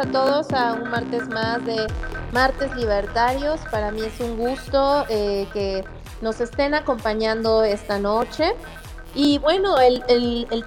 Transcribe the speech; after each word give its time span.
a 0.00 0.06
todos 0.06 0.50
a 0.54 0.72
un 0.72 0.88
martes 0.88 1.28
más 1.28 1.62
de 1.66 1.86
Martes 2.32 2.74
Libertarios. 2.74 3.60
Para 3.70 3.90
mí 3.90 4.00
es 4.00 4.18
un 4.18 4.38
gusto 4.38 5.04
eh, 5.10 5.46
que 5.52 5.84
nos 6.22 6.40
estén 6.40 6.72
acompañando 6.72 7.64
esta 7.64 7.98
noche. 7.98 8.54
Y 9.14 9.38
bueno, 9.38 9.78
el, 9.78 10.02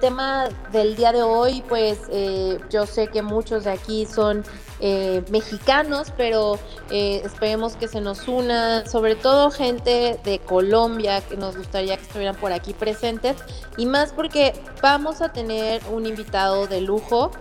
tema 0.00 0.48
del 0.70 0.94
día 0.94 1.10
de 1.10 1.24
hoy, 1.24 1.64
pues 1.68 1.98
eh, 2.10 2.60
yo 2.70 2.86
sé 2.86 3.08
que 3.08 3.22
muchos 3.22 3.64
de 3.64 3.72
aquí 3.72 4.06
son 4.06 4.44
eh, 4.78 5.24
mexicanos, 5.30 6.12
pero 6.16 6.60
esperemos 6.90 7.74
que 7.74 7.88
se 7.88 8.00
nos 8.00 8.28
una, 8.28 8.86
sobre 8.86 9.16
todo 9.16 9.50
gente 9.50 10.20
de 10.22 10.38
Colombia, 10.38 11.22
que 11.22 11.36
nos 11.36 11.56
gustaría 11.56 11.96
que 11.96 12.04
estuvieran 12.04 12.36
por 12.36 12.52
aquí 12.52 12.72
presentes, 12.72 13.36
y 13.78 13.86
más 13.86 14.12
porque 14.12 14.52
vamos 14.80 15.22
a 15.22 15.32
tener 15.32 15.82
un 15.90 16.06
invitado 16.06 16.68
de 16.68 16.82
lujo. 16.82 17.32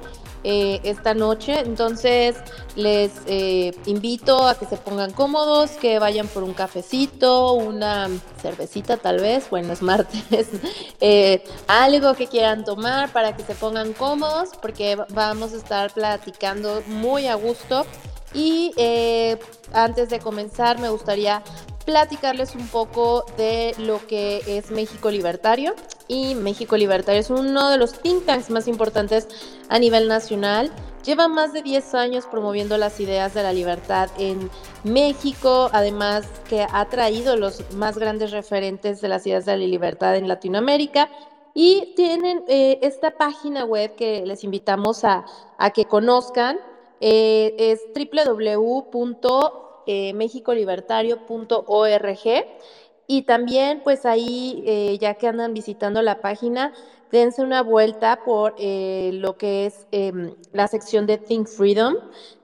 Eh, 0.45 0.81
esta 0.83 1.13
noche. 1.13 1.59
Entonces 1.61 2.36
les 2.75 3.11
eh, 3.27 3.73
invito 3.86 4.45
a 4.45 4.55
que 4.55 4.66
se 4.66 4.75
pongan 4.75 5.11
cómodos, 5.11 5.72
que 5.72 5.99
vayan 5.99 6.27
por 6.27 6.44
un 6.44 6.53
cafecito, 6.53 7.53
una 7.53 8.09
cervecita 8.41 8.97
tal 8.97 9.21
vez, 9.21 9.49
bueno, 9.49 9.71
es 9.71 9.81
martes, 9.81 10.49
eh, 10.99 11.45
algo 11.67 12.14
que 12.16 12.27
quieran 12.27 12.66
tomar 12.66 13.14
para 13.14 13.38
que 13.38 13.44
se 13.44 13.55
pongan 13.55 13.94
cómodos, 13.94 14.49
porque 14.61 14.97
vamos 15.09 15.53
a 15.53 15.58
estar 15.58 15.94
platicando 15.94 16.83
muy 16.88 17.27
a 17.27 17.36
gusto. 17.36 17.86
Y 18.33 18.71
antes 19.73 20.09
de 20.09 20.17
comenzar, 20.17 20.80
me 20.80 20.89
gustaría 20.89 21.44
platicarles 21.84 22.56
un 22.56 22.67
poco 22.67 23.26
de 23.38 23.76
lo 23.78 24.06
que 24.08 24.42
es 24.48 24.72
México 24.72 25.12
Libertario. 25.12 25.73
Y 26.08 26.36
México 26.36 26.78
Libertario 26.78 27.22
es 27.22 27.30
uno 27.30 27.70
de 27.70 27.78
los 27.78 27.94
think 28.02 28.26
tanks 28.26 28.50
más 28.50 28.67
importantes 28.67 29.28
a 29.70 29.80
nivel 29.80 30.08
nacional. 30.08 30.72
Lleva 31.06 31.28
más 31.28 31.54
de 31.54 31.61
10 31.61 31.95
años 31.95 32.26
promoviendo 32.26 32.78
las 32.78 33.00
ideas 33.00 33.34
de 33.34 33.44
la 33.44 33.52
libertad 33.52 34.09
en 34.17 34.50
México, 34.84 35.70
además 35.73 36.26
que 36.48 36.66
ha 36.70 36.86
traído 36.89 37.36
los 37.36 37.61
más 37.73 37.98
grandes 37.98 38.31
referentes 38.31 39.02
de 39.02 39.09
las 39.09 39.28
ideas 39.28 39.45
de 39.45 39.58
la 39.58 39.66
libertad 39.66 40.16
en 40.16 40.28
Latinoamérica. 40.28 41.09
Y 41.54 41.94
tienen 41.95 42.44
eh, 42.48 42.80
esta 42.81 43.11
página 43.11 43.66
web 43.66 43.95
que 43.95 44.26
les 44.26 44.44
invitamos 44.44 45.04
a, 45.04 45.26
que 45.73 45.86
conozcan. 45.86 46.58
Eh, 47.00 47.56
es 47.58 47.81
www 47.94 49.73
eh, 49.86 50.14
y 53.06 53.23
también 53.23 53.81
pues 53.84 54.06
ahí 54.06 54.64
eh, 54.66 54.98
ya 55.00 55.16
que 55.16 55.28
andan 55.28 55.53
visitando 55.53 56.02
la 56.02 56.22
página 56.22 56.73
dense 57.12 57.42
una 57.44 57.62
vuelta 57.62 58.23
por 58.23 58.54
eh, 58.58 59.11
lo 59.14 59.38
que 59.38 59.66
es 59.67 59.88
em, 59.92 60.36
la 60.52 60.67
sección 60.67 61.06
de 61.06 61.17
Think 61.20 61.48
Freedom. 61.48 61.95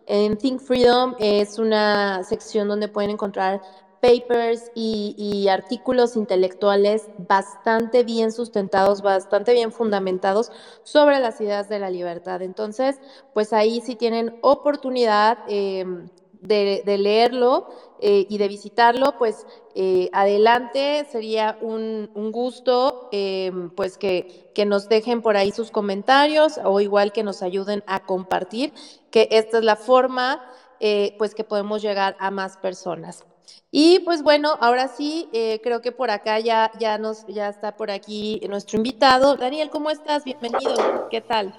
En 0.06 0.38
Think 0.38 0.62
Freedom 0.62 1.16
es 1.18 1.58
una 1.58 2.24
sección 2.24 2.68
donde 2.68 2.88
pueden 2.88 3.12
encontrar 3.12 3.62
papers 4.00 4.72
y, 4.74 5.48
artículos 5.50 6.16
intelectuales 6.16 7.10
bastante 7.18 8.04
bien 8.04 8.32
sustentados, 8.32 9.02
bastante 9.02 9.54
bien 9.54 9.72
fundamentados 9.72 10.52
sobre 10.84 11.20
las 11.20 11.42
ideas 11.42 11.68
de 11.68 11.80
la 11.80 11.90
libertad. 11.90 12.42
Entonces, 12.42 13.02
pues 13.34 13.52
ahí 13.54 13.82
si 13.82 13.96
tienen 13.96 14.34
oportunidad, 14.42 15.40
em, 15.46 16.10
de, 16.42 16.98
leerlo 16.98 17.70
eh, 18.00 18.26
y 18.30 18.38
de 18.38 18.48
visitarlo, 18.48 19.18
pues 19.18 19.46
eh, 19.76 20.10
adelante, 20.14 21.06
sería 21.12 21.58
un, 21.62 22.10
gusto 22.32 23.10
em, 23.12 23.70
pues 23.72 23.98
que, 23.98 24.52
que, 24.54 24.66
nos 24.66 24.88
dejen 24.90 25.22
por 25.22 25.38
ahí 25.38 25.52
sus 25.52 25.72
comentarios 25.72 26.60
o 26.64 26.80
igual 26.80 27.12
que 27.12 27.24
nos 27.24 27.42
ayuden 27.42 27.84
a 27.88 28.06
compartir, 28.06 28.74
que 29.12 29.28
esta 29.32 29.58
es 29.58 29.64
la 29.64 29.76
forma 29.76 30.42
eh, 30.80 31.16
pues 31.18 31.36
que 31.36 31.44
podemos 31.44 31.82
llegar 31.82 32.16
a 32.20 32.32
más 32.32 32.58
personas. 32.58 33.26
Y 33.72 34.00
pues 34.00 34.24
bueno, 34.24 34.56
ahora 34.62 34.88
sí, 34.88 35.30
creo 35.64 35.82
que 35.82 35.92
por 35.92 36.10
acá 36.10 36.40
ya, 36.40 36.72
ya, 36.80 36.98
nos, 36.98 37.26
ya 37.28 37.50
está 37.50 37.76
por 37.78 37.92
aquí 37.92 38.42
nuestro 38.50 38.78
invitado. 38.78 39.36
Daniel, 39.36 39.70
¿cómo 39.70 39.92
estás? 39.92 40.24
Bienvenido. 40.24 41.08
¿Qué 41.12 41.22
tal? 41.22 41.54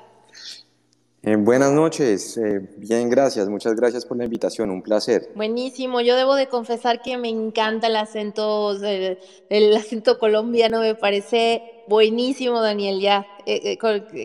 Eh, 1.22 1.36
buenas 1.36 1.70
noches, 1.72 2.38
eh, 2.38 2.66
bien, 2.78 3.10
gracias, 3.10 3.46
muchas 3.50 3.74
gracias 3.74 4.06
por 4.06 4.16
la 4.16 4.24
invitación, 4.24 4.70
un 4.70 4.80
placer. 4.80 5.28
Buenísimo, 5.34 6.00
yo 6.00 6.16
debo 6.16 6.34
de 6.34 6.48
confesar 6.48 7.02
que 7.02 7.18
me 7.18 7.28
encanta 7.28 7.88
el 7.88 7.96
acento, 7.96 8.72
el, 8.82 9.76
acento 9.76 10.18
colombiano, 10.18 10.80
me 10.80 10.94
parece 10.94 11.79
buenísimo, 11.90 12.60
Daniel, 12.60 13.00
ya. 13.00 13.26
Eh, 13.44 13.76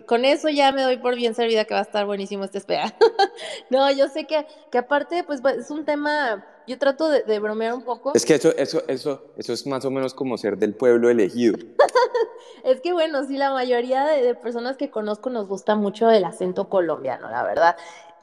con, 0.05 0.23
eso 0.23 0.49
ya 0.49 0.71
me 0.71 0.83
doy 0.83 0.97
por 0.97 1.15
bien 1.15 1.33
servida 1.33 1.65
que 1.65 1.73
va 1.73 1.79
a 1.81 1.83
estar 1.83 2.05
buenísimo 2.05 2.45
este 2.45 2.59
espera. 2.59 2.95
no, 3.71 3.91
yo 3.91 4.07
sé 4.07 4.25
que, 4.25 4.45
que 4.71 4.77
aparte, 4.77 5.23
pues 5.23 5.41
es 5.57 5.71
un 5.71 5.83
tema 5.83 6.45
yo 6.67 6.77
trato 6.79 7.09
de, 7.09 7.39
bromear 7.39 7.73
un 7.73 7.83
poco. 7.83 8.13
Es 8.13 8.25
que 8.25 8.35
eso, 8.35 8.55
eso, 8.55 8.83
eso, 8.87 9.23
eso 9.35 9.53
es 9.53 9.67
más 9.67 9.83
o 9.83 9.91
menos 9.91 10.13
como 10.13 10.37
ser 10.37 10.57
del 10.57 10.75
pueblo 10.75 11.09
elegido. 11.09 11.57
es 12.63 12.81
que 12.81 12.93
bueno, 12.93 13.25
sí, 13.25 13.37
la 13.37 13.51
mayoría 13.51 14.05
de, 14.05 14.35
personas 14.35 14.77
que 14.77 14.89
conozco 14.89 15.29
nos 15.29 15.47
gusta 15.47 15.75
mucho 15.75 16.09
el 16.09 16.23
acento 16.23 16.69
colombiano, 16.69 17.29
la 17.29 17.43
verdad. 17.43 17.75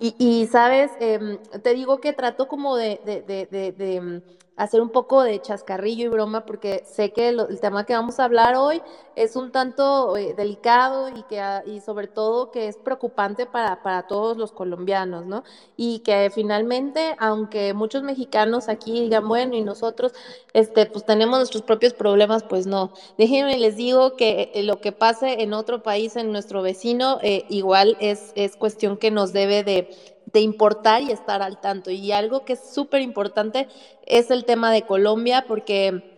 Y, 0.04 0.48
sabes, 0.50 0.91
em, 0.98 1.38
te 1.62 1.75
digo 1.75 2.00
que 2.00 2.12
trato 2.12 2.48
como 2.48 2.76
de, 2.76 3.00
de 3.04 4.22
hacer 4.56 4.80
un 4.80 4.90
poco 4.90 5.22
de 5.22 5.40
chascarrillo 5.40 6.06
y 6.06 6.08
broma 6.08 6.44
porque 6.44 6.82
sé 6.84 7.12
que 7.12 7.28
el 7.28 7.60
tema 7.60 7.84
que 7.84 7.94
vamos 7.94 8.20
a 8.20 8.24
hablar 8.24 8.56
hoy 8.56 8.82
es 9.16 9.36
un 9.36 9.50
tanto 9.50 10.16
eh, 10.16 10.34
delicado 10.34 11.08
y 11.08 11.22
que 11.24 11.40
ah, 11.40 11.62
y 11.66 11.80
sobre 11.80 12.06
todo 12.06 12.50
que 12.50 12.68
es 12.68 12.76
preocupante 12.76 13.46
para, 13.46 13.82
para 13.82 14.06
todos 14.06 14.36
los 14.36 14.52
colombianos, 14.52 15.26
¿no? 15.26 15.44
Y 15.76 16.00
que 16.00 16.30
finalmente, 16.34 17.16
aunque 17.18 17.74
muchos 17.74 18.02
mexicanos 18.02 18.68
aquí 18.68 18.92
digan, 18.92 19.26
bueno, 19.28 19.54
y 19.54 19.62
nosotros 19.62 20.12
este 20.52 20.86
pues 20.86 21.04
tenemos 21.04 21.38
nuestros 21.38 21.62
propios 21.62 21.94
problemas, 21.94 22.42
pues 22.42 22.66
no. 22.66 22.92
Déjenme 23.19 23.58
les 23.58 23.76
digo 23.76 24.16
que 24.16 24.50
eh, 24.54 24.62
lo 24.62 24.80
que 24.80 24.92
pase 24.92 25.42
en 25.42 25.54
otro 25.54 25.82
país, 25.82 26.16
en 26.16 26.32
nuestro 26.32 26.62
vecino, 26.62 27.19
eh, 27.22 27.44
igual 27.48 27.96
es, 28.00 28.32
es 28.34 28.56
cuestión 28.56 28.96
que 28.96 29.10
nos 29.10 29.32
debe 29.32 29.64
de 29.64 30.12
de 30.32 30.41
importar 30.41 31.03
y 31.03 31.10
estar 31.10 31.43
al 31.43 31.60
tanto. 31.60 31.91
Y 31.91 32.12
algo 32.12 32.44
que 32.44 32.54
es 32.54 32.60
súper 32.72 33.03
importante 33.03 33.69
es 34.06 34.31
el 34.31 34.44
tema 34.44 34.72
de 34.72 34.82
Colombia, 34.82 35.44
porque 35.47 36.12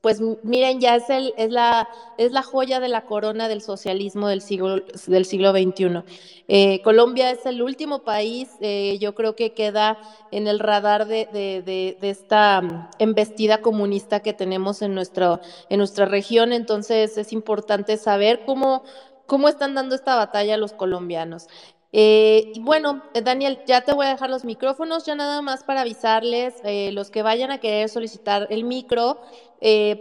pues 0.00 0.20
miren, 0.42 0.80
ya 0.80 0.96
es, 0.96 1.10
el, 1.10 1.34
es, 1.36 1.50
la, 1.50 1.88
es 2.18 2.32
la 2.32 2.42
joya 2.42 2.80
de 2.80 2.88
la 2.88 3.04
corona 3.04 3.48
del 3.48 3.62
socialismo 3.62 4.28
del 4.28 4.40
siglo, 4.40 4.80
del 5.06 5.24
siglo 5.24 5.52
XXI. 5.52 6.02
Eh, 6.46 6.80
Colombia 6.82 7.30
es 7.30 7.44
el 7.46 7.62
último 7.62 8.04
país, 8.04 8.48
eh, 8.60 8.98
yo 9.00 9.14
creo 9.14 9.34
que 9.34 9.52
queda 9.52 9.98
en 10.30 10.46
el 10.46 10.60
radar 10.60 11.06
de, 11.06 11.28
de, 11.32 11.96
de, 12.00 12.10
esta 12.10 12.60
mm, 12.60 12.88
embestida 12.98 13.60
comunista 13.60 14.20
que 14.20 14.32
tenemos 14.32 14.82
en, 14.82 14.94
nuestro, 14.94 15.40
en 15.68 15.78
nuestra 15.78 16.06
región, 16.06 16.52
entonces 16.52 17.18
es 17.18 17.32
importante 17.32 17.96
saber 17.96 18.44
cómo, 18.46 18.84
cómo 19.26 19.48
están 19.48 19.74
dando 19.74 19.94
esta 19.94 20.16
batalla 20.16 20.56
los 20.56 20.72
colombianos. 20.72 21.48
Eh, 21.90 22.52
bueno, 22.60 23.02
eh, 23.14 23.22
Daniel, 23.22 23.60
ya 23.66 23.80
te 23.80 23.94
voy 23.94 24.06
a 24.06 24.10
dejar 24.10 24.28
los 24.28 24.44
micrófonos, 24.44 25.06
ya 25.06 25.14
nada 25.14 25.40
más 25.40 25.64
para 25.64 25.80
avisarles, 25.80 26.54
eh, 26.64 26.92
los 26.92 27.10
que 27.10 27.22
vayan 27.22 27.50
a 27.50 27.58
querer 27.58 27.88
solicitar 27.88 28.46
el 28.50 28.64
micro, 28.64 29.20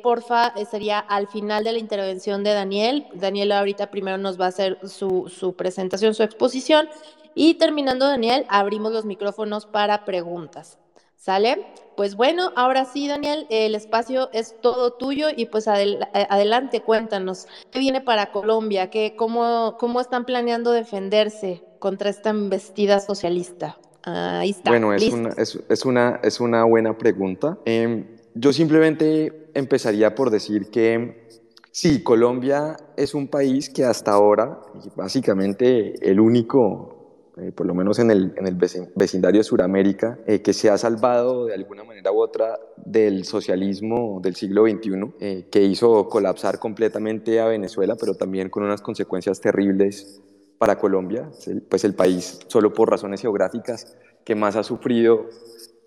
porfa, 0.03 0.53
sería 0.69 0.99
al 0.99 1.27
final 1.27 1.63
de 1.63 1.71
la 1.71 1.79
intervención 1.79 2.43
de 2.43 2.53
Daniel. 2.53 3.07
Daniel 3.13 3.51
ahorita 3.53 3.89
primero 3.89 4.17
nos 4.17 4.39
va 4.39 4.45
a 4.45 4.49
hacer 4.49 4.77
su, 4.87 5.29
su 5.29 5.55
presentación, 5.55 6.13
su 6.13 6.23
exposición, 6.23 6.89
y 7.33 7.55
terminando, 7.55 8.05
Daniel, 8.07 8.45
abrimos 8.49 8.91
los 8.91 9.05
micrófonos 9.05 9.65
para 9.65 10.05
preguntas. 10.05 10.79
¿Sale? 11.15 11.65
Pues 11.95 12.15
bueno, 12.15 12.51
ahora 12.55 12.85
sí, 12.85 13.07
Daniel, 13.07 13.47
el 13.49 13.73
espacio 13.73 14.29
es 14.31 14.55
todo 14.61 14.93
tuyo 14.93 15.27
y 15.35 15.47
pues 15.47 15.67
adelante, 15.67 16.81
cuéntanos, 16.81 17.47
¿qué 17.71 17.79
viene 17.79 18.01
para 18.01 18.31
Colombia? 18.31 18.89
¿Qué, 18.91 19.15
cómo, 19.15 19.77
¿Cómo 19.79 19.99
están 19.99 20.25
planeando 20.25 20.71
defenderse? 20.71 21.66
Contra 21.79 22.09
esta 22.09 22.29
embestida 22.29 22.99
socialista? 22.99 23.77
Ahí 24.03 24.51
está. 24.51 24.69
Bueno, 24.69 24.93
es, 24.93 25.11
una, 25.11 25.29
es, 25.37 25.85
una, 25.85 26.19
es 26.23 26.39
una 26.39 26.63
buena 26.63 26.97
pregunta. 26.97 27.57
Em, 27.65 28.05
yo 28.35 28.53
simplemente 28.53 29.49
empezaría 29.53 30.15
por 30.15 30.29
decir 30.29 30.69
que 30.69 31.27
sí, 31.71 32.03
Colombia 32.03 32.77
es 32.95 33.13
un 33.13 33.27
país 33.27 33.69
que 33.69 33.83
hasta 33.83 34.11
ahora, 34.11 34.61
básicamente 34.95 35.95
el 36.09 36.21
único, 36.21 37.33
eh, 37.37 37.51
por 37.51 37.65
lo 37.65 37.73
menos 37.73 37.99
en 37.99 38.11
el, 38.11 38.33
en 38.37 38.47
el 38.47 38.55
vecindario 38.95 39.39
de 39.39 39.43
Sudamérica, 39.43 40.19
eh, 40.25 40.41
que 40.41 40.53
se 40.53 40.69
ha 40.69 40.77
salvado 40.77 41.45
de 41.47 41.55
alguna 41.55 41.83
manera 41.83 42.11
u 42.13 42.21
otra 42.21 42.57
del 42.77 43.25
socialismo 43.25 44.21
del 44.21 44.35
siglo 44.35 44.63
XXI, 44.65 45.13
eh, 45.19 45.47
que 45.51 45.63
hizo 45.63 46.07
colapsar 46.07 46.59
completamente 46.59 47.41
a 47.41 47.47
Venezuela, 47.47 47.97
pero 47.99 48.15
también 48.15 48.49
con 48.49 48.63
unas 48.63 48.81
consecuencias 48.81 49.41
terribles 49.41 50.21
para 50.57 50.77
Colombia, 50.77 51.29
pues 51.69 51.83
el 51.83 51.93
país, 51.93 52.39
solo 52.47 52.73
por 52.73 52.89
razones 52.89 53.21
geográficas, 53.21 53.97
que 54.23 54.35
más 54.35 54.55
ha 54.55 54.63
sufrido 54.63 55.27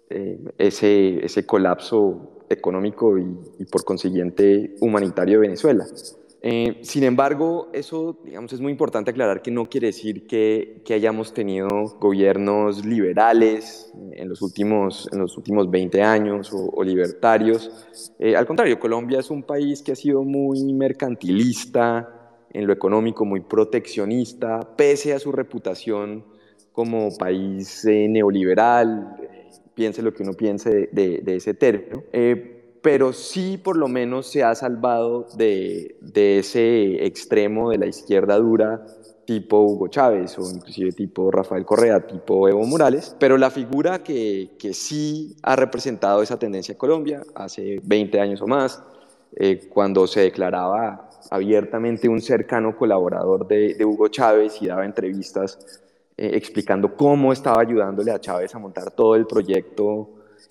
eh, 0.08 0.38
ese, 0.58 1.24
ese 1.24 1.44
colapso 1.44 2.44
económico 2.48 3.16
y, 3.18 3.64
por 3.70 3.84
consiguiente 3.84 4.74
humanitario 4.80 5.40
de 5.40 5.46
Venezuela. 5.46 5.86
Eh, 6.42 6.78
sin 6.82 7.04
embargo, 7.04 7.68
eso, 7.72 8.18
digamos, 8.24 8.52
es 8.52 8.60
muy 8.60 8.72
importante 8.72 9.10
aclarar 9.10 9.42
que 9.42 9.50
no 9.50 9.66
quiere 9.66 9.88
decir 9.88 10.26
que, 10.26 10.80
que 10.84 10.94
hayamos 10.94 11.34
tenido 11.34 11.68
gobiernos 12.00 12.84
liberales 12.84 13.92
en 14.12 14.28
los 14.28 14.40
últimos, 14.40 15.08
en 15.12 15.18
los 15.18 15.36
últimos 15.36 15.70
20 15.70 16.02
años 16.02 16.50
o, 16.52 16.82
libertarios. 16.82 17.70
Eh, 18.18 18.34
al 18.36 18.46
contrario, 18.46 18.80
Colombia 18.80 19.20
es 19.20 19.30
un 19.30 19.42
país 19.42 19.82
que 19.82 19.92
ha 19.92 19.96
sido 19.96 20.22
muy 20.24 20.72
mercantilista 20.72 22.19
en 22.52 22.66
lo 22.66 22.72
económico, 22.72 23.24
muy 23.24 23.40
proteccionista, 23.40 24.60
pese 24.76 25.12
a 25.12 25.18
su 25.18 25.32
reputación 25.32 26.24
como 26.72 27.16
país 27.16 27.84
eh, 27.84 28.08
neoliberal, 28.08 29.16
piense 29.74 30.02
lo 30.02 30.12
que 30.12 30.22
uno 30.22 30.32
piense 30.34 30.88
de, 30.92 31.20
de, 31.22 31.36
ese 31.36 31.54
término 31.54 32.02
pero 32.82 33.12
sí 33.12 33.58
por 33.58 33.76
lo 33.76 33.88
menos 33.88 34.26
se 34.26 34.42
ha 34.42 34.54
salvado 34.54 35.26
de, 35.36 35.96
ese 36.14 37.04
extremo 37.04 37.70
de 37.70 37.78
la 37.78 37.86
izquierda 37.86 38.36
dura 38.36 38.84
tipo 39.24 39.60
Hugo 39.60 39.88
Chávez 39.88 40.38
o 40.38 40.50
inclusive 40.50 40.92
tipo 40.92 41.30
Rafael 41.30 41.64
Correa, 41.64 42.04
tipo 42.04 42.48
Evo 42.48 42.64
Morales, 42.64 43.14
pero 43.20 43.38
la 43.38 43.50
figura 43.50 44.02
que, 44.02 44.50
sí 44.72 45.36
ha 45.42 45.54
representado 45.54 46.22
esa 46.22 46.38
tendencia 46.38 46.72
en 46.72 46.78
Colombia 46.78 47.22
hace 47.34 47.80
20 47.84 48.18
años 48.20 48.42
o 48.42 48.46
más, 48.48 48.82
eh, 49.36 49.68
cuando 49.72 50.06
se 50.08 50.20
declaraba 50.20 51.09
abiertamente 51.30 52.08
un 52.08 52.20
cercano 52.20 52.76
colaborador 52.76 53.46
de, 53.46 53.84
Hugo 53.84 54.08
Chávez 54.08 54.60
y 54.62 54.66
daba 54.66 54.84
entrevistas 54.84 55.58
eh, 56.16 56.30
explicando 56.34 56.94
cómo 56.96 57.32
estaba 57.32 57.60
ayudándole 57.60 58.10
a 58.10 58.20
Chávez 58.20 58.54
a 58.54 58.58
montar 58.58 58.90
todo 58.92 59.14
el 59.14 59.26
proyecto 59.26 60.10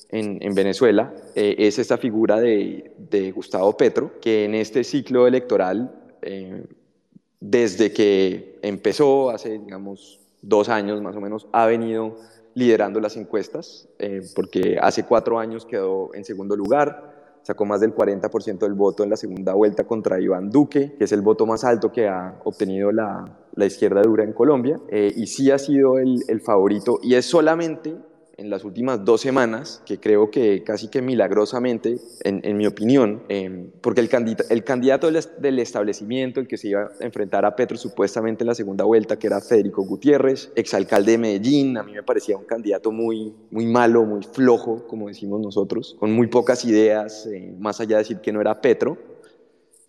en, 0.09 0.53
Venezuela. 0.53 1.13
Eh, 1.35 1.55
es 1.59 1.79
esta 1.79 1.97
figura 1.97 2.39
de, 2.39 3.31
Gustavo 3.33 3.75
Petro, 3.77 4.19
que 4.19 4.45
en 4.45 4.55
este 4.55 4.83
ciclo 4.83 5.27
electoral, 5.27 5.91
eh, 6.21 6.63
desde 7.39 7.93
que 7.93 8.59
empezó 8.61 9.29
hace, 9.29 9.59
digamos, 9.59 10.19
dos 10.41 10.69
años 10.69 11.01
más 11.01 11.15
o 11.15 11.21
menos, 11.21 11.47
ha 11.51 11.65
venido 11.65 12.17
liderando 12.55 12.99
las 12.99 13.15
encuestas, 13.15 13.87
porque 14.35 14.77
hace 14.81 15.05
cuatro 15.05 15.39
años 15.39 15.65
quedó 15.65 16.13
en 16.13 16.25
segundo 16.25 16.55
lugar, 16.55 17.18
sacó 17.49 17.65
más 17.65 17.81
del 17.81 17.95
40% 17.95 18.59
del 18.59 18.75
voto 18.75 19.03
en 19.03 19.09
la 19.09 19.17
segunda 19.17 19.55
vuelta 19.55 19.83
contra 19.83 20.21
Iván 20.21 20.51
Duque, 20.51 20.93
que 20.99 21.05
es 21.05 21.11
el 21.11 21.21
voto 21.21 21.47
más 21.47 21.63
alto 21.63 21.91
que 21.91 22.07
ha 22.07 22.39
obtenido 22.43 22.91
la, 22.91 23.25
izquierda 23.57 24.03
dura 24.03 24.23
en 24.23 24.33
Colombia, 24.33 24.79
y 24.91 25.25
sí 25.25 25.49
ha 25.49 25.57
sido 25.57 25.97
el, 25.97 26.19
el 26.27 26.41
favorito, 26.41 26.99
y 27.01 27.15
es 27.15 27.25
solamente 27.25 27.97
en 28.39 28.49
las 28.49 28.63
últimas 28.63 29.03
dos 29.03 29.21
semanas, 29.21 29.81
que 29.85 29.99
creo 29.99 30.31
que 30.31 30.63
casi 30.63 30.87
que 30.87 31.01
milagrosamente, 31.01 31.97
en, 32.23 32.57
mi 32.57 32.65
opinión, 32.65 33.23
em, 33.27 33.69
porque 33.81 33.99
el, 33.99 34.07
candidato, 34.07 34.45
el 34.49 34.63
candidato 34.63 35.11
del, 35.11 35.59
establecimiento, 35.59 36.39
el 36.39 36.47
que 36.47 36.57
se 36.57 36.69
iba 36.69 36.83
a 36.83 37.03
enfrentar 37.03 37.45
a 37.45 37.55
Petro 37.55 37.77
supuestamente 37.77 38.43
en 38.43 38.47
la 38.47 38.55
segunda 38.55 38.85
vuelta, 38.85 39.19
que 39.19 39.27
era 39.27 39.41
Federico 39.41 39.83
Gutiérrez, 39.83 40.51
exalcalde 40.55 41.13
de 41.13 41.17
Medellín, 41.17 41.77
a 41.77 41.83
mí 41.83 41.91
me 41.91 42.03
parecía 42.03 42.37
un 42.37 42.45
candidato 42.45 42.91
muy, 42.91 43.33
muy 43.51 43.65
malo, 43.65 44.05
muy 44.05 44.23
flojo, 44.23 44.87
como 44.87 45.09
decimos 45.09 45.41
nosotros, 45.41 45.97
con 45.99 46.11
muy 46.11 46.27
pocas 46.27 46.63
ideas, 46.63 47.27
eh, 47.27 47.53
más 47.59 47.81
allá 47.81 47.97
de 47.97 48.03
decir 48.03 48.17
que 48.19 48.31
no 48.31 48.39
era 48.39 48.61
Petro. 48.61 48.97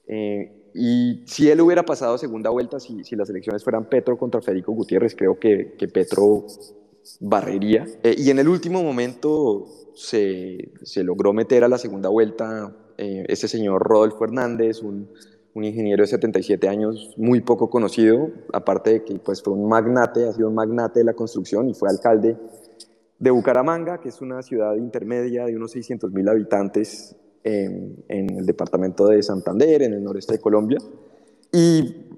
Eh, 0.08 0.56
y 0.74 1.22
si 1.26 1.48
él 1.48 1.60
hubiera 1.60 1.84
pasado 1.84 2.18
segunda 2.18 2.50
vuelta, 2.50 2.80
si, 2.80 3.04
si, 3.04 3.16
las 3.16 3.28
elecciones 3.30 3.62
fueran 3.62 3.86
Petro 3.86 4.18
contra 4.18 4.40
Federico 4.40 4.72
Gutiérrez, 4.72 5.14
creo 5.16 5.38
que, 5.38 5.74
que 5.78 5.88
Petro 5.88 6.46
barrería. 7.20 7.86
Eh, 8.02 8.14
y 8.18 8.30
en 8.30 8.38
el 8.38 8.48
último 8.48 8.82
momento 8.82 9.66
se, 9.94 10.72
se, 10.82 11.02
logró 11.04 11.32
meter 11.32 11.64
a 11.64 11.68
la 11.68 11.78
segunda 11.78 12.08
vuelta 12.08 12.74
eh, 12.98 13.24
ese 13.28 13.48
señor 13.48 13.82
Rodolfo 13.82 14.24
Hernández, 14.24 14.82
un, 14.82 15.08
un, 15.54 15.64
ingeniero 15.64 16.02
de 16.02 16.06
77 16.08 16.68
años 16.68 17.14
muy 17.16 17.40
poco 17.40 17.70
conocido, 17.70 18.30
aparte 18.52 18.90
de 18.90 19.04
que 19.04 19.18
pues, 19.18 19.42
fue 19.42 19.52
un 19.52 19.68
magnate, 19.68 20.28
ha 20.28 20.32
sido 20.32 20.48
un 20.48 20.54
magnate 20.54 21.00
de 21.00 21.04
la 21.04 21.14
construcción 21.14 21.68
y 21.68 21.74
fue 21.74 21.88
alcalde 21.88 22.36
de 23.18 23.30
Bucaramanga, 23.30 24.00
que 24.00 24.08
es 24.08 24.20
una 24.20 24.42
ciudad 24.42 24.76
intermedia 24.76 25.44
de 25.44 25.56
unos 25.56 25.72
600 25.72 26.10
mil 26.12 26.28
habitantes 26.28 27.16
en 27.42 28.04
el 28.08 28.44
departamento 28.44 29.06
de 29.06 29.22
Santander, 29.22 29.82
en 29.82 29.94
el 29.94 30.02
noreste 30.02 30.34
de 30.34 30.38
Colombia. 30.40 30.78
Y 31.52 32.09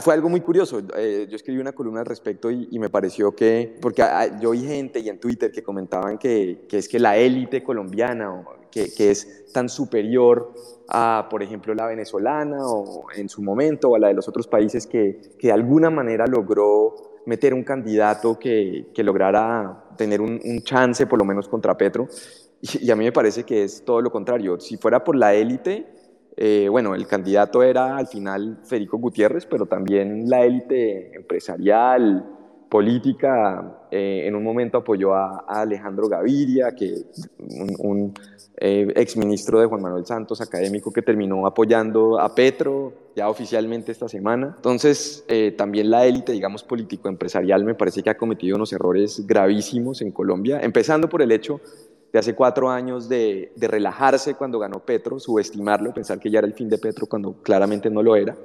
fue 0.00 0.14
algo 0.14 0.28
muy 0.28 0.40
curioso. 0.40 0.80
Eh, 0.96 1.26
yo 1.28 1.36
escribí 1.36 1.60
una 1.60 1.72
columna 1.72 2.00
al 2.00 2.06
respecto 2.06 2.50
y, 2.50 2.78
me 2.78 2.90
pareció 2.90 3.34
que, 3.34 3.76
porque 3.80 4.02
ah, 4.02 4.38
yo 4.40 4.50
vi 4.50 4.64
gente 4.64 5.00
y 5.00 5.08
en 5.08 5.18
Twitter 5.18 5.50
que 5.50 5.62
comentaban 5.62 6.18
que, 6.18 6.64
que 6.68 6.78
es 6.78 6.88
que 6.88 6.98
la 6.98 7.16
élite 7.16 7.62
colombiana, 7.62 8.44
que, 8.70 8.92
que, 8.92 9.10
es 9.10 9.52
tan 9.52 9.68
superior 9.68 10.52
a, 10.88 11.26
por 11.30 11.42
ejemplo, 11.42 11.74
la 11.74 11.86
venezolana 11.86 12.58
o 12.66 13.06
en 13.14 13.28
su 13.28 13.42
momento, 13.42 13.90
o 13.90 13.96
a 13.96 13.98
la 13.98 14.08
de 14.08 14.14
los 14.14 14.28
otros 14.28 14.46
países, 14.46 14.86
que, 14.86 15.20
que 15.38 15.48
de 15.48 15.52
alguna 15.52 15.90
manera 15.90 16.26
logró 16.26 17.20
meter 17.26 17.54
un 17.54 17.64
candidato 17.64 18.38
que, 18.38 18.90
que 18.94 19.02
lograra 19.02 19.84
tener 19.96 20.20
un, 20.20 20.40
un, 20.42 20.62
chance, 20.62 21.06
por 21.06 21.18
lo 21.18 21.24
menos, 21.24 21.48
contra 21.48 21.76
Petro. 21.76 22.08
y 22.60 22.90
a 22.90 22.96
mí 22.96 23.04
me 23.04 23.12
parece 23.12 23.44
que 23.44 23.64
es 23.64 23.84
todo 23.84 24.00
lo 24.00 24.10
contrario. 24.10 24.58
Si 24.60 24.76
fuera 24.76 25.02
por 25.04 25.16
la 25.16 25.34
élite, 25.34 25.86
eh, 26.36 26.68
bueno, 26.70 26.94
el 26.94 27.06
candidato 27.06 27.62
era 27.62 27.96
al 27.96 28.06
final 28.06 28.58
Federico 28.64 28.98
Gutiérrez, 28.98 29.46
pero 29.46 29.66
también 29.66 30.28
la 30.28 30.44
élite 30.44 31.14
empresarial, 31.14 32.38
política, 32.70 33.82
eh, 33.90 34.22
en 34.26 34.34
un 34.34 34.42
momento 34.42 34.78
apoyó 34.78 35.14
a, 35.14 35.44
Alejandro 35.46 36.08
Gaviria, 36.08 36.74
que 36.74 37.02
un, 37.78 38.14
eh, 38.56 38.90
exministro 38.96 39.60
de 39.60 39.66
Juan 39.66 39.82
Manuel 39.82 40.06
Santos, 40.06 40.40
académico, 40.40 40.90
que 40.90 41.02
terminó 41.02 41.46
apoyando 41.46 42.18
a 42.18 42.34
Petro 42.34 42.94
ya 43.14 43.28
oficialmente 43.28 43.92
esta 43.92 44.08
semana. 44.08 44.54
Entonces, 44.56 45.26
también 45.58 45.90
la 45.90 46.06
élite, 46.06 46.32
digamos, 46.32 46.64
político-empresarial 46.64 47.62
me 47.62 47.74
parece 47.74 48.02
que 48.02 48.08
ha 48.08 48.16
cometido 48.16 48.56
unos 48.56 48.72
errores 48.72 49.26
gravísimos 49.26 50.00
en 50.00 50.12
Colombia, 50.12 50.60
empezando 50.62 51.10
por 51.10 51.20
el 51.20 51.30
hecho 51.30 51.60
de 52.12 52.18
hace 52.18 52.34
cuatro 52.34 52.68
años 52.68 53.08
de, 53.08 53.52
relajarse 53.56 54.34
cuando 54.34 54.58
ganó 54.58 54.80
Petro, 54.80 55.18
subestimarlo, 55.18 55.94
pensar 55.94 56.20
que 56.20 56.30
ya 56.30 56.40
era 56.40 56.46
el 56.46 56.52
fin 56.52 56.68
de 56.68 56.78
Petro 56.78 57.06
cuando 57.06 57.42
claramente 57.42 57.88
no 57.88 58.02
lo 58.02 58.14
era. 58.14 58.36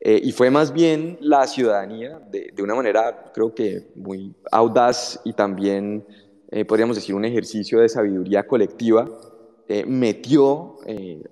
Eh, 0.00 0.20
y 0.22 0.32
fue 0.32 0.50
más 0.50 0.72
bien 0.72 1.18
la 1.20 1.46
ciudadanía, 1.46 2.18
de, 2.30 2.52
una 2.62 2.74
manera 2.74 3.30
creo 3.34 3.54
que 3.54 3.88
muy 3.94 4.34
audaz 4.50 5.20
y 5.24 5.34
también, 5.34 6.04
eh, 6.50 6.64
podríamos 6.64 6.96
decir, 6.96 7.14
un 7.14 7.24
ejercicio 7.24 7.80
de 7.80 7.88
sabiduría 7.88 8.46
colectiva, 8.46 9.08
eh, 9.68 9.84
metió 9.86 10.76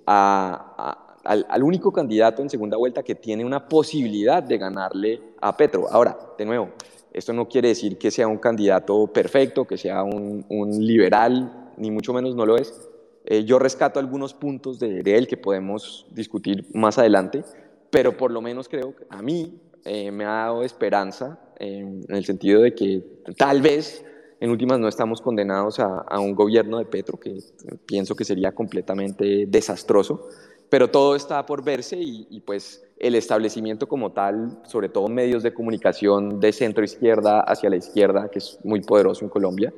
al, 0.05 1.63
único 1.63 1.91
candidato 1.91 2.41
en 2.41 2.49
segunda 2.49 2.77
vuelta 2.77 3.03
que 3.03 3.15
tiene 3.15 3.45
una 3.45 3.67
posibilidad 3.67 4.43
de 4.43 4.57
ganarle 4.59 5.21
a 5.41 5.55
Petro. 5.55 5.87
Ahora, 5.89 6.17
de 6.37 6.45
nuevo, 6.45 6.69
esto 7.11 7.31
no 7.31 7.47
quiere 7.47 7.69
decir 7.69 7.97
que 7.97 8.11
sea 8.11 8.27
un 8.27 8.37
candidato 8.37 9.07
perfecto, 9.07 9.65
que 9.65 9.77
sea 9.77 10.03
un 10.03 10.45
liberal 10.79 11.62
ni 11.77 11.91
mucho 11.91 12.13
menos 12.13 12.35
no 12.35 12.45
lo 12.45 12.57
es. 12.57 12.89
Eh, 13.25 13.45
yo 13.45 13.59
rescato 13.59 13.99
algunos 13.99 14.33
puntos 14.33 14.79
de, 14.79 15.01
él 15.05 15.27
que 15.27 15.37
podemos 15.37 16.05
discutir 16.11 16.65
más 16.73 16.97
adelante, 16.97 17.43
pero 17.89 18.17
por 18.17 18.31
lo 18.31 18.41
menos 18.41 18.67
creo 18.67 18.95
que 18.95 19.05
a 19.09 19.21
mí 19.21 19.61
eh, 19.85 20.11
me 20.11 20.25
ha 20.25 20.31
dado 20.31 20.63
esperanza 20.63 21.39
en 21.59 22.03
el 22.09 22.25
sentido 22.25 22.61
de 22.61 22.73
que 22.73 23.03
tal 23.37 23.61
vez 23.61 24.03
en 24.41 24.49
últimas 24.49 24.79
no 24.79 24.89
estamos 24.89 25.21
condenados 25.21 25.79
a, 25.79 26.19
un 26.19 26.35
gobierno 26.35 26.77
de 26.77 26.85
Petro 26.85 27.17
que 27.17 27.39
pienso 27.85 28.15
que 28.15 28.25
sería 28.25 28.51
completamente 28.51 29.45
desastroso, 29.47 30.27
pero 30.69 30.89
todo 30.89 31.15
está 31.15 31.45
por 31.45 31.63
verse 31.63 31.97
y 31.97 32.41
pues 32.41 32.83
el 33.03 33.15
establecimiento 33.15 33.87
como 33.87 34.13
tal, 34.13 34.61
sobre 34.65 34.87
todo 34.87 35.09
medios 35.09 35.43
de 35.43 35.53
comunicación 35.53 36.39
de 36.39 36.53
centro 36.53 36.85
izquierda 36.85 37.41
hacia 37.41 37.69
la 37.69 37.75
izquierda, 37.75 38.29
que 38.29 38.39
es 38.39 38.57
muy 38.63 38.79
poderoso 38.81 39.25
en 39.25 39.29
Colombia, 39.29 39.73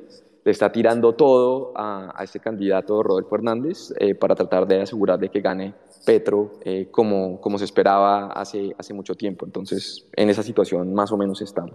le 0.46 0.52
está 0.52 0.70
tirando 0.70 1.12
todo 1.16 1.72
a, 1.74 2.22
este 2.22 2.38
candidato 2.38 3.02
Rodolfo 3.02 3.34
Hernández 3.34 3.92
eh, 3.98 4.14
para 4.14 4.36
tratar 4.36 4.64
de 4.64 4.80
asegurar 4.80 5.18
de 5.18 5.28
que 5.28 5.40
gane 5.40 5.74
Petro 6.04 6.60
eh, 6.64 6.86
como, 6.92 7.40
como 7.40 7.58
se 7.58 7.64
esperaba 7.64 8.28
hace, 8.28 8.72
hace 8.78 8.94
mucho 8.94 9.16
tiempo. 9.16 9.44
Entonces, 9.44 10.06
en 10.14 10.30
esa 10.30 10.44
situación 10.44 10.94
más 10.94 11.10
o 11.10 11.16
menos 11.16 11.42
estamos. 11.42 11.74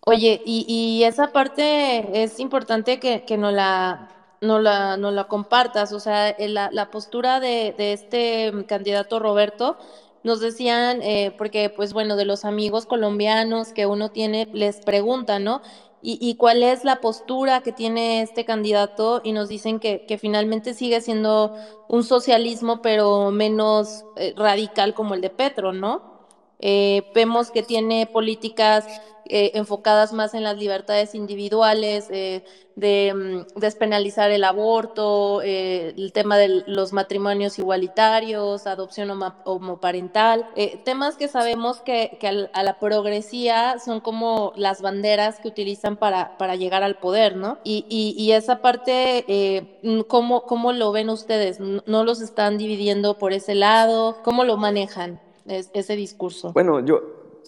Oye, 0.00 0.40
y, 0.46 1.02
esa 1.04 1.30
parte 1.30 2.22
es 2.22 2.40
importante 2.40 2.98
que, 2.98 3.26
que 3.26 3.36
no 3.36 3.50
la 3.50 4.08
no 4.40 4.60
la, 4.60 4.96
no 4.96 5.10
la 5.10 5.24
compartas, 5.24 5.92
o 5.92 6.00
sea, 6.00 6.30
eh, 6.30 6.48
la, 6.48 6.70
la 6.72 6.90
postura 6.90 7.38
de, 7.38 7.74
de, 7.76 7.92
este 7.92 8.50
candidato 8.66 9.18
Roberto, 9.18 9.76
nos 10.22 10.40
decían, 10.40 11.00
porque 11.36 11.68
pues 11.68 11.92
bueno, 11.92 12.16
de 12.16 12.24
los 12.24 12.46
amigos 12.46 12.86
colombianos 12.86 13.74
que 13.74 13.84
uno 13.84 14.10
tiene, 14.10 14.48
les 14.54 14.80
preguntan, 14.80 15.44
¿no? 15.44 15.60
Y, 16.06 16.34
cuál 16.34 16.62
es 16.62 16.84
la 16.84 17.00
postura 17.00 17.62
que 17.62 17.72
tiene 17.72 18.20
este 18.20 18.44
candidato 18.44 19.22
y 19.24 19.32
nos 19.32 19.48
dicen 19.48 19.80
que, 19.80 20.18
finalmente 20.20 20.74
sigue 20.74 21.00
siendo 21.00 21.56
un 21.88 22.04
socialismo 22.04 22.82
pero 22.82 23.30
menos 23.30 24.04
eh, 24.16 24.34
radical 24.36 24.92
como 24.92 25.14
el 25.14 25.22
de 25.22 25.30
Petro, 25.30 25.72
¿no? 25.72 26.13
Eh, 26.60 27.02
vemos 27.14 27.50
que 27.50 27.62
tiene 27.62 28.06
políticas 28.06 28.86
eh, 29.26 29.52
enfocadas 29.54 30.12
más 30.12 30.34
en 30.34 30.42
las 30.42 30.58
libertades 30.58 31.14
individuales, 31.14 32.08
eh, 32.10 32.44
de 32.76 33.14
mm, 33.14 33.58
despenalizar 33.58 34.30
el 34.30 34.44
aborto, 34.44 35.40
eh, 35.42 35.94
el 35.96 36.12
tema 36.12 36.36
de 36.36 36.62
los 36.66 36.92
matrimonios 36.92 37.58
igualitarios, 37.58 38.66
adopción 38.66 39.10
homoparental, 39.44 40.46
temas 40.84 41.16
que 41.16 41.28
sabemos 41.28 41.80
que, 41.80 42.18
a 42.52 42.62
la 42.62 42.78
progresía 42.78 43.78
son 43.82 44.00
como 44.00 44.52
las 44.56 44.82
banderas 44.82 45.40
que 45.40 45.48
utilizan 45.48 45.96
para, 45.96 46.36
para 46.36 46.56
llegar 46.56 46.82
al 46.82 46.96
poder, 46.96 47.36
¿no? 47.36 47.58
Y, 47.64 47.86
y, 47.88 48.32
esa 48.32 48.60
parte, 48.60 49.78
¿cómo, 50.08 50.42
¿cómo 50.42 50.72
lo 50.72 50.92
ven 50.92 51.08
ustedes? 51.08 51.60
¿No 51.60 52.04
los 52.04 52.20
están 52.20 52.58
dividiendo 52.58 53.18
por 53.18 53.32
ese 53.32 53.54
lado? 53.54 54.18
¿Cómo 54.22 54.44
lo 54.44 54.56
manejan 54.56 55.23
ese 55.46 55.96
discurso? 55.96 56.52
Bueno, 56.52 56.84
yo, 56.84 57.02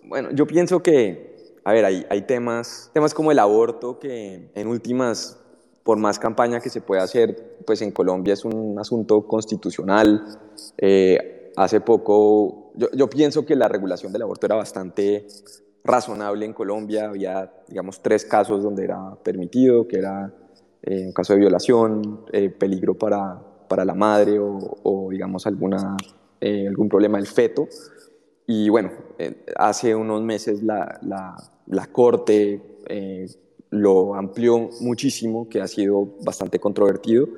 bueno, 0.05 0.31
yo 0.33 0.47
pienso 0.47 0.83
que 0.83 1.37
a 1.67 1.73
ver, 1.73 1.85
hay, 1.85 2.07
hay 2.09 2.23
temas, 2.23 2.93
temas 2.95 3.12
como 3.12 3.33
el 3.33 3.41
aborto 3.41 3.99
que 3.99 4.53
en 4.55 4.69
últimas, 4.69 5.37
por 5.83 5.99
más 5.99 6.17
campaña 6.21 6.61
que 6.61 6.71
se 6.71 6.81
pueda 6.81 7.03
hacer, 7.03 7.57
pues 7.67 7.83
en 7.83 7.91
Colombia 7.91 8.35
es 8.35 8.45
un 8.45 8.79
asunto 8.79 9.26
constitucional. 9.26 10.25
Eh, 10.79 11.53
hace 11.57 11.81
poco, 11.81 12.71
yo, 12.76 12.87
yo 12.93 13.11
pienso 13.11 13.45
que 13.45 13.57
la 13.57 13.67
regulación 13.67 14.12
del 14.12 14.23
aborto 14.23 14.47
era 14.47 14.55
bastante 14.55 15.26
razonable 15.83 16.47
en 16.47 16.53
Colombia. 16.53 17.09
Había, 17.09 17.53
digamos, 17.67 18.00
tres 18.00 18.25
casos 18.25 18.62
donde 18.62 18.85
era 18.85 19.17
permitido, 19.25 19.88
que 19.88 19.99
era 19.99 20.33
eh, 20.85 21.07
un 21.07 21.12
caso 21.12 21.33
de 21.33 21.41
violación, 21.41 22.26
eh, 22.31 22.49
peligro 22.49 22.95
para, 22.95 23.43
para, 23.69 23.85
la 23.85 23.95
madre 23.95 24.38
o, 24.38 24.57
o 24.85 25.11
digamos, 25.11 25.49
alguna, 25.49 25.97
algún 26.40 26.88
problema 26.88 27.19
del 27.19 27.26
feto. 27.26 27.69
Y 28.47 28.69
bueno, 28.69 28.93
hace 29.57 29.95
unos 29.95 30.23
meses 30.23 30.62
la, 30.62 30.99
la, 31.02 31.37
la 31.66 31.87
Corte 31.87 32.61
eh, 32.88 33.26
lo 33.71 34.14
amplió 34.14 34.71
muchísimo, 34.81 35.49
que 35.49 35.61
ha 35.61 35.66
sido 35.66 36.16
bastante 36.23 36.59
controvertido, 36.59 37.28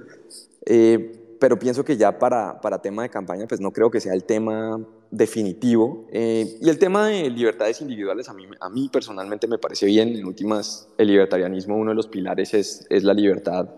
eh, 0.66 1.36
pero 1.40 1.58
pienso 1.58 1.84
que 1.84 1.96
ya 1.96 2.18
para, 2.18 2.60
para, 2.60 2.82
tema 2.82 3.02
de 3.02 3.08
campaña, 3.08 3.46
pues 3.46 3.60
no 3.60 3.72
creo 3.72 3.90
que 3.90 4.00
sea 4.00 4.12
el 4.12 4.24
tema 4.24 4.84
definitivo. 5.10 6.06
Eh, 6.12 6.58
y 6.60 6.68
el 6.68 6.78
tema 6.78 7.08
de 7.08 7.30
libertades 7.30 7.80
individuales, 7.80 8.28
a 8.28 8.34
mí, 8.34 8.44
a 8.60 8.68
mí 8.68 8.90
personalmente 8.92 9.46
me 9.46 9.58
parece 9.58 9.86
bien. 9.86 10.08
En 10.10 10.26
últimas, 10.26 10.88
el 10.98 11.08
libertarianismo, 11.08 11.76
uno 11.76 11.92
de 11.92 11.94
los 11.94 12.08
pilares 12.08 12.54
es, 12.54 12.86
es 12.90 13.04
la 13.04 13.14
libertad 13.14 13.68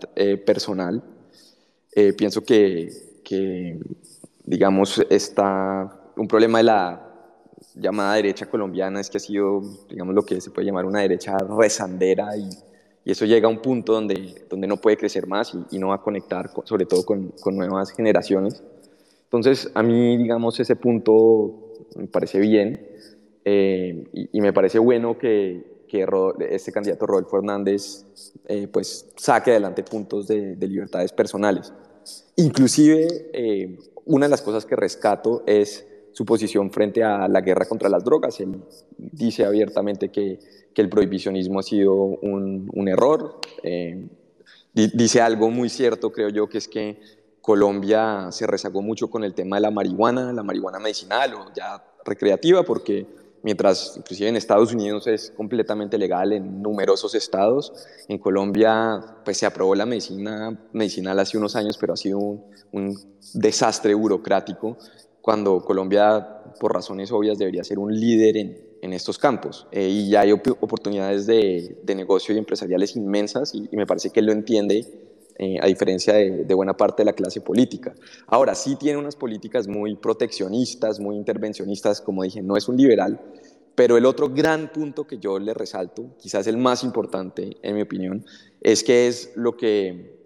personal. 0.45 1.03
pienso 2.17 2.43
que, 2.43 3.21
que, 3.23 3.79
digamos, 4.43 5.03
está 5.09 6.11
un 6.15 6.27
problema 6.27 6.59
de 6.59 6.63
la 6.63 7.07
llamada 7.75 8.15
derecha 8.15 8.47
colombiana 8.47 8.99
es 8.99 9.09
que 9.09 9.17
ha 9.17 9.19
sido, 9.19 9.61
digamos, 9.89 10.13
lo 10.15 10.23
que 10.23 10.41
se 10.41 10.51
puede 10.51 10.67
llamar 10.67 10.85
una 10.85 11.01
derecha 11.01 11.37
rezandera 11.37 12.35
y, 12.35 12.49
y 13.03 13.11
eso 13.11 13.25
llega 13.25 13.47
a 13.47 13.51
un 13.51 13.61
punto 13.61 13.93
donde, 13.93 14.45
donde 14.49 14.67
no 14.67 14.77
puede 14.77 14.97
crecer 14.97 15.27
más 15.27 15.53
y, 15.71 15.79
no 15.79 15.89
va 15.89 15.95
a 15.95 16.01
conectar, 16.01 16.51
sobre 16.65 16.85
todo 16.85 17.03
con, 17.03 17.29
con, 17.41 17.55
nuevas 17.55 17.91
generaciones. 17.91 18.63
Entonces, 19.23 19.71
a 19.73 19.81
mí, 19.81 20.17
digamos, 20.17 20.59
ese 20.59 20.75
punto 20.75 21.73
me 21.95 22.07
parece 22.07 22.39
bien 22.39 22.87
eh, 23.45 24.03
y, 24.31 24.41
me 24.41 24.53
parece 24.53 24.77
bueno 24.77 25.17
que, 25.17 25.83
que 25.87 26.05
este 26.49 26.71
candidato 26.71 27.07
Rodolfo 27.07 27.37
Hernández 27.37 28.05
eh, 28.47 28.67
pues 28.67 29.09
saque 29.15 29.51
adelante 29.51 29.83
puntos 29.83 30.27
de, 30.27 30.55
de 30.55 30.67
libertades 30.67 31.11
personales. 31.11 31.73
Inclusive, 32.35 33.07
eh, 33.33 33.77
una 34.05 34.25
de 34.25 34.29
las 34.29 34.41
cosas 34.41 34.65
que 34.65 34.75
rescato 34.75 35.43
es 35.45 35.87
su 36.13 36.25
posición 36.25 36.71
frente 36.71 37.03
a 37.03 37.27
la 37.27 37.41
guerra 37.41 37.65
contra 37.65 37.89
las 37.89 38.03
drogas. 38.03 38.39
Él 38.39 38.61
dice 38.97 39.45
abiertamente 39.45 40.09
que, 40.09 40.39
que 40.73 40.81
el 40.81 40.89
prohibicionismo 40.89 41.59
ha 41.59 41.63
sido 41.63 41.93
un, 41.95 42.87
error. 42.87 43.39
Eh, 43.63 44.07
dice 44.73 45.21
algo 45.21 45.49
muy 45.49 45.69
cierto, 45.69 46.11
creo 46.11 46.29
yo, 46.29 46.47
que 46.47 46.57
es 46.57 46.67
que 46.67 46.99
Colombia 47.41 48.27
se 48.31 48.45
rezagó 48.45 48.81
mucho 48.81 49.09
con 49.09 49.23
el 49.23 49.33
tema 49.33 49.57
de 49.57 49.61
la 49.61 49.71
marihuana, 49.71 50.31
la 50.31 50.43
marihuana 50.43 50.79
medicinal 50.79 51.33
o 51.33 51.53
ya 51.55 51.83
recreativa, 52.05 52.63
porque 52.63 53.05
mientras 53.43 53.95
inclusive 53.97 54.29
en 54.29 54.35
Estados 54.35 54.73
Unidos 54.73 55.07
es 55.07 55.31
completamente 55.35 55.97
legal 55.97 56.33
en 56.33 56.61
numerosos 56.61 57.15
estados, 57.15 57.73
en 58.07 58.17
Colombia 58.17 59.17
pues 59.23 59.37
se 59.37 59.45
aprobó 59.45 59.75
la 59.75 59.85
medicina 59.85 60.59
medicinal 60.73 61.19
hace 61.19 61.37
unos 61.37 61.55
años, 61.55 61.77
pero 61.77 61.93
ha 61.93 61.97
sido 61.97 62.19
un, 62.19 62.43
un 62.71 62.97
desastre 63.33 63.93
burocrático 63.93 64.77
cuando 65.21 65.61
Colombia, 65.61 66.41
por 66.59 66.73
razones 66.73 67.11
obvias, 67.11 67.37
debería 67.37 67.63
ser 67.63 67.79
un 67.79 67.93
líder 67.97 68.37
en, 68.37 68.57
en 68.81 68.93
estos 68.93 69.17
campos. 69.17 69.67
Eh, 69.71 69.87
y 69.87 70.09
ya 70.09 70.21
hay 70.21 70.31
oportunidades 70.31 71.27
de, 71.27 71.77
de, 71.83 71.95
negocio 71.95 72.33
y 72.33 72.39
empresariales 72.39 72.95
inmensas 72.95 73.53
y, 73.53 73.69
me 73.71 73.85
parece 73.85 74.09
que 74.09 74.19
él 74.19 74.25
lo 74.25 74.31
entiende 74.31 74.85
eh, 75.43 75.57
a 75.59 75.65
diferencia 75.65 76.13
de, 76.13 76.53
buena 76.53 76.77
parte 76.77 77.01
de 77.01 77.05
la 77.05 77.13
clase 77.13 77.41
política. 77.41 77.95
Ahora, 78.27 78.53
sí 78.53 78.75
tiene 78.75 78.99
unas 78.99 79.15
políticas 79.15 79.67
muy 79.67 79.95
proteccionistas, 79.95 80.99
muy 80.99 81.15
intervencionistas, 81.15 81.99
como 81.99 82.21
dije, 82.21 82.43
no 82.43 82.57
es 82.57 82.69
un 82.69 82.77
liberal, 82.77 83.19
pero 83.73 83.97
el 83.97 84.05
otro 84.05 84.29
gran 84.29 84.71
punto 84.71 85.07
que 85.07 85.17
yo 85.17 85.39
le 85.39 85.55
resalto, 85.55 86.15
quizás 86.19 86.45
el 86.45 86.57
más 86.57 86.83
importante 86.83 87.57
en 87.63 87.73
mi 87.73 87.81
opinión, 87.81 88.23
es 88.61 88.83
que 88.83 89.07
es 89.07 89.31
lo 89.35 89.57
que 89.57 90.21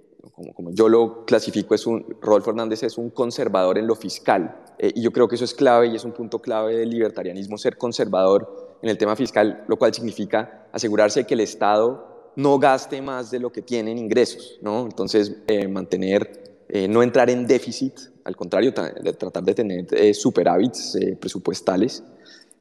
como, 0.53 0.71
yo 0.71 0.89
lo 0.89 1.23
clasifico, 1.23 1.75
es 1.75 1.87
un, 1.87 2.17
Rodolfo 2.21 2.49
Hernández 2.49 2.83
es 2.83 2.97
un 2.97 3.09
conservador 3.09 3.77
en 3.77 3.87
lo 3.87 3.95
fiscal. 3.95 4.65
Eh, 4.79 4.91
y 4.95 5.01
yo 5.01 5.13
creo 5.13 5.29
que 5.29 5.35
eso 5.35 5.45
es 5.45 5.53
clave 5.53 5.87
y 5.87 5.95
es 5.95 6.03
un 6.03 6.11
punto 6.11 6.39
clave 6.39 6.75
del 6.75 6.89
libertarianismo, 6.89 7.57
ser 7.57 7.77
conservador 7.77 8.77
en 8.81 8.89
el 8.89 8.97
tema 8.97 9.15
fiscal, 9.15 9.63
lo 9.69 9.77
cual 9.77 9.93
significa 9.93 10.67
asegurarse 10.73 11.23
que 11.23 11.35
el 11.35 11.39
Estado 11.39 12.14
no 12.35 12.59
gaste 12.59 13.01
más 13.01 13.31
de 13.31 13.39
lo 13.39 13.51
que 13.51 13.61
tiene 13.61 13.91
en 13.91 13.97
ingresos, 13.97 14.59
¿no? 14.61 14.85
Entonces, 14.85 15.35
eh, 15.47 15.67
mantener, 15.67 16.63
eh, 16.69 16.87
no 16.87 17.03
entrar 17.03 17.29
en 17.29 17.47
déficit, 17.47 17.93
al 18.23 18.35
contrario, 18.35 18.73
tratar 18.73 19.43
de 19.43 19.53
tener 19.53 20.15
superávits 20.15 20.97
presupuestales. 21.19 22.03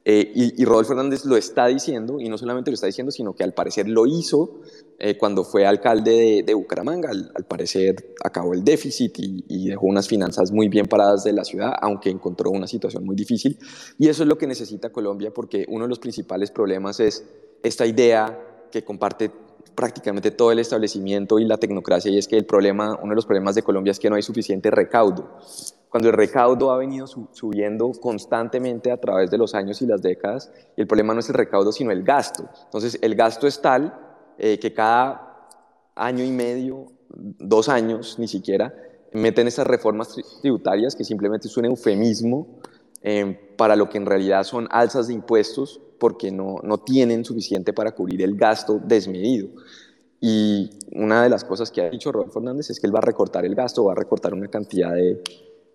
y, 0.05 0.61
y, 0.61 0.65
Rodolfo 0.65 0.93
Hernández 0.93 1.25
lo 1.25 1.35
está 1.35 1.65
diciendo, 1.65 2.19
y 2.19 2.29
no 2.29 2.37
solamente 2.37 2.69
lo 2.69 2.75
está 2.75 2.85
diciendo, 2.85 3.11
sino 3.11 3.33
que 3.33 3.43
al 3.43 3.55
parecer 3.55 3.89
lo 3.89 4.05
hizo 4.05 4.61
eh, 4.97 5.17
cuando 5.17 5.43
fue 5.43 5.65
alcalde 5.65 6.43
de, 6.45 6.53
Bucaramanga. 6.53 7.09
Al, 7.09 7.45
parecer 7.45 8.15
acabó 8.23 8.53
el 8.53 8.63
déficit 8.63 9.13
y, 9.17 9.67
dejó 9.67 9.87
unas 9.87 10.07
finanzas 10.07 10.51
muy 10.51 10.69
bien 10.69 10.85
paradas 10.85 11.23
de 11.23 11.33
la 11.33 11.43
ciudad, 11.43 11.73
aunque 11.81 12.09
encontró 12.09 12.51
una 12.51 12.67
situación 12.67 13.03
muy 13.03 13.15
difícil. 13.15 13.57
Y 13.99 14.07
eso 14.07 14.23
es 14.23 14.29
lo 14.29 14.37
que 14.37 14.47
necesita 14.47 14.91
Colombia, 14.91 15.31
porque 15.33 15.65
uno 15.67 15.85
de 15.85 15.89
los 15.89 15.99
principales 15.99 16.49
problemas 16.51 16.99
es 16.99 17.25
esta 17.61 17.85
idea 17.85 18.39
que 18.71 18.85
comparte 18.85 19.31
prácticamente 19.75 20.31
todo 20.31 20.51
el 20.51 20.59
establecimiento 20.59 21.37
y 21.37 21.45
la 21.45 21.57
tecnocracia, 21.57 22.11
y 22.11 22.17
es 22.17 22.27
que 22.27 22.37
el 22.37 22.45
problema, 22.45 22.97
uno 23.01 23.09
de 23.09 23.15
los 23.15 23.25
problemas 23.25 23.55
de 23.55 23.63
Colombia 23.63 23.91
es 23.91 23.99
que 23.99 24.09
no 24.09 24.15
hay 24.15 24.21
suficiente 24.21 24.71
recaudo. 24.71 25.37
Cuando 25.89 26.09
el 26.09 26.15
recaudo 26.15 26.71
ha 26.71 26.77
venido 26.77 27.07
subiendo 27.07 27.91
constantemente 28.01 28.91
a 28.91 28.97
través 28.97 29.31
de 29.31 29.37
los 29.37 29.55
años 29.55 29.81
y 29.81 29.85
las 29.85 30.01
décadas, 30.01 30.51
el 30.75 30.87
problema 30.87 31.13
no 31.13 31.19
es 31.19 31.29
el 31.29 31.35
recaudo, 31.35 31.71
sino 31.71 31.91
el 31.91 32.03
gasto. 32.03 32.49
Entonces, 32.65 32.99
el 33.01 33.15
gasto 33.15 33.47
es 33.47 33.61
tal 33.61 33.97
eh, 34.37 34.59
que 34.59 34.73
cada 34.73 35.47
año 35.95 36.23
y 36.23 36.31
medio, 36.31 36.87
dos 37.09 37.69
años 37.69 38.17
ni 38.19 38.27
siquiera, 38.27 38.73
meten 39.13 39.47
esas 39.47 39.65
reformas 39.65 40.15
tributarias 40.41 40.95
que 40.95 41.05
simplemente 41.05 41.47
es 41.47 41.55
un 41.55 41.65
eufemismo 41.65 42.59
eh, 43.01 43.53
para 43.55 43.75
lo 43.75 43.89
que 43.89 43.97
en 43.97 44.05
realidad 44.05 44.43
son 44.43 44.67
alzas 44.71 45.07
de 45.07 45.13
impuestos 45.13 45.79
porque 45.99 46.31
no, 46.31 46.57
no 46.63 46.79
tienen 46.79 47.25
suficiente 47.25 47.73
para 47.73 47.93
cubrir 47.93 48.21
el 48.21 48.35
gasto 48.35 48.79
desmedido. 48.83 49.49
Y 50.21 50.69
una 50.91 51.23
de 51.23 51.29
las 51.29 51.43
cosas 51.43 51.69
que 51.69 51.81
ha 51.81 51.89
dicho 51.89 52.11
Rodolfo 52.11 52.39
Fernández 52.39 52.69
es 52.69 52.79
que 52.79 52.87
él 52.87 52.95
va 52.95 52.99
a 52.99 53.03
recortar 53.03 53.45
el 53.45 53.53
gasto, 53.53 53.85
va 53.85 53.91
a 53.91 53.95
recortar 53.95 54.33
una 54.33 54.47
cantidad 54.47 54.93
de... 54.93 55.21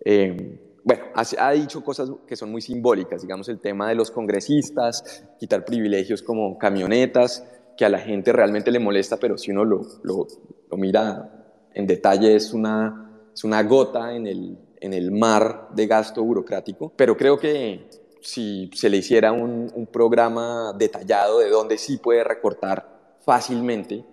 Eh, 0.03 0.59
bueno, 0.83 1.03
ha, 1.13 1.51
dicho 1.51 1.83
cosas 1.83 2.11
que 2.25 2.35
son 2.35 2.51
muy 2.51 2.61
simbólicas, 2.61 3.21
digamos 3.21 3.47
el 3.49 3.59
tema 3.59 3.87
de 3.89 3.95
los 3.95 4.09
congresistas, 4.09 5.23
quitar 5.39 5.63
privilegios 5.63 6.23
como 6.23 6.57
camionetas, 6.57 7.45
que 7.77 7.85
a 7.85 7.89
la 7.89 7.99
gente 7.99 8.33
realmente 8.33 8.71
le 8.71 8.79
molesta, 8.79 9.17
pero 9.17 9.37
si 9.37 9.51
uno 9.51 9.63
lo, 9.63 9.81
lo, 10.03 10.27
mira 10.71 11.55
en 11.73 11.85
detalle 11.85 12.35
es 12.35 12.51
una, 12.51 13.11
es 13.33 13.43
una 13.43 13.61
gota 13.63 14.15
en 14.15 14.25
el, 14.25 14.57
en 14.79 14.93
el 14.93 15.11
mar 15.11 15.69
de 15.73 15.87
gasto 15.87 16.23
burocrático. 16.23 16.91
Pero 16.95 17.15
creo 17.15 17.37
que 17.37 17.87
si 18.21 18.69
se 18.73 18.89
le 18.89 18.97
hiciera 18.97 19.31
un, 19.31 19.71
un 19.73 19.87
programa 19.87 20.73
detallado 20.77 21.39
de 21.39 21.49
dónde 21.49 21.77
sí 21.77 21.97
puede 21.97 22.23
recortar 22.23 23.17
fácilmente 23.25 24.05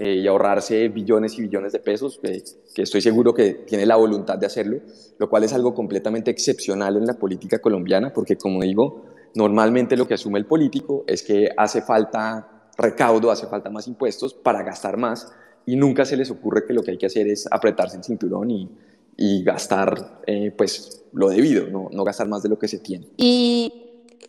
eh, 0.00 0.14
y 0.14 0.28
ahorrarse 0.28 0.88
billones 0.90 1.36
y 1.38 1.42
billones 1.42 1.72
de 1.72 1.80
pesos, 1.80 2.20
que 2.22 2.82
estoy 2.82 3.00
seguro 3.00 3.34
que 3.34 3.54
tiene 3.66 3.84
la 3.84 3.96
voluntad 3.96 4.38
de 4.38 4.46
hacerlo, 4.46 4.78
lo 5.18 5.28
cual 5.28 5.42
es 5.42 5.52
algo 5.52 5.74
completamente 5.74 6.30
excepcional 6.30 6.96
en 6.96 7.04
la 7.04 7.14
política 7.14 7.58
colombiana, 7.58 8.12
porque 8.12 8.36
como 8.36 8.62
digo, 8.62 9.06
normalmente 9.34 9.96
lo 9.96 10.06
que 10.06 10.14
asume 10.14 10.38
el 10.38 10.46
político 10.46 11.02
es 11.08 11.24
que 11.24 11.48
hace 11.56 11.82
falta 11.82 12.70
recaudo, 12.78 13.32
hace 13.32 13.48
falta 13.48 13.70
más 13.70 13.88
impuestos 13.88 14.34
para 14.34 14.62
gastar 14.62 14.98
más 14.98 15.32
y 15.66 15.74
nunca 15.74 16.04
se 16.04 16.16
les 16.16 16.30
ocurre 16.30 16.64
que 16.64 16.74
lo 16.74 16.82
que 16.84 16.92
hay 16.92 16.98
que 16.98 17.06
hacer 17.06 17.26
es 17.26 17.48
apretarse 17.50 17.96
el 17.96 18.04
cinturón 18.04 18.52
y, 18.52 18.70
y 19.18 19.42
gastar 19.42 20.22
eh, 20.26 20.52
pues 20.56 21.04
lo 21.12 21.28
debido, 21.28 21.66
no, 21.66 21.88
no 21.90 22.04
gastar 22.04 22.28
más 22.28 22.42
de 22.42 22.48
lo 22.48 22.58
que 22.58 22.68
se 22.68 22.78
tiene. 22.78 23.08
Y 23.18 23.84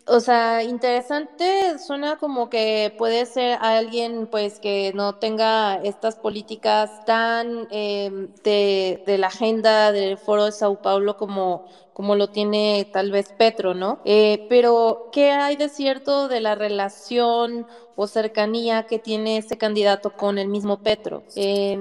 o 0.06 0.18
sea, 0.18 0.64
interesante, 0.64 1.78
suena 1.78 2.16
como 2.16 2.50
que 2.50 2.92
puede 2.98 3.26
ser 3.26 3.58
alguien 3.60 4.26
pues 4.26 4.58
que 4.58 4.92
no 4.92 5.14
tenga 5.14 5.76
estas 5.84 6.16
políticas 6.16 6.90
tan 7.06 7.68
em, 7.70 8.28
de, 8.42 9.00
de, 9.06 9.18
la 9.18 9.28
agenda 9.28 9.92
del 9.92 10.18
foro 10.18 10.46
de 10.46 10.52
Sao 10.52 10.82
Paulo 10.82 11.16
como, 11.16 11.64
como 11.92 12.16
lo 12.16 12.28
tiene 12.30 12.88
tal 12.92 13.12
vez 13.12 13.32
Petro, 13.38 13.74
¿no? 13.74 14.00
Eh, 14.04 14.46
pero, 14.48 15.10
¿qué 15.12 15.30
hay 15.30 15.54
de 15.56 15.68
cierto 15.68 16.26
de 16.26 16.40
la 16.40 16.56
relación 16.56 17.66
o 17.94 18.08
cercanía 18.08 18.84
que 18.84 18.98
tiene 18.98 19.36
ese 19.36 19.58
candidato 19.58 20.16
con 20.16 20.38
el 20.38 20.48
mismo 20.48 20.82
Petro? 20.82 21.22
Eh, 21.36 21.78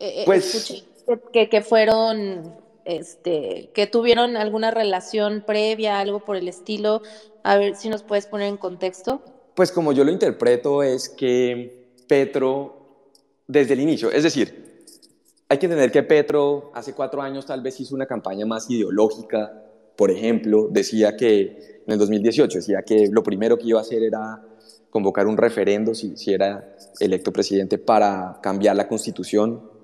eh, 0.00 0.22
pues... 0.26 0.84
que, 1.32 1.48
que 1.48 1.62
fueron 1.62 2.54
este, 2.88 3.70
que 3.74 3.86
tuvieron 3.86 4.36
alguna 4.38 4.70
relación 4.70 5.44
previa, 5.46 6.00
algo 6.00 6.20
por 6.20 6.36
el 6.36 6.48
estilo. 6.48 7.02
A 7.42 7.58
ver 7.58 7.76
si 7.76 7.90
nos 7.90 8.02
puedes 8.02 8.26
poner 8.26 8.48
en 8.48 8.56
contexto. 8.56 9.20
Pues 9.54 9.70
como 9.70 9.92
yo 9.92 10.04
lo 10.04 10.10
interpreto 10.10 10.82
es 10.82 11.10
que 11.10 11.92
Petro, 12.08 13.10
desde 13.46 13.74
el 13.74 13.80
inicio, 13.80 14.10
es 14.10 14.22
decir, 14.22 14.86
hay 15.50 15.58
que 15.58 15.66
entender 15.66 15.92
que 15.92 16.02
Petro 16.02 16.70
hace 16.74 16.94
cuatro 16.94 17.20
años 17.20 17.44
tal 17.44 17.60
vez 17.60 17.78
hizo 17.78 17.94
una 17.94 18.06
campaña 18.06 18.46
más 18.46 18.70
ideológica, 18.70 19.64
por 19.94 20.10
ejemplo, 20.10 20.68
decía 20.70 21.14
que 21.14 21.82
en 21.86 21.92
el 21.92 21.98
2018 21.98 22.58
decía 22.58 22.82
que 22.82 23.08
lo 23.10 23.22
primero 23.22 23.58
que 23.58 23.66
iba 23.66 23.80
a 23.80 23.82
hacer 23.82 24.02
era 24.02 24.42
convocar 24.88 25.26
un 25.26 25.36
referendo 25.36 25.94
si, 25.94 26.16
si 26.16 26.32
era 26.32 26.74
electo 27.00 27.32
presidente 27.32 27.76
para 27.76 28.38
cambiar 28.42 28.76
la 28.76 28.88
constitución 28.88 29.77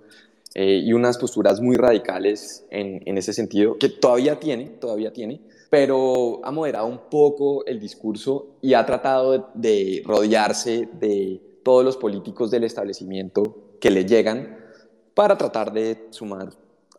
eh, 0.54 0.82
y 0.84 0.92
unas 0.92 1.18
posturas 1.18 1.60
muy 1.60 1.76
radicales 1.76 2.64
en, 2.70 3.02
en, 3.06 3.18
ese 3.18 3.32
sentido, 3.32 3.76
que 3.76 3.88
todavía 3.88 4.38
tiene, 4.38 4.66
todavía 4.66 5.12
tiene, 5.12 5.40
pero 5.74 6.40
ha 6.44 6.52
moderado 6.52 6.86
un 6.86 7.00
poco 7.10 7.66
el 7.66 7.80
discurso 7.80 8.58
y 8.62 8.74
ha 8.74 8.86
tratado 8.86 9.50
de, 9.54 10.02
rodearse 10.06 10.88
de 11.00 11.40
todos 11.64 11.84
los 11.84 11.96
políticos 11.96 12.52
del 12.52 12.62
establecimiento 12.62 13.74
que 13.80 13.90
le 13.90 14.04
llegan 14.04 14.56
para 15.14 15.36
tratar 15.36 15.72
de 15.72 16.06
sumar 16.10 16.50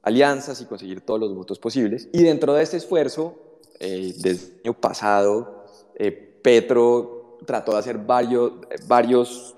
alianzas 0.02 0.60
y 0.60 0.66
conseguir 0.66 1.00
todos 1.00 1.22
los 1.22 1.34
votos 1.34 1.58
posibles. 1.58 2.10
Y 2.12 2.24
dentro 2.24 2.54
de 2.54 2.64
este 2.64 2.76
esfuerzo, 2.76 3.36
eh, 3.80 4.14
desde 4.18 4.48
el 4.48 4.62
año 4.66 4.74
pasado, 4.74 5.64
eh, 5.96 6.12
Petro 6.12 7.38
trató 7.46 7.72
de 7.72 7.78
hacer 7.78 8.00
varios, 8.00 8.52
varios 8.88 9.56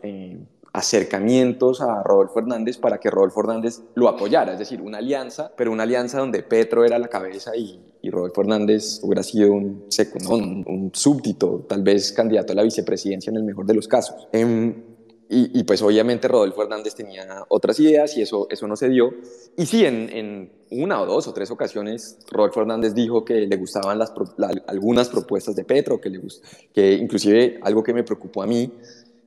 acercamientos 0.77 1.81
a 1.81 2.03
Rodolfo 2.03 2.37
Hernández 2.37 2.77
para 2.77 2.99
que 2.99 3.09
Rodolfo 3.09 3.39
Hernández 3.39 3.81
lo 3.95 4.07
apoyara, 4.07 4.53
es 4.53 4.59
decir, 4.59 4.79
una 4.79 4.99
alianza, 4.99 5.51
pero 5.57 5.71
una 5.71 5.83
alianza 5.83 6.19
donde 6.19 6.43
Petro 6.43 6.85
era 6.85 6.99
la 6.99 7.07
cabeza 7.07 7.55
y, 7.55 7.83
Rodolfo 8.09 8.39
Hernández 8.39 9.01
hubiera 9.03 9.21
sido 9.21 9.51
un, 9.51 9.83
un, 10.29 10.91
súbdito, 10.93 11.65
tal 11.67 11.83
vez 11.83 12.13
candidato 12.13 12.53
a 12.53 12.55
la 12.55 12.63
vicepresidencia 12.63 13.31
en 13.31 13.35
el 13.35 13.43
mejor 13.43 13.65
de 13.65 13.73
los 13.73 13.85
casos. 13.85 14.29
Em, 14.31 14.81
y, 15.29 15.61
pues 15.65 15.81
obviamente 15.81 16.29
Rodolfo 16.29 16.63
Hernández 16.63 16.95
tenía 16.95 17.43
otras 17.49 17.77
ideas 17.81 18.15
y 18.15 18.21
eso, 18.21 18.47
eso 18.49 18.65
no 18.65 18.77
se 18.77 18.87
dio. 18.87 19.13
Y 19.57 19.65
sí, 19.65 19.83
en, 19.83 20.49
una 20.71 21.01
o 21.01 21.05
dos 21.05 21.27
o 21.27 21.33
tres 21.33 21.51
ocasiones 21.51 22.19
Rodolfo 22.31 22.61
Hernández 22.61 22.93
dijo 22.93 23.25
que 23.25 23.45
le 23.45 23.57
gustaban 23.57 23.99
las, 23.99 24.13
algunas 24.67 25.09
propuestas 25.09 25.57
de 25.57 25.65
Petro, 25.65 25.99
que, 25.99 26.09
le 26.09 26.21
que 26.73 26.93
inclusive 26.93 27.59
algo 27.61 27.83
que 27.83 27.93
me 27.93 28.05
preocupó 28.05 28.41
a 28.41 28.47
mí, 28.47 28.71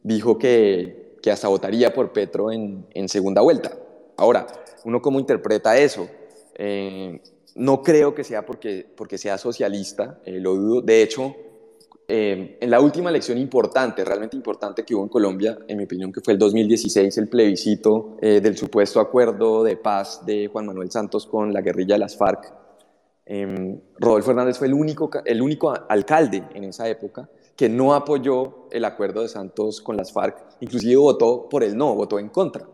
dijo 0.03 0.39
que, 0.39 1.10
que 1.23 1.31
hasta 1.31 1.49
votaría 1.49 1.93
por 1.93 2.13
Petro 2.13 2.51
en, 2.51 3.09
segunda 3.09 3.43
vuelta. 3.43 3.73
Ahora, 4.17 4.47
¿uno 4.85 5.01
cómo 5.01 5.21
interpreta 5.21 5.77
eso? 5.77 6.09
Eh, 6.55 7.21
no 7.57 7.83
creo 7.83 8.15
que 8.15 8.25
sea 8.25 8.45
porque, 8.45 8.87
porque 8.97 9.19
sea 9.19 9.39
socialista, 9.39 10.21
eh, 10.25 10.41
lo 10.41 10.55
dudo. 10.55 10.83
De 10.83 11.03
hecho, 11.03 11.35
eh, 12.09 12.59
en 12.61 12.71
la 12.71 12.81
última 12.81 13.11
elección 13.11 13.39
importante, 13.39 14.05
realmente 14.05 14.37
importante 14.37 14.85
que 14.85 14.95
hubo 14.95 15.03
en 15.03 15.09
Colombia, 15.09 15.59
en 15.69 15.77
mi 15.77 15.85
opinión, 15.85 16.13
que 16.13 16.21
fue 16.21 16.35
el 16.35 16.39
2016, 16.39 17.17
el 17.19 17.29
plebiscito 17.29 18.17
del 18.21 18.57
supuesto 18.57 19.01
acuerdo 19.01 19.63
de 19.63 19.77
paz 19.77 20.25
de 20.27 20.49
Juan 20.49 20.67
Manuel 20.67 20.91
Santos 20.91 21.27
con 21.27 21.53
la 21.53 21.61
guerrilla 21.61 21.95
de 21.95 22.01
las 22.01 22.17
FARC, 22.17 22.53
Rodolfo 23.99 24.31
Hernández 24.33 24.59
fue 24.59 24.67
el 24.67 24.75
único, 24.75 25.09
el 25.25 25.41
único 25.41 25.73
alcalde 25.89 26.43
en 26.53 26.65
esa 26.65 26.89
época 26.89 27.29
que 27.57 27.69
no 27.69 27.95
apoyó 27.95 28.69
el 28.71 28.85
acuerdo 28.85 29.23
de 29.23 29.29
Santos 29.29 29.81
con 29.81 29.97
las 29.97 30.13
FARC, 30.13 30.37
inclusive 30.61 30.97
votó 30.97 31.49
por 31.49 31.63
el 31.63 31.77
no, 31.77 31.95
votó 31.95 32.19
en 32.19 32.29
contra. 32.29 32.67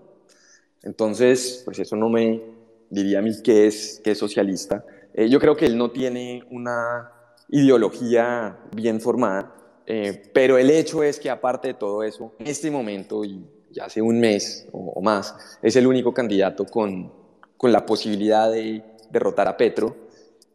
Entonces, 0.82 1.62
pues 1.64 1.78
eso 1.78 1.96
no 1.96 2.08
me 2.08 2.42
diría 2.90 3.18
a 3.18 3.22
mí 3.22 3.32
que 3.42 3.66
es, 3.66 4.00
que 4.04 4.12
es 4.12 4.18
socialista. 4.18 4.84
Eh, 5.14 5.28
yo 5.28 5.40
creo 5.40 5.56
que 5.56 5.66
él 5.66 5.76
no 5.76 5.90
tiene 5.90 6.44
una 6.50 7.10
ideología 7.48 8.58
bien 8.74 9.00
formada, 9.00 9.54
eh, 9.86 10.30
pero 10.32 10.58
el 10.58 10.70
hecho 10.70 11.02
es 11.02 11.18
que 11.18 11.30
aparte 11.30 11.68
de 11.68 11.74
todo 11.74 12.02
eso, 12.02 12.32
en 12.38 12.46
este 12.46 12.70
momento 12.70 13.24
y 13.24 13.44
hace 13.80 14.00
un 14.00 14.18
mes 14.18 14.66
o, 14.72 15.00
más, 15.02 15.34
es 15.62 15.76
el 15.76 15.86
único 15.86 16.12
candidato 16.14 16.64
con, 16.64 17.12
con 17.56 17.72
la 17.72 17.84
posibilidad 17.84 18.50
de 18.50 18.82
derrotar 19.10 19.48
a 19.48 19.56
Petro 19.56 20.05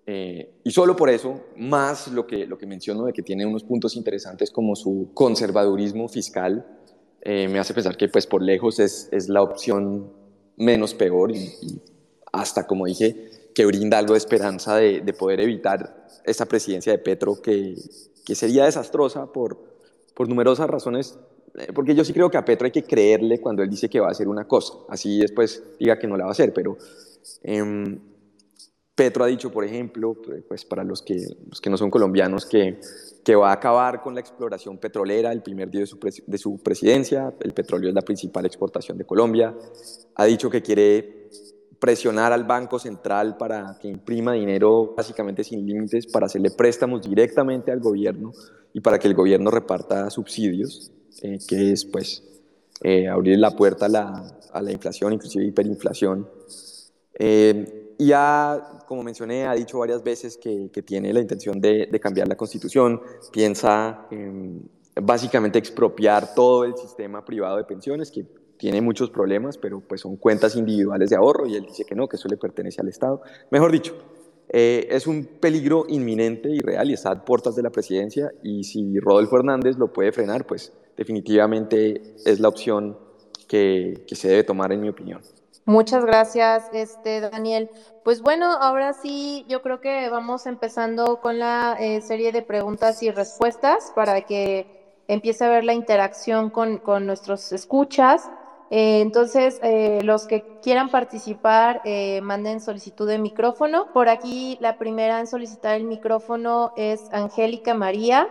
eh, 0.06 0.56
y 0.64 0.72
solo 0.72 0.96
por 0.96 1.10
eso, 1.10 1.42
más 1.58 2.08
lo 2.08 2.26
que, 2.26 2.46
lo 2.46 2.58
que 2.58 2.66
menciono 2.66 3.06
de 3.06 3.14
que 3.14 3.22
tiene 3.22 3.46
unos 3.46 3.64
puntos 3.64 3.96
interesantes 3.96 4.52
como 4.52 4.76
su 4.76 5.12
conservadurismo 5.14 6.08
fiscal, 6.08 6.66
eh, 7.22 7.48
me 7.48 7.60
hace 7.60 7.74
pensar 7.74 7.98
que 7.98 8.08
pues 8.10 8.26
por 8.26 8.42
lejos 8.42 8.80
es, 8.80 9.10
es 9.12 9.30
la 9.30 9.42
opción 9.42 10.12
menos 10.58 10.94
peor 10.94 11.32
y, 11.32 11.52
hasta, 12.34 12.66
como 12.66 12.86
dije, 12.86 13.30
que 13.54 13.66
brinda 13.66 13.98
algo 13.98 14.14
de 14.14 14.20
esperanza 14.20 14.76
de, 14.78 15.02
de 15.02 15.14
poder 15.14 15.42
evitar 15.42 16.08
esa 16.26 16.46
presidencia 16.46 16.92
de 16.92 16.98
Petro 16.98 17.42
que, 17.42 17.76
que 18.26 18.36
sería 18.36 18.66
desastrosa 18.66 19.32
por, 19.32 19.58
por 20.16 20.30
numerosas 20.30 20.70
razones 20.70 21.18
eh, 21.56 21.68
porque 21.74 21.94
yo 21.96 22.04
sí 22.06 22.14
creo 22.14 22.30
que 22.30 22.38
a 22.38 22.46
Petro 22.46 22.66
hay 22.66 22.72
que 22.72 22.84
creerle 22.84 23.42
cuando 23.42 23.62
él 23.62 23.70
dice 23.70 23.90
que 23.90 24.00
va 24.00 24.08
a 24.08 24.12
hacer 24.12 24.28
una 24.28 24.48
cosa, 24.48 24.74
así 24.90 25.20
después 25.20 25.64
diga 25.80 26.00
que 26.00 26.08
no 26.08 26.16
la 26.16 26.24
va 26.24 26.30
a 26.30 26.32
hacer, 26.32 26.54
pero 26.54 26.78
eh, 27.44 27.98
Petro 28.96 29.24
ha 29.24 29.28
dicho, 29.28 29.52
por 29.52 29.64
ejemplo, 29.64 30.16
pues 30.48 30.66
para 30.66 30.84
los 30.84 31.02
que, 31.02 31.26
no 31.70 31.78
son 31.78 31.90
colombianos, 31.90 32.46
que, 32.46 32.80
va 33.36 33.50
a 33.50 33.54
acabar 33.54 34.02
con 34.02 34.14
la 34.14 34.20
exploración 34.20 34.78
petrolera 34.78 35.32
el 35.32 35.42
primer 35.42 35.70
día 35.72 35.82
de 35.82 35.88
su, 35.88 35.98
de 36.00 36.38
su 36.38 36.58
presidencia. 36.60 37.34
El 37.40 37.54
petróleo 37.54 37.90
es 37.90 37.96
la 37.96 38.02
principal 38.02 38.46
exportación 38.46 38.98
de 38.98 39.06
Colombia. 39.06 39.56
Ha 40.16 40.26
dicho 40.26 40.50
que 40.50 40.62
quiere 40.62 41.30
presionar 41.82 42.32
al 42.32 42.44
Banco 42.44 42.78
Central 42.78 43.38
para 43.38 43.80
que 43.82 43.88
imprima 43.88 44.34
dinero 44.34 44.94
básicamente 44.96 45.44
sin 45.44 45.66
límites, 45.66 46.06
para 46.06 46.28
hacerle 46.28 46.52
préstamos 46.52 47.02
directamente 47.02 47.72
al 47.72 47.80
gobierno 47.80 48.34
y 48.72 48.82
para 48.82 49.00
que 49.00 49.08
el 49.08 49.16
gobierno 49.16 49.50
reparta 49.50 50.08
subsidios, 50.12 50.92
eh, 51.24 51.40
que 51.48 51.72
es 51.72 51.86
pues 51.86 52.24
eh, 52.84 53.08
abrir 53.08 53.40
la 53.40 53.52
puerta 53.52 53.88
a 53.88 53.90
la, 53.90 54.38
a 54.54 54.62
la 54.62 54.72
inflación, 54.72 55.14
inclusive 55.14 55.44
hiperinflación. 55.46 56.30
Eh, 57.18 57.81
y 58.02 58.14
ha, 58.14 58.80
como 58.88 59.04
mencioné, 59.04 59.46
ha 59.46 59.54
dicho 59.54 59.78
varias 59.78 60.02
veces 60.02 60.36
que, 60.36 60.72
tiene 60.84 61.14
la 61.14 61.20
intención 61.20 61.62
de, 61.62 61.88
cambiar 62.02 62.28
la 62.28 62.36
constitución, 62.36 63.00
piensa 63.32 64.08
básicamente 65.00 65.60
expropiar 65.60 66.34
todo 66.34 66.64
el 66.64 66.76
sistema 66.76 67.24
privado 67.24 67.58
de 67.58 67.64
pensiones, 67.64 68.10
que 68.10 68.26
tiene 68.58 68.82
muchos 68.82 69.12
problemas, 69.12 69.60
pero 69.60 69.82
pues 69.82 70.02
son 70.02 70.16
cuentas 70.18 70.56
individuales 70.56 71.12
de 71.12 71.16
ahorro 71.16 71.46
y 71.46 71.56
él 71.56 71.64
dice 71.64 71.86
que 71.86 71.94
no, 71.94 72.08
que 72.08 72.16
eso 72.16 72.28
le 72.28 72.38
pertenece 72.38 72.82
al 72.82 72.88
Estado. 72.88 73.22
Mejor 73.52 73.72
dicho, 73.72 73.96
eh, 74.50 74.88
es 74.90 75.06
un 75.06 75.24
peligro 75.40 75.86
inminente 75.88 76.50
y 76.50 76.60
real 76.60 76.90
y 76.90 76.94
está 76.94 77.12
a 77.12 77.24
puertas 77.24 77.56
de 77.56 77.62
la 77.62 77.70
presidencia 77.70 78.32
y 78.42 78.64
si 78.64 79.00
Rodolfo 79.00 79.38
Hernández 79.38 79.78
lo 79.78 79.94
puede 79.94 80.12
frenar, 80.12 80.48
pues 80.48 80.74
definitivamente 80.98 82.16
es 82.26 82.40
la 82.40 82.48
opción 82.48 82.98
que 83.48 84.06
se 84.08 84.28
debe 84.28 84.44
tomar 84.44 84.72
en 84.72 84.82
mi 84.82 84.90
opinión. 84.90 85.22
Muchas 85.66 86.04
gracias, 86.06 86.68
este 86.72 87.22
Daniel. 87.22 87.70
Pues 88.04 88.22
bueno, 88.22 88.46
ahora 88.60 88.94
sí, 88.94 89.46
yo 89.48 89.62
creo 89.62 89.80
que 89.80 90.10
vamos 90.10 90.46
empezando 90.48 91.18
con 91.18 91.38
la 91.40 91.76
eh, 91.80 92.02
serie 92.02 92.32
de 92.32 92.42
preguntas 92.42 93.02
y 93.04 93.12
respuestas 93.12 93.92
para 93.92 94.22
que 94.24 94.68
empiece 95.08 95.46
a 95.46 95.50
ver 95.50 95.64
la 95.64 95.74
interacción 95.74 96.50
con, 96.50 96.80
con 96.80 97.06
nuestros 97.06 97.52
escuchas. 97.52 98.32
Eh, 98.72 99.02
entonces, 99.02 99.60
eh, 99.62 100.00
los 100.04 100.26
que 100.28 100.46
quieran 100.62 100.90
participar, 100.90 101.82
manden 102.22 102.60
solicitud 102.60 103.08
de 103.08 103.20
micrófono. 103.20 103.88
Por 103.92 104.10
aquí, 104.10 104.58
la 104.60 104.74
primera 104.74 105.20
en 105.20 105.28
solicitar 105.28 105.76
el 105.76 105.84
micrófono 105.86 106.72
es 106.76 107.08
Angélica 107.12 107.74
María. 107.76 108.30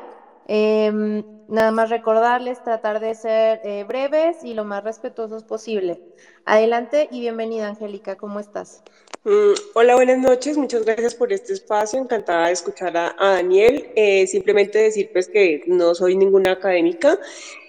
Nada 1.50 1.72
más 1.72 1.90
recordarles, 1.90 2.62
tratar 2.62 3.00
de 3.00 3.12
ser 3.16 3.60
eh, 3.64 3.82
breves 3.82 4.44
y 4.44 4.54
lo 4.54 4.64
más 4.64 4.84
respetuosos 4.84 5.42
posible. 5.42 6.00
Adelante 6.44 7.08
y 7.10 7.18
bienvenida, 7.18 7.66
Angélica, 7.66 8.14
¿cómo 8.14 8.38
estás? 8.38 8.84
Mm, 9.24 9.54
hola, 9.74 9.96
buenas 9.96 10.18
noches, 10.18 10.56
muchas 10.56 10.84
gracias 10.84 11.16
por 11.16 11.32
este 11.32 11.52
espacio, 11.52 11.98
encantada 11.98 12.46
de 12.46 12.52
escuchar 12.52 12.96
a, 12.96 13.16
Daniel. 13.18 13.90
Eh, 13.96 14.28
simplemente 14.28 14.78
decir 14.78 15.10
pues 15.12 15.26
que 15.26 15.64
no 15.66 15.92
soy 15.96 16.16
ninguna 16.16 16.52
académica 16.52 17.18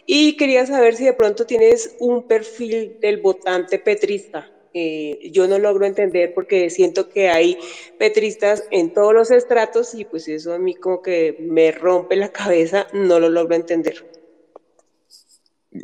y 0.05 0.37
quería 0.37 0.63
saber 0.67 0.95
si 0.95 1.05
de 1.05 1.13
pronto 1.13 1.47
tienes 1.47 1.95
un 1.99 2.27
perfil 2.27 2.99
del 3.01 3.19
votante 3.19 3.79
petrista. 3.79 4.47
Eh, 4.73 5.29
yo 5.31 5.47
no 5.47 5.59
logro 5.59 5.85
entender 5.85 6.33
porque 6.33 6.69
siento 6.69 7.09
que 7.09 7.29
hay 7.29 7.57
petristas 7.99 8.63
en 8.71 8.93
todos 8.93 9.13
los 9.13 9.29
estratos 9.29 9.93
y 9.93 10.05
pues 10.05 10.29
eso 10.29 10.53
a 10.53 10.59
mí 10.59 10.75
como 10.75 11.01
que 11.01 11.35
me 11.41 11.71
rompe 11.73 12.15
la 12.15 12.31
cabeza, 12.31 12.87
no 12.93 13.19
lo 13.19 13.27
logro 13.29 13.55
entender. 13.55 14.09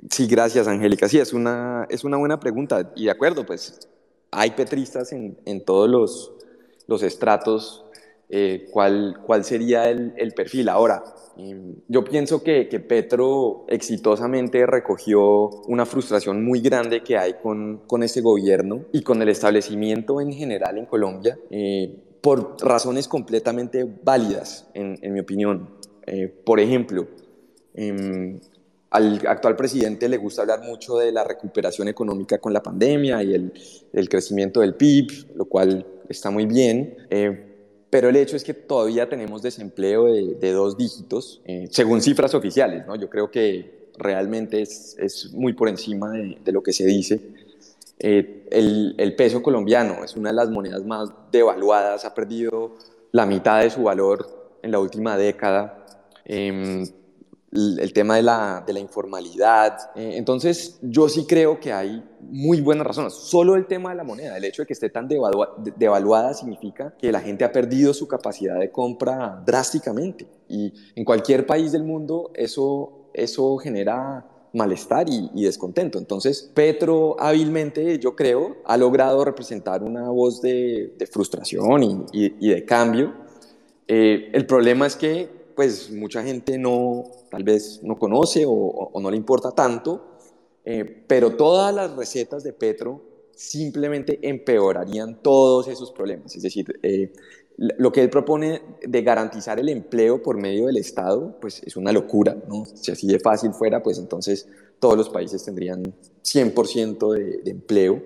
Sí, 0.09 0.27
gracias 0.27 0.67
Angélica. 0.67 1.07
Sí, 1.09 1.19
es 1.19 1.33
una, 1.33 1.85
es 1.89 2.03
una 2.03 2.17
buena 2.17 2.39
pregunta 2.39 2.91
y 2.95 3.05
de 3.05 3.11
acuerdo, 3.11 3.45
pues 3.45 3.87
hay 4.31 4.51
petristas 4.51 5.11
en, 5.11 5.37
en 5.45 5.63
todos 5.63 5.89
los, 5.89 6.33
los 6.87 7.03
estratos. 7.03 7.83
Eh, 8.29 8.67
¿cuál, 8.71 9.21
¿Cuál 9.25 9.45
sería 9.45 9.89
el, 9.89 10.13
el 10.17 10.33
perfil? 10.33 10.67
Ahora, 10.69 11.03
yo 11.87 12.03
pienso 12.03 12.41
que, 12.41 12.65
Petro 12.87 13.65
exitosamente 13.67 14.65
recogió 14.65 15.49
una 15.67 15.85
frustración 15.85 16.43
muy 16.43 16.61
grande 16.61 17.03
que 17.03 17.17
hay 17.17 17.35
con, 17.35 17.81
con 17.85 18.01
este 18.01 18.21
gobierno 18.21 18.85
y 18.91 19.01
con 19.01 19.21
el 19.21 19.29
establecimiento 19.29 20.19
en 20.19 20.33
general 20.33 20.77
en 20.77 20.85
Colombia 20.85 21.37
eh, 21.51 21.95
por 22.21 22.57
razones 22.59 23.07
completamente 23.07 23.87
válidas, 24.03 24.67
en, 24.73 24.97
mi 25.13 25.19
opinión. 25.19 25.69
Eh, 26.07 26.27
por 26.27 26.59
ejemplo, 26.59 27.07
em, 27.75 28.39
al 28.89 29.21
actual 29.27 29.55
presidente 29.55 30.09
le 30.09 30.17
gusta 30.17 30.41
hablar 30.41 30.61
mucho 30.63 30.97
de 30.97 31.11
la 31.11 31.23
recuperación 31.23 31.87
económica 31.87 32.39
con 32.39 32.51
la 32.51 32.63
pandemia 32.63 33.21
y 33.21 33.33
el, 33.33 33.53
el 33.93 34.09
crecimiento 34.09 34.61
del 34.61 34.73
PIB, 34.73 35.35
lo 35.35 35.45
cual 35.45 35.85
está 36.09 36.31
muy 36.31 36.45
bien. 36.45 36.97
Eh, 37.09 37.46
pero 37.89 38.09
el 38.09 38.15
hecho 38.15 38.35
es 38.35 38.43
que 38.43 38.53
todavía 38.53 39.07
tenemos 39.07 39.41
desempleo 39.41 40.05
de, 40.05 40.51
dos 40.51 40.77
dígitos, 40.77 41.41
eh, 41.45 41.67
según 41.71 42.01
cifras 42.01 42.33
oficiales, 42.33 42.85
¿no? 42.85 42.95
Yo 42.95 43.09
creo 43.09 43.31
que 43.31 43.89
realmente 43.97 44.61
es, 44.61 44.95
es 44.99 45.31
muy 45.33 45.53
por 45.53 45.69
encima 45.69 46.11
de, 46.11 46.51
lo 46.51 46.61
que 46.61 46.73
se 46.73 46.85
dice. 46.85 47.21
Eh, 47.99 48.45
el, 48.51 48.95
el, 48.97 49.15
peso 49.15 49.41
colombiano 49.41 50.03
es 50.03 50.15
una 50.15 50.29
de 50.29 50.35
las 50.35 50.49
monedas 50.49 50.83
más 50.85 51.09
devaluadas, 51.31 52.05
ha 52.05 52.13
perdido 52.13 52.75
la 53.11 53.25
mitad 53.25 53.61
de 53.61 53.69
su 53.69 53.83
valor 53.83 54.57
en 54.61 54.71
la 54.71 54.79
última 54.79 55.17
década. 55.17 55.85
Eh, 56.25 56.83
el 57.51 57.93
tema 57.93 58.17
de 58.17 58.23
la, 58.23 58.63
de 58.65 58.73
la 58.73 58.79
informalidad. 58.79 59.91
Eh, 59.95 60.13
entonces, 60.15 60.79
yo 60.81 61.07
sí 61.07 61.25
creo 61.25 61.59
que 61.59 61.71
hay 61.71 62.03
muy 62.19 62.59
buenas 62.59 62.85
razones. 62.85 63.13
Solo 63.13 63.55
el 63.55 63.67
tema 63.67 63.91
de 63.91 63.95
la 63.95 64.03
moneda, 64.03 64.37
el 64.37 64.43
hecho 64.43 64.63
de 64.63 64.65
que 64.67 64.73
esté 64.73 64.89
tan 64.89 65.07
devaluada 65.07 66.33
significa 66.33 66.93
que 66.97 67.11
la 67.11 67.21
gente 67.21 67.45
ha 67.45 67.51
perdido 67.51 67.93
su 67.93 68.07
capacidad 68.07 68.59
de 68.59 68.69
compra 68.69 69.41
drásticamente. 69.45 70.27
Y 70.49 70.73
en 70.95 71.05
cualquier 71.05 71.45
país 71.45 71.71
del 71.71 71.83
mundo 71.83 72.31
eso, 72.35 73.09
eso 73.13 73.57
genera 73.57 74.25
malestar 74.53 75.07
y, 75.09 75.43
descontento. 75.43 75.99
Entonces, 75.99 76.51
Petro 76.53 77.15
hábilmente, 77.19 77.99
yo 77.99 78.15
creo, 78.15 78.57
ha 78.65 78.75
logrado 78.75 79.23
representar 79.23 79.83
una 79.83 80.09
voz 80.09 80.41
de, 80.41 80.95
frustración 81.11 82.07
y, 82.11 82.49
de 82.49 82.65
cambio. 82.65 83.13
Eh, 83.87 84.31
el 84.33 84.45
problema 84.45 84.85
es 84.85 84.97
que 84.97 85.36
pues 85.57 85.89
mucha 85.89 86.21
gente 86.23 86.59
no, 86.59 87.05
tal 87.31 87.43
vez 87.43 87.81
no 87.81 87.97
conoce 87.97 88.45
o, 88.47 88.91
no 89.01 89.09
le 89.09 89.17
importa 89.17 89.49
tanto, 89.51 90.19
eh, 90.63 91.03
pero 91.07 91.35
todas 91.35 91.73
las 91.73 91.95
recetas 91.95 92.43
de 92.43 92.53
Petro 92.53 93.01
simplemente 93.33 94.19
empeorarían 94.21 95.19
todos 95.23 95.67
esos 95.67 95.91
problemas. 95.91 96.35
Es 96.35 96.43
decir, 96.43 96.79
eh, 96.83 97.11
lo 97.57 97.91
que 97.91 98.03
él 98.03 98.09
propone 98.11 98.61
de 98.87 99.01
garantizar 99.01 99.59
el 99.59 99.69
empleo 99.69 100.21
por 100.21 100.37
medio 100.37 100.67
del 100.67 100.77
Estado, 100.77 101.35
pues 101.41 101.63
es 101.65 101.75
una 101.75 101.91
locura, 101.91 102.37
¿no? 102.47 102.63
Si 102.65 102.91
así 102.91 103.07
de 103.07 103.19
fácil 103.19 103.51
fuera, 103.51 103.81
pues 103.81 103.97
entonces 103.97 104.47
todos 104.77 104.95
los 104.95 105.09
países 105.09 105.43
tendrían 105.43 105.81
100% 106.21 107.13
de, 107.13 107.49
empleo. 107.49 108.03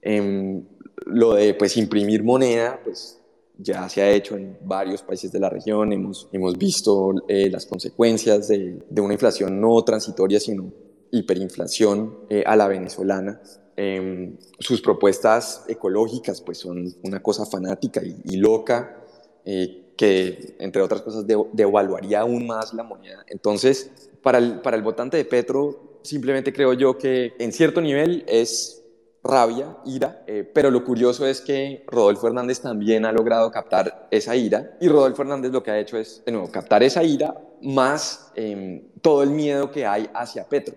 Em, 0.00 0.64
lo 1.06 1.34
de 1.34 1.54
pues 1.54 1.76
imprimir 1.76 2.24
moneda, 2.24 2.80
pues 2.82 3.21
ya 3.62 3.88
se 3.88 4.02
ha 4.02 4.10
hecho 4.10 4.36
en 4.36 4.58
varios 4.64 5.02
países 5.02 5.30
de 5.30 5.38
la 5.38 5.48
región, 5.48 5.92
hemos, 5.92 6.28
hemos 6.32 6.58
visto 6.58 7.14
eh, 7.28 7.48
las 7.48 7.66
consecuencias 7.66 8.48
de, 8.48 8.82
de, 8.88 9.00
una 9.00 9.14
inflación 9.14 9.60
no 9.60 9.82
transitoria, 9.84 10.40
sino 10.40 10.72
hiperinflación 11.12 12.18
eh, 12.28 12.42
a 12.44 12.56
la 12.56 12.66
venezolana. 12.66 13.40
Em, 13.76 14.36
sus 14.58 14.82
propuestas 14.82 15.64
ecológicas 15.68 16.42
pues 16.42 16.58
son 16.58 16.94
una 17.04 17.22
cosa 17.22 17.46
fanática 17.46 18.02
y, 18.02 18.36
loca, 18.36 19.02
eh, 19.44 19.92
que 19.96 20.56
entre 20.58 20.82
otras 20.82 21.02
cosas 21.02 21.24
devaluaría 21.52 22.20
aún 22.20 22.46
más 22.46 22.74
la 22.74 22.82
moneda. 22.82 23.24
Entonces, 23.28 23.90
para 24.22 24.38
el, 24.38 24.60
para 24.60 24.76
el 24.76 24.82
votante 24.82 25.16
de 25.16 25.24
Petro, 25.24 26.00
simplemente 26.02 26.52
creo 26.52 26.72
yo 26.72 26.98
que 26.98 27.34
en 27.38 27.52
cierto 27.52 27.80
nivel 27.80 28.24
es 28.26 28.81
rabia, 29.24 29.76
ira, 29.84 30.24
eh, 30.26 30.48
pero 30.52 30.70
lo 30.70 30.84
curioso 30.84 31.26
es 31.26 31.40
que 31.40 31.84
Rodolfo 31.86 32.26
Hernández 32.26 32.60
también 32.60 33.04
ha 33.04 33.12
logrado 33.12 33.50
captar 33.50 34.08
esa 34.10 34.34
ira 34.34 34.76
y 34.80 34.88
Rodolfo 34.88 35.22
Hernández 35.22 35.52
lo 35.52 35.62
que 35.62 35.70
ha 35.70 35.78
hecho 35.78 35.96
es, 35.96 36.22
captar 36.50 36.82
esa 36.82 37.04
ira 37.04 37.34
más 37.62 38.32
em, 38.34 38.82
todo 39.00 39.22
el 39.22 39.30
miedo 39.30 39.70
que 39.70 39.86
hay 39.86 40.10
hacia 40.12 40.48
Petro, 40.48 40.74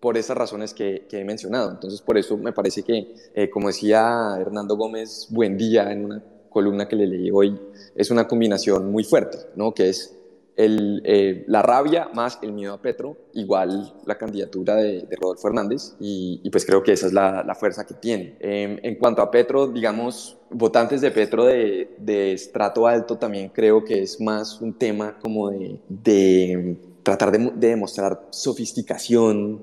por 0.00 0.18
esas 0.18 0.36
razones 0.36 0.74
que, 0.74 1.06
he 1.10 1.24
mencionado. 1.24 1.70
Entonces, 1.70 2.02
por 2.02 2.18
eso 2.18 2.36
me 2.36 2.52
parece 2.52 2.82
que, 2.82 3.14
eh, 3.34 3.48
como 3.48 3.68
decía 3.68 4.36
Hernando 4.38 4.76
Gómez, 4.76 5.28
buen 5.30 5.56
día 5.56 5.90
en 5.90 6.04
una 6.04 6.22
columna 6.50 6.88
que 6.88 6.96
le 6.96 7.06
leí 7.06 7.30
hoy, 7.30 7.58
es 7.94 8.10
una 8.10 8.28
combinación 8.28 8.90
muy 8.90 9.04
fuerte, 9.04 9.38
¿no? 9.56 9.72
Que 9.72 9.88
es 9.88 10.16
eh, 10.58 11.44
la 11.48 11.60
rabia 11.60 12.08
más 12.14 12.38
el 12.40 12.52
miedo 12.52 12.72
a 12.72 12.80
Petro, 12.80 13.16
igual 13.34 13.94
la 14.06 14.16
candidatura 14.16 14.76
de, 14.76 15.06
Rodolfo 15.20 15.48
Hernández, 15.48 15.94
y, 16.00 16.48
pues 16.50 16.64
creo 16.64 16.82
que 16.82 16.92
esa 16.92 17.06
es 17.06 17.12
la, 17.12 17.54
fuerza 17.58 17.86
que 17.86 17.94
tiene. 17.94 18.36
Em, 18.40 18.78
en 18.82 18.94
cuanto 18.96 19.20
a 19.20 19.30
Petro, 19.30 19.68
digamos, 19.68 20.38
votantes 20.50 21.02
de 21.02 21.10
Petro 21.10 21.44
de, 21.44 21.94
de, 21.98 22.32
estrato 22.32 22.86
alto 22.86 23.18
también 23.18 23.50
creo 23.50 23.84
que 23.84 24.02
es 24.02 24.20
más 24.20 24.60
un 24.60 24.72
tema 24.74 25.18
como 25.18 25.50
de, 25.50 25.78
de 25.88 26.76
tratar 27.02 27.32
de, 27.32 27.68
demostrar 27.68 28.28
sofisticación, 28.30 29.62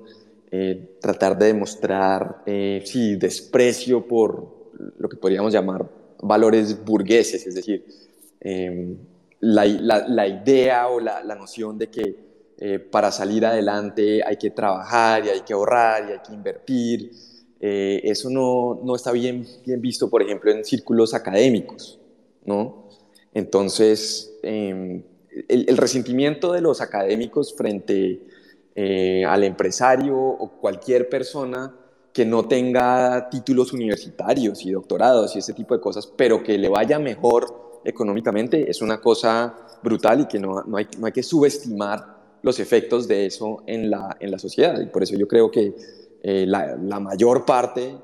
eh, 0.51 0.97
tratar 1.01 1.37
de 1.37 1.47
demostrar, 1.47 2.43
eh, 2.45 2.83
sí, 2.85 3.15
desprecio 3.15 4.07
por 4.07 4.71
lo 4.97 5.09
que 5.09 5.17
podríamos 5.17 5.51
llamar 5.51 5.89
valores 6.21 6.83
burgueses, 6.85 7.47
es 7.47 7.55
decir, 7.55 7.83
eh, 9.43 9.79
la, 9.81 10.27
idea 10.27 10.87
o 10.87 10.99
la, 10.99 11.35
noción 11.35 11.77
de 11.77 11.89
que 11.89 12.15
eh, 12.57 12.79
para 12.79 13.11
salir 13.11 13.45
adelante 13.45 14.23
hay 14.25 14.37
que 14.37 14.51
trabajar 14.51 15.25
y 15.25 15.29
hay 15.29 15.41
que 15.41 15.53
ahorrar 15.53 16.09
y 16.09 16.11
hay 16.13 16.19
que 16.25 16.33
invertir. 16.33 17.11
Eh, 17.59 18.01
eso 18.03 18.29
no, 18.29 18.81
no, 18.83 18.95
está 18.95 19.11
bien, 19.11 19.45
bien 19.65 19.81
visto, 19.81 20.09
por 20.09 20.21
ejemplo, 20.21 20.51
en 20.51 20.63
círculos 20.65 21.13
académicos, 21.13 21.99
¿no? 22.45 22.89
Entonces, 23.33 24.33
em, 24.43 25.03
el, 25.47 25.77
resentimiento 25.77 26.51
de 26.51 26.61
los 26.61 26.81
académicos 26.81 27.55
frente 27.55 28.21
eh, 28.75 29.25
al 29.25 29.43
empresario 29.43 30.17
o 30.17 30.59
cualquier 30.59 31.09
persona 31.09 31.75
que 32.11 32.25
no 32.25 32.47
tenga 32.47 33.29
títulos 33.29 33.73
universitarios 33.73 34.63
y 34.65 34.71
doctorados 34.71 35.35
y 35.35 35.39
ese 35.39 35.53
tipo 35.53 35.73
de 35.73 35.81
cosas, 35.81 36.05
pero 36.05 36.43
que 36.43 36.57
le 36.57 36.69
vaya 36.69 36.99
mejor 36.99 37.62
económicamente 37.83 38.69
es 38.69 38.81
una 38.81 38.99
cosa 38.99 39.55
brutal 39.81 40.21
y 40.21 40.25
que 40.25 40.39
no, 40.39 40.63
no, 40.63 40.77
hay, 40.77 40.87
no 40.97 41.05
hay 41.05 41.11
que 41.11 41.23
subestimar 41.23 42.13
los 42.43 42.59
efectos 42.59 43.07
de 43.07 43.25
eso 43.25 43.63
en 43.65 43.89
la, 43.89 44.17
en 44.19 44.29
la 44.29 44.37
sociedad. 44.37 44.79
Y 44.79 44.87
por 44.87 45.01
eso 45.01 45.15
yo 45.15 45.27
creo 45.27 45.49
que 45.49 45.73
eh, 46.21 46.45
la, 46.45 46.75
la, 46.75 46.99
mayor 46.99 47.45
parte 47.45 47.95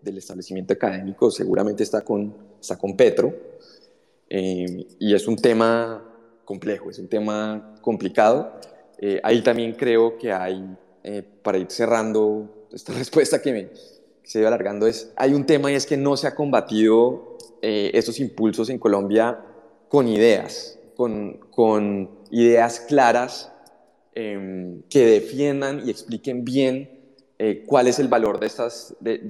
del 0.00 0.18
establecimiento 0.18 0.72
académico 0.72 1.30
seguramente 1.30 1.82
está 1.82 2.02
con, 2.02 2.34
está 2.60 2.78
con 2.78 2.96
Petro. 2.96 3.34
Eh, 4.30 4.86
y 4.98 5.14
es 5.14 5.28
un 5.28 5.36
tema 5.36 6.02
complejo, 6.44 6.90
es 6.90 6.98
un 6.98 7.08
tema 7.08 7.74
complicado. 7.82 8.52
Eh, 8.98 9.20
ahí 9.22 9.42
también 9.42 9.72
creo 9.72 10.16
que 10.16 10.32
hay, 10.32 10.64
para 11.42 11.58
ir 11.58 11.70
cerrando 11.70 12.68
esta 12.72 12.92
respuesta 12.98 13.42
que, 13.42 13.52
me, 13.52 13.68
que 13.68 14.30
se 14.30 14.38
iba 14.38 14.48
alargando, 14.48 14.86
es, 14.86 15.12
hay 15.16 15.34
un 15.34 15.44
tema 15.44 15.72
y 15.72 15.74
es 15.74 15.86
que 15.86 15.96
no 15.96 16.16
se 16.16 16.28
ha 16.28 16.36
combatido 16.36 17.31
eh, 17.64 17.92
estos 17.94 18.18
impulsos 18.18 18.70
en 18.70 18.78
Colombia 18.80 19.38
con 19.88 20.08
ideas, 20.08 20.76
con, 20.96 22.10
ideas 22.32 22.80
claras 22.80 23.52
em, 24.16 24.82
que 24.90 25.06
defiendan 25.06 25.86
y 25.86 25.90
expliquen 25.90 26.44
bien 26.44 26.90
eh, 27.38 27.62
cuál 27.64 27.86
es 27.86 28.00
el 28.00 28.08
valor 28.08 28.40
de 28.40 28.48
estas, 28.48 28.96
de, 28.98 29.22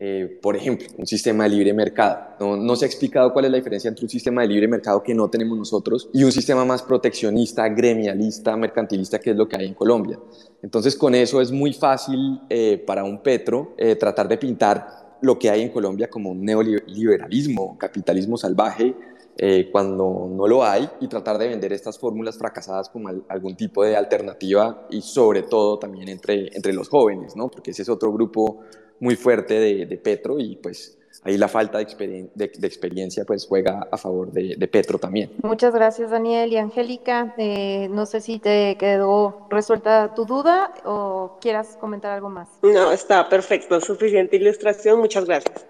eh, 0.00 0.38
por 0.42 0.56
ejemplo, 0.56 0.88
un 0.98 1.06
sistema 1.06 1.44
de 1.44 1.50
libre 1.50 1.72
mercado. 1.72 2.34
No, 2.40 2.56
no, 2.56 2.74
se 2.74 2.84
ha 2.84 2.88
explicado 2.88 3.32
cuál 3.32 3.44
es 3.44 3.52
la 3.52 3.58
diferencia 3.58 3.88
entre 3.88 4.06
un 4.06 4.10
sistema 4.10 4.42
de 4.42 4.48
libre 4.48 4.66
mercado 4.66 5.00
que 5.00 5.14
no 5.14 5.30
tenemos 5.30 5.56
nosotros 5.56 6.10
y 6.12 6.24
un 6.24 6.32
sistema 6.32 6.64
más 6.64 6.82
proteccionista, 6.82 7.68
gremialista, 7.68 8.56
mercantilista, 8.56 9.20
que 9.20 9.30
es 9.30 9.36
lo 9.36 9.46
que 9.46 9.56
hay 9.56 9.66
en 9.66 9.74
Colombia. 9.74 10.18
Entonces, 10.62 10.96
con 10.96 11.14
eso 11.14 11.40
es 11.40 11.52
muy 11.52 11.72
fácil 11.72 12.40
para 12.86 13.04
un 13.04 13.22
Petro 13.22 13.76
tratar 13.98 14.26
de 14.26 14.36
pintar 14.36 15.01
lo 15.22 15.38
que 15.38 15.50
hay 15.50 15.62
en 15.62 15.70
Colombia 15.70 16.10
como 16.10 16.30
un 16.30 16.44
neoliberalismo, 16.44 17.78
capitalismo 17.78 18.36
salvaje, 18.36 18.94
eh, 19.38 19.70
cuando 19.72 20.28
no 20.30 20.46
lo 20.46 20.62
hay, 20.62 20.88
y 21.00 21.08
tratar 21.08 21.38
de 21.38 21.48
vender 21.48 21.72
estas 21.72 21.98
fórmulas 21.98 22.36
fracasadas 22.36 22.90
como 22.90 23.08
algún 23.28 23.56
tipo 23.56 23.82
de 23.84 23.96
alternativa 23.96 24.86
y 24.90 25.00
sobre 25.00 25.42
todo 25.42 25.78
también 25.78 26.08
entre, 26.08 26.54
entre 26.54 26.72
los 26.72 26.88
jóvenes, 26.88 27.34
¿no? 27.34 27.50
porque 27.50 27.70
ese 27.70 27.82
es 27.82 27.88
otro 27.88 28.12
grupo 28.12 28.60
muy 29.00 29.16
fuerte 29.16 29.54
de, 29.54 29.86
de 29.86 29.96
Petro 29.96 30.38
y 30.38 30.56
pues 30.56 30.98
ahí 31.24 31.36
la 31.36 31.48
falta 31.48 31.78
de, 31.78 32.30
de, 32.34 32.66
experiencia 32.66 33.24
pues 33.24 33.46
juega 33.46 33.86
a 33.90 33.96
favor 33.96 34.32
de, 34.32 34.68
Petro 34.68 34.98
también. 34.98 35.30
Muchas 35.42 35.74
gracias 35.74 36.10
Daniel 36.10 36.52
y 36.52 36.56
Angélica. 36.56 37.34
Eh, 37.36 37.88
no 37.90 38.06
sé 38.06 38.20
si 38.20 38.38
te 38.38 38.76
quedó 38.78 39.46
resuelta 39.50 40.14
tu 40.14 40.24
duda 40.24 40.72
o 40.84 41.38
quieras 41.40 41.76
comentar 41.80 42.12
algo 42.12 42.28
más. 42.28 42.48
No, 42.62 42.92
está 42.92 43.28
perfecto, 43.28 43.80
suficiente 43.80 44.36
ilustración, 44.36 44.98
muchas 44.98 45.26
gracias. 45.26 45.66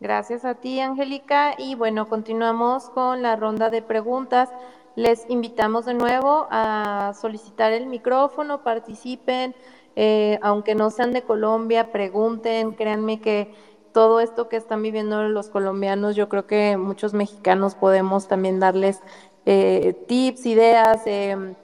Gracias 0.00 0.44
a 0.44 0.54
ti 0.54 0.80
Angélica 0.80 1.54
y 1.58 1.74
bueno, 1.74 2.08
continuamos 2.08 2.88
con 2.90 3.22
la 3.22 3.36
ronda 3.36 3.70
de 3.70 3.82
preguntas. 3.82 4.48
Les 4.96 5.24
invitamos 5.28 5.86
de 5.86 5.94
nuevo 5.94 6.48
a 6.50 7.12
solicitar 7.20 7.72
el 7.72 7.86
micrófono, 7.86 8.64
participen, 8.64 9.54
eh, 9.96 10.38
aunque 10.42 10.74
no 10.74 10.90
sean 10.90 11.12
de 11.12 11.22
Colombia, 11.22 11.92
pregunten, 11.92 12.72
créanme 12.72 13.20
que 13.20 13.52
todo 13.92 14.20
esto 14.20 14.48
que 14.48 14.56
están 14.56 14.82
viviendo 14.82 15.22
los 15.24 15.48
colombianos, 15.48 16.16
yo 16.16 16.28
creo 16.28 16.46
que 16.46 16.76
muchos 16.76 17.14
mexicanos 17.14 17.74
podemos 17.74 18.28
también 18.28 18.60
darles 18.60 19.00
eh, 19.46 19.94
tips, 20.06 20.46
ideas 20.46 21.02
eh, 21.06 21.54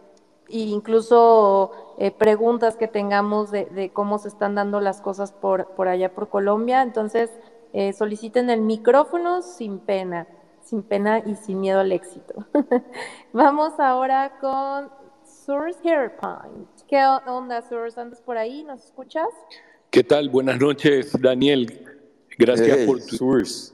e 0.48 0.58
incluso 0.58 1.94
eh, 1.98 2.10
preguntas 2.10 2.76
que 2.76 2.88
tengamos 2.88 3.50
de, 3.50 3.90
cómo 3.92 4.18
se 4.18 4.28
están 4.28 4.54
dando 4.54 4.80
las 4.80 5.00
cosas 5.00 5.32
por, 5.32 5.68
allá 5.88 6.14
por 6.14 6.28
Colombia. 6.28 6.82
Entonces, 6.82 7.30
soliciten 7.94 8.48
el 8.48 8.62
micrófono 8.62 9.42
sin 9.42 9.80
pena, 9.80 10.26
sin 10.62 10.82
pena 10.82 11.18
y 11.18 11.34
sin 11.34 11.60
miedo 11.60 11.80
al 11.80 11.92
éxito. 11.92 12.46
Vamos 13.34 13.78
ahora 13.78 14.38
con 14.40 14.88
Source 15.24 15.78
Hairpoint. 15.84 16.68
¿Qué 16.88 17.04
onda, 17.26 17.60
Source? 17.60 18.00
¿Andas 18.00 18.22
por 18.22 18.38
ahí? 18.38 18.64
¿Nos 18.64 18.84
escuchas? 18.84 19.28
¿Qué 19.90 20.02
tal? 20.02 20.30
Buenas 20.30 20.58
noches, 20.58 21.12
Daniel. 21.20 21.85
Gracias 22.38 22.78
por 22.86 23.00
tu... 23.04 23.16
Source. 23.16 23.72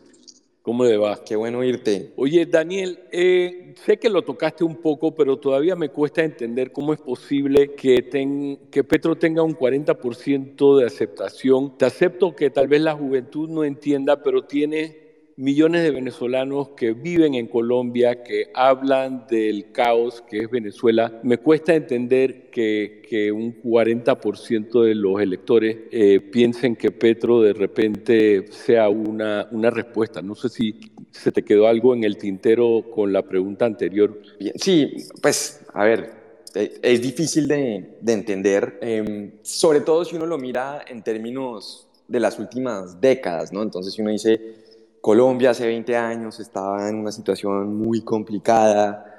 ¿Cómo 0.63 0.85
le 0.85 0.97
va? 0.97 1.25
Qué 1.25 1.35
bueno 1.35 1.65
irte. 1.65 2.13
Oye, 2.15 2.47
Daniel, 2.47 3.01
eh, 3.11 3.75
sé 3.85 3.97
que 3.97 4.09
lo 4.09 4.23
tocaste 4.23 4.63
un 4.63 4.77
poco, 4.77 5.13
pero 5.13 5.37
todavía 5.37 5.75
me 5.75 5.89
cuesta 5.89 6.23
entender 6.23 6.71
cómo 6.71 6.93
es 6.93 7.01
posible 7.01 7.75
que, 7.75 8.57
que 8.71 8.85
Petro 8.85 9.17
tenga 9.17 9.43
un 9.43 9.57
40% 9.57 10.79
de 10.79 10.87
aceptación. 10.87 11.77
Te 11.77 11.85
acepto 11.85 12.37
que 12.37 12.51
tal 12.51 12.69
vez 12.69 12.81
la 12.81 12.95
juventud 12.95 13.49
no 13.49 13.65
entienda, 13.65 14.23
pero 14.23 14.45
tiene 14.45 15.02
millones 15.37 15.83
de 15.83 15.91
venezolanos 15.91 16.71
que 16.71 16.93
viven 16.93 17.35
en 17.35 17.47
Colombia, 17.47 18.23
que 18.23 18.51
hablan 18.55 19.27
del 19.29 19.73
caos 19.73 20.23
que 20.29 20.41
es 20.41 20.51
Venezuela. 20.51 21.21
Me 21.23 21.39
cuesta 21.39 21.75
entender 21.75 22.51
que, 22.51 23.03
que 23.09 23.33
un 23.33 23.63
40% 23.63 24.85
de 24.85 24.95
los 24.95 25.21
electores 25.21 25.77
eh, 25.91 26.21
piensen 26.21 26.77
que 26.77 26.91
Petro 26.91 27.41
de 27.41 27.53
repente 27.53 28.47
sea 28.51 28.89
una, 28.89 29.49
una 29.51 29.71
respuesta. 29.71 30.23
No 30.23 30.35
sé 30.35 30.49
si 30.49 30.79
se 31.11 31.33
te 31.33 31.43
quedó 31.43 31.67
algo 31.67 31.95
en 31.95 32.05
el 32.05 32.17
tintero 32.17 32.85
con 32.91 33.13
la 33.13 33.23
pregunta 33.23 33.65
anterior. 33.67 34.21
Sí, 34.57 34.95
pues 35.21 35.65
a 35.73 35.85
ver, 35.85 36.11
eh, 36.55 36.79
es 36.83 37.01
difícil 37.01 37.49
de, 37.49 37.97
de 38.01 38.13
entender, 38.13 38.79
em, 38.81 39.33
sobre 39.43 39.81
todo 39.81 40.05
si 40.05 40.17
uno 40.17 40.27
lo 40.27 40.39
mira 40.39 40.85
en 40.87 41.03
términos 41.03 41.89
de 42.09 42.21
las 42.21 42.39
últimas 42.39 43.01
décadas, 43.01 43.53
¿no? 43.53 43.63
Entonces, 43.63 43.95
si 43.95 44.03
uno 44.03 44.11
dice, 44.11 44.62
Colombia 45.03 45.51
hace 45.51 45.67
20 45.67 45.97
años 45.97 46.39
estaba 46.39 46.89
en 46.89 46.95
una 46.95 47.11
situación 47.11 47.75
muy 47.75 48.03
complicada, 48.03 49.19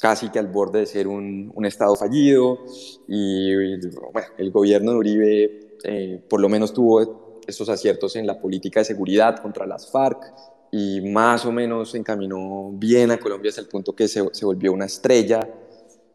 casi 0.00 0.30
que 0.30 0.38
al 0.38 0.46
borde 0.46 0.78
de 0.78 0.86
ser 0.86 1.08
un, 1.08 1.52
estado 1.64 1.96
fallido 1.96 2.60
y 3.08 3.50
el 3.52 4.50
gobierno 4.52 4.92
de 4.92 4.96
Uribe 4.96 5.60
eh, 5.82 6.22
por 6.30 6.40
lo 6.40 6.48
menos 6.48 6.72
tuvo 6.72 7.40
esos 7.48 7.68
aciertos 7.68 8.14
en 8.14 8.28
la 8.28 8.40
política 8.40 8.78
de 8.78 8.84
seguridad 8.84 9.40
contra 9.42 9.66
las 9.66 9.90
FARC 9.90 10.22
y 10.70 11.00
más 11.00 11.44
o 11.44 11.50
menos 11.50 11.96
encaminó 11.96 12.70
bien 12.72 13.10
a 13.10 13.18
Colombia 13.18 13.48
hasta 13.48 13.60
el 13.60 13.66
punto 13.66 13.92
que 13.92 14.06
se, 14.06 14.22
volvió 14.22 14.72
una 14.72 14.86
estrella 14.86 15.40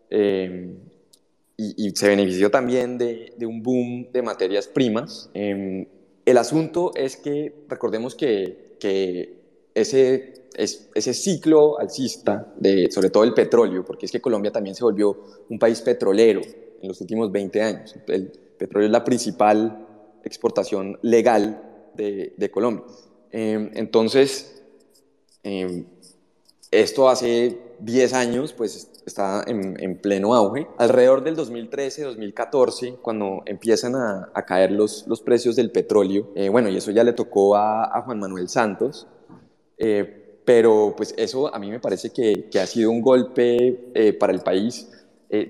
eh, 0.10 0.77
y, 1.58 1.89
se 1.93 2.08
benefició 2.08 2.49
también 2.49 2.97
de, 2.97 3.36
un 3.45 3.62
boom 3.62 4.13
de 4.13 4.21
materias 4.21 4.65
primas. 4.65 5.29
Eh, 5.34 5.86
el 6.25 6.38
asunto 6.38 6.93
es 6.95 7.17
que 7.17 7.65
recordemos 7.67 8.15
que 8.15 8.68
que 8.79 9.39
ese, 9.73 10.33
ese 10.55 11.13
ciclo 11.13 11.79
alcista, 11.79 12.53
de, 12.57 12.89
sobre 12.91 13.09
todo 13.09 13.23
el 13.23 13.33
petróleo, 13.33 13.85
porque 13.85 14.05
es 14.05 14.11
que 14.11 14.21
Colombia 14.21 14.51
también 14.51 14.75
se 14.75 14.83
volvió 14.83 15.17
un 15.49 15.59
país 15.59 15.81
petrolero 15.81 16.41
en 16.81 16.87
los 16.87 16.99
últimos 17.01 17.31
20 17.31 17.61
años. 17.61 17.95
El 18.07 18.31
petróleo 18.57 18.87
es 18.87 18.91
la 18.91 19.03
principal 19.03 19.85
exportación 20.23 20.97
legal 21.01 21.91
de, 21.95 22.33
de 22.35 22.51
Colombia. 22.51 22.83
Em, 23.31 23.69
entonces, 23.75 24.63
em, 25.43 25.85
esto 26.71 27.09
hace 27.09 27.57
10 27.81 28.13
años, 28.13 28.53
pues 28.53 28.91
está 29.05 29.43
en, 29.47 29.97
pleno 29.97 30.33
auge. 30.33 30.67
Alrededor 30.77 31.23
del 31.23 31.35
2013-2014, 31.37 32.97
cuando 33.01 33.41
empiezan 33.45 33.95
a, 33.95 34.31
caer 34.45 34.71
los, 34.71 35.05
los, 35.07 35.21
precios 35.21 35.55
del 35.55 35.71
petróleo, 35.71 36.29
eh, 36.35 36.49
bueno, 36.49 36.69
y 36.69 36.77
eso 36.77 36.91
ya 36.91 37.03
le 37.03 37.13
tocó 37.13 37.55
a, 37.55 38.01
Juan 38.05 38.19
Manuel 38.19 38.49
Santos, 38.49 39.07
eh, 39.77 40.39
pero 40.45 40.93
pues 40.95 41.13
eso 41.17 41.53
a 41.53 41.59
mí 41.59 41.69
me 41.69 41.79
parece 41.79 42.09
que, 42.09 42.49
que 42.49 42.59
ha 42.59 42.65
sido 42.65 42.89
un 42.91 43.01
golpe 43.01 43.91
eh, 43.93 44.13
para 44.13 44.33
el 44.33 44.41
país. 44.41 44.89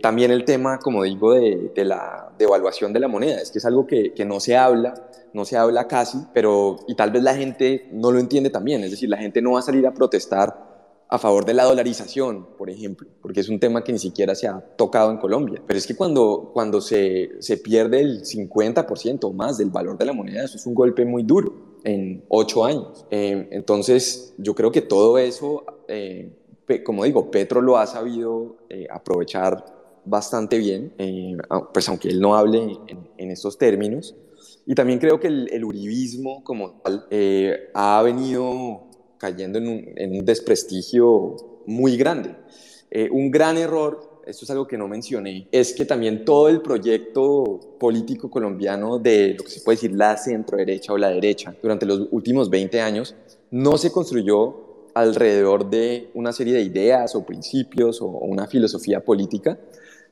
también 0.02 0.32
el 0.32 0.44
tema, 0.44 0.78
como 0.80 1.04
digo, 1.04 1.34
de, 1.34 1.72
de, 1.74 1.86
la 1.86 2.34
devaluación 2.38 2.92
de 2.92 3.00
la 3.00 3.08
moneda, 3.08 3.40
es 3.42 3.50
que 3.52 3.60
es 3.60 3.66
algo 3.66 3.88
que, 3.88 4.14
que 4.14 4.26
no 4.26 4.40
se 4.40 4.58
habla, 4.58 4.94
no 5.34 5.46
se 5.46 5.56
habla 5.56 5.88
casi, 5.88 6.18
pero 6.34 6.80
y 6.88 6.96
tal 6.96 7.12
vez 7.12 7.24
la 7.24 7.36
gente 7.36 7.88
no 7.92 8.12
lo 8.12 8.20
entiende 8.20 8.50
también, 8.50 8.84
es 8.84 8.92
decir, 8.92 9.10
la 9.10 9.18
gente 9.18 9.42
no 9.42 9.54
va 9.54 9.60
a 9.60 9.64
salir 9.64 9.88
a 9.88 9.94
protestar 9.94 10.69
a 11.12 11.18
favor 11.18 11.44
de 11.44 11.56
la 11.56 11.64
dolarización, 11.64 12.46
por 12.56 12.70
ejemplo, 12.70 13.08
porque 13.20 13.40
es 13.40 13.50
un 13.50 13.60
tema 13.60 13.84
que 13.84 13.92
ni 13.92 13.98
siquiera 13.98 14.36
se 14.36 14.48
ha 14.48 14.60
tocado 14.60 15.10
en 15.10 15.18
Colombia. 15.18 15.60
Pero 15.66 15.80
es 15.80 15.88
que 15.88 15.96
cuando, 15.96 16.52
cuando 16.54 16.82
se, 16.82 17.32
se 17.40 17.58
pierde 17.58 18.00
el 18.00 18.22
50% 18.22 19.24
o 19.24 19.34
más 19.34 19.58
del 19.58 19.72
valor 19.72 19.98
de 19.98 20.06
la 20.06 20.14
moneda, 20.14 20.44
eso 20.44 20.58
es 20.58 20.66
un 20.68 20.76
golpe 20.76 21.06
muy 21.06 21.24
duro 21.24 21.80
en 21.84 22.24
ocho 22.30 22.64
años. 22.64 23.08
Eh, 23.10 23.48
entonces, 23.52 24.36
yo 24.38 24.54
creo 24.54 24.72
que 24.72 24.82
todo 24.82 25.18
eso, 25.18 25.66
eh, 25.88 26.32
como 26.86 27.04
digo, 27.04 27.32
Petro 27.32 27.62
lo 27.62 27.78
ha 27.78 27.88
sabido 27.88 28.58
eh, 28.70 28.86
aprovechar 28.92 29.66
bastante 30.06 30.58
bien, 30.58 30.94
pues 31.74 31.90
aunque 31.90 32.10
él 32.10 32.20
no 32.20 32.36
hable 32.36 32.78
en, 33.18 33.32
estos 33.32 33.58
términos. 33.58 34.16
Y 34.66 34.74
también 34.74 34.98
creo 34.98 35.20
que 35.20 35.28
el, 35.28 35.50
el 35.52 35.64
uribismo 35.64 36.44
como 36.44 36.82
tal 36.82 37.06
ha 37.74 38.02
venido 38.02 38.89
cayendo 39.20 39.60
en 39.60 39.68
un, 39.68 40.26
desprestigio 40.26 41.62
muy 41.68 41.98
grande. 41.98 42.36
Eh, 42.90 43.08
un 43.12 43.30
gran 43.30 43.58
error, 43.58 44.22
esto 44.26 44.46
es 44.46 44.50
algo 44.50 44.66
que 44.66 44.78
no 44.78 44.88
mencioné, 44.88 45.48
es 45.52 45.74
que 45.74 45.86
también 45.86 46.26
todo 46.26 46.50
el 46.50 46.62
proyecto 46.62 47.60
político 47.80 48.32
colombiano 48.32 48.98
de 48.98 49.36
lo 49.38 49.44
que 49.44 49.52
se 49.52 49.62
puede 49.62 49.76
decir 49.76 49.92
la 49.92 50.18
centro 50.18 50.58
derecha 50.58 50.94
o 50.94 50.98
la 50.98 51.10
derecha 51.10 51.56
durante 51.62 51.86
los 51.86 52.08
últimos 52.12 52.50
20 52.50 52.82
años 52.82 53.14
no 53.52 53.78
se 53.78 53.92
construyó 53.92 54.88
alrededor 54.94 55.70
de 55.70 56.10
una 56.14 56.34
serie 56.34 56.54
de 56.54 56.62
ideas 56.62 57.14
o 57.16 57.26
principios 57.26 58.02
o 58.02 58.08
una 58.08 58.48
filosofía 58.48 59.04
política, 59.04 59.60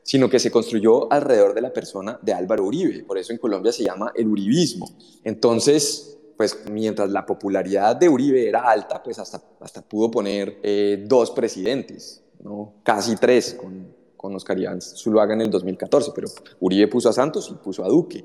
sino 0.04 0.30
que 0.30 0.40
se 0.40 0.52
construyó 0.52 1.12
alrededor 1.12 1.54
de 1.54 1.62
la 1.62 1.74
persona 1.74 2.20
de 2.22 2.34
Álvaro 2.34 2.64
Uribe. 2.66 3.04
Por 3.04 3.18
eso 3.18 3.34
en 3.34 3.40
Colombia 3.40 3.72
se 3.72 3.84
llama 3.84 4.12
el 4.16 4.28
uribismo. 4.28 4.90
Entonces, 5.24 6.17
pues 6.38 6.60
mientras 6.70 7.10
la 7.10 7.26
popularidad 7.26 7.96
de 7.96 8.08
Uribe 8.08 8.48
era 8.48 8.70
alta, 8.70 9.02
pues 9.02 9.18
hasta, 9.18 9.42
hasta 9.60 9.82
pudo 9.82 10.12
poner 10.12 10.60
eh, 10.62 11.04
dos 11.08 11.32
presidentes, 11.32 12.24
¿no? 12.44 12.76
casi 12.84 13.16
tres 13.16 13.56
con, 13.56 13.88
con 14.16 14.36
Oscar 14.36 14.60
Iván 14.60 14.80
Zuluaga 14.80 15.34
en 15.34 15.42
el 15.42 15.50
2014, 15.50 16.12
pero 16.14 16.28
Uribe 16.60 16.88
puso 16.88 17.10
a 17.10 17.14
Santos 17.14 17.50
y 17.52 17.56
puso 17.56 17.84
a 17.84 17.88
Duque. 17.88 18.24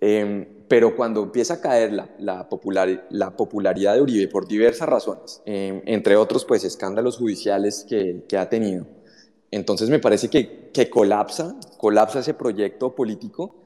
Em, 0.00 0.66
pero 0.66 0.96
cuando 0.96 1.22
empieza 1.22 1.54
a 1.54 1.60
caer 1.60 1.92
la, 1.92 2.10
la, 2.18 2.48
popular, 2.48 3.06
la, 3.10 3.36
popularidad 3.36 3.94
de 3.94 4.02
Uribe 4.02 4.28
por 4.28 4.48
diversas 4.48 4.88
razones, 4.88 5.40
em, 5.46 5.82
entre 5.86 6.16
otros 6.16 6.44
pues 6.44 6.64
escándalos 6.64 7.16
judiciales 7.16 7.86
que, 7.88 8.24
que, 8.28 8.36
ha 8.36 8.48
tenido, 8.48 8.86
entonces 9.52 9.88
me 9.88 10.00
parece 10.00 10.28
que, 10.28 10.70
que 10.72 10.90
colapsa, 10.90 11.54
colapsa 11.78 12.18
ese 12.18 12.34
proyecto 12.34 12.94
político 12.94 13.63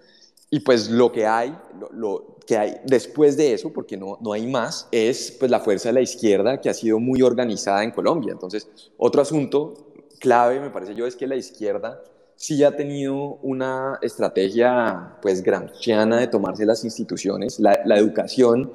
y 0.50 0.60
pues 0.60 0.88
lo 0.88 1.12
que 1.12 1.26
hay, 1.26 1.56
lo, 1.92 2.38
que 2.46 2.56
hay 2.56 2.76
después 2.84 3.36
de 3.36 3.52
eso, 3.52 3.72
porque 3.72 3.96
no, 3.96 4.18
no 4.20 4.32
hay 4.32 4.46
más, 4.46 4.88
es 4.90 5.36
pues 5.38 5.50
la 5.50 5.60
fuerza 5.60 5.90
de 5.90 5.94
la 5.94 6.00
izquierda 6.00 6.60
que 6.60 6.70
ha 6.70 6.74
sido 6.74 6.98
muy 6.98 7.22
organizada 7.22 7.84
en 7.84 7.90
Colombia. 7.90 8.32
Entonces, 8.32 8.68
otro 8.96 9.20
asunto 9.20 9.74
clave, 10.18 10.60
me 10.60 10.70
parece 10.70 10.94
yo, 10.94 11.06
es 11.06 11.16
que 11.16 11.26
la 11.26 11.36
izquierda 11.36 12.02
sí 12.34 12.62
ha 12.64 12.74
tenido 12.76 13.38
una 13.42 13.98
estrategia 14.00 15.16
pues 15.20 15.42
gramsciana 15.42 16.18
de 16.18 16.28
tomarse 16.28 16.64
las 16.64 16.84
instituciones, 16.84 17.58
la, 17.58 17.74
educación, 17.96 18.72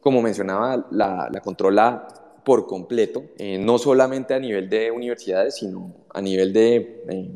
como 0.00 0.22
mencionaba, 0.22 0.86
la, 0.90 1.28
la 1.32 1.40
controla 1.40 2.06
por 2.44 2.66
completo, 2.66 3.24
eh, 3.38 3.58
no 3.58 3.76
solamente 3.78 4.32
a 4.32 4.38
nivel 4.38 4.68
de 4.68 4.92
universidades, 4.92 5.56
sino 5.56 5.92
a 6.14 6.22
nivel 6.22 6.52
de... 6.52 7.04
Eh, 7.08 7.30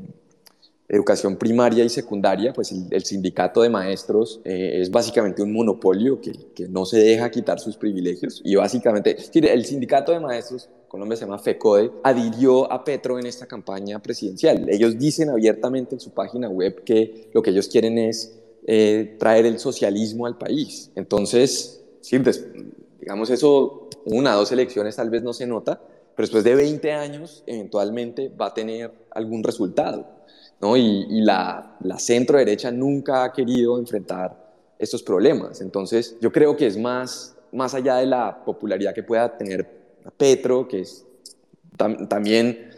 educación 0.90 1.36
primaria 1.36 1.84
y 1.84 1.88
secundaria, 1.88 2.52
pues 2.52 2.72
el, 2.72 3.04
sindicato 3.04 3.62
de 3.62 3.70
maestros 3.70 4.40
eh, 4.44 4.80
es 4.80 4.90
básicamente 4.90 5.40
un 5.40 5.52
monopolio 5.52 6.20
que, 6.20 6.32
que, 6.54 6.68
no 6.68 6.84
se 6.84 6.98
deja 6.98 7.30
quitar 7.30 7.60
sus 7.60 7.76
privilegios 7.76 8.42
y 8.44 8.56
básicamente 8.56 9.16
el 9.34 9.64
sindicato 9.64 10.10
de 10.10 10.18
maestros, 10.18 10.68
Colombia 10.88 11.16
se 11.16 11.24
llama 11.24 11.38
FECODE, 11.38 11.92
adhirió 12.02 12.70
a 12.72 12.82
Petro 12.82 13.20
en 13.20 13.26
esta 13.26 13.46
campaña 13.46 14.00
presidencial. 14.00 14.68
Ellos 14.68 14.98
dicen 14.98 15.30
abiertamente 15.30 15.94
en 15.94 16.00
su 16.00 16.10
página 16.10 16.48
web 16.48 16.82
que 16.82 17.30
lo 17.32 17.42
que 17.42 17.50
ellos 17.50 17.68
quieren 17.68 17.96
es 17.96 18.40
eh, 18.66 19.16
traer 19.18 19.46
el 19.46 19.60
socialismo 19.60 20.26
al 20.26 20.36
país. 20.36 20.90
Entonces, 20.96 21.84
sí, 22.00 22.18
pues, 22.18 22.44
digamos 22.98 23.30
eso, 23.30 23.88
una 24.04 24.34
dos 24.34 24.50
elecciones 24.50 24.96
tal 24.96 25.10
vez 25.10 25.22
no 25.22 25.32
se 25.32 25.46
nota, 25.46 25.80
pero 26.16 26.26
después 26.26 26.42
de 26.42 26.56
20 26.56 26.92
años 26.92 27.44
eventualmente 27.46 28.28
va 28.28 28.46
a 28.46 28.54
tener 28.54 28.92
algún 29.12 29.44
resultado. 29.44 30.19
Y, 30.62 31.22
la, 31.22 31.76
centro 31.98 32.38
derecha 32.38 32.70
nunca 32.70 33.24
ha 33.24 33.32
querido 33.32 33.78
enfrentar 33.78 34.36
estos 34.78 35.02
problemas. 35.02 35.60
Entonces, 35.60 36.16
yo 36.20 36.30
creo 36.30 36.56
que 36.56 36.66
es 36.66 36.76
más, 36.76 37.34
más 37.52 37.74
allá 37.74 37.96
de 37.96 38.06
la 38.06 38.44
popularidad 38.44 38.94
que 38.94 39.02
pueda 39.02 39.36
tener 39.36 39.66
Petro, 40.16 40.68
que 40.68 40.80
es 40.80 41.06
también 42.08 42.70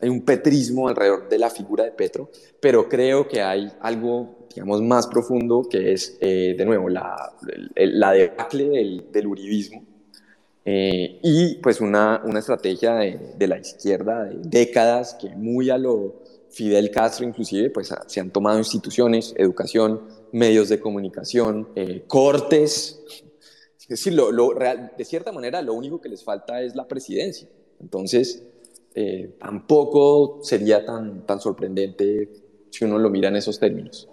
hay 0.00 0.08
un 0.08 0.22
petrismo 0.22 0.88
alrededor 0.88 1.28
de 1.28 1.38
la 1.38 1.50
figura 1.50 1.84
de 1.84 1.92
Petro, 1.92 2.30
pero 2.60 2.88
creo 2.88 3.28
que 3.28 3.42
hay 3.42 3.70
algo, 3.80 4.46
digamos, 4.54 4.80
más 4.80 5.06
profundo 5.06 5.66
que 5.68 5.92
es, 5.92 6.16
eh, 6.20 6.54
de 6.56 6.64
nuevo, 6.64 6.88
la, 6.88 7.34
la 7.74 8.12
debacle 8.12 9.04
del, 9.12 9.26
uribismo 9.26 9.84
eh, 10.64 11.20
y 11.22 11.56
pues 11.56 11.80
una, 11.82 12.22
una 12.24 12.38
estrategia 12.38 12.94
de, 12.94 13.34
de, 13.36 13.46
la 13.46 13.58
izquierda 13.58 14.24
de 14.24 14.38
décadas 14.38 15.14
que 15.20 15.28
muy 15.36 15.68
a 15.68 15.76
lo 15.76 16.22
Fidel 16.58 16.90
Castro 16.90 17.24
inclusive, 17.24 17.70
pues 17.70 17.94
se 18.08 18.18
han 18.18 18.32
tomado 18.32 18.58
instituciones, 18.58 19.32
educación, 19.36 20.08
medios 20.32 20.68
de 20.68 20.80
comunicación, 20.80 21.68
eh, 21.76 22.02
cortes. 22.08 23.00
Es 23.78 23.86
decir, 23.86 24.14
lo, 24.14 24.32
de 24.54 25.04
cierta 25.04 25.30
manera 25.30 25.62
lo 25.62 25.74
único 25.74 26.00
que 26.00 26.08
les 26.08 26.24
falta 26.24 26.60
es 26.60 26.74
la 26.74 26.88
presidencia. 26.88 27.48
Entonces, 27.78 28.42
eh, 28.96 29.36
tampoco 29.38 30.40
sería 30.42 30.84
tan, 30.84 31.24
tan 31.24 31.40
sorprendente 31.40 32.28
si 32.70 32.84
uno 32.84 32.98
lo 32.98 33.08
mira 33.08 33.28
en 33.28 33.36
esos 33.36 33.60
términos. 33.60 34.08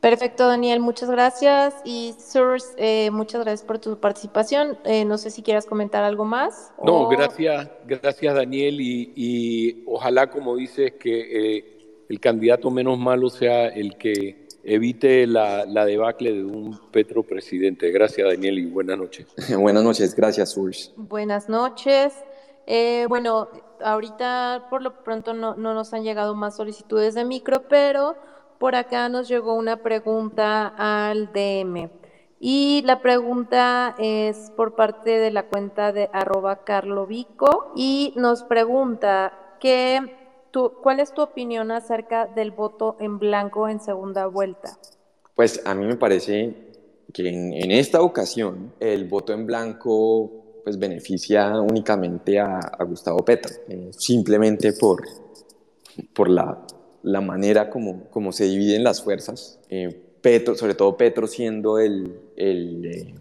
Perfecto, 0.00 0.46
Daniel, 0.46 0.80
muchas 0.80 1.08
gracias. 1.08 1.76
Y 1.82 2.14
Surs, 2.18 2.74
eh, 2.76 3.10
muchas 3.10 3.40
gracias 3.40 3.66
por 3.66 3.78
tu 3.78 3.98
participación. 3.98 4.76
no 5.06 5.16
sé 5.16 5.30
si 5.30 5.42
quieras 5.42 5.64
comentar 5.64 6.04
algo 6.04 6.26
más. 6.26 6.72
No, 6.84 7.08
gracias, 7.08 7.70
gracias 7.86 8.34
Daniel. 8.34 8.82
Y, 8.82 9.14
y, 9.16 9.84
ojalá, 9.86 10.28
como 10.28 10.56
dices, 10.56 10.92
que 11.00 11.75
el 12.08 12.20
candidato 12.20 12.70
menos 12.70 12.98
malo 12.98 13.30
sea 13.30 13.68
el 13.68 13.96
que 13.96 14.46
evite 14.64 15.26
la, 15.26 15.64
debacle 15.84 16.32
de 16.32 16.44
un 16.44 16.78
Petro 16.90 17.22
presidente. 17.22 17.90
Gracias, 17.90 18.26
Daniel, 18.28 18.58
y 18.58 18.66
buenas 18.66 18.98
noches. 18.98 19.26
buenas 19.58 19.84
noches, 19.84 20.14
gracias, 20.14 20.56
Urs. 20.56 20.92
Buenas 20.96 21.48
noches. 21.48 22.12
Eh, 22.66 23.06
bueno, 23.08 23.48
ahorita 23.80 24.66
por 24.68 24.82
lo 24.82 25.04
pronto 25.04 25.34
no, 25.34 25.54
no 25.54 25.72
nos 25.72 25.94
han 25.94 26.02
llegado 26.02 26.34
más 26.34 26.56
solicitudes 26.56 27.14
de 27.14 27.24
micro, 27.24 27.68
pero 27.68 28.16
por 28.58 28.74
acá 28.74 29.08
nos 29.08 29.28
llegó 29.28 29.54
una 29.54 29.82
pregunta 29.82 30.66
al 30.76 31.32
DM. 31.32 31.90
Y 32.38 32.82
la 32.84 33.00
pregunta 33.00 33.94
es 33.98 34.52
por 34.56 34.74
parte 34.74 35.18
de 35.18 35.30
la 35.30 35.44
cuenta 35.44 35.92
de 35.92 36.10
arroba 36.12 36.64
carlovico 36.64 37.72
y 37.74 38.12
nos 38.16 38.42
pregunta 38.42 39.32
¿Cuál 40.52 41.00
es 41.00 41.12
tu 41.12 41.22
opinión 41.22 41.70
acerca 41.70 42.26
del 42.26 42.50
voto 42.50 42.96
en 43.00 43.18
blanco 43.18 43.68
en 43.68 43.80
segunda 43.80 44.26
vuelta? 44.26 44.78
Pues 45.34 45.60
a 45.66 45.74
mí 45.74 45.86
me 45.86 45.96
parece 45.96 46.54
que 47.12 47.28
en, 47.28 47.70
esta 47.70 48.00
ocasión 48.02 48.72
el 48.80 49.04
voto 49.04 49.32
en 49.32 49.46
blanco 49.46 50.62
pues 50.64 50.78
beneficia 50.78 51.60
únicamente 51.60 52.40
a, 52.40 52.58
Gustavo 52.86 53.24
Petro, 53.24 53.54
eh, 53.68 53.90
simplemente 53.92 54.72
por, 54.72 55.02
por 56.12 56.28
la, 56.28 56.66
la 57.02 57.20
manera 57.20 57.70
como, 57.70 58.04
como, 58.10 58.32
se 58.32 58.44
dividen 58.44 58.82
las 58.82 59.02
fuerzas. 59.02 59.60
Eh, 59.68 60.02
Petro, 60.20 60.56
sobre 60.56 60.74
todo 60.74 60.96
Petro 60.96 61.26
siendo 61.26 61.78
el, 61.78 62.18
el 62.36 62.84
eh, 62.86 63.14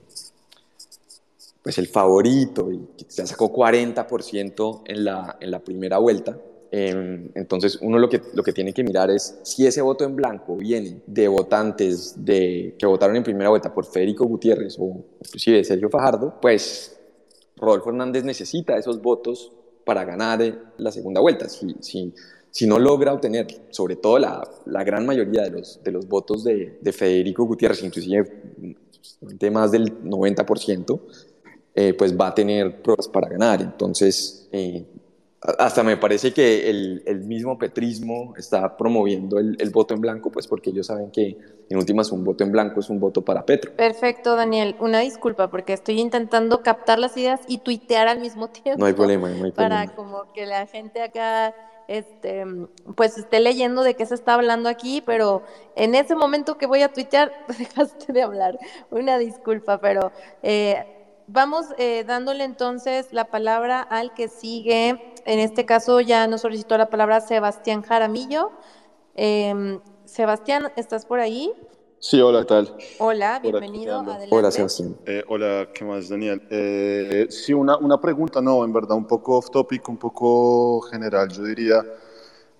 pues 1.66 1.80
el 1.80 1.88
favorito 1.88 2.72
y 2.72 2.80
ya 3.10 3.26
sacó 3.26 3.52
40% 3.52 4.84
en 4.86 5.04
la, 5.04 5.38
en 5.40 5.50
la 5.50 5.60
primera 5.60 5.98
vuelta, 5.98 6.38
Em, 6.78 7.30
entonces, 7.36 7.80
uno 7.82 7.98
lo 7.98 8.10
que, 8.10 8.22
lo 8.34 8.44
que 8.44 8.52
tiene 8.52 8.74
que 8.74 8.84
mirar 8.84 9.10
es 9.10 9.40
si 9.44 9.66
ese 9.66 9.82
voto 9.82 10.04
en 10.04 10.14
blanco 10.14 10.58
viene 10.58 11.00
de 11.08 11.30
votantes 11.30 12.16
de, 12.18 12.76
que 12.78 12.86
votaron 12.86 13.16
en 13.16 13.24
primera 13.24 13.48
vuelta 13.50 13.74
por 13.74 13.86
Federico 13.86 14.26
Gutiérrez 14.26 14.76
o 14.78 15.06
inclusive 15.24 15.64
Sergio 15.64 15.90
Fajardo, 15.90 16.38
pues 16.42 17.00
Rodolfo 17.56 17.92
Hernández 17.92 18.26
necesita 18.26 18.76
esos 18.76 19.02
votos 19.02 19.54
para 19.86 20.04
ganar 20.04 20.42
eh, 20.42 20.54
la 20.76 20.92
segunda 20.92 21.22
vuelta. 21.22 21.48
Si, 21.48 21.78
si, 21.80 22.14
si 22.52 22.68
no 22.68 22.78
logra 22.78 23.14
obtener, 23.14 23.48
sobre 23.70 23.96
todo 23.96 24.20
la, 24.20 24.46
la, 24.66 24.84
gran 24.84 25.06
mayoría 25.06 25.44
de 25.44 25.52
los, 25.52 25.82
de 25.82 25.92
los 25.94 26.10
votos 26.10 26.44
de, 26.44 26.78
de 26.82 26.92
Federico 26.92 27.46
Gutiérrez, 27.46 27.84
inclusive 27.84 28.30
de 29.22 29.50
más 29.50 29.72
del 29.72 30.04
90%, 30.04 31.00
eh, 31.74 31.94
pues 31.94 32.18
va 32.18 32.28
a 32.28 32.36
tener 32.36 32.82
pruebas 32.82 33.08
para 33.08 33.30
ganar. 33.30 33.62
Entonces, 33.62 34.50
eh, 34.52 34.86
hasta 35.60 35.84
me 35.84 35.98
parece 35.98 36.34
que 36.34 36.70
el, 36.70 37.04
el 37.06 37.22
mismo 37.22 37.58
petrismo 37.58 38.34
está 38.38 38.76
promoviendo 38.78 39.38
el, 39.38 39.58
el, 39.60 39.70
voto 39.70 39.94
en 39.94 40.02
blanco, 40.02 40.32
pues 40.32 40.48
porque 40.48 40.70
ellos 40.70 40.88
saben 40.88 41.12
que 41.12 41.38
en 41.70 41.78
últimas 41.78 42.12
un 42.12 42.24
voto 42.24 42.44
en 42.44 42.52
blanco 42.52 42.80
es 42.80 42.90
un 42.90 43.00
voto 43.00 43.24
para 43.24 43.46
Petro. 43.46 43.72
Perfecto, 43.76 44.36
Daniel. 44.36 44.76
Una 44.80 45.00
disculpa 45.00 45.50
porque 45.50 45.74
estoy 45.74 46.00
intentando 46.00 46.62
captar 46.62 47.00
las 47.00 47.16
ideas 47.18 47.42
y 47.48 47.60
tuitear 47.60 48.08
al 48.08 48.20
mismo 48.20 48.50
tiempo. 48.50 48.80
No 48.80 48.86
hay 48.86 48.94
problema, 48.94 49.30
no 49.30 49.46
hay 49.46 49.52
problema. 49.52 49.86
Para 49.86 49.96
como 49.96 50.32
que 50.34 50.46
la 50.46 50.66
gente 50.68 51.02
acá 51.02 51.54
este, 51.88 52.46
pues 52.96 53.18
esté 53.18 53.40
leyendo 53.40 53.84
de 53.84 53.96
qué 53.96 54.06
se 54.06 54.16
está 54.16 54.34
hablando 54.34 54.70
aquí, 54.70 55.02
pero 55.06 55.44
en 55.76 55.96
ese 55.96 56.16
momento 56.16 56.58
que 56.58 56.66
voy 56.66 56.82
a 56.82 56.92
tuitear, 56.92 57.32
dejaste 57.58 58.14
de 58.14 58.22
hablar. 58.22 58.58
Una 58.92 59.18
disculpa, 59.18 59.80
pero... 59.80 60.12
Eh, 60.44 60.92
vamos 61.28 61.68
eh, 61.78 62.04
dándole 62.06 62.44
entonces 62.44 63.08
la 63.12 63.26
palabra 63.26 63.82
al 63.82 64.14
que 64.14 64.28
sigue. 64.28 65.14
En 65.26 65.40
este 65.40 65.66
caso 65.66 66.02
ya 66.02 66.28
nos 66.28 66.42
solicitó 66.42 66.78
la 66.78 66.90
palabra 66.90 67.22
Sebastián 67.22 67.82
Jaramillo. 67.82 68.52
Em, 69.16 69.80
Sebastián, 70.06 70.72
¿estás 70.76 71.06
por 71.06 71.20
ahí? 71.20 71.52
Sí, 72.00 72.22
hola, 72.22 72.42
¿qué 72.42 72.46
tal? 72.46 72.78
Hola, 73.00 73.40
bienvenido. 73.40 74.00
Adelante. 74.02 74.28
Hola, 74.30 74.52
Sebastián. 74.52 74.96
Eh, 75.06 75.24
hola, 75.28 75.70
¿qué 75.74 75.84
más, 75.84 76.10
Daniel? 76.10 76.46
Eh, 76.52 77.26
sí, 77.30 77.54
una, 77.54 77.78
una 77.78 78.00
pregunta, 78.00 78.42
no, 78.42 78.64
en 78.64 78.72
verdad, 78.72 78.96
un 78.96 79.08
poco 79.08 79.38
off 79.38 79.50
topic, 79.50 79.88
un 79.90 79.98
poco 79.98 80.82
general, 80.82 81.30
yo 81.30 81.44
diría. 81.44 81.84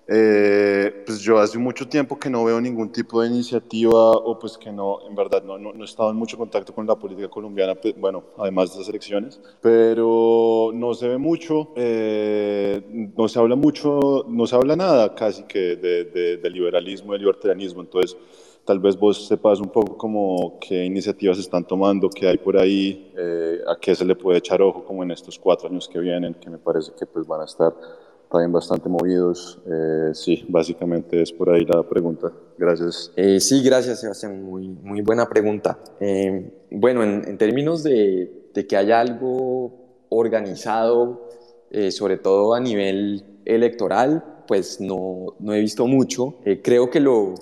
Eh, 0.08 1.02
pues 1.04 1.20
yo 1.20 1.38
hace 1.38 1.58
mucho 1.58 1.88
tiempo 1.88 2.16
que 2.16 2.30
no 2.30 2.44
veo 2.44 2.60
ningún 2.60 2.92
tipo 2.92 3.22
de 3.22 3.28
iniciativa 3.28 4.12
o 4.12 4.38
pues 4.38 4.56
que 4.56 4.70
no, 4.70 5.00
en 5.08 5.16
verdad 5.16 5.42
no, 5.42 5.58
no, 5.58 5.72
he 5.82 5.84
estado 5.84 6.10
en 6.10 6.16
mucho 6.16 6.38
contacto 6.38 6.72
con 6.72 6.86
la 6.86 6.94
política 6.94 7.28
colombiana, 7.28 7.74
pues, 7.74 7.98
bueno, 7.98 8.22
además 8.38 8.72
de 8.72 8.80
las 8.80 8.88
elecciones, 8.88 9.40
pero 9.60 10.70
no 10.72 10.94
se 10.94 11.08
ve 11.08 11.18
mucho, 11.18 11.72
eh, 11.74 13.10
no 13.16 13.26
se 13.26 13.40
habla 13.40 13.56
mucho, 13.56 14.24
no 14.28 14.46
se 14.46 14.54
habla 14.54 14.76
nada 14.76 15.12
casi 15.12 15.42
que 15.42 15.74
de, 15.74 16.04
de, 16.36 16.50
liberalismo, 16.50 17.12
de 17.12 17.18
libertarianismo, 17.18 17.80
entonces 17.80 18.16
tal 18.64 18.78
vez 18.78 18.96
vos 18.96 19.26
sepas 19.26 19.58
un 19.58 19.68
poco 19.68 19.96
como 19.96 20.58
qué 20.60 20.84
iniciativas 20.84 21.38
están 21.38 21.64
tomando, 21.64 22.08
qué 22.08 22.28
hay 22.28 22.38
por 22.38 22.56
ahí, 22.56 23.12
eh, 23.16 23.58
a 23.66 23.74
qué 23.80 23.92
se 23.96 24.04
le 24.04 24.14
puede 24.14 24.38
echar 24.38 24.62
ojo 24.62 24.84
como 24.84 25.02
en 25.02 25.10
estos 25.10 25.36
cuatro 25.36 25.68
años 25.68 25.88
que 25.88 25.98
vienen, 25.98 26.34
que 26.34 26.48
me 26.48 26.58
parece 26.58 26.92
que 26.96 27.06
pues 27.06 27.26
van 27.26 27.40
a 27.40 27.44
estar 27.44 27.74
también 28.36 28.52
bastante 28.52 28.88
movidos. 28.88 29.58
Eh, 29.66 30.10
sí, 30.12 30.44
básicamente 30.48 31.22
es 31.22 31.32
por 31.32 31.48
ahí 31.48 31.64
la 31.64 31.82
pregunta. 31.82 32.30
Gracias. 32.58 33.10
Eh, 33.16 33.40
sí, 33.40 33.62
gracias, 33.62 34.00
Sebastián. 34.00 34.42
Muy, 34.42 34.68
muy 34.68 35.00
buena 35.00 35.26
pregunta. 35.26 35.78
Eh, 36.00 36.52
bueno, 36.70 37.02
en, 37.02 37.38
términos 37.38 37.82
de, 37.82 38.50
de, 38.52 38.66
que 38.66 38.76
haya 38.76 39.00
algo 39.00 39.72
organizado, 40.10 41.28
sobre 41.90 42.16
todo 42.18 42.54
a 42.54 42.60
nivel 42.60 43.24
electoral, 43.44 44.24
pues 44.46 44.80
no, 44.80 45.34
no 45.38 45.52
he 45.52 45.60
visto 45.60 45.86
mucho. 45.86 46.36
creo 46.62 46.90
que 46.90 47.00
lo, 47.00 47.34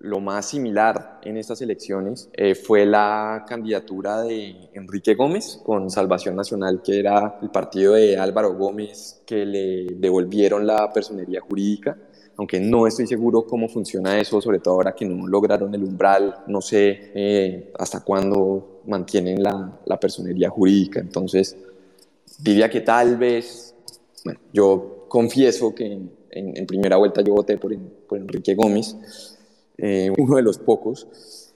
lo 0.00 0.18
más 0.18 0.46
similar 0.46 1.20
en 1.22 1.36
estas 1.36 1.60
elecciones 1.60 2.30
eh, 2.32 2.54
fue 2.54 2.86
la 2.86 3.44
candidatura 3.46 4.22
de 4.22 4.70
Enrique 4.72 5.14
Gómez 5.14 5.60
con 5.62 5.90
Salvación 5.90 6.36
Nacional, 6.36 6.80
que 6.82 6.98
era 6.98 7.38
el 7.42 7.50
partido 7.50 7.92
de 7.92 8.18
Álvaro 8.18 8.54
Gómez 8.54 9.22
que 9.26 9.44
le 9.44 9.86
devolvieron 9.94 10.66
la 10.66 10.90
personería 10.90 11.42
jurídica, 11.42 11.98
aunque 12.36 12.58
no 12.58 12.86
estoy 12.86 13.06
seguro 13.06 13.44
cómo 13.46 13.68
funciona 13.68 14.18
eso, 14.18 14.40
sobre 14.40 14.60
todo 14.60 14.74
ahora 14.74 14.94
que 14.94 15.04
no 15.04 15.26
lograron 15.26 15.74
el 15.74 15.84
umbral, 15.84 16.44
no 16.46 16.62
sé 16.62 17.12
eh, 17.14 17.70
hasta 17.78 18.00
cuándo 18.00 18.80
mantienen 18.86 19.42
la, 19.42 19.80
la 19.84 20.00
personería 20.00 20.48
jurídica, 20.48 21.00
entonces 21.00 21.58
diría 22.38 22.70
que 22.70 22.80
tal 22.80 23.18
vez, 23.18 23.74
bueno, 24.24 24.40
yo 24.50 25.04
confieso 25.08 25.74
que 25.74 26.00
en, 26.30 26.66
primera 26.66 26.96
vuelta 26.96 27.20
yo 27.20 27.34
voté 27.34 27.58
por, 27.58 27.76
por 28.08 28.18
Enrique 28.18 28.54
Gómez, 28.54 29.29
eh, 29.80 30.10
uno 30.16 30.36
de 30.36 30.42
los 30.42 30.58
pocos, 30.58 31.52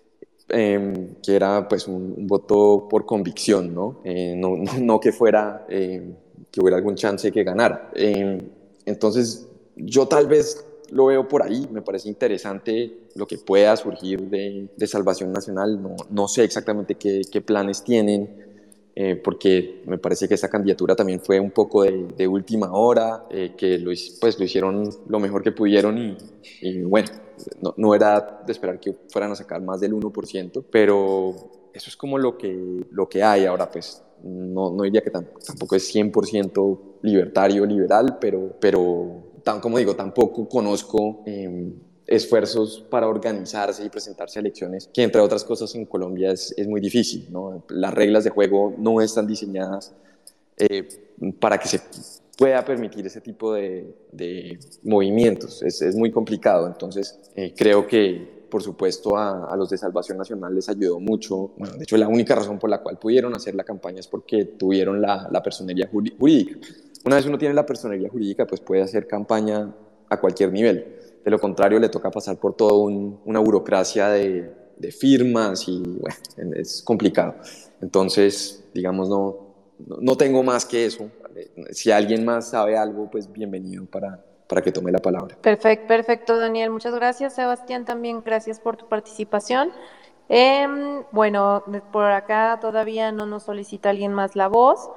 em, 0.48 1.14
que 1.22 1.36
era 1.36 1.68
pues 1.68 1.88
un, 1.88 2.26
voto 2.26 2.86
por 2.88 3.06
convicción, 3.06 3.74
¿no? 3.74 4.00
Eh, 4.04 4.34
no, 4.36 4.56
no, 4.80 5.00
que 5.00 5.12
fuera, 5.12 5.66
que 5.68 6.60
hubiera 6.60 6.76
algún 6.76 6.94
chance 6.94 7.28
de 7.28 7.32
que 7.32 7.44
ganara. 7.44 7.90
Em, 7.94 8.38
entonces, 8.86 9.46
yo 9.76 10.06
tal 10.06 10.26
vez 10.26 10.64
lo 10.90 11.06
veo 11.06 11.26
por 11.26 11.42
ahí, 11.42 11.66
me 11.72 11.82
parece 11.82 12.08
interesante 12.08 13.08
lo 13.14 13.26
que 13.26 13.38
pueda 13.38 13.76
surgir 13.76 14.22
de, 14.22 14.68
de 14.76 14.86
Salvación 14.86 15.32
Nacional, 15.32 15.82
no, 15.82 15.96
no 16.10 16.28
sé 16.28 16.44
exactamente 16.44 16.96
qué, 16.96 17.22
qué 17.30 17.40
planes 17.40 17.82
tienen, 17.82 18.44
eh, 18.96 19.16
porque 19.16 19.82
me 19.86 19.98
parece 19.98 20.28
que 20.28 20.34
esa 20.34 20.48
candidatura 20.48 20.94
también 20.94 21.20
fue 21.20 21.40
un 21.40 21.50
poco 21.50 21.82
de, 21.82 22.28
última 22.28 22.72
hora, 22.72 23.24
eh, 23.28 23.54
que 23.56 23.76
lo, 23.78 23.90
pues, 24.20 24.38
lo 24.38 24.44
hicieron 24.44 24.88
lo 25.08 25.18
mejor 25.18 25.42
que 25.42 25.50
pudieron 25.50 26.16
y, 26.60 26.82
bueno, 26.82 27.08
no, 27.76 27.94
era 27.94 28.42
de 28.46 28.52
esperar 28.52 28.78
que 28.78 28.94
fueran 29.08 29.32
a 29.32 29.36
sacar 29.36 29.60
más 29.62 29.80
del 29.80 29.92
1%, 29.92 30.64
pero 30.70 31.34
eso 31.72 31.90
es 31.90 31.96
como 31.96 32.18
lo 32.18 32.36
que, 32.36 32.86
lo 32.90 33.08
que 33.08 33.22
hay 33.22 33.46
ahora, 33.46 33.70
pues 33.70 34.02
no, 34.22 34.70
no 34.70 34.82
diría 34.84 35.02
que 35.02 35.10
tampoco 35.10 35.76
es 35.76 35.94
100% 35.94 36.80
libertario, 37.02 37.66
liberal, 37.66 38.18
pero, 38.20 38.56
pero 38.60 39.24
tan, 39.42 39.60
como 39.60 39.78
digo, 39.78 39.94
tampoco 39.94 40.48
conozco... 40.48 41.22
Eh, 41.26 41.72
esfuerzos 42.06 42.84
para 42.90 43.08
organizarse 43.08 43.84
y 43.84 43.88
presentarse 43.88 44.38
a 44.38 44.40
elecciones, 44.40 44.90
que 44.92 45.02
entre 45.02 45.20
otras 45.20 45.44
cosas 45.44 45.74
en 45.74 45.86
Colombia 45.86 46.30
es, 46.32 46.52
es 46.56 46.68
muy 46.68 46.80
difícil. 46.80 47.28
¿no? 47.30 47.64
Las 47.68 47.94
reglas 47.94 48.24
de 48.24 48.30
juego 48.30 48.74
no 48.76 49.00
están 49.00 49.26
diseñadas 49.26 49.94
eh, 50.56 50.86
para 51.40 51.58
que 51.58 51.68
se 51.68 51.80
pueda 52.36 52.64
permitir 52.64 53.06
ese 53.06 53.20
tipo 53.20 53.54
de, 53.54 53.94
de 54.12 54.58
movimientos. 54.82 55.62
Es, 55.62 55.94
muy 55.94 56.10
complicado. 56.10 56.66
Entonces, 56.66 57.18
eh, 57.36 57.54
creo 57.56 57.86
que, 57.86 58.46
por 58.50 58.62
supuesto, 58.62 59.16
a, 59.16 59.54
los 59.56 59.70
de 59.70 59.78
Salvación 59.78 60.18
Nacional 60.18 60.54
les 60.54 60.68
ayudó 60.68 61.00
mucho. 61.00 61.52
Bueno, 61.56 61.76
de 61.76 61.84
hecho, 61.84 61.96
la 61.96 62.08
única 62.08 62.34
razón 62.34 62.58
por 62.58 62.70
la 62.70 62.78
cual 62.78 62.98
pudieron 62.98 63.34
hacer 63.34 63.54
la 63.54 63.64
campaña 63.64 64.00
es 64.00 64.08
porque 64.08 64.44
tuvieron 64.44 65.00
la, 65.00 65.28
la 65.30 65.42
personería 65.42 65.88
jurídica. 65.90 66.58
Una 67.04 67.16
vez 67.16 67.26
uno 67.26 67.38
tiene 67.38 67.54
la 67.54 67.66
personería 67.66 68.08
jurídica, 68.08 68.46
pues 68.46 68.60
puede 68.60 68.82
hacer 68.82 69.06
campaña 69.06 69.74
a 70.08 70.20
cualquier 70.20 70.52
nivel. 70.52 70.96
De 71.24 71.30
lo 71.30 71.38
contrario, 71.38 71.78
le 71.78 71.88
toca 71.88 72.10
pasar 72.10 72.38
por 72.38 72.54
toda 72.54 72.74
una 72.74 73.40
burocracia 73.40 74.08
de, 74.08 74.62
firmas 74.90 75.66
y 75.68 75.82
bueno, 75.82 76.56
es 76.56 76.82
complicado. 76.82 77.36
Entonces, 77.80 78.64
digamos, 78.74 79.08
no, 79.08 79.43
no 79.78 80.16
tengo 80.16 80.42
más 80.42 80.64
que 80.64 80.86
eso. 80.86 81.10
Si 81.70 81.90
alguien 81.90 82.24
más 82.24 82.50
sabe 82.50 82.76
algo, 82.76 83.10
pues 83.10 83.30
bienvenido 83.30 83.84
para, 83.86 84.24
para 84.48 84.62
que 84.62 84.72
tome 84.72 84.92
la 84.92 84.98
palabra. 84.98 85.36
Perfecto, 85.40 85.86
perfecto, 85.88 86.38
Daniel. 86.38 86.70
Muchas 86.70 86.94
gracias. 86.94 87.34
Sebastián, 87.34 87.84
también 87.84 88.22
gracias 88.24 88.60
por 88.60 88.76
tu 88.76 88.88
participación. 88.88 89.72
Em, 90.28 91.02
bueno, 91.12 91.64
por 91.92 92.04
acá 92.06 92.58
todavía 92.60 93.12
no 93.12 93.26
nos 93.26 93.42
solicita 93.42 93.90
alguien 93.90 94.14
más 94.14 94.36
la 94.36 94.48
voz 94.48 94.90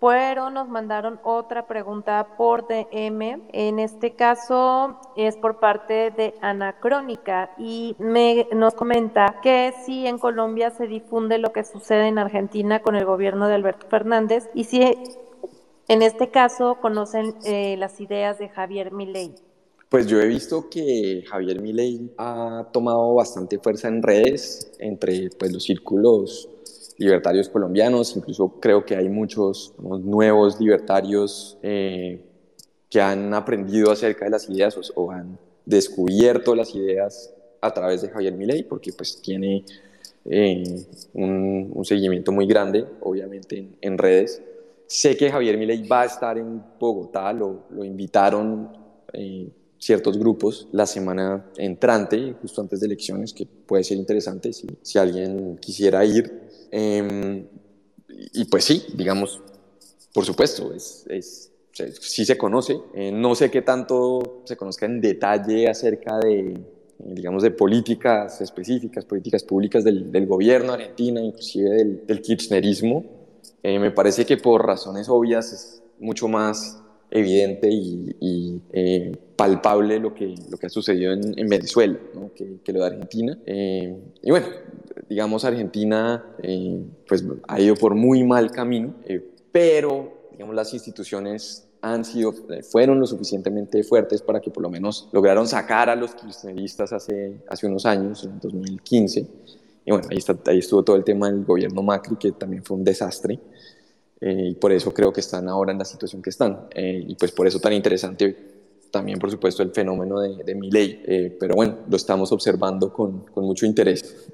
pero 0.00 0.50
nos 0.50 0.68
mandaron 0.68 1.20
otra 1.24 1.66
pregunta 1.66 2.36
por 2.36 2.66
DM. 2.66 3.42
En 3.52 3.78
este 3.78 4.14
caso 4.14 5.00
es 5.16 5.36
por 5.36 5.60
parte 5.60 6.10
de 6.10 6.34
Anacrónica 6.40 7.50
y 7.58 7.96
nos 7.98 8.74
comenta 8.74 9.40
que 9.42 9.72
si 9.84 10.06
en 10.06 10.18
Colombia 10.18 10.70
se 10.70 10.86
difunde 10.86 11.38
lo 11.38 11.52
que 11.52 11.64
sucede 11.64 12.08
en 12.08 12.18
Argentina 12.18 12.80
con 12.80 12.96
el 12.96 13.04
gobierno 13.04 13.48
de 13.48 13.54
Alberto 13.54 13.86
Fernández 13.88 14.48
y 14.54 14.64
si 14.64 14.82
en 15.88 16.02
este 16.02 16.30
caso 16.30 16.78
conocen 16.80 17.34
eh, 17.44 17.76
las 17.78 18.00
ideas 18.00 18.38
de 18.38 18.48
Javier 18.48 18.92
Milei. 18.92 19.34
Pues 19.88 20.06
yo 20.06 20.20
he 20.20 20.26
visto 20.26 20.68
que 20.68 21.24
Javier 21.26 21.62
Milei 21.62 22.12
ha 22.18 22.68
tomado 22.72 23.14
bastante 23.14 23.58
fuerza 23.58 23.88
en 23.88 24.02
redes 24.02 24.70
entre 24.78 25.30
pues, 25.30 25.50
los 25.50 25.64
círculos 25.64 26.50
libertarios 26.98 27.48
colombianos, 27.48 28.14
incluso 28.16 28.58
creo 28.60 28.84
que 28.84 28.96
hay 28.96 29.08
muchos 29.08 29.72
nuevos 29.78 30.60
libertarios 30.60 31.56
eh, 31.62 32.20
que 32.90 33.00
han 33.00 33.32
aprendido 33.34 33.92
acerca 33.92 34.24
de 34.24 34.32
las 34.32 34.48
ideas 34.50 34.76
o, 34.94 35.10
han 35.10 35.38
descubierto 35.64 36.54
las 36.54 36.74
ideas 36.74 37.32
a 37.60 37.72
través 37.72 38.02
de 38.02 38.08
Javier 38.08 38.34
Milei, 38.34 38.64
porque 38.64 38.92
pues 38.92 39.20
tiene 39.22 39.64
eh, 40.24 40.86
un, 41.12 41.84
seguimiento 41.84 42.32
muy 42.32 42.46
grande, 42.46 42.84
obviamente, 43.00 43.68
en, 43.80 43.98
redes. 43.98 44.42
Sé 44.86 45.16
que 45.16 45.30
Javier 45.30 45.56
Milei 45.56 45.86
va 45.86 46.02
a 46.02 46.06
estar 46.06 46.36
en 46.36 46.62
Bogotá, 46.80 47.32
lo, 47.32 47.64
lo 47.70 47.84
invitaron 47.84 48.70
eh, 49.12 49.50
ciertos 49.78 50.18
grupos 50.18 50.68
la 50.72 50.86
semana 50.86 51.46
entrante, 51.56 52.34
justo 52.42 52.60
antes 52.60 52.80
de 52.80 52.86
elecciones, 52.86 53.32
que 53.32 53.46
puede 53.46 53.84
ser 53.84 53.98
interesante 53.98 54.52
si, 54.52 54.66
si 54.82 54.98
alguien 54.98 55.58
quisiera 55.58 56.04
ir. 56.04 56.47
Em, 56.70 57.46
y 58.32 58.44
pues 58.46 58.64
sí, 58.64 58.84
digamos, 58.94 59.40
por 60.12 60.24
supuesto, 60.24 60.72
es, 60.72 61.06
es 61.08 61.52
sí 62.00 62.24
se 62.24 62.36
conoce. 62.36 62.80
Eh, 62.94 63.12
no 63.12 63.34
sé 63.34 63.50
qué 63.50 63.62
tanto 63.62 64.42
se 64.44 64.56
conozca 64.56 64.86
en 64.86 65.00
detalle 65.00 65.68
acerca 65.68 66.18
de, 66.18 66.58
digamos, 66.98 67.42
de 67.42 67.50
políticas 67.50 68.40
específicas, 68.40 69.04
políticas 69.04 69.44
públicas 69.44 69.84
del, 69.84 70.10
del 70.10 70.26
gobierno 70.26 70.72
argentino, 70.72 71.20
inclusive 71.20 71.70
del, 71.70 72.06
del 72.06 72.20
kirchnerismo. 72.20 73.04
Eh, 73.62 73.78
me 73.78 73.90
parece 73.90 74.24
que 74.24 74.36
por 74.36 74.66
razones 74.66 75.08
obvias 75.08 75.52
es 75.52 75.82
mucho 75.98 76.28
más 76.28 76.82
evidente 77.10 77.68
y, 77.70 78.60
eh, 78.72 79.12
palpable 79.36 79.98
lo 80.00 80.14
que, 80.14 80.34
lo 80.50 80.58
que 80.58 80.66
ha 80.66 80.70
sucedido 80.70 81.12
en, 81.12 81.38
en 81.38 81.48
Venezuela 81.48 81.96
que, 82.34 82.58
que, 82.64 82.72
lo 82.72 82.80
de 82.80 82.86
Argentina. 82.86 83.38
y 83.46 84.30
bueno, 84.30 84.46
digamos, 85.08 85.44
Argentina 85.44 86.24
eh, 86.42 86.82
pues, 87.06 87.24
ha 87.46 87.60
ido 87.60 87.74
por 87.74 87.94
muy 87.94 88.24
mal 88.24 88.50
camino, 88.50 88.94
eh, 89.04 89.24
pero 89.50 90.28
digamos, 90.32 90.54
las 90.54 90.72
instituciones 90.74 91.64
han 91.80 92.04
sido, 92.04 92.34
eh, 92.50 92.62
fueron 92.62 93.00
lo 93.00 93.06
suficientemente 93.06 93.82
fuertes 93.82 94.22
para 94.22 94.40
que 94.40 94.50
por 94.50 94.62
lo 94.62 94.70
menos 94.70 95.08
lograron 95.12 95.46
sacar 95.46 95.88
a 95.88 95.96
los 95.96 96.14
kirchneristas 96.14 96.92
hace, 96.92 97.40
hace 97.48 97.66
unos 97.66 97.86
años, 97.86 98.24
en 98.24 98.38
2015. 98.40 99.26
Y 99.84 99.90
bueno, 99.90 100.06
ahí, 100.10 100.18
está, 100.18 100.36
ahí 100.46 100.58
estuvo 100.58 100.82
todo 100.82 100.96
el 100.96 101.04
tema 101.04 101.30
del 101.30 101.44
gobierno 101.44 101.82
Macri, 101.82 102.16
que 102.16 102.32
también 102.32 102.62
fue 102.62 102.76
un 102.76 102.84
desastre. 102.84 103.38
Y 104.20 104.54
por 104.54 104.72
eso 104.72 104.92
creo 104.92 105.12
que 105.12 105.20
están 105.20 105.48
ahora 105.48 105.72
en 105.72 105.78
la 105.78 105.84
situación 105.84 106.22
que 106.22 106.30
están. 106.30 106.68
y 106.74 107.14
pues 107.14 107.32
por 107.32 107.46
eso 107.46 107.60
tan 107.60 107.72
interesante 107.72 108.36
también, 108.90 109.18
por 109.18 109.30
supuesto, 109.30 109.62
el 109.62 109.72
fenómeno 109.72 110.20
de, 110.20 110.42
de 110.44 110.54
mi 110.54 110.70
ley. 110.70 111.36
pero 111.38 111.54
bueno, 111.54 111.78
lo 111.88 111.96
estamos 111.96 112.32
observando 112.32 112.92
con, 112.92 113.26
con 113.26 113.44
mucho 113.44 113.66
interés. 113.66 114.30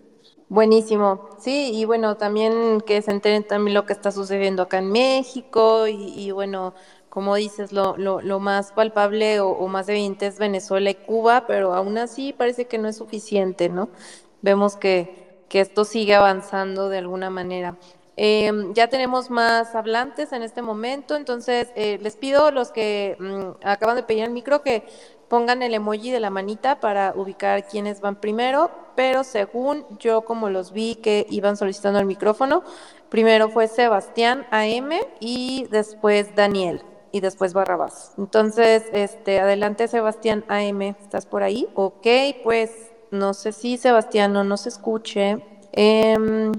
Buenísimo, 0.48 1.30
sí, 1.38 1.70
y 1.74 1.84
bueno, 1.86 2.16
también 2.16 2.82
que 2.82 3.00
se 3.00 3.10
enteren 3.10 3.44
también 3.44 3.74
lo 3.74 3.86
que 3.86 3.94
está 3.94 4.12
sucediendo 4.12 4.62
acá 4.62 4.78
en 4.78 4.92
México 4.92 5.88
y, 5.88 6.30
bueno, 6.32 6.74
como 7.08 7.34
dices, 7.34 7.72
lo, 7.72 7.96
lo, 7.96 8.20
lo 8.20 8.40
más 8.40 8.70
palpable 8.72 9.40
o, 9.40 9.66
más 9.68 9.88
evidente 9.88 10.26
es 10.26 10.38
Venezuela 10.38 10.90
y 10.90 10.94
Cuba, 10.96 11.46
pero 11.46 11.72
aún 11.74 11.96
así 11.96 12.34
parece 12.34 12.66
que 12.66 12.76
no 12.78 12.88
es 12.88 12.96
suficiente, 12.96 13.70
¿no? 13.70 13.88
Vemos 14.42 14.76
que, 14.76 15.44
que 15.48 15.60
esto 15.60 15.84
sigue 15.84 16.14
avanzando 16.14 16.88
de 16.90 16.98
alguna 16.98 17.30
manera. 17.30 17.76
Eh, 18.16 18.52
ya 18.74 18.88
tenemos 18.88 19.28
más 19.28 19.74
hablantes 19.74 20.32
en 20.32 20.42
este 20.42 20.62
momento, 20.62 21.16
entonces 21.16 21.72
eh, 21.74 21.98
les 22.00 22.16
pido 22.16 22.52
los 22.52 22.70
que 22.70 23.16
mm, 23.18 23.66
acaban 23.66 23.96
de 23.96 24.04
pedir 24.04 24.24
el 24.24 24.30
micro 24.30 24.62
que 24.62 24.86
pongan 25.28 25.62
el 25.62 25.74
emoji 25.74 26.12
de 26.12 26.20
la 26.20 26.30
manita 26.30 26.78
para 26.78 27.12
ubicar 27.16 27.66
quiénes 27.66 28.00
van 28.00 28.20
primero, 28.20 28.70
pero 28.94 29.24
según 29.24 29.84
yo 29.98 30.22
como 30.22 30.48
los 30.48 30.72
vi 30.72 30.94
que 30.96 31.26
iban 31.28 31.56
solicitando 31.56 31.98
el 31.98 32.06
micrófono, 32.06 32.62
primero 33.08 33.48
fue 33.48 33.66
Sebastián 33.66 34.46
AM 34.52 34.90
y 35.18 35.66
después 35.70 36.36
Daniel 36.36 36.82
y 37.10 37.20
después 37.20 37.52
Barrabás. 37.52 38.12
Entonces, 38.18 38.84
este, 38.92 39.40
adelante 39.40 39.88
Sebastián 39.88 40.44
AM, 40.48 40.82
¿estás 40.82 41.26
por 41.26 41.42
ahí? 41.42 41.68
Ok, 41.74 42.06
pues 42.42 42.70
no 43.10 43.34
sé 43.34 43.52
si 43.52 43.76
Sebastián 43.76 44.32
no 44.32 44.44
nos 44.44 44.66
escuche. 44.66 45.38
Em, 45.72 46.52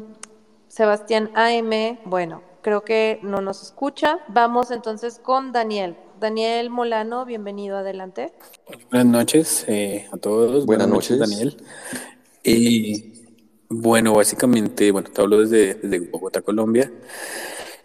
Sebastián 0.76 1.32
AM, 1.36 2.00
bueno, 2.04 2.44
creo 2.62 2.84
que 2.84 3.22
no 3.24 3.40
nos 3.40 3.62
escucha. 3.62 4.20
Vamos 4.28 4.72
entonces 4.72 5.20
con 5.24 5.54
Daniel. 5.54 5.96
Daniel 6.20 6.70
Molano, 6.70 7.24
bienvenido, 7.24 7.78
adelante. 7.78 8.34
Buenas 8.92 9.08
noches 9.08 9.64
eh, 9.70 10.06
a 10.12 10.18
todos. 10.18 10.66
Buenas, 10.66 10.90
noches. 10.90 11.18
Daniel. 11.18 11.56
Y 12.44 13.24
bueno, 13.70 14.16
básicamente, 14.16 14.92
bueno, 14.92 15.10
te 15.10 15.22
hablo 15.22 15.46
desde, 15.46 16.00
Bogotá, 16.12 16.42
Colombia. 16.42 16.92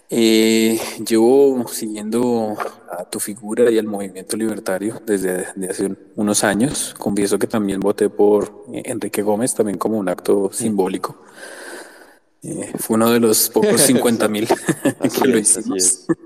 Eh, 0.09 0.76
llevo 1.07 1.68
siguiendo 1.68 2.57
a 2.91 3.05
tu 3.09 3.20
figura 3.20 3.70
y 3.70 3.78
al 3.78 3.86
movimiento 3.86 4.36
libertario 4.36 5.01
desde, 5.07 5.47
hace 5.70 5.95
unos 6.16 6.43
años. 6.43 6.97
Confieso 6.99 7.38
que 7.38 7.47
también 7.47 7.78
voté 7.78 8.11
por 8.11 8.64
Enrique 8.72 9.22
Gómez, 9.22 9.55
también 9.55 9.78
como 9.78 9.97
un 9.97 10.09
acto 10.09 10.51
simbólico. 10.53 11.14
Eh, 12.43 12.72
fue 12.78 12.97
uno 12.97 13.11
de 13.11 13.20
los 13.20 13.51
pocos 13.51 13.80
50 13.80 14.28
mil 14.28 14.49
que 15.20 15.28
lo 15.28 15.38
hicimos. 15.38 16.07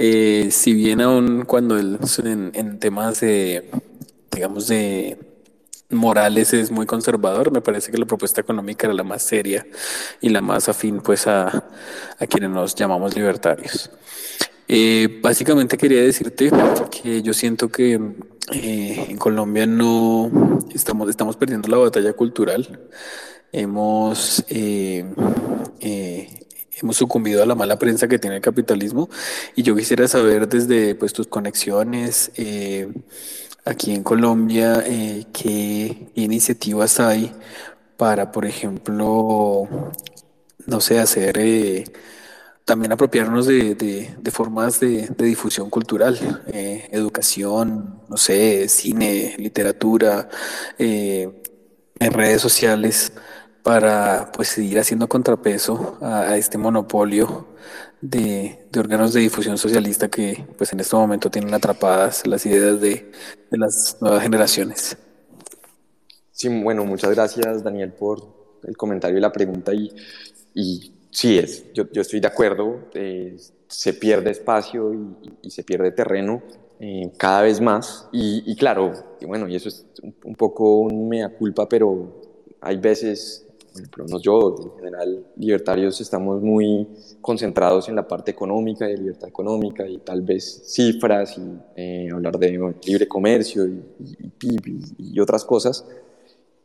Eh, 0.00 0.50
si 0.52 0.74
bien 0.74 1.00
aún 1.00 1.44
cuando 1.44 1.76
el, 1.76 1.98
en, 2.24 2.52
en 2.54 2.78
temas 2.78 3.18
de, 3.18 3.68
digamos, 4.30 4.68
de 4.68 5.18
Morales 5.90 6.52
es 6.52 6.70
muy 6.70 6.86
conservador, 6.86 7.50
me 7.50 7.62
parece 7.62 7.90
que 7.90 7.98
la 7.98 8.06
propuesta 8.06 8.40
económica 8.40 8.86
era 8.86 8.94
la 8.94 9.02
más 9.02 9.22
seria 9.22 9.66
y 10.20 10.28
la 10.28 10.40
más 10.40 10.68
afín 10.68 11.00
pues 11.00 11.26
a, 11.26 11.64
a 12.18 12.26
quienes 12.28 12.50
nos 12.50 12.76
llamamos 12.76 13.16
libertarios. 13.16 13.90
Eh, 14.68 15.18
básicamente 15.22 15.78
quería 15.78 16.02
decirte 16.02 16.50
que 16.90 17.22
yo 17.22 17.32
siento 17.32 17.70
que 17.70 17.94
eh, 18.52 19.06
en 19.08 19.16
Colombia 19.16 19.66
no 19.66 20.30
estamos, 20.74 21.08
estamos 21.08 21.36
perdiendo 21.36 21.68
la 21.68 21.78
batalla 21.78 22.12
cultural. 22.12 22.80
Hemos, 23.52 24.44
eh, 24.48 25.04
hemos 26.80 26.96
sucumbido 26.96 27.42
a 27.42 27.46
la 27.46 27.54
mala 27.54 27.78
prensa 27.78 28.08
que 28.08 28.18
tiene 28.18 28.36
el 28.36 28.42
capitalismo. 28.42 29.08
Y 29.56 29.62
yo 29.62 29.74
quisiera 29.76 30.06
saber 30.08 30.48
desde 30.48 30.94
pues, 30.94 31.12
tus 31.12 31.26
conexiones 31.26 32.30
aquí 33.64 33.94
en 33.94 34.02
Colombia 34.02 34.84
qué 35.32 36.10
iniciativas 36.14 37.00
hay 37.00 37.32
para, 37.96 38.30
por 38.30 38.46
ejemplo, 38.46 39.68
no 40.66 40.80
sé, 40.80 41.00
hacer 41.00 41.38
también 42.68 42.92
apropiarnos 42.92 43.46
de, 43.46 43.74
de, 43.74 44.30
formas 44.30 44.78
de, 44.78 45.08
difusión 45.16 45.70
cultural, 45.70 46.44
eh, 46.48 46.86
educación, 46.92 48.02
no 48.10 48.18
sé, 48.18 48.68
cine, 48.68 49.34
literatura, 49.38 50.28
eh, 50.78 51.30
en 51.98 52.12
redes 52.12 52.42
sociales, 52.42 53.14
para 53.68 54.32
pues 54.32 54.48
seguir 54.48 54.78
haciendo 54.78 55.10
contrapeso 55.10 55.98
a, 56.00 56.38
este 56.38 56.56
monopolio 56.56 57.48
de, 58.00 58.66
órganos 58.74 59.12
de 59.12 59.20
difusión 59.20 59.58
socialista 59.58 60.08
que 60.08 60.46
pues 60.56 60.72
en 60.72 60.80
este 60.80 60.96
momento 60.96 61.30
tienen 61.30 61.52
atrapadas 61.52 62.26
las 62.26 62.46
ideas 62.46 62.80
de, 62.80 63.12
las 63.50 63.98
nuevas 64.00 64.22
generaciones. 64.22 64.96
Sí, 66.32 66.48
bueno, 66.48 66.86
muchas 66.86 67.14
gracias 67.14 67.62
Daniel 67.62 67.92
por 67.92 68.58
el 68.64 68.74
comentario 68.74 69.18
y 69.18 69.20
la 69.20 69.32
pregunta 69.32 69.74
y, 69.74 69.94
y 70.54 70.94
sí, 71.10 71.38
es, 71.38 71.70
yo, 71.74 71.90
yo 71.92 72.00
estoy 72.00 72.20
de 72.20 72.28
acuerdo, 72.28 72.88
eh, 72.94 73.36
se 73.66 73.92
pierde 73.92 74.30
espacio 74.30 74.94
y, 75.42 75.50
se 75.50 75.62
pierde 75.62 75.92
terreno 75.92 76.42
eh, 76.80 77.12
cada 77.18 77.42
vez 77.42 77.60
más. 77.60 78.08
Y, 78.12 78.56
claro, 78.56 78.94
y 79.20 79.26
bueno, 79.26 79.46
y 79.46 79.56
eso 79.56 79.68
es 79.68 79.84
un, 80.02 80.34
poco 80.34 80.78
un 80.78 81.10
mea 81.10 81.28
culpa, 81.28 81.68
pero 81.68 82.22
hay 82.62 82.78
veces, 82.78 83.46
por 83.90 84.00
lo 84.00 84.04
menos 84.06 84.22
yo, 84.22 84.56
en 84.62 84.76
general, 84.76 85.26
libertarios 85.36 86.00
estamos 86.00 86.42
muy 86.42 86.88
concentrados 87.20 87.88
en 87.88 87.96
la 87.96 88.06
parte 88.06 88.30
económica, 88.30 88.86
de 88.86 88.96
libertad 88.96 89.28
económica 89.28 89.86
y 89.86 89.98
tal 89.98 90.22
vez 90.22 90.62
cifras 90.66 91.38
y 91.38 91.42
eh, 91.76 92.08
hablar 92.12 92.38
de 92.38 92.74
libre 92.84 93.08
comercio 93.08 93.66
y, 93.66 93.82
y 94.00 94.28
PIB 94.28 94.80
y 94.98 95.20
otras 95.20 95.44
cosas 95.44 95.84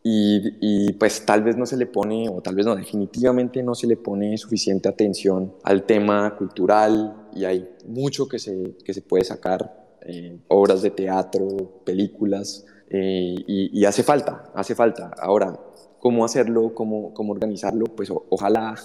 y, 0.05 0.93
pues 0.93 1.25
tal 1.25 1.43
vez 1.43 1.55
no 1.55 1.65
se 1.65 1.77
le 1.77 1.85
pone, 1.85 2.27
o 2.27 2.41
tal 2.41 2.55
vez 2.55 2.65
no, 2.65 2.75
definitivamente 2.75 3.63
no 3.63 3.73
se 3.73 3.87
le 3.87 3.95
pone 3.95 4.37
suficiente 4.37 4.89
atención 4.89 5.53
al 5.63 5.83
tema 5.83 6.35
cultural 6.35 7.29
y 7.33 7.45
hay 7.45 7.69
mucho 7.87 8.27
que 8.27 8.37
se, 8.37 8.75
que 8.83 8.93
se 8.93 9.01
puede 9.01 9.23
sacar, 9.23 9.97
eh, 10.01 10.37
obras 10.49 10.81
de 10.81 10.91
teatro, 10.91 11.81
películas, 11.85 12.65
eh, 12.89 13.35
y, 13.47 13.85
hace 13.85 14.03
falta, 14.03 14.51
hace 14.53 14.75
falta. 14.75 15.11
Ahora, 15.17 15.57
¿cómo 16.03 16.25
hacerlo? 16.25 16.73
¿Cómo, 16.75 17.13
cómo 17.13 17.31
organizarlo? 17.31 17.85
Pues 17.85 18.11
ojalá, 18.11 18.75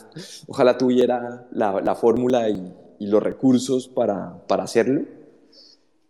ojalá 0.47 0.79
tuviera 0.79 1.49
la, 1.51 1.81
la 1.81 1.97
fórmula 1.97 2.49
y, 2.49 2.73
y, 3.01 3.09
los 3.09 3.21
recursos 3.21 3.89
para, 3.89 4.47
para 4.47 4.63
hacerlo. 4.63 5.03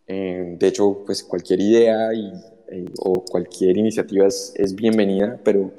Eh, 0.06 0.56
de 0.58 0.68
hecho, 0.68 1.02
pues 1.06 1.24
cualquier 1.24 1.62
idea 1.62 2.12
y 2.12 2.30
eh, 2.68 2.84
o 2.98 3.24
cualquier 3.24 3.78
iniciativa 3.78 4.26
es, 4.26 4.52
es, 4.54 4.74
bienvenida, 4.74 5.40
pero 5.42 5.72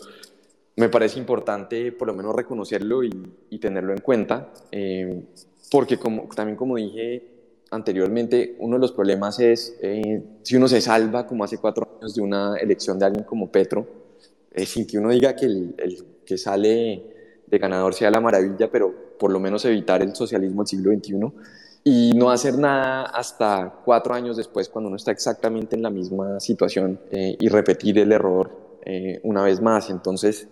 me 0.76 0.90
parece 0.90 1.20
importante 1.20 1.92
por 1.92 2.08
lo 2.08 2.16
menos 2.16 2.36
reconocerlo 2.36 3.04
y, 3.04 3.12
y 3.52 3.60
tenerlo 3.60 3.94
en 3.94 4.02
cuenta, 4.02 4.52
eh, 4.72 5.26
porque 5.70 5.98
como, 6.00 6.28
también 6.36 6.56
como 6.56 6.78
dije 6.78 7.22
anteriormente, 7.70 8.56
uno 8.58 8.78
de 8.78 8.82
los 8.82 8.94
problemas 8.94 9.40
es 9.40 9.78
eh, 9.84 10.24
si 10.42 10.56
uno 10.56 10.68
se 10.68 10.82
salva, 10.82 11.28
como 11.28 11.44
hace 11.44 11.60
cuatro 11.60 11.88
años, 12.00 12.16
de 12.16 12.22
una 12.24 12.58
elección 12.58 12.98
de 12.98 13.06
alguien 13.06 13.26
como 13.26 13.52
Petro, 13.52 13.99
sin 14.56 14.86
que 14.86 14.98
uno 14.98 15.10
diga 15.10 15.36
que 15.36 15.46
el, 15.46 15.76
el, 15.78 16.06
que 16.26 16.38
sale 16.38 17.04
de 17.48 17.58
ganador 17.58 17.94
sea 17.94 18.12
la 18.12 18.20
maravilla, 18.20 18.70
pero 18.72 19.18
por 19.18 19.32
lo 19.32 19.40
menos 19.40 19.66
evitar 19.66 20.02
el 20.02 20.16
socialismo 20.16 20.64
del 20.64 20.68
siglo 20.68 20.92
XXI 20.92 21.34
y 21.84 22.12
no 22.16 22.30
hacer 22.30 22.58
nada 22.58 23.04
hasta 23.04 23.82
cuatro 23.86 24.14
años 24.14 24.38
después 24.38 24.70
cuando 24.70 24.88
uno 24.90 24.98
está 24.98 25.12
exactamente 25.12 25.76
en 25.76 25.82
la 25.82 25.90
misma 25.90 26.40
situación 26.40 27.00
eh, 27.12 27.38
y 27.40 27.48
repetir 27.50 27.98
el 28.00 28.12
error 28.12 28.80
eh, 28.86 29.20
una 29.24 29.44
vez 29.44 29.62
más. 29.62 29.90
Entonces, 29.90 30.48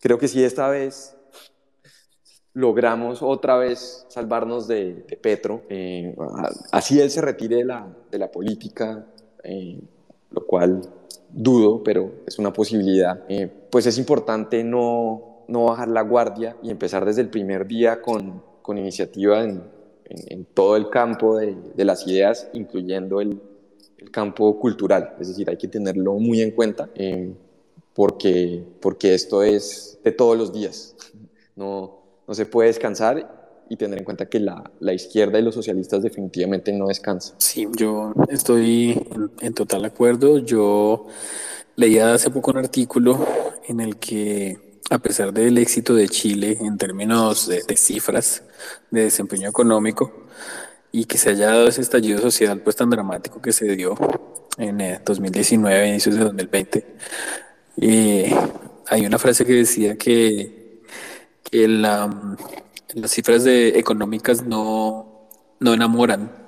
creo 0.00 0.18
que 0.18 0.28
si 0.28 0.44
esta 0.44 0.68
vez 0.68 1.16
logramos 2.54 3.22
otra 3.22 3.56
vez 3.56 4.06
salvarnos 4.08 4.68
de, 4.68 5.06
Petro, 5.22 5.62
eh, 5.70 6.14
así 6.70 7.00
él 7.00 7.10
se 7.10 7.22
retire 7.22 7.56
de 7.56 7.64
la, 7.64 7.88
de 8.10 8.18
la 8.18 8.30
política, 8.30 9.06
lo 10.30 10.46
cual 10.46 10.82
dudo, 11.32 11.82
pero 11.82 12.12
es 12.26 12.38
una 12.38 12.52
posibilidad, 12.52 13.24
pues 13.70 13.86
es 13.86 13.98
importante 13.98 14.62
no, 14.62 15.44
no 15.48 15.64
bajar 15.64 15.88
la 15.88 16.02
guardia 16.02 16.56
y 16.62 16.70
empezar 16.70 17.04
desde 17.04 17.22
el 17.22 17.28
primer 17.28 17.66
día 17.66 18.02
con, 18.02 18.42
con 18.62 18.78
iniciativa 18.78 19.42
en 19.42 19.62
en, 20.28 20.44
todo 20.44 20.76
el 20.76 20.88
campo 20.88 21.38
de, 21.38 21.56
de 21.74 21.84
las 21.84 22.06
ideas, 22.06 22.48
incluyendo 22.52 23.20
el, 23.20 23.40
el, 23.98 24.10
campo 24.10 24.58
cultural. 24.58 25.16
Es 25.20 25.28
decir, 25.28 25.48
hay 25.48 25.56
que 25.56 25.68
tenerlo 25.68 26.14
muy 26.14 26.40
en 26.40 26.50
cuenta 26.50 26.90
eh, 26.94 27.32
porque, 27.94 28.64
porque 28.80 29.14
esto 29.14 29.42
es 29.42 29.98
de 30.02 30.12
todos 30.12 30.36
los 30.36 30.52
días. 30.52 30.96
No, 31.54 31.98
no 32.26 32.32
se 32.32 32.46
puede 32.46 32.68
descansar 32.68 33.41
y 33.68 33.76
tener 33.76 33.98
en 33.98 34.04
cuenta 34.04 34.26
que 34.26 34.40
la, 34.40 34.70
la, 34.80 34.92
izquierda 34.92 35.38
y 35.38 35.42
los 35.42 35.54
socialistas 35.54 36.02
definitivamente 36.02 36.72
no 36.72 36.88
descansan. 36.88 37.34
Sí, 37.38 37.66
yo 37.74 38.12
estoy 38.28 39.02
en, 39.40 39.54
total 39.54 39.84
acuerdo. 39.84 40.38
Yo 40.38 41.06
leía 41.76 42.14
hace 42.14 42.30
poco 42.30 42.50
un 42.50 42.58
artículo 42.58 43.26
en 43.66 43.80
el 43.80 43.96
que 43.96 44.58
a 44.90 44.98
pesar 44.98 45.32
del 45.32 45.56
éxito 45.58 45.94
de 45.94 46.08
Chile 46.08 46.58
en 46.60 46.76
términos 46.76 47.48
de, 47.48 47.76
cifras 47.76 48.42
de 48.90 49.04
desempeño 49.04 49.48
económico 49.48 50.26
y 50.90 51.06
que 51.06 51.16
se 51.16 51.30
haya 51.30 51.46
dado 51.46 51.68
ese 51.68 51.80
estallido 51.80 52.20
social 52.20 52.60
pues 52.60 52.76
tan 52.76 52.90
dramático 52.90 53.40
que 53.40 53.52
se 53.52 53.74
dio 53.74 53.94
en 54.58 55.00
2019, 55.02 55.84
eh, 55.84 55.88
inicios 55.88 56.14
de 56.16 56.24
2020, 56.24 56.86
eh, 57.78 58.36
hay 58.86 59.06
una 59.06 59.18
frase 59.18 59.46
que 59.46 59.54
decía 59.54 59.96
que, 59.96 60.82
que 61.42 61.66
las 62.94 63.10
cifras 63.10 63.44
de, 63.44 63.78
económicas 63.78 64.44
no, 64.44 65.28
no 65.60 65.74
enamoran, 65.74 66.42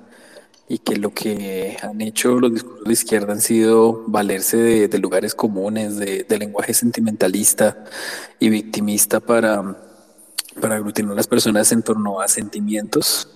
y 0.67 0.79
que 0.79 0.95
lo 0.97 1.13
que 1.13 1.77
han 1.81 2.01
hecho 2.01 2.39
los 2.39 2.53
discursos 2.53 2.85
de 2.85 2.93
izquierda 2.93 3.33
han 3.33 3.41
sido 3.41 4.03
valerse 4.07 4.87
de, 4.87 4.99
lugares 4.99 5.35
comunes, 5.35 5.97
de, 5.97 6.25
lenguaje 6.39 6.73
sentimentalista 6.73 7.83
y 8.39 8.49
victimista 8.49 9.19
para, 9.19 9.77
para 10.59 10.75
aglutinar 10.75 11.11
a 11.11 11.15
las 11.15 11.27
personas 11.27 11.71
en 11.71 11.83
torno 11.83 12.19
a 12.19 12.27
sentimientos, 12.27 13.29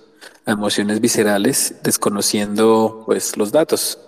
a 0.44 0.52
emociones 0.52 1.00
viscerales, 1.00 1.76
desconociendo 1.84 3.04
pues 3.06 3.36
los 3.36 3.52
datos. 3.52 4.00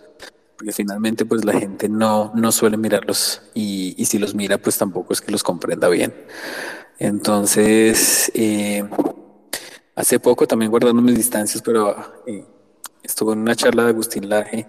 Porque 0.57 0.73
finalmente 0.73 1.25
pues 1.25 1.45
la 1.45 1.59
gente 1.59 1.89
no, 1.89 2.33
no 2.35 2.53
suele 2.53 2.77
mirarlos 2.77 3.43
y, 3.55 3.95
y 3.97 4.05
si 4.05 4.19
los 4.19 4.35
mira 4.35 4.59
pues 4.59 4.79
tampoco 4.79 5.13
es 5.13 5.21
que 5.21 5.33
los 5.33 5.43
comprenda 5.43 5.89
bien. 5.89 6.13
Entonces, 7.03 8.31
eh, 8.33 8.85
hace 9.97 10.21
poco 10.21 10.47
también 10.47 10.71
guardando 10.71 11.03
mis 11.03 11.17
distancias, 11.17 11.61
pero 11.61 11.97
eh, 12.29 12.45
estuvo 13.03 13.33
en 13.33 13.41
una 13.41 13.57
charla 13.57 13.83
de 13.83 13.89
Agustín 13.89 14.29
Laje 14.29 14.69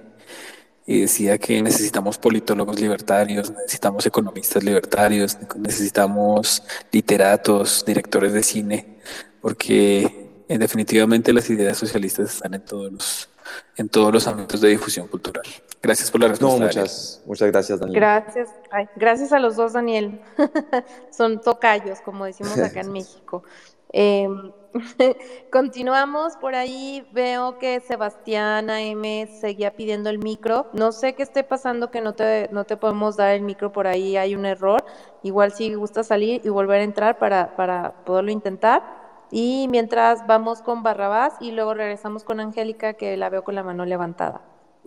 y 0.87 1.01
decía 1.01 1.37
que 1.37 1.61
necesitamos 1.61 2.17
politólogos 2.17 2.79
libertarios, 2.79 3.51
necesitamos 3.51 4.07
economistas 4.07 4.63
libertarios, 4.63 5.37
necesitamos 5.59 6.63
literatos, 6.91 7.85
directores 7.85 8.33
de 8.33 8.41
cine, 8.41 8.97
porque 9.39 10.43
eh, 10.49 10.57
definitivamente 10.57 11.33
las 11.33 11.47
ideas 11.51 11.77
socialistas 11.77 12.33
están 12.33 12.55
en 12.55 12.65
todos 12.65 12.91
los, 12.91 13.29
en 13.77 13.89
todos 13.89 14.13
los 14.13 14.27
ámbitos 14.27 14.61
de 14.61 14.69
difusión 14.69 15.07
cultural. 15.07 15.43
Gracias 15.81 16.09
por 16.09 16.21
la 16.21 16.29
respuesta. 16.29 16.59
No, 16.59 16.65
muchas, 16.65 17.21
muchas 17.25 17.51
gracias, 17.51 17.79
Daniel. 17.79 17.99
Gracias, 17.99 18.49
gracias 18.95 19.33
a 19.33 19.39
los 19.39 19.55
dos, 19.55 19.73
Daniel. 19.73 20.21
Son 21.11 21.41
tocayos, 21.41 21.99
como 22.01 22.25
decimos 22.25 22.57
acá 22.57 22.81
en 22.81 22.91
México. 22.93 23.43
Eh, 23.91 24.27
continuamos 25.51 26.35
por 26.37 26.55
ahí. 26.55 27.07
Veo 27.13 27.59
que 27.59 27.79
Sebastián 27.79 28.69
AM 28.69 29.03
seguía 29.39 29.75
pidiendo 29.75 30.09
el 30.09 30.19
micro. 30.19 30.69
No 30.73 30.91
sé 30.91 31.13
qué 31.15 31.23
esté 31.23 31.43
pasando 31.43 31.91
que 31.91 32.01
no 32.01 32.13
te, 32.13 32.49
no 32.51 32.65
te 32.65 32.77
podemos 32.77 33.17
dar 33.17 33.35
el 33.35 33.41
micro 33.41 33.71
por 33.71 33.87
ahí. 33.87 34.17
Hay 34.17 34.35
un 34.35 34.45
error. 34.45 34.83
Igual 35.21 35.53
si 35.53 35.73
gusta 35.75 36.03
salir 36.03 36.41
y 36.43 36.49
volver 36.49 36.81
a 36.81 36.83
entrar 36.83 37.19
para, 37.19 37.55
para 37.55 38.03
poderlo 38.03 38.31
intentar. 38.31 39.02
Y 39.35 39.67
mientras 39.71 40.27
vamos 40.27 40.61
con 40.61 40.83
Barrabás 40.83 41.33
y 41.41 41.51
luego 41.53 41.73
regresamos 41.73 42.23
con 42.23 42.39
Angélica, 42.39 42.93
que 42.93 43.17
la 43.17 43.31
veo 43.31 43.43
con 43.43 43.55
la 43.55 43.63
mano 43.63 43.83
levantada. 43.83 44.41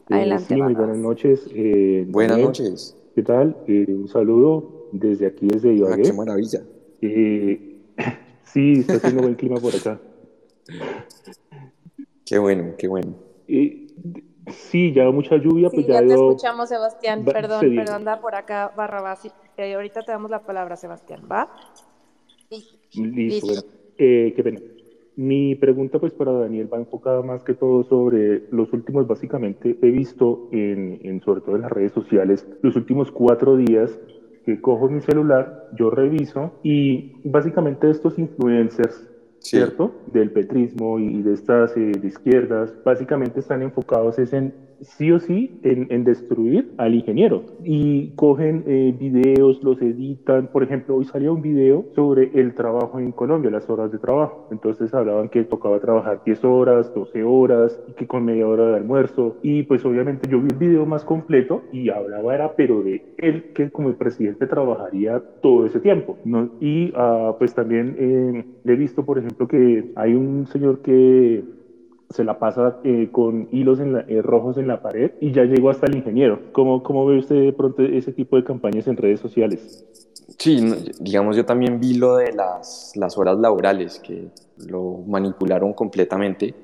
Eh, 0.09 0.15
Adelante. 0.15 0.55
sí, 0.55 0.63
muy 0.63 0.73
buenas 0.75 0.99
noches. 0.99 1.49
eh, 1.53 2.05
Buenas 2.09 2.31
Daniel, 2.37 2.47
noches. 2.47 2.97
¿Qué 3.17 3.23
tal? 3.25 3.57
Eh, 3.67 3.87
un 3.89 4.07
saludo 4.07 4.87
desde 4.93 5.27
aquí, 5.27 5.49
desde 5.49 5.71
Ah, 5.71 5.73
Ibagué. 5.73 6.03
qué 6.05 6.13
maravilla. 6.13 6.61
Eh, 7.03 7.83
sí, 8.45 8.75
está 8.79 8.99
haciendo 8.99 9.23
buen 9.23 9.35
clima 9.35 9.57
por 9.57 9.75
acá. 9.75 10.01
Qué 12.25 12.39
bueno, 12.39 12.75
qué 12.79 12.87
bueno. 12.87 13.15
Eh, 13.49 13.89
sí, 14.53 14.93
ya 14.93 15.11
mucha 15.11 15.35
lluvia, 15.39 15.71
Sí, 15.71 15.77
pues 15.79 15.87
ya 15.89 15.95
ya 15.95 16.01
te 16.03 16.07
veo- 16.07 16.31
escuchamos, 16.31 16.69
Sebastián. 16.69 17.25
va 17.29 17.33
Perdón, 17.33 17.51
sucediendo. 17.55 17.83
perdón, 17.83 17.97
anda 17.97 18.21
por 18.21 18.37
acá 18.37 18.73
Barrabás. 18.77 19.25
y- 19.25 19.33
ahorita 19.73 20.05
te 20.05 20.13
damos 20.13 20.31
la 20.31 20.47
palabra, 20.47 20.77
Sebastián, 20.77 21.23
¿va? 21.29 21.51
Sí. 22.49 22.65
Listo, 22.93 23.47
Listo. 23.49 23.67
Eh, 23.99 24.33
qué 24.37 24.43
pena. 24.43 24.61
Mi 25.17 25.55
pregunta 25.55 25.99
pues 25.99 26.13
para 26.13 26.33
Daniel 26.33 26.69
va 26.73 26.77
enfocada 26.77 27.23
más 27.23 27.43
que 27.43 27.55
todo 27.55 27.85
sobre 27.85 28.43
los 28.51 28.71
últimos, 28.75 29.07
básicamente 29.07 29.79
he 29.81 29.91
visto 29.91 30.49
en, 30.53 31.01
en 31.03 31.23
sobre 31.23 31.41
todo 31.41 31.57
en 31.57 31.63
las 31.63 31.73
redes 31.73 31.93
sociales, 31.93 32.47
los 32.61 32.77
últimos 32.77 33.11
cuatro 33.11 33.57
días 33.57 33.99
que 34.45 34.61
cojo 34.61 34.91
mi 34.91 35.01
celular, 35.01 35.71
yo 35.77 35.91
reviso 35.91 36.53
y 36.63 37.13
básicamente 37.25 37.89
estos 37.91 38.19
influencers, 38.19 39.11
Sí. 39.39 39.59
¿cierto? 39.59 39.93
Del 40.13 40.33
petrismo 40.33 40.99
y 40.99 41.23
de 41.23 41.35
estas 41.35 41.77
eh, 41.77 41.93
de 42.01 42.09
izquierdas, 42.09 42.75
básicamente 42.85 43.41
están 43.41 43.63
enfocados 43.63 44.19
es 44.19 44.33
en 44.33 44.53
sí 44.81 45.11
o 45.13 45.19
sí 45.19 45.61
en, 45.63 45.87
en 45.91 46.05
destruir 46.05 46.73
al 46.79 46.95
ingeniero 46.95 47.45
y 47.65 48.11
cogen 48.17 48.65
eh, 48.67 48.95
videos, 48.99 49.63
los 49.63 49.81
editan. 49.81 50.49
Por 50.49 50.63
ejemplo, 50.63 50.97
hoy 50.97 51.05
salió 51.05 51.35
un 51.35 51.43
video 51.43 51.87
sobre 51.95 52.31
el 52.35 52.55
trabajo 52.55 52.99
en 52.99 53.13
Colombia, 53.13 53.51
las 53.51 53.69
horas 53.69 53.93
de 53.93 53.99
trabajo. 53.99 54.49
Entonces 54.51 54.93
hablaban 54.95 55.29
que 55.29 55.45
tocaba 55.45 55.81
trabajar 55.81 56.23
10 56.25 56.45
horas, 56.45 56.95
12 56.95 57.23
horas 57.23 57.81
y 57.89 57.93
que 57.93 58.07
con 58.07 58.25
media 58.25 58.47
hora 58.47 58.69
de 58.69 58.77
almuerzo. 58.77 59.37
Y 59.43 59.63
pues 59.65 59.85
obviamente 59.85 60.29
yo 60.29 60.41
vi 60.41 60.49
el 60.51 60.57
video 60.57 60.87
más 60.87 61.05
completo 61.05 61.63
y 61.73 61.91
hablaba 61.91 62.35
era 62.35 62.55
pero 62.55 62.83
de 62.83 63.03
él 63.19 63.53
que 63.55 63.71
como 63.71 63.89
el 63.89 63.97
presidente 63.97 64.47
trabajaría 64.47 65.23
todo 65.43 65.67
ese 65.67 65.81
tiempo. 65.81 66.19
¿no? 66.25 66.51
Y 66.61 66.93
ah, 66.95 67.35
pues 67.39 67.55
también 67.55 67.97
eh, 67.99 68.45
he 68.65 68.77
visto, 68.77 69.05
por 69.05 69.19
ejemplo, 69.19 69.49
que 69.49 69.93
hay 69.97 70.15
un 70.15 70.47
señor 70.47 70.81
que 70.81 71.45
se 72.11 72.25
la 72.25 72.39
pasa 72.39 72.79
eh, 72.85 73.09
con 73.11 73.49
hilos 73.51 73.81
en 73.81 73.93
la- 73.95 74.05
eh, 74.09 74.23
rojos 74.23 74.57
en 74.59 74.69
la 74.69 74.81
pared 74.81 75.13
y 75.21 75.33
ya 75.33 75.45
llegó 75.45 75.71
hasta 75.71 75.87
el 75.87 75.97
ingeniero. 75.97 76.41
¿Cómo, 76.53 76.83
¿Cómo 76.83 77.05
ve 77.07 77.19
usted 77.19 77.37
de 77.37 77.53
pronto 77.53 77.83
ese 77.83 78.13
tipo 78.13 78.37
de 78.37 78.45
campañas 78.45 78.87
en 78.87 78.97
redes 78.97 79.21
sociales? 79.21 79.85
Sí, 80.39 80.61
digamos, 81.01 81.37
yo 81.37 81.45
también 81.45 81.81
vi 81.81 81.95
lo 81.95 82.17
de 82.17 82.33
las, 82.33 82.93
las 82.95 83.17
horas 83.17 83.39
laborales, 83.39 84.01
que 84.01 84.29
lo 84.57 85.03
manipularon 85.07 85.73
completamente. 85.73 86.55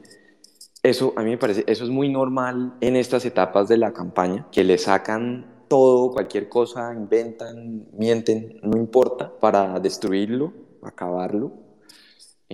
Eso, 0.83 1.13
a 1.17 1.23
mí 1.23 1.31
me 1.31 1.39
parece, 1.39 1.65
eso 1.67 1.85
es 1.85 1.91
muy 1.91 2.09
normal 2.09 2.75
en 2.81 2.97
estas 2.97 3.25
etapas 3.25 3.69
de 3.69 3.77
la 3.77 3.93
campaña, 3.93 4.47
que 4.51 4.65
le 4.65 4.79
sacan 4.79 5.47
todo, 5.69 6.11
cualquier 6.13 6.49
cosa, 6.49 6.93
inventan, 6.95 7.87
mienten, 7.97 8.59
no 8.63 8.77
importa, 8.77 9.33
para 9.41 9.79
destruirlo, 9.81 10.53
acabarlo. 10.83 11.53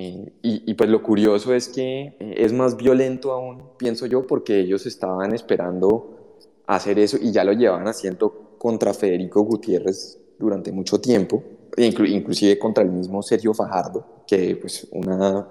Eh, 0.00 0.32
y, 0.42 0.70
y 0.70 0.74
pues 0.74 0.88
lo 0.90 1.02
curioso 1.02 1.52
es 1.52 1.66
que 1.68 2.14
eh, 2.20 2.34
es 2.36 2.52
más 2.52 2.76
violento 2.76 3.32
aún, 3.32 3.64
pienso 3.76 4.06
yo, 4.06 4.28
porque 4.28 4.60
ellos 4.60 4.86
estaban 4.86 5.34
esperando 5.34 6.36
hacer 6.68 7.00
eso 7.00 7.16
y 7.20 7.32
ya 7.32 7.42
lo 7.42 7.52
llevaban 7.52 7.88
haciendo 7.88 8.54
contra 8.58 8.94
Federico 8.94 9.42
Gutiérrez 9.42 10.18
durante 10.38 10.70
mucho 10.70 11.00
tiempo, 11.00 11.42
e 11.76 11.90
inclu- 11.90 12.08
inclusive 12.08 12.56
contra 12.60 12.84
el 12.84 12.90
mismo 12.90 13.22
Sergio 13.24 13.52
Fajardo, 13.54 14.22
que 14.24 14.54
pues 14.54 14.86
una 14.92 15.48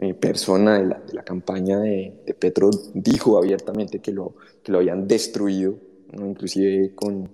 eh, 0.00 0.14
persona 0.14 0.78
de 0.80 0.86
la, 0.86 0.98
de 1.06 1.14
la 1.14 1.22
campaña 1.22 1.78
de, 1.78 2.22
de 2.26 2.34
Petro 2.34 2.70
dijo 2.92 3.38
abiertamente 3.38 4.00
que 4.00 4.10
lo, 4.10 4.34
que 4.64 4.72
lo 4.72 4.78
habían 4.78 5.06
destruido, 5.06 5.74
¿no? 6.12 6.26
inclusive 6.26 6.92
con, 6.96 7.28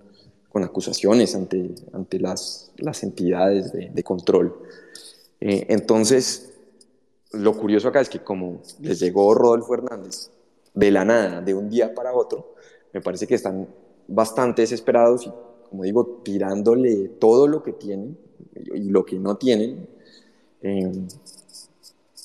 con 0.51 0.65
acusaciones 0.65 1.35
ante, 1.35 1.71
ante 1.95 2.19
las, 2.21 2.73
las 2.77 3.03
entidades 3.05 3.73
de, 3.73 3.89
de 3.89 4.03
control. 4.03 4.55
Eh, 5.45 5.67
entonces, 5.71 6.53
lo 7.33 7.59
curioso 7.59 7.89
acá 7.89 8.01
es 8.01 8.09
que 8.09 8.21
como 8.21 8.63
les 8.79 9.01
llegó 9.01 9.35
Rodolfo 9.35 9.75
Hernández 9.75 10.31
de 10.73 10.91
la 10.93 11.05
nada, 11.05 11.41
de 11.41 11.53
un 11.53 11.69
día 11.69 11.93
para 11.97 12.15
otro, 12.15 12.55
me 12.93 13.01
parece 13.01 13.27
que 13.27 13.35
están 13.35 13.67
bastante 14.07 14.63
desesperados 14.63 15.27
y, 15.27 15.33
como 15.69 15.83
digo, 15.83 16.21
tirándole 16.23 17.09
todo 17.19 17.49
lo 17.49 17.65
que 17.65 17.73
tienen 17.73 18.17
y 18.55 18.89
lo 18.89 19.05
que 19.05 19.19
no 19.19 19.37
tienen, 19.37 19.89
eh, 20.63 20.93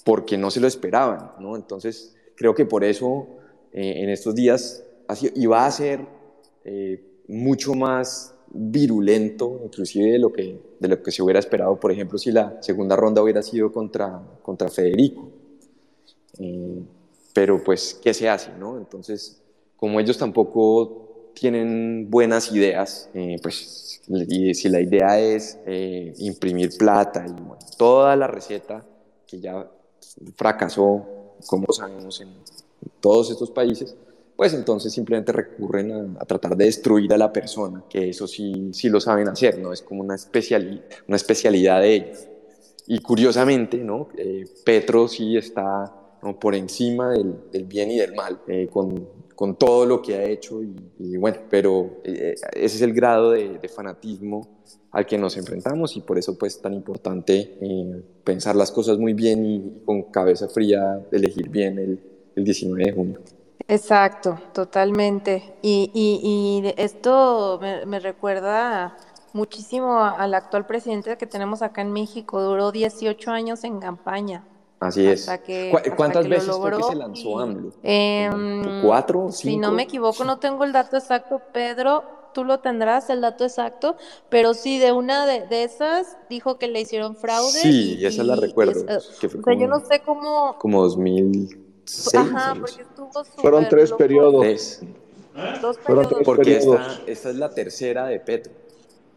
porque 0.03 0.37
no 0.37 0.51
se 0.51 0.59
lo 0.59 0.67
esperaban. 0.67 1.31
Entonces, 1.55 2.15
creo 2.35 2.53
que 2.53 2.65
por 2.65 2.83
eso 2.83 3.25
eh, 3.73 4.03
en 4.03 4.09
estos 4.09 4.35
días 4.35 4.83
ha 5.07 5.15
y 5.19 5.45
va 5.47 5.65
a 5.65 5.71
ser 5.71 6.01
mucho 7.27 7.73
más 7.73 8.36
virulento, 8.53 9.61
inclusive 9.63 10.11
de 10.11 10.19
lo, 10.19 10.31
que, 10.31 10.59
de 10.79 10.87
lo 10.87 11.01
que 11.01 11.11
se 11.11 11.21
hubiera 11.21 11.39
esperado, 11.39 11.79
por 11.79 11.91
ejemplo, 11.91 12.17
si 12.17 12.31
la 12.31 12.61
segunda 12.61 12.95
ronda 12.95 13.21
hubiera 13.21 13.41
sido 13.41 13.71
contra, 13.71 14.21
contra 14.41 14.69
Federico. 14.69 15.29
Eh, 16.39 16.81
pero 17.33 17.63
pues, 17.63 17.99
¿qué 18.01 18.13
se 18.13 18.29
hace? 18.29 18.51
No? 18.57 18.77
Entonces, 18.77 19.41
como 19.75 19.99
ellos 19.99 20.17
tampoco 20.17 21.31
tienen 21.33 22.09
buenas 22.09 22.51
ideas, 22.51 23.09
eh, 23.13 23.37
pues 23.41 24.01
y 24.07 24.53
si 24.53 24.69
la 24.69 24.81
idea 24.81 25.19
es 25.19 25.59
eh, 25.65 26.13
imprimir 26.17 26.75
plata 26.77 27.25
y 27.27 27.75
toda 27.77 28.15
la 28.15 28.25
receta 28.25 28.83
que 29.27 29.39
ya 29.39 29.69
fracasó, 30.35 31.05
como 31.45 31.71
sabemos, 31.73 32.21
en 32.21 32.29
todos 33.01 33.29
estos 33.29 33.51
países, 33.51 33.95
pues 34.37 34.53
entonces 34.53 34.93
simplemente 34.93 35.31
recurren 35.31 36.15
a, 36.19 36.25
tratar 36.25 36.55
de 36.55 36.65
destruir 36.65 37.11
a 37.11 37.17
la 37.17 37.33
persona, 37.33 37.83
que 37.89 38.09
eso 38.09 38.27
sí, 38.27 38.69
sí 38.71 38.87
lo 38.87 39.01
saben 39.01 39.27
hacer, 39.27 39.57
¿no? 39.57 39.73
Es 39.73 39.81
como 39.81 40.01
una, 40.03 40.13
especiali 40.13 40.79
una 41.07 41.17
especialidad 41.17 41.81
de 41.81 41.93
ellos. 41.95 42.27
Y 42.85 42.99
curiosamente, 42.99 43.77
¿no? 43.79 44.09
Eh, 44.15 44.45
Petro 44.63 45.07
sí 45.07 45.35
está 45.35 45.91
¿no? 46.21 46.39
por 46.39 46.53
encima 46.53 47.09
del, 47.09 47.35
del, 47.51 47.65
bien 47.65 47.89
y 47.89 47.97
del 47.97 48.13
mal, 48.13 48.39
eh, 48.47 48.67
con, 48.71 49.09
con, 49.35 49.57
todo 49.57 49.87
lo 49.87 50.03
que 50.03 50.15
ha 50.15 50.23
hecho, 50.23 50.61
y, 50.61 51.17
bueno, 51.17 51.39
pero 51.49 52.01
eh, 52.03 52.35
ese 52.53 52.75
es 52.75 52.81
el 52.83 52.93
grado 52.93 53.31
de, 53.31 53.59
fanatismo 53.75 54.59
al 54.91 55.07
que 55.07 55.17
nos 55.17 55.35
enfrentamos 55.35 55.97
y 55.97 56.01
por 56.01 56.17
eso 56.17 56.37
pues 56.37 56.61
tan 56.61 56.73
importante 56.73 57.57
pensar 58.23 58.55
las 58.55 58.71
cosas 58.71 58.99
muy 58.99 59.13
bien 59.13 59.45
y 59.45 59.81
con 59.83 60.03
cabeza 60.03 60.47
fría 60.47 61.05
elegir 61.11 61.49
bien 61.49 61.77
el, 61.77 61.99
el 62.35 62.43
19 62.43 62.85
de 62.85 62.91
junio. 62.91 63.19
Exacto, 63.67 64.39
totalmente. 64.53 65.57
Y, 65.61 65.91
y, 65.93 66.19
y 66.23 66.73
esto 66.77 67.59
me, 67.61 67.85
me, 67.85 67.99
recuerda 67.99 68.95
muchísimo 69.33 69.99
al 69.99 70.33
actual 70.33 70.65
presidente 70.65 71.17
que 71.17 71.27
tenemos 71.27 71.61
acá 71.61 71.81
en 71.81 71.91
México. 71.91 72.41
Duró 72.41 72.71
18 72.71 73.31
años 73.31 73.63
en 73.63 73.79
campaña. 73.79 74.45
Así 74.79 75.07
es. 75.07 75.27
Que, 75.45 75.71
¿Cuántas 75.95 76.23
que 76.23 76.29
veces 76.29 76.55
fue 76.55 76.71
que 76.77 76.83
se 76.83 76.95
lanzó 76.95 77.39
AMLO? 77.39 77.71
Eh, 77.83 78.29
¿Cuatro? 78.83 79.31
Cinco? 79.31 79.31
Si 79.31 79.57
no 79.57 79.71
me 79.71 79.83
equivoco, 79.83 80.23
no 80.23 80.37
tengo 80.37 80.63
el 80.63 80.71
dato 80.71 80.97
exacto, 80.97 81.41
Pedro. 81.51 82.03
Tú 82.33 82.43
lo 82.43 82.59
tendrás, 82.59 83.09
el 83.09 83.21
dato 83.21 83.45
exacto, 83.45 83.95
pero 84.29 84.53
sí, 84.53 84.77
de 84.77 84.91
una 84.91 85.25
de, 85.25 85.47
de 85.47 85.63
esas 85.63 86.17
dijo 86.29 86.59
que 86.59 86.67
le 86.67 86.81
hicieron 86.81 87.15
fraude. 87.15 87.49
Sí, 87.49 87.97
y, 87.99 88.05
esa 88.05 88.23
la 88.23 88.35
recuerdo. 88.35 88.87
Es, 88.87 89.17
que 89.19 89.27
fue 89.27 89.39
o 89.39 89.43
sea, 89.43 89.53
como, 89.53 89.59
yo 89.59 89.67
no 89.67 89.79
sé 89.79 90.01
cómo. 90.01 90.55
Como 90.59 90.83
2000. 90.83 91.66
Ajá, 92.15 92.55
porque 92.59 92.81
estuvo 92.81 93.23
Fueron 93.37 93.67
tres 93.69 93.89
loco. 93.91 93.97
periodos. 93.97 94.41
Tres. 94.41 94.81
Dos 95.61 95.77
Fueron 95.79 96.03
periodos. 96.05 96.07
tres 96.09 96.25
Porque 96.25 96.43
periodos. 96.55 96.81
esta, 96.99 97.11
esta 97.11 97.29
es 97.29 97.35
la 97.35 97.49
tercera 97.49 98.05
de 98.07 98.19
Petro. 98.19 98.53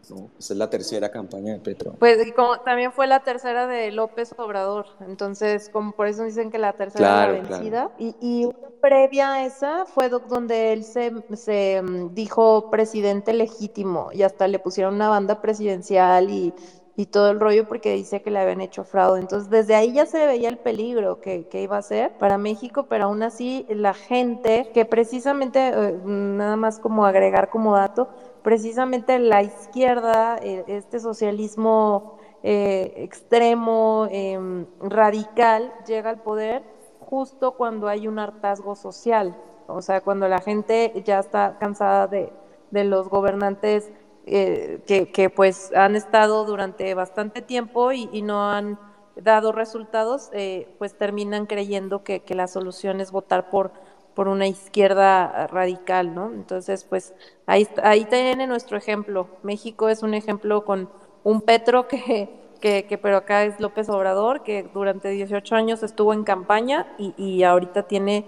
¿no? 0.09 0.29
Esta 0.37 0.53
es 0.53 0.57
la 0.57 0.69
tercera 0.69 1.09
campaña 1.09 1.53
de 1.53 1.59
Petro. 1.59 1.93
Pues 1.97 2.25
y 2.27 2.31
como 2.33 2.59
también 2.59 2.91
fue 2.91 3.07
la 3.07 3.21
tercera 3.23 3.65
de 3.65 3.91
López 3.91 4.33
Obrador, 4.37 4.85
entonces 5.07 5.69
como 5.69 5.93
por 5.93 6.07
eso 6.07 6.23
dicen 6.23 6.51
que 6.51 6.57
la 6.57 6.73
tercera 6.73 6.99
Claro, 6.99 7.33
es 7.35 7.49
la 7.49 7.57
vencida. 7.57 7.91
Y, 7.97 8.15
y 8.19 8.45
una 8.45 8.57
previa 8.81 9.33
a 9.33 9.45
esa 9.45 9.85
fue 9.85 10.09
do- 10.09 10.19
donde 10.19 10.73
él 10.73 10.83
se, 10.83 11.13
se 11.35 11.81
mm, 11.81 12.13
dijo 12.13 12.69
presidente 12.69 13.31
legítimo 13.33 14.09
y 14.11 14.23
hasta 14.23 14.47
le 14.49 14.59
pusieron 14.59 14.95
una 14.95 15.07
banda 15.07 15.39
presidencial 15.41 16.29
y, 16.29 16.53
y 17.01 17.07
todo 17.07 17.31
el 17.31 17.39
rollo 17.39 17.67
porque 17.67 17.93
dice 17.93 18.21
que 18.21 18.29
le 18.29 18.37
habían 18.37 18.61
hecho 18.61 18.83
fraude. 18.83 19.19
Entonces 19.19 19.49
desde 19.49 19.73
ahí 19.73 19.91
ya 19.93 20.05
se 20.05 20.23
veía 20.27 20.49
el 20.49 20.57
peligro 20.59 21.19
que, 21.19 21.47
que 21.47 21.63
iba 21.63 21.75
a 21.77 21.81
ser 21.81 22.11
para 22.19 22.37
México, 22.37 22.85
pero 22.87 23.05
aún 23.05 23.23
así 23.23 23.65
la 23.69 23.95
gente 23.95 24.69
que 24.71 24.85
precisamente, 24.85 25.69
eh, 25.69 25.99
nada 26.05 26.57
más 26.57 26.77
como 26.77 27.07
agregar 27.07 27.49
como 27.49 27.75
dato, 27.75 28.09
precisamente 28.43 29.17
la 29.17 29.41
izquierda, 29.41 30.37
eh, 30.43 30.63
este 30.67 30.99
socialismo 30.99 32.19
eh, 32.43 32.93
extremo, 32.97 34.07
eh, 34.11 34.65
radical, 34.81 35.73
llega 35.87 36.11
al 36.11 36.21
poder 36.21 36.61
justo 36.99 37.53
cuando 37.53 37.87
hay 37.87 38.07
un 38.07 38.19
hartazgo 38.19 38.75
social, 38.75 39.35
o 39.67 39.81
sea, 39.81 40.01
cuando 40.01 40.27
la 40.27 40.39
gente 40.39 41.01
ya 41.03 41.17
está 41.17 41.57
cansada 41.59 42.05
de, 42.05 42.31
de 42.69 42.83
los 42.83 43.09
gobernantes 43.09 43.91
eh, 44.25 44.81
que, 44.85 45.11
que, 45.11 45.29
pues 45.29 45.71
han 45.73 45.95
estado 45.95 46.45
durante 46.45 46.93
bastante 46.93 47.41
tiempo 47.41 47.91
y, 47.91 48.09
y 48.11 48.21
no 48.21 48.49
han 48.51 48.77
dado 49.15 49.51
resultados, 49.51 50.29
eh, 50.33 50.67
pues 50.77 50.97
terminan 50.97 51.45
creyendo 51.45 52.03
que, 52.03 52.21
que, 52.21 52.35
la 52.35 52.47
solución 52.47 53.01
es 53.01 53.11
votar 53.11 53.49
por, 53.49 53.71
por 54.13 54.27
una 54.27 54.47
izquierda 54.47 55.47
radical, 55.47 56.13
¿no? 56.13 56.31
Entonces, 56.31 56.83
pues 56.83 57.13
ahí, 57.45 57.67
ahí 57.83 58.05
tiene 58.05 58.47
nuestro 58.47 58.77
ejemplo. 58.77 59.27
México 59.43 59.89
es 59.89 60.03
un 60.03 60.13
ejemplo 60.13 60.65
con 60.65 60.89
un 61.23 61.41
Petro 61.41 61.87
que, 61.87 62.29
que, 62.61 62.99
pero 63.01 63.17
acá 63.17 63.43
es 63.43 63.59
López 63.59 63.89
Obrador, 63.89 64.43
que 64.43 64.69
durante 64.73 65.09
18 65.09 65.55
años 65.55 65.83
estuvo 65.83 66.13
en 66.13 66.23
campaña 66.23 66.93
y, 66.97 67.13
y 67.17 67.43
ahorita 67.43 67.83
tiene 67.83 68.25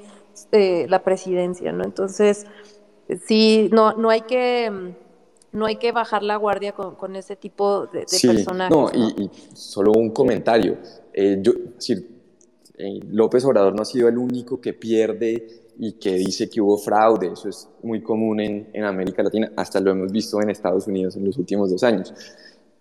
eh, 0.52 0.88
la 0.90 1.04
presidencia, 1.04 1.72
¿no? 1.72 1.84
Entonces, 1.84 2.48
sí, 3.26 3.70
no, 3.72 3.94
no 3.94 4.10
hay 4.10 4.22
que 4.22 4.96
no 5.54 5.68
hay 5.68 5.78
que 5.78 5.92
bajar 5.92 6.24
la 6.24 6.36
guardia 6.36 6.74
con, 6.74 6.96
con 6.96 7.16
ese 7.16 7.36
tipo 7.36 7.86
de, 7.88 8.00
de 8.00 8.08
sí, 8.08 8.28
personajes. 8.28 8.76
No, 8.76 8.90
y, 8.94 9.24
y, 9.24 9.32
solo 9.54 9.92
un 9.92 10.10
comentario. 10.10 10.78
Eh, 11.14 11.38
yo, 11.42 11.54
decir, 11.76 12.10
eh, 12.78 13.00
López 13.08 13.46
Obrador 13.46 13.76
no 13.76 13.84
ha 13.84 13.86
sido 13.86 14.08
el 14.08 14.18
único 14.18 14.60
que 14.60 14.74
pierde 14.74 15.72
y 15.78 15.94
que 15.94 16.16
dice 16.16 16.50
que 16.50 16.60
hubo 16.60 16.78
fraude. 16.78 17.28
Eso 17.34 17.50
es 17.50 17.70
muy 17.84 18.02
común 18.02 18.40
en, 18.40 18.70
en 18.74 18.84
América 18.84 19.22
Latina. 19.22 19.52
Hasta 19.56 19.80
lo 19.80 19.92
hemos 19.92 20.12
visto 20.12 20.42
en 20.42 20.50
Estados 20.50 20.88
Unidos 20.88 21.16
en 21.16 21.26
los 21.26 21.38
últimos 21.38 21.70
dos 21.70 21.84
años. 21.84 22.14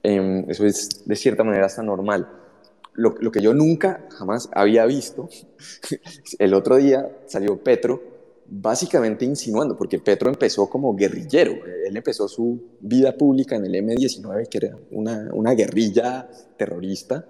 Eh, 0.02 0.44
eso 0.48 0.64
es 0.64 1.06
de 1.06 1.14
cierta 1.14 1.44
manera 1.44 1.66
hasta 1.66 1.82
normal. 1.82 2.28
Lo, 2.94 3.14
lo, 3.20 3.30
que 3.30 3.40
yo 3.40 3.54
nunca, 3.54 4.06
jamás 4.10 4.50
había 4.52 4.84
visto, 4.84 5.28
el 6.38 6.52
otro 6.52 6.76
día 6.76 7.10
salió 7.26 7.56
Petro 7.56 8.11
básicamente 8.54 9.24
insinuando, 9.24 9.76
porque 9.76 9.98
Petro 9.98 10.28
empezó 10.28 10.68
como 10.68 10.94
guerrillero, 10.94 11.52
él 11.86 11.96
empezó 11.96 12.28
su 12.28 12.60
vida 12.80 13.16
pública 13.16 13.56
en 13.56 13.64
el 13.64 13.74
M-19, 13.74 14.48
que 14.48 14.58
era 14.58 14.76
una, 14.90 15.30
una 15.32 15.52
guerrilla 15.54 16.28
terrorista, 16.58 17.26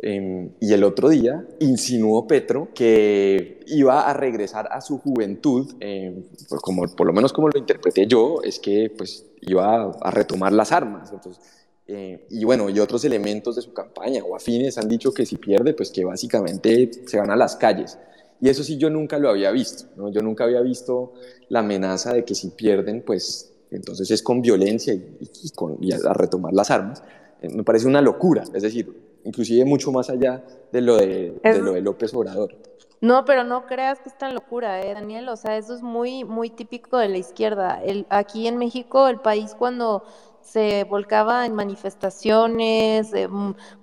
eh, 0.00 0.50
y 0.60 0.72
el 0.72 0.84
otro 0.84 1.08
día 1.08 1.46
insinuó 1.60 2.26
Petro 2.26 2.68
que 2.74 3.60
iba 3.66 4.08
a 4.08 4.12
regresar 4.12 4.68
a 4.70 4.80
su 4.80 4.98
juventud, 4.98 5.74
eh, 5.80 6.24
pues 6.48 6.60
como, 6.62 6.88
por 6.88 7.06
lo 7.06 7.12
menos 7.12 7.32
como 7.32 7.48
lo 7.48 7.58
interpreté 7.58 8.06
yo, 8.06 8.40
es 8.42 8.58
que 8.58 8.92
pues 8.96 9.26
iba 9.42 9.92
a, 10.00 10.10
retomar 10.10 10.52
las 10.52 10.72
armas. 10.72 11.12
Entonces, 11.12 11.42
eh, 11.86 12.26
y 12.30 12.44
bueno, 12.44 12.70
y 12.70 12.80
otros 12.80 13.04
elementos 13.04 13.56
de 13.56 13.62
su 13.62 13.72
campaña 13.72 14.24
o 14.24 14.34
afines 14.34 14.78
han 14.78 14.88
dicho 14.88 15.12
que 15.12 15.26
si 15.26 15.36
pierde, 15.36 15.74
pues 15.74 15.90
que 15.90 16.04
básicamente 16.04 16.90
se 17.06 17.18
van 17.18 17.30
a 17.30 17.36
las 17.36 17.56
calles. 17.56 17.98
Y 18.44 18.50
eso 18.50 18.62
sí 18.62 18.76
yo 18.76 18.90
nunca 18.90 19.18
lo 19.18 19.30
había 19.30 19.50
visto, 19.52 19.86
¿no? 19.96 20.10
Yo 20.10 20.20
nunca 20.20 20.44
había 20.44 20.60
visto 20.60 21.14
la 21.48 21.60
amenaza 21.60 22.12
de 22.12 22.26
que 22.26 22.34
si 22.34 22.50
pierden, 22.50 23.00
pues 23.00 23.54
entonces 23.70 24.10
es 24.10 24.22
con 24.22 24.42
violencia 24.42 24.92
y, 24.92 25.16
y, 25.42 25.48
con, 25.48 25.78
y 25.82 25.94
a, 25.94 26.12
retomar 26.12 26.52
las 26.52 26.70
armas. 26.70 27.02
Eh, 27.40 27.48
me 27.48 27.64
parece 27.64 27.86
una 27.86 28.02
locura, 28.02 28.44
es 28.52 28.62
decir, 28.62 29.18
inclusive 29.24 29.64
mucho 29.64 29.90
más 29.92 30.10
allá 30.10 30.44
de 30.70 30.80
lo 30.82 30.98
de, 30.98 31.40
es... 31.42 31.56
de, 31.56 31.62
lo 31.62 31.72
de 31.72 31.80
López 31.80 32.12
Obrador. 32.12 32.54
No, 33.00 33.24
pero 33.24 33.44
no 33.44 33.64
creas 33.64 34.00
que 34.00 34.10
es 34.10 34.18
tan 34.18 34.34
locura, 34.34 34.82
¿eh, 34.82 34.92
Daniel? 34.92 35.26
O 35.30 35.36
sea, 35.36 35.56
eso 35.56 35.74
es 35.74 35.80
muy, 35.80 36.24
muy 36.24 36.50
típico 36.50 36.98
de 36.98 37.08
la 37.08 37.16
izquierda. 37.16 37.80
El, 37.82 38.04
aquí 38.10 38.46
en 38.46 38.58
México, 38.58 39.08
el 39.08 39.20
país 39.20 39.54
cuando 39.58 40.04
se 40.44 40.84
volcaba 40.84 41.46
en 41.46 41.54
manifestaciones, 41.54 43.10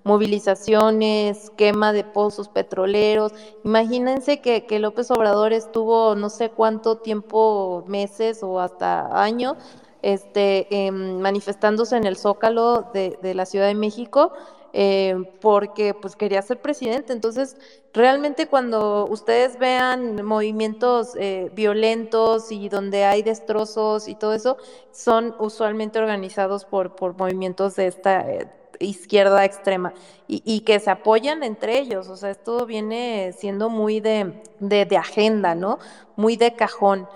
movilizaciones, 0.03 1.49
quema 1.57 1.91
de 1.91 2.03
pozos 2.03 2.47
petroleros. 2.47 3.33
Imagínense 3.65 4.41
que, 4.41 4.65
que, 4.67 4.79
López 4.79 5.09
Obrador 5.11 5.53
estuvo 5.53 6.15
no 6.15 6.29
sé 6.29 6.49
cuánto 6.49 6.99
tiempo, 6.99 7.83
meses 7.87 8.43
o 8.43 8.59
hasta 8.59 9.21
años, 9.21 9.57
este, 10.03 10.67
eh, 10.69 10.91
manifestándose 10.91 11.97
en 11.97 12.05
el 12.05 12.15
Zócalo 12.15 12.89
de, 12.93 13.17
de 13.21 13.33
la 13.33 13.45
Ciudad 13.45 13.67
de 13.67 13.75
México 13.75 14.31
eh, 14.73 15.15
porque 15.41 15.93
pues 15.93 16.15
quería 16.15 16.41
ser 16.41 16.61
presidente. 16.61 17.13
Entonces, 17.13 17.57
realmente 17.93 18.47
cuando 18.47 19.05
ustedes 19.07 19.59
vean 19.59 20.23
movimientos 20.25 21.13
eh, 21.17 21.51
violentos 21.53 22.51
y 22.51 22.69
donde 22.69 23.03
hay 23.05 23.21
destrozos 23.21 24.07
y 24.07 24.15
todo 24.15 24.33
eso, 24.33 24.57
son 24.91 25.35
usualmente 25.39 25.99
organizados 25.99 26.65
por, 26.65 26.95
por 26.95 27.17
movimientos 27.17 27.75
de 27.75 27.87
esta 27.87 28.21
eh, 28.29 28.47
izquierda 28.79 29.45
extrema 29.45 29.93
y, 30.27 30.41
y, 30.45 30.61
que 30.61 30.79
se 30.79 30.89
apoyan 30.89 31.43
entre 31.43 31.79
ellos. 31.79 32.07
O 32.07 32.15
sea, 32.15 32.31
esto 32.31 32.65
viene 32.65 33.33
siendo 33.37 33.69
muy 33.69 33.99
de, 33.99 34.41
de, 34.59 34.85
de 34.85 34.97
agenda, 34.97 35.53
¿no? 35.55 35.79
Muy 36.15 36.37
de 36.37 36.55
cajón. 36.55 37.07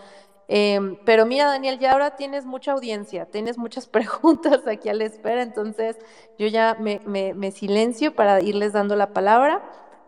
Eh, 0.48 0.98
pero 1.06 1.26
mira, 1.26 1.46
Daniel, 1.46 1.80
ya 1.80 1.94
ahora 1.94 2.16
tienes 2.16 2.46
mucha 2.46 2.74
audiencia, 2.74 3.26
tienes 3.26 3.58
muchas 3.58 3.88
preguntas 3.88 4.68
aquí 4.68 4.90
a 4.90 4.94
la 4.94 5.06
espera, 5.06 5.42
entonces 5.42 5.98
yo 6.38 6.48
ya 6.48 6.78
me, 6.80 7.02
me, 7.06 7.34
me 7.34 7.52
silencio 7.52 8.14
para 8.14 8.42
irles 8.42 8.74
dando 8.74 8.96
la 8.96 9.14
palabra. 9.14 9.64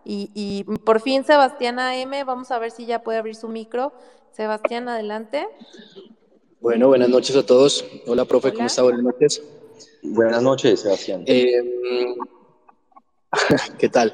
Y, 0.05 0.31
y, 0.33 0.63
por 0.63 1.01
fin, 1.01 1.25
Sebastián 1.25 1.79
AM, 1.79 2.25
vamos 2.25 2.51
a 2.51 2.59
ver 2.59 2.71
si 2.71 2.85
ya 2.85 3.03
puede 3.03 3.17
abrir 3.17 3.35
su 3.35 3.49
micro. 3.49 3.91
Sebastián, 4.31 4.87
adelante. 4.87 5.47
Bueno, 6.61 6.87
buenas 6.87 7.09
noches 7.09 7.35
a 7.35 7.45
todos. 7.45 7.83
Hola, 8.05 8.23
profe, 8.23 8.47
Hola. 8.47 8.55
¿cómo 8.55 8.67
está? 8.67 8.83
Buenas 8.83 9.03
noches. 9.03 9.43
Buenas 10.03 10.41
noches, 10.41 10.79
Sebastián. 10.79 11.23
Eh, 11.25 11.61
¿Qué 13.77 13.89
tal? 13.89 14.13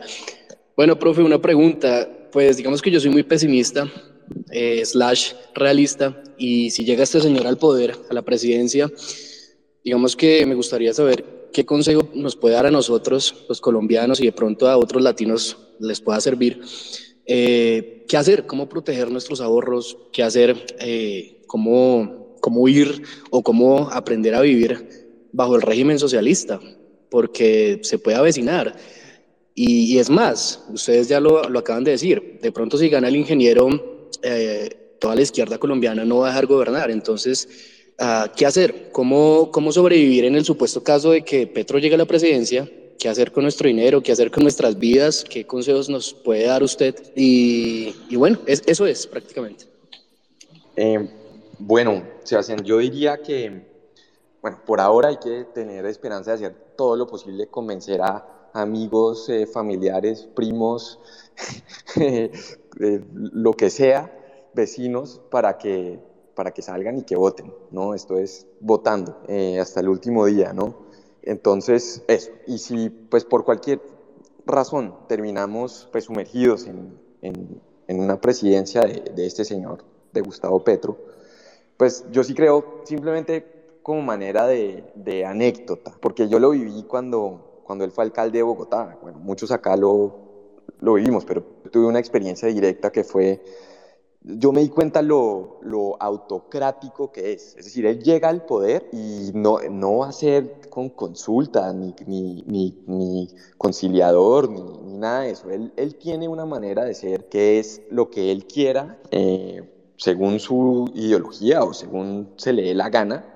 Bueno, 0.76 0.97
profe, 0.97 1.21
una 1.21 1.39
pregunta. 1.39 2.09
Pues 2.32 2.57
digamos 2.57 2.82
que 2.82 2.89
yo 2.89 2.99
soy 2.99 3.11
muy 3.11 3.21
pesimista 3.21 3.88
eh, 4.51 4.86
slash 4.86 5.34
realista 5.53 6.24
y 6.38 6.69
si 6.71 6.86
llega 6.86 7.03
este 7.03 7.21
señor 7.21 7.47
al 7.47 7.57
poder, 7.57 7.95
a 8.09 8.13
la 8.13 8.21
presidencia, 8.21 8.91
digamos 9.84 10.15
que 10.15 10.45
me 10.45 10.55
gustaría 10.55 10.93
saber 10.93 11.49
qué 11.53 11.65
consejo 11.65 12.09
nos 12.13 12.36
puede 12.36 12.55
dar 12.55 12.65
a 12.65 12.71
nosotros, 12.71 13.45
los 13.47 13.61
colombianos 13.61 14.19
y 14.19 14.26
de 14.26 14.32
pronto 14.32 14.67
a 14.67 14.78
otros 14.78 15.01
latinos 15.01 15.57
les 15.80 16.01
pueda 16.01 16.19
servir. 16.19 16.61
Eh, 17.26 18.05
¿Qué 18.07 18.17
hacer? 18.17 18.45
¿Cómo 18.45 18.67
proteger 18.67 19.09
nuestros 19.09 19.39
ahorros? 19.39 19.97
¿Qué 20.11 20.24
hacer? 20.24 20.65
Eh, 20.80 21.43
¿cómo, 21.47 22.36
¿Cómo 22.41 22.67
ir 22.67 23.03
o 23.30 23.43
cómo 23.43 23.89
aprender 23.89 24.36
a 24.36 24.41
vivir 24.41 25.30
bajo 25.32 25.55
el 25.55 25.61
régimen 25.61 25.99
socialista? 25.99 26.59
Porque 27.09 27.80
se 27.84 27.99
puede 27.99 28.17
avecinar. 28.17 28.76
Y, 29.55 29.93
y, 29.93 29.99
es 29.99 30.09
más, 30.09 30.65
ustedes 30.74 31.07
ya 31.07 31.19
lo, 31.19 31.47
lo, 31.47 31.59
acaban 31.59 31.84
de 31.84 31.91
decir, 31.91 32.39
de 32.41 32.51
pronto 32.51 32.76
si 32.76 32.89
gana 32.89 33.07
el 33.07 33.15
ingeniero 33.15 33.92
eh, 34.24 34.95
toda 34.99 35.15
la 35.15 35.21
izquierda 35.21 35.57
colombiana 35.57 36.05
no 36.05 36.19
va 36.19 36.28
a 36.28 36.30
dejar 36.30 36.45
gobernar. 36.45 36.89
Entonces, 36.89 37.47
uh, 37.99 38.30
¿qué 38.36 38.45
hacer? 38.45 38.89
¿Cómo, 38.91 39.51
¿Cómo 39.51 39.71
sobrevivir 39.71 40.26
en 40.26 40.36
el 40.36 40.45
supuesto 40.45 40.84
caso 40.84 41.11
de 41.11 41.24
que 41.24 41.45
Petro 41.45 41.78
llegue 41.78 41.95
a 41.95 41.97
la 41.97 42.05
presidencia? 42.05 42.69
¿Qué 42.97 43.09
hacer 43.09 43.34
con 43.34 43.43
nuestro 43.43 43.67
dinero? 43.67 44.01
¿Qué 44.01 44.13
hacer 44.13 44.32
con 44.32 44.43
nuestras 44.43 44.80
vidas? 44.80 45.26
¿Qué 45.30 45.45
consejos 45.45 45.89
nos 45.89 46.13
puede 46.13 46.45
dar 46.45 46.63
usted? 46.63 46.95
Y, 47.15 47.93
y 48.09 48.15
bueno, 48.15 48.39
es, 48.45 48.63
eso 48.65 48.86
es 48.86 49.05
prácticamente. 49.05 49.65
Eh, 50.78 51.09
bueno, 51.59 52.03
Sebastián, 52.24 52.63
yo 52.63 52.78
diría 52.78 53.21
que, 53.21 53.67
bueno, 54.41 54.61
por 54.65 54.80
ahora 54.80 55.09
hay 55.09 55.17
que 55.17 55.45
tener 55.53 55.86
esperanza 55.86 56.32
de 56.32 56.36
hacer 56.36 56.55
todo 56.78 56.95
lo 56.95 57.07
posible, 57.07 57.47
convencer 57.47 58.01
a 58.01 58.49
amigos, 58.53 59.28
eh, 59.30 59.47
familiares, 59.47 60.28
primos, 60.34 60.99
lo 62.78 63.53
que 63.53 63.69
sea, 63.69 64.11
vecinos, 64.53 65.21
para 65.30 65.57
que, 65.57 65.99
para 66.36 66.51
que 66.51 66.61
salgan 66.61 66.97
y 66.97 67.03
que 67.03 67.15
voten, 67.15 67.53
¿no? 67.71 67.93
Esto 67.93 68.17
es 68.17 68.47
votando 68.59 69.21
eh, 69.28 69.59
hasta 69.59 69.80
el 69.80 69.89
último 69.89 70.26
día, 70.26 70.53
¿no? 70.53 70.76
Entonces, 71.21 72.03
eso. 72.07 72.32
Y 72.47 72.57
si, 72.57 72.89
pues, 72.89 73.26
por 73.26 73.45
cualquier 73.45 73.82
razón 74.45 74.95
terminamos, 75.07 75.88
pues, 75.91 76.05
sumergidos 76.05 76.67
en, 76.67 76.97
en, 77.21 77.61
en 77.88 77.99
una 77.99 78.19
presidencia 78.19 78.82
de, 78.82 79.01
de 79.15 79.26
este 79.26 79.45
señor, 79.45 79.84
de 80.11 80.21
Gustavo 80.21 80.63
Petro, 80.63 80.97
pues 81.78 82.05
yo 82.11 82.24
sí 82.24 82.34
creo 82.34 82.82
simplemente 82.86 83.80
como 83.82 84.01
manera 84.01 84.47
de, 84.47 84.86
de, 84.95 85.26
anécdota, 85.26 85.91
porque 85.99 86.30
yo 86.30 86.39
lo 86.39 86.51
viví 86.51 86.84
cuando, 86.84 87.61
cuando 87.65 87.84
él 87.84 87.91
fue 87.91 88.05
alcalde 88.05 88.38
de 88.38 88.43
Bogotá. 88.43 88.97
Bueno, 89.01 89.19
muchos 89.19 89.51
acá 89.51 89.76
lo, 89.76 90.22
lo 90.80 90.95
vivimos, 90.95 91.26
pero 91.26 91.43
tuve 91.72 91.86
una 91.86 91.99
experiencia 91.99 92.47
directa 92.49 92.91
que 92.91 93.03
fue, 93.03 93.41
yo 94.22 94.51
me 94.51 94.61
di 94.61 94.70
cuenta 94.70 95.01
lo, 95.01 95.59
lo 95.61 96.01
autocrático 96.01 97.11
que 97.11 97.34
es. 97.34 97.55
Es 97.57 97.66
decir, 97.66 97.86
él 97.86 98.03
llega 98.03 98.30
al 98.30 98.45
poder 98.45 98.89
y 98.91 99.32
no, 99.34 99.59
no 99.70 99.99
va 99.99 100.09
a 100.09 100.11
ser 100.11 100.70
con 100.70 100.89
consulta, 100.89 101.72
ni, 101.74 101.95
ni, 102.05 102.43
ni, 102.47 102.84
ni 102.88 103.30
conciliador, 103.57 104.49
ni, 104.49 104.61
ni, 104.61 104.97
nada 104.97 105.22
de 105.22 105.32
eso. 105.32 105.49
Él, 105.49 105.74
él, 105.78 105.95
tiene 105.95 106.28
una 106.28 106.45
manera 106.45 106.84
de 106.84 106.93
ser 106.93 107.30
que 107.30 107.59
es 107.59 107.82
lo 107.89 108.09
que 108.09 108.32
él 108.32 108.45
quiera, 108.45 108.99
eh, 109.11 109.70
según 109.97 110.39
su 110.39 110.89
ideología 110.93 111.64
o 111.64 111.74
según 111.74 112.34
se 112.36 112.53
le 112.53 112.64
dé 112.64 112.74
la 112.74 112.89
gana. 112.89 113.30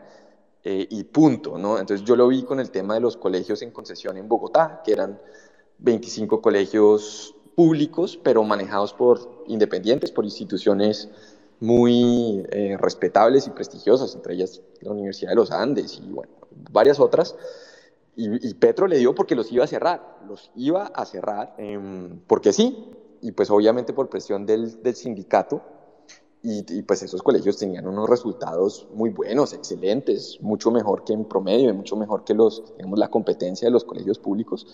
Eh, 0.70 0.86
y 0.90 1.06
punto, 1.06 1.58
¿no? 1.58 1.80
Entonces 1.80 2.06
yo 2.06 2.18
lo 2.18 2.28
vi 2.28 2.44
con 2.44 2.60
el 2.60 2.72
tema 2.72 2.96
de 2.96 3.00
los 3.00 3.16
colegios 3.16 3.62
en 3.62 3.72
concesión 3.72 4.18
en 4.18 4.28
Bogotá, 4.28 4.82
que 4.84 4.92
eran 4.92 5.18
25 5.80 6.42
colegios 6.42 7.36
públicos, 7.56 8.20
pero 8.22 8.44
manejados 8.44 8.94
por 8.94 9.44
independientes, 9.48 10.12
por 10.12 10.26
instituciones 10.26 11.10
muy 11.60 12.46
eh, 12.52 12.78
respetables 12.80 13.48
y 13.48 13.50
prestigiosas, 13.52 14.14
entre 14.16 14.36
ellas 14.36 14.62
la 14.82 14.92
Universidad 14.92 15.32
de 15.32 15.36
los 15.36 15.52
Andes 15.52 16.00
y 16.00 16.16
varias 16.72 17.00
otras. 17.00 17.36
y, 18.16 18.54
Petro 18.56 18.88
le 18.88 18.98
dio 18.98 19.14
porque 19.14 19.36
los 19.36 19.52
iba 19.52 19.64
a 19.64 19.68
cerrar, 19.68 20.18
los 20.28 20.52
iba 20.56 20.88
a 20.88 21.06
cerrar, 21.06 21.54
em, 21.60 22.20
porque 22.26 22.52
sí, 22.52 22.92
y 23.22 23.32
pues 23.32 23.52
obviamente 23.52 23.94
por 23.94 24.10
presión 24.10 24.46
del, 24.46 24.82
del 24.82 24.96
sindicato, 24.96 25.62
y, 26.50 26.82
pues 26.84 27.04
esos 27.04 27.22
colegios 27.22 27.58
tenían 27.58 27.86
unos 27.88 28.10
resultados 28.10 28.88
muy 28.94 29.10
buenos, 29.10 29.52
excelentes, 29.52 30.38
mucho 30.40 30.72
mejor 30.72 31.04
que 31.04 31.12
en 31.12 31.26
promedio, 31.26 31.74
mucho 31.74 31.98
mejor 31.98 32.24
que 32.24 32.34
los, 32.34 32.64
digamos, 32.78 32.98
la 32.98 33.10
competencia 33.10 33.68
de 33.68 33.72
los 33.72 33.84
colegios 33.84 34.18
públicos. 34.18 34.66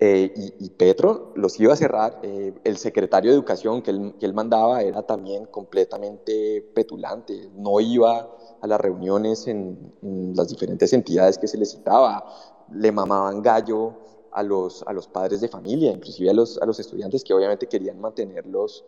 Eh, 0.00 0.32
y, 0.58 0.70
Petro 0.70 1.32
los 1.36 1.60
iba 1.60 1.74
a 1.74 1.76
cerrar. 1.76 2.18
Eh, 2.24 2.52
el 2.64 2.76
secretario 2.76 3.30
de 3.30 3.36
Educación 3.36 3.82
que 3.82 3.92
él, 3.92 4.14
que 4.18 4.26
él, 4.26 4.34
mandaba 4.34 4.82
era 4.82 5.04
también 5.04 5.46
completamente 5.46 6.60
petulante, 6.74 7.50
no 7.54 7.78
iba 7.78 8.28
a 8.60 8.66
las 8.66 8.80
reuniones 8.80 9.46
en, 9.46 9.92
las 10.34 10.48
diferentes 10.48 10.92
entidades 10.92 11.38
que 11.38 11.46
se 11.46 11.56
le 11.56 11.66
citaba, 11.66 12.24
le 12.72 12.90
mamaban 12.90 13.42
gallo 13.42 13.94
a 14.32 14.42
los, 14.42 14.82
a 14.88 14.92
los 14.92 15.06
padres 15.06 15.40
de 15.40 15.46
familia, 15.46 15.92
inclusive 15.92 16.30
a 16.30 16.34
los, 16.34 16.60
a 16.60 16.66
los 16.66 16.80
estudiantes 16.80 17.22
que 17.22 17.32
obviamente 17.32 17.68
querían 17.68 18.00
mantener 18.00 18.44
los 18.46 18.84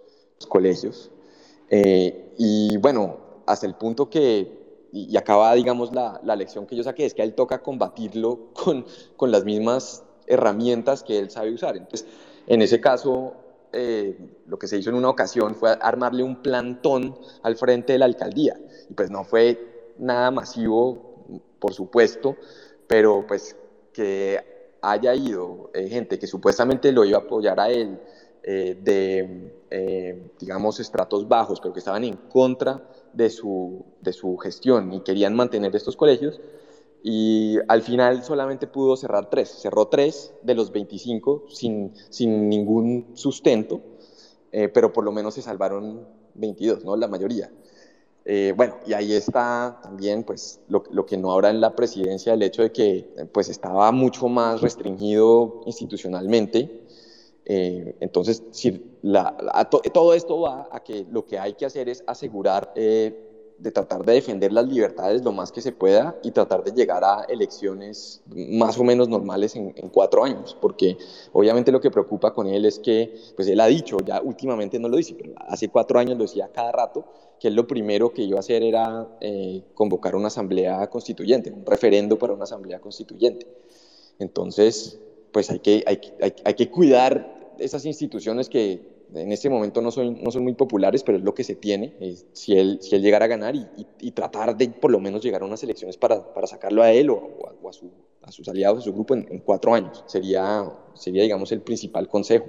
colegios. 0.49 1.13
Eh, 1.71 2.35
y 2.39 2.77
bueno, 2.79 3.19
hasta 3.47 3.67
el 3.67 3.75
punto 3.75 4.09
que, 4.11 4.89
y, 4.93 5.17
acaba, 5.17 5.55
digamos, 5.55 5.93
la, 5.93 6.21
la, 6.23 6.37
lección 6.37 6.67
que 6.67 6.77
yo 6.77 6.83
saqué, 6.83 7.05
es 7.05 7.15
que 7.15 7.23
a 7.23 7.25
él 7.25 7.35
toca 7.35 7.63
combatirlo 7.63 8.53
con, 8.53 8.87
con 9.17 9.31
las 9.31 9.45
mismas 9.45 10.05
herramientas 10.27 11.03
que 11.03 11.19
él 11.19 11.31
sabe 11.31 11.53
usar. 11.53 11.77
Entonces, 11.77 12.07
en 12.47 12.63
ese 12.63 12.81
caso, 12.81 13.35
eh, 13.73 14.17
lo 14.47 14.59
que 14.59 14.69
se 14.69 14.79
hizo 14.79 14.91
en 14.91 14.97
una 14.97 15.09
ocasión 15.09 15.57
fue 15.57 15.77
armarle 15.81 16.23
un 16.23 16.43
plantón 16.43 17.19
al 17.43 17.57
frente 17.57 17.95
de 17.95 17.99
la 17.99 18.05
alcaldía. 18.05 18.57
Y 18.89 18.95
pues 18.95 19.11
no 19.11 19.25
fue 19.25 19.93
nada 19.99 20.31
masivo, 20.31 21.25
por 21.59 21.75
supuesto, 21.75 22.37
pero 22.87 23.25
pues 23.27 23.57
que 23.93 24.79
haya 24.81 25.15
ido 25.15 25.71
eh, 25.75 25.89
gente 25.89 26.19
que 26.19 26.27
supuestamente 26.27 26.93
lo 26.93 27.05
iba 27.05 27.19
a 27.19 27.23
apoyar 27.23 27.59
a 27.59 27.71
él, 27.71 27.99
eh, 28.47 28.77
de, 28.79 29.55
eh, 29.71 30.33
digamos, 30.39 30.79
estratos 30.79 31.27
bajos, 31.27 31.61
pero 31.61 31.73
que 31.73 31.79
estaban 31.79 32.05
en 32.05 32.17
contra 32.29 32.87
de 33.15 33.31
su, 33.31 33.87
de 34.03 34.13
su 34.13 34.37
gestión 34.37 34.93
y 34.93 35.01
querían 35.01 35.35
mantener 35.35 35.75
estos 35.75 35.97
colegios. 35.97 36.43
Y 37.03 37.57
al 37.69 37.81
final 37.81 38.23
solamente 38.23 38.67
pudo 38.67 38.99
cerrar 38.99 39.31
tres. 39.31 39.49
Cerró 39.49 39.89
tres 39.89 40.35
de 40.43 40.55
los 40.55 40.73
25 40.73 41.47
sin, 41.49 41.95
sin 42.11 42.51
ningún 42.51 43.13
sustento, 43.15 43.81
eh, 44.53 44.69
pero 44.69 44.93
por 44.93 45.05
lo 45.05 45.13
menos 45.13 45.33
se 45.33 45.41
salvaron 45.41 46.07
22, 46.35 46.85
¿no? 46.85 46.97
La 46.97 47.09
mayoría. 47.09 47.51
bueno, 48.57 48.77
y 48.87 48.93
ahí 48.93 49.15
está 49.15 49.81
también 49.83 50.23
pues, 50.23 50.61
lo, 50.69 50.85
lo, 50.91 51.07
que 51.07 51.17
no 51.17 51.33
habrá 51.33 51.49
en 51.49 51.63
la 51.63 51.75
presidencia, 51.75 52.35
el 52.35 52.43
hecho 52.43 52.61
de 52.61 52.73
que 52.73 53.29
pues, 53.33 53.49
estaba 53.49 53.91
mucho 53.91 54.29
más 54.29 54.61
restringido 54.61 55.63
institucionalmente 55.65 56.84
eh, 57.47 57.97
entonces, 58.01 58.43
si 58.53 58.73
todo 59.93 60.15
esto 60.15 60.41
va 60.41 60.69
a 60.71 60.83
que 60.83 61.07
lo 61.11 61.27
que 61.27 61.39
hay 61.39 61.55
que 61.55 61.67
hacer 61.67 61.89
es 61.89 62.03
asegurar 62.07 62.73
eh, 62.75 63.35
de 63.59 63.71
tratar 63.71 64.05
de 64.05 64.15
defender 64.15 64.53
las 64.53 64.67
libertades 64.67 65.23
lo 65.23 65.31
más 65.31 65.53
que 65.53 65.61
se 65.61 65.71
pueda 65.71 66.19
y 66.23 66.33
tratar 66.33 66.65
de 66.65 66.73
llegar 66.73 67.05
a 67.05 67.25
elecciones 67.29 68.23
más 68.27 68.79
o 68.79 68.85
menos 68.85 69.09
normales 69.09 69.55
en, 69.55 69.73
cuatro 69.91 70.25
años, 70.25 70.57
porque 70.61 70.97
obviamente 71.33 71.71
lo 71.71 71.81
que 71.81 71.91
preocupa 71.91 72.33
con 72.33 72.47
él 72.49 72.65
es 72.65 72.79
que, 72.79 73.15
pues 73.37 73.47
él 73.49 73.61
ha 73.61 73.67
dicho, 73.67 73.99
ya 74.05 74.21
últimamente 74.21 74.79
no 74.79 74.89
lo 74.89 74.97
dice, 74.97 75.15
pero 75.15 75.35
hace 75.47 75.69
cuatro 75.69 75.99
años 75.99 76.17
lo 76.17 76.25
decía 76.25 76.51
cada 76.53 76.73
rato, 76.73 77.05
que 77.39 77.49
él 77.49 77.55
lo 77.55 77.67
primero 77.67 78.13
que 78.13 78.23
iba 78.23 78.39
a 78.39 78.41
hacer 78.41 78.63
era 78.63 79.07
eh, 79.21 79.63
convocar 79.75 80.17
una 80.17 80.29
asamblea 80.29 80.89
constituyente, 80.89 81.51
un 81.51 81.65
referendo 81.65 82.19
para 82.19 82.33
una 82.33 82.45
asamblea 82.45 82.81
constituyente. 82.81 83.47
Entonces, 84.19 84.99
pues 85.35 85.51
hay 85.51 85.59
que, 85.59 85.83
hay, 85.87 86.01
hay, 86.23 86.35
hay 86.45 86.55
que 86.55 86.71
cuidar 86.71 87.35
esas 87.59 87.85
instituciones 87.85 88.49
que 88.49 88.95
en 89.13 89.33
este 89.33 89.51
momento 89.51 89.83
no 89.83 89.91
son, 89.91 90.23
no 90.23 90.31
son 90.31 90.45
muy 90.45 90.55
populares, 90.55 91.03
pero 91.03 91.19
es 91.19 91.25
lo 91.25 91.35
que 91.35 91.43
se 91.43 91.57
tiene, 91.57 91.93
si, 92.33 92.57
él, 92.57 92.79
si 92.81 92.95
él 92.95 93.03
llegara 93.03 93.25
a 93.25 93.29
ganar 93.29 93.57
y, 93.57 93.67
y, 94.01 94.13
tratar 94.13 94.57
de 94.57 94.69
por 94.69 94.93
lo 94.93 95.01
menos 95.01 95.23
llegar 95.23 95.43
a 95.43 95.45
unas 95.45 95.63
elecciones 95.65 95.97
para, 95.97 96.33
para 96.33 96.47
sacarlo 96.47 96.85
a 96.85 96.93
él 96.93 97.11
o, 97.11 97.31
a, 97.69 97.73
su, 97.73 97.91
a, 98.23 98.31
sus 98.31 98.49
aliados, 98.49 98.79
a 98.79 98.83
su 98.83 98.93
grupo 98.93 99.15
en, 99.15 99.41
cuatro 99.41 99.75
años. 99.75 100.05
Sería, 100.07 100.71
sería, 100.95 101.25
digamos, 101.25 101.51
el 101.51 101.63
principal 101.63 102.09
consejo. 102.09 102.47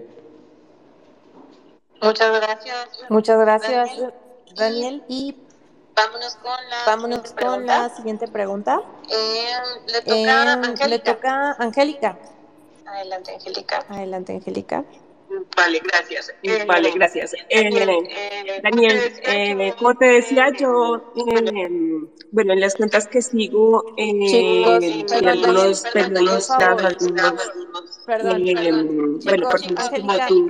Muchas 2.03 2.39
gracias. 2.39 2.87
Muchas 3.09 3.39
gracias, 3.39 3.89
Daniel. 4.55 5.03
Y 5.07 5.35
vámonos 5.95 6.35
con 6.35 6.51
la, 6.69 6.85
vámonos 6.85 7.17
siguiente, 7.29 7.45
con 7.45 7.65
la 7.65 7.89
siguiente 7.89 8.27
pregunta. 8.27 8.81
Eh, 9.09 9.45
le 9.87 10.01
toca 10.01 10.61
eh, 10.85 10.87
Le 10.87 10.99
toca 10.99 11.51
Angélica. 11.59 12.17
Adelante, 12.85 13.33
Angélica. 13.33 13.85
Adelante, 13.89 14.33
Angélica. 14.33 14.85
Vale, 15.55 15.81
gracias. 15.83 16.31
Eh, 16.43 16.65
vale, 16.65 16.91
gracias. 16.91 17.33
Eh, 17.49 17.69
Daniel, 18.61 19.11
eh, 19.23 19.73
como 19.77 19.95
te 19.95 20.05
decía, 20.05 20.45
yo, 20.57 21.01
bueno, 22.31 22.53
en 22.53 22.59
las 22.59 22.75
cuentas 22.75 23.07
que 23.07 23.21
sigo, 23.21 23.83
en 23.97 25.27
algunos 25.27 25.81
periodistas, 25.93 26.83
algunos, 26.83 27.39
bueno, 29.25 29.49
por 29.49 29.59
ejemplo, 29.59 29.85
como 29.95 30.13
tú, 30.27 30.47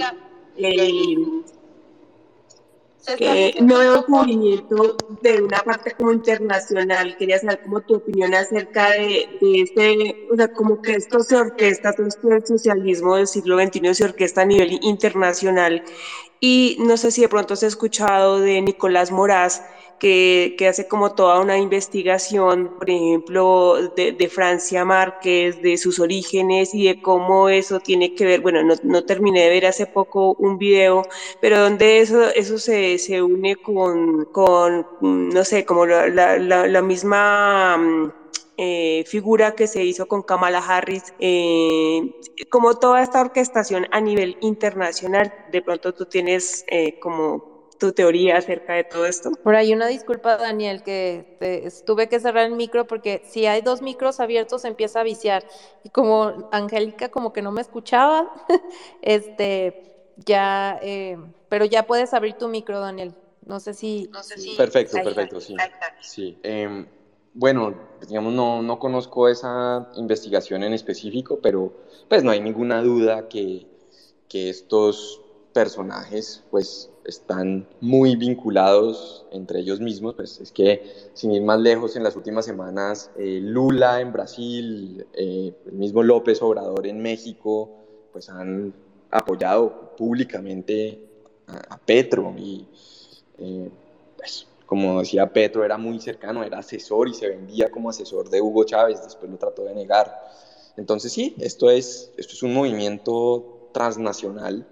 que 3.18 3.56
no 3.62 3.80
veo 3.80 4.06
movimiento 4.08 4.98
de 5.22 5.42
una 5.42 5.60
parte 5.60 5.92
como 5.92 6.12
internacional. 6.12 7.16
Quería 7.18 7.40
saber 7.40 7.62
como 7.64 7.82
tu 7.82 7.96
opinión 7.96 8.34
acerca 8.34 8.92
de, 8.92 9.28
de 9.42 9.62
este, 9.62 10.28
o 10.32 10.36
sea, 10.36 10.52
como 10.52 10.82
que 10.82 10.94
esto 10.94 11.20
se 11.22 11.36
orquesta, 11.36 11.94
todo 11.94 12.08
esto 12.08 12.28
del 12.28 12.46
socialismo 12.46 13.16
del 13.16 13.28
siglo 13.28 13.58
XXI 13.60 13.94
se 13.94 14.06
orquesta 14.06 14.42
a 14.42 14.46
nivel 14.46 14.80
internacional. 14.82 15.84
Y 16.40 16.78
no 16.80 16.98
sé 16.98 17.12
si 17.12 17.22
de 17.22 17.30
pronto 17.30 17.54
has 17.54 17.64
escuchado 17.64 18.40
de 18.40 18.62
Nicolás 18.62 19.12
Moraz, 19.12 19.62
que, 20.00 20.68
hace 20.70 20.88
como 20.88 21.14
toda 21.14 21.40
una 21.40 21.58
investigación, 21.58 22.76
por 22.78 22.90
ejemplo, 22.90 23.76
de, 23.96 24.30
Francia 24.30 24.84
Márquez, 24.86 25.62
de 25.62 25.78
sus 25.78 26.00
orígenes 26.00 26.74
y 26.74 26.88
de 26.88 27.02
cómo 27.02 27.50
eso 27.50 27.80
tiene 27.80 28.16
que 28.16 28.26
ver, 28.26 28.42
bueno, 28.42 28.62
no, 28.84 29.06
terminé 29.06 29.44
de 29.44 29.50
ver 29.50 29.66
hace 29.68 29.86
poco 29.86 30.34
un 30.40 30.58
video, 30.58 31.04
pero 31.42 31.60
donde 31.60 32.00
eso, 32.00 32.30
eso 32.30 32.58
se, 32.58 32.98
se 32.98 33.22
une 33.22 33.56
con, 33.56 34.26
con, 34.26 34.88
no 35.02 35.44
sé, 35.44 35.66
como 35.66 35.86
la, 35.86 36.08
la, 36.38 36.82
misma... 36.82 38.14
Eh, 38.58 39.04
figura 39.06 39.54
que 39.54 39.68
se 39.68 39.84
hizo 39.84 40.08
con 40.08 40.22
Kamala 40.24 40.60
Harris, 40.60 41.14
eh, 41.20 42.16
como 42.50 42.80
toda 42.80 43.04
esta 43.04 43.20
orquestación 43.20 43.86
a 43.92 44.00
nivel 44.00 44.38
internacional, 44.40 45.34
de 45.52 45.62
pronto 45.62 45.94
tú 45.94 46.06
tienes 46.06 46.64
eh, 46.70 46.98
como 47.02 47.55
tu 47.80 47.92
teoría 47.92 48.38
acerca 48.38 48.74
de 48.74 48.84
todo 48.84 49.06
esto. 49.06 49.32
Por 49.44 49.56
ahí 49.56 49.74
una 49.74 49.88
disculpa, 49.88 50.38
Daniel, 50.38 50.84
que 50.84 51.74
tuve 51.86 52.08
que 52.08 52.20
cerrar 52.20 52.46
el 52.46 52.56
micro 52.56 52.88
porque 52.88 53.22
si 53.26 53.46
hay 53.46 53.62
dos 53.62 53.82
micros 53.82 54.20
abiertos 54.20 54.66
empieza 54.66 55.02
a 55.02 55.04
viciar. 55.04 55.46
Y 55.84 55.90
como 55.90 56.50
Angélica 56.52 57.10
como 57.10 57.34
que 57.34 57.42
no 57.42 57.52
me 57.52 57.62
escuchaba, 57.62 58.32
este, 59.02 60.14
ya, 60.18 60.80
eh, 60.82 61.18
pero 61.50 61.66
ya 61.66 61.86
puedes 61.86 62.14
abrir 62.14 62.34
tu 62.36 62.48
micro, 62.48 62.80
Daniel. 62.80 63.14
No 63.46 63.60
sé 63.60 63.74
si... 63.74 64.10
No 64.12 64.24
sé 64.24 64.38
si 64.38 64.56
perfecto, 64.56 64.98
perfecto, 65.04 65.40
sí. 65.40 65.56
sí. 66.02 66.40
Em, 66.42 66.88
bueno, 67.34 67.76
digamos, 68.08 68.34
no, 68.34 68.62
no 68.64 68.80
conozco 68.80 69.30
esa 69.30 69.92
investigación 69.96 70.64
en 70.64 70.74
específico, 70.74 71.40
pero 71.42 71.74
pues 72.08 72.24
no 72.24 72.32
hay 72.32 72.40
ninguna 72.40 72.82
duda 72.82 73.28
que, 73.28 73.68
que 74.30 74.50
estos 74.50 75.22
personajes 75.54 76.44
pues 76.50 76.90
están 77.06 77.68
muy 77.82 78.16
vinculados 78.16 79.26
entre 79.32 79.60
ellos 79.60 79.80
mismos, 79.80 80.16
pues 80.16 80.40
es 80.40 80.52
que 80.52 81.10
sin 81.14 81.32
ir 81.32 81.42
más 81.44 81.60
lejos 81.60 81.96
en 81.96 82.04
las 82.04 82.16
últimas 82.16 82.46
semanas, 82.46 83.12
eh, 83.18 83.40
Lula 83.42 84.02
en 84.02 84.12
Brasil, 84.12 85.06
eh, 85.14 85.54
el 85.66 85.74
mismo 85.74 86.04
López 86.04 86.42
Obrador 86.42 86.88
en 86.88 87.02
México, 87.02 87.70
pues 88.12 88.30
han 88.30 88.74
apoyado 89.12 89.96
públicamente 89.96 91.00
a, 91.48 91.78
Petro 91.78 92.34
y 92.38 92.66
eh, 93.38 93.70
pues 94.18 94.48
como 94.66 95.00
decía 95.00 95.32
Petro 95.32 95.64
era 95.64 95.78
muy 95.78 96.00
cercano, 96.00 96.44
era 96.44 96.60
asesor 96.60 97.08
y 97.08 97.14
se 97.14 97.30
vendía 97.30 97.70
como 97.70 97.90
asesor 97.90 98.30
de 98.30 98.42
Hugo 98.42 98.64
Chávez, 98.64 99.02
después 99.04 99.30
lo 99.30 99.38
trató 99.38 99.64
de 99.64 99.76
negar. 99.76 100.12
Entonces 100.76 101.12
sí, 101.14 101.36
esto 101.40 101.70
es, 101.70 102.12
esto 102.18 102.34
es 102.34 102.44
un 102.44 102.54
movimiento 102.54 103.70
transnacional. 103.74 104.66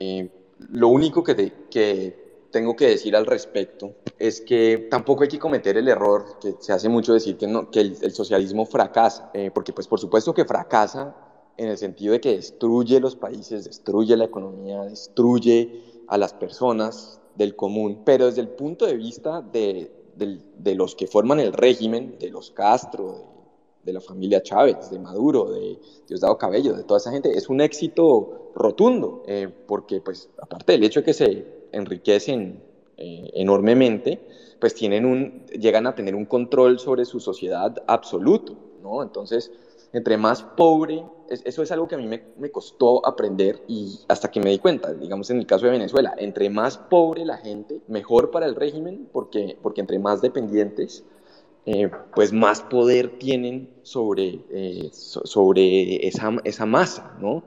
lo 0.57 0.87
único 0.87 1.23
que, 1.23 1.53
que 1.69 2.22
tengo 2.53 2.75
que 2.75 2.87
decir 2.87 3.15
al 3.15 3.25
respecto 3.25 3.95
es 4.19 4.39
que 4.39 4.87
tampoco 4.89 5.23
hay 5.23 5.29
que 5.29 5.39
cometer 5.39 5.75
el 5.75 5.87
error 5.87 6.37
que 6.39 6.55
se 6.59 6.71
hace 6.71 6.87
mucho 6.87 7.11
decir 7.13 7.35
que, 7.35 7.47
no, 7.47 7.71
que 7.71 7.81
el, 7.81 8.11
socialismo 8.13 8.65
fracasa, 8.65 9.31
eh, 9.33 9.49
porque 9.51 9.73
pues 9.73 9.87
por 9.87 9.99
supuesto 9.99 10.35
que 10.35 10.45
fracasa 10.45 11.15
en 11.57 11.69
el 11.69 11.77
sentido 11.77 12.13
de 12.13 12.21
que 12.21 12.35
destruye 12.35 12.99
los 12.99 13.15
países, 13.15 13.65
destruye 13.65 14.15
la 14.15 14.25
economía, 14.25 14.83
destruye 14.83 15.81
a 16.07 16.17
las 16.17 16.33
personas 16.33 17.19
del 17.35 17.55
común, 17.55 18.03
pero 18.05 18.27
desde 18.27 18.41
el 18.41 18.49
punto 18.49 18.85
de 18.85 18.97
vista 18.97 19.41
de, 19.41 19.91
de, 20.15 20.39
de 20.55 20.75
los 20.75 20.93
que 20.93 21.07
forman 21.07 21.39
el 21.39 21.53
régimen, 21.53 22.17
de 22.19 22.29
los 22.29 22.51
Castro, 22.51 23.33
de 23.83 23.93
la 23.93 23.99
familia 23.99 24.43
Chávez, 24.43 24.91
de 24.91 24.99
Maduro, 24.99 25.51
de 25.51 25.79
Diosdado 26.07 26.37
Cabello, 26.37 26.75
de 26.75 26.83
toda 26.83 26.99
esa 26.99 27.11
gente, 27.11 27.35
es 27.35 27.49
un 27.49 27.61
éxito 27.61 28.51
rotundo, 28.53 29.23
eh, 29.25 29.49
porque 29.67 30.01
pues 30.01 30.29
aparte 30.39 30.73
del 30.73 30.83
hecho 30.83 30.99
de 30.99 31.05
que 31.05 31.13
se 31.13 31.62
enriquecen 31.73 32.61
eh, 32.97 33.31
enormemente, 33.33 34.21
pues 34.59 34.73
tienen 34.75 35.05
un, 35.05 35.45
llegan 35.47 35.87
a 35.87 35.95
tener 35.95 36.15
un 36.15 36.25
control 36.25 36.79
sobre 36.79 37.05
su 37.05 37.19
sociedad 37.19 37.83
absoluto, 37.87 38.55
¿no? 38.81 39.03
Entonces, 39.03 39.51
entre 39.91 40.15
más 40.15 40.43
pobre, 40.43 41.03
eso 41.27 41.63
es 41.63 41.71
algo 41.71 41.87
que 41.87 41.95
a 41.95 41.97
mí 41.97 42.07
me, 42.07 42.51
costó 42.51 43.05
aprender 43.05 43.61
y 43.67 43.99
hasta 44.07 44.29
que 44.31 44.39
me 44.39 44.51
di 44.51 44.59
cuenta, 44.59 44.93
digamos 44.93 45.29
en 45.31 45.37
el 45.37 45.45
caso 45.45 45.65
de 45.65 45.71
Venezuela, 45.71 46.13
entre 46.17 46.49
más 46.49 46.77
pobre 46.77 47.25
la 47.25 47.37
gente, 47.37 47.81
mejor 47.87 48.31
para 48.31 48.45
el 48.45 48.55
régimen, 48.55 49.09
porque, 49.11 49.57
porque 49.61 49.81
entre 49.81 49.99
más 49.99 50.21
dependientes, 50.21 51.03
eh, 51.65 51.89
pues 52.15 52.31
más 52.31 52.61
poder 52.61 53.17
tienen 53.19 53.69
sobre, 53.83 54.39
eh, 54.51 54.89
sobre 54.91 56.07
esa, 56.07 56.31
esa, 56.43 56.65
masa, 56.65 57.17
¿no? 57.19 57.43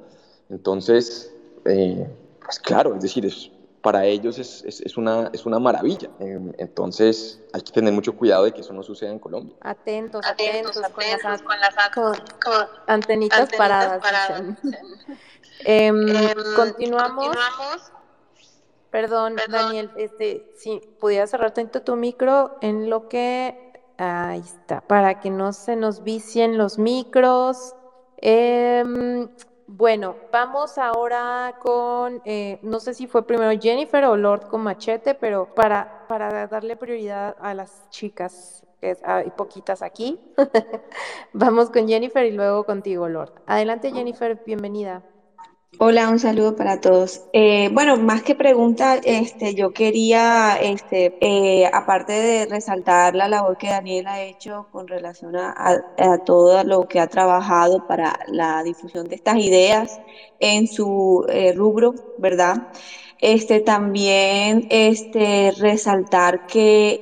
Entonces, 0.51 1.33
pues 1.65 2.61
claro, 2.61 2.95
es 2.95 3.03
decir, 3.03 3.27
es, 3.27 3.51
para 3.87 4.05
ellos 4.05 4.37
es, 4.41 4.65
es, 4.65 4.97
una, 4.97 5.31
es 5.33 5.47
una 5.47 5.61
maravilla. 5.61 6.11
Em, 6.19 6.53
entonces 6.59 7.41
hay 7.53 7.63
que 7.63 7.71
tener 7.71 7.93
mucho 7.93 8.17
cuidado 8.17 8.43
de 8.43 8.53
que 8.53 8.63
eso 8.63 8.73
no 8.73 8.83
suceda 8.83 9.13
en 9.13 9.21
Colombia. 9.21 9.55
Atentos, 9.61 10.27
atentos, 10.27 10.77
atentos 10.79 11.43
con, 11.43 11.61
las, 11.61 11.75
con, 11.95 12.67
antenitas, 12.89 13.49
paradas. 13.57 14.03
Em, 15.61 16.09
em, 16.09 16.35
continuamos. 16.57 17.37
Perdón, 18.91 19.37
Daniel, 19.49 19.93
este, 19.97 20.53
si 20.57 20.81
pudieras 20.99 21.31
cerrar 21.31 21.55
tanto 21.55 21.81
tu 21.83 21.95
micro 21.95 22.59
en 22.63 22.91
lo 22.91 23.09
que 23.09 23.73
ahí 23.99 24.41
está, 24.41 24.81
para 24.81 25.21
que 25.21 25.31
no 25.31 25.53
se 25.53 25.77
nos 25.77 26.03
vicien 26.03 26.59
los 26.59 26.77
micros. 26.77 27.77
Eh, 28.21 29.29
bueno, 29.67 30.17
vamos 30.33 30.79
ahora 30.79 31.57
con, 31.61 32.23
eh, 32.25 32.59
no 32.63 32.79
sé 32.81 32.95
si 32.95 33.07
fue 33.07 33.27
primero 33.27 33.59
Jennifer 33.61 34.05
o 34.05 34.17
Lord 34.17 34.49
con 34.49 34.63
machete, 34.63 35.15
pero 35.15 35.55
para, 35.55 36.07
para 36.09 36.47
darle 36.47 36.77
prioridad 36.77 37.37
a 37.41 37.55
las 37.55 37.89
chicas, 37.91 38.65
que 38.81 38.97
hay 39.05 39.31
poquitas 39.31 39.83
aquí, 39.83 40.21
vamos 41.33 41.71
con 41.71 41.89
Jennifer 41.89 42.25
y 42.25 42.33
luego 42.33 42.65
contigo, 42.65 43.09
Lord. 43.09 43.33
Adelante, 43.47 43.91
Jennifer, 43.91 44.41
bienvenida. 44.47 45.03
Hola, 45.79 46.09
un 46.09 46.19
saludo 46.19 46.57
para 46.57 46.81
todos. 46.81 47.21
Eh, 47.35 47.69
bueno, 47.71 47.99
más 47.99 48.23
que 48.23 48.35
pregunta, 48.35 48.97
este, 49.05 49.55
yo 49.55 49.73
quería, 49.73 50.57
este, 50.57 51.19
eh, 51.21 51.69
aparte 51.71 52.15
de 52.15 52.47
resaltar 52.47 53.15
la 53.15 53.29
labor 53.29 53.59
que 53.59 53.69
Daniel 53.69 54.07
ha 54.07 54.23
hecho 54.23 54.69
con 54.73 54.89
relación 54.89 55.37
a, 55.37 55.83
todo 56.25 56.65
lo 56.65 56.89
que 56.89 56.99
ha 56.99 57.09
trabajado 57.09 57.87
para 57.87 58.19
la 58.29 58.63
difusión 58.63 59.07
de 59.09 59.17
estas 59.17 59.37
ideas 59.37 60.01
en 60.41 60.67
su 60.67 61.27
eh, 61.29 61.53
rubro, 61.53 61.95
¿verdad? 62.19 62.69
Este, 63.19 63.61
también 63.61 64.67
este, 64.71 65.53
resaltar 65.59 66.47
que 66.47 67.01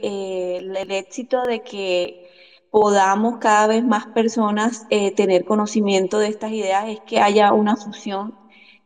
el 0.58 0.90
éxito 0.90 1.42
de 1.44 1.62
que 1.62 2.28
podamos 2.70 3.38
cada 3.38 3.68
vez 3.68 3.84
más 3.84 4.06
personas 4.06 4.86
tener 5.16 5.44
conocimiento 5.44 6.18
de 6.18 6.28
estas 6.28 6.50
ideas 6.50 6.88
es 6.88 7.00
que 7.06 7.20
haya 7.20 7.52
una 7.52 7.76
fusión 7.76 8.43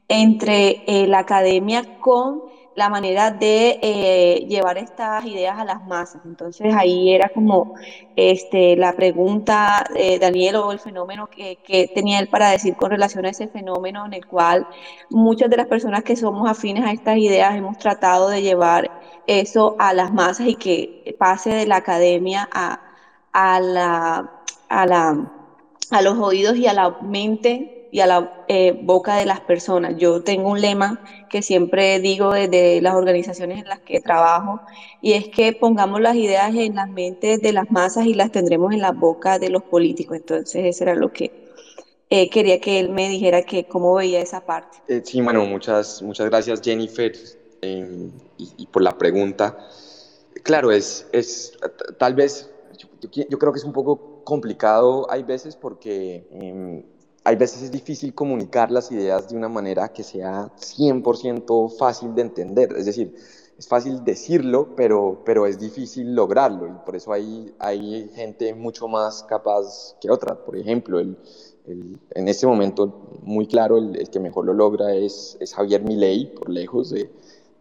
entre 0.09 0.83
eh, 0.87 1.07
la 1.07 1.21
academia 1.21 1.99
con 2.01 2.43
la 2.79 2.89
manera 2.89 3.33
de 3.33 3.81
eh, 3.83 4.47
llevar 4.49 4.79
estas 4.79 5.25
ideas 5.27 5.59
a 5.59 5.65
las 5.65 5.85
masas. 5.85 6.23
Entonces 6.25 6.73
ahí 6.73 7.13
era 7.13 7.29
como 7.29 7.75
este, 8.15 8.77
la 8.77 8.93
pregunta, 8.93 9.85
eh, 9.97 10.21
Daniel, 10.21 10.57
o 10.57 10.71
el 10.71 10.79
fenómeno 10.79 11.27
que, 11.27 11.57
que, 11.57 11.89
tenía 11.89 12.21
él 12.21 12.29
para 12.29 12.51
decir 12.51 12.77
con 12.77 12.91
relación 12.91 13.27
a 13.27 13.31
ese 13.31 13.49
fenómeno 13.49 14.07
en 14.07 14.15
el 14.15 14.27
cual 14.27 14.69
muchas 15.11 15.51
de 15.51 15.57
las 15.57 15.67
personas 15.67 16.05
que 16.05 16.15
somos 16.15 16.49
afines 16.49 16.85
a 16.85 16.93
estas 16.93 17.19
ideas 17.19 17.57
hemos 17.57 17.79
tratado 17.79 18.29
de 18.29 18.43
llevar 18.43 18.89
eso 19.27 19.75
a 19.81 19.93
las 19.93 20.13
masas 20.13 20.47
y 20.47 20.55
que 20.55 21.17
pase 21.19 21.51
de 21.51 21.67
la 21.67 21.77
academia 21.77 22.49
a, 22.53 22.81
a, 23.33 23.59
la, 23.59 24.31
a, 24.69 24.87
la, 24.87 25.33
a 25.91 26.03
los 26.03 26.17
oídos 26.19 26.57
y 26.57 26.69
a 26.69 26.75
la 26.75 26.91
mente 27.03 27.78
y 27.91 28.01
a 28.01 28.07
la 28.07 28.45
eh, 28.49 28.78
boca 28.82 29.16
de 29.16 29.24
las 29.24 29.41
personas. 29.41 29.95
Yo 29.97 30.22
tengo 30.22 30.51
un 30.51 30.61
lema 30.61 31.03
que 31.30 31.43
siempre 31.43 32.01
digo 32.01 32.32
desde 32.32 32.80
las 32.80 32.95
organizaciones 32.95 33.59
en 33.59 33.68
las 33.68 33.80
que 33.80 34.01
trabajo 34.01 34.61
y 35.01 35.14
es 35.14 35.28
que 35.28 35.53
pongamos 35.53 36.01
las 36.01 36.16
ideas 36.16 36.55
en 36.55 36.74
las 36.74 36.89
mentes 36.89 37.41
de 37.41 37.53
las 37.53 37.70
masas 37.70 38.07
y 38.07 38.14
las 38.14 38.30
tendremos 38.30 38.72
en 38.72 38.80
la 38.80 38.93
boca 38.93 39.39
de 39.39 39.51
los 39.51 39.62
políticos. 39.62 40.18
Entonces, 40.18 40.64
eso 40.64 40.84
era 40.84 40.95
lo 40.95 41.12
que 41.12 41.49
eh, 42.11 42.30
quería 42.30 42.61
que 42.61 42.80
él 42.80 42.91
me 42.91 43.09
dijera 43.09 43.43
que 43.43 43.64
cómo 43.64 43.95
veía 43.95 44.20
esa 44.20 44.45
parte. 44.45 44.78
Eh, 44.89 45.03
sí, 45.05 45.20
bueno, 45.20 45.45
muchas, 45.45 46.03
muchas 46.03 46.28
gracias 46.28 46.61
Jennifer 46.62 47.12
y, 47.62 48.11
y, 48.57 48.66
por 48.66 48.82
la 48.82 48.97
pregunta. 48.97 49.59
Claro, 50.43 50.70
es, 50.70 51.07
es 51.12 51.59
tal 51.99 52.14
vez, 52.14 52.51
yo, 52.78 52.89
yo, 53.28 53.39
creo 53.39 53.53
que 53.53 53.59
es 53.59 53.64
un 53.64 53.72
poco 53.72 54.22
complicado, 54.24 55.11
hay 55.11 55.22
veces 55.22 55.57
porque 55.57 56.26
em, 56.30 56.82
hay 57.29 57.37
veces 57.37 57.61
es 57.61 57.70
difícil 57.70 58.14
comunicar 58.14 58.70
las 58.70 58.91
ideas 58.91 59.29
de 59.29 59.37
una 59.37 59.51
manera 59.51 59.93
que 59.93 60.03
sea 60.03 60.51
100% 60.57 61.76
fácil 61.76 62.14
de 62.14 62.22
entender. 62.22 62.72
Es 62.74 62.87
decir, 62.87 63.14
es 63.59 63.68
fácil 63.68 64.03
decirlo, 64.03 64.74
pero, 64.74 65.20
pero 65.26 65.47
es 65.47 65.59
difícil 65.59 66.14
lograrlo. 66.14 66.66
Y 66.66 66.87
por 66.87 66.97
eso 66.97 67.12
hay, 67.12 67.53
hay 67.59 68.11
gente 68.14 68.55
mucho 68.55 68.89
más 68.89 69.24
capaz 69.24 69.95
que 70.01 70.11
otra. 70.11 70.43
Por 70.43 70.57
ejemplo, 70.57 71.01
el, 71.01 71.18
en 71.66 72.29
este 72.29 72.47
momento, 72.47 73.18
muy 73.22 73.47
claro, 73.47 73.76
el, 73.76 74.09
que 74.09 74.20
mejor 74.20 74.47
lo 74.47 74.55
logra 74.55 74.95
es, 74.95 75.37
es 75.39 75.53
Javier 75.53 75.83
Milei, 75.83 76.33
por 76.33 76.49
lejos, 76.49 76.89
de, 76.89 77.11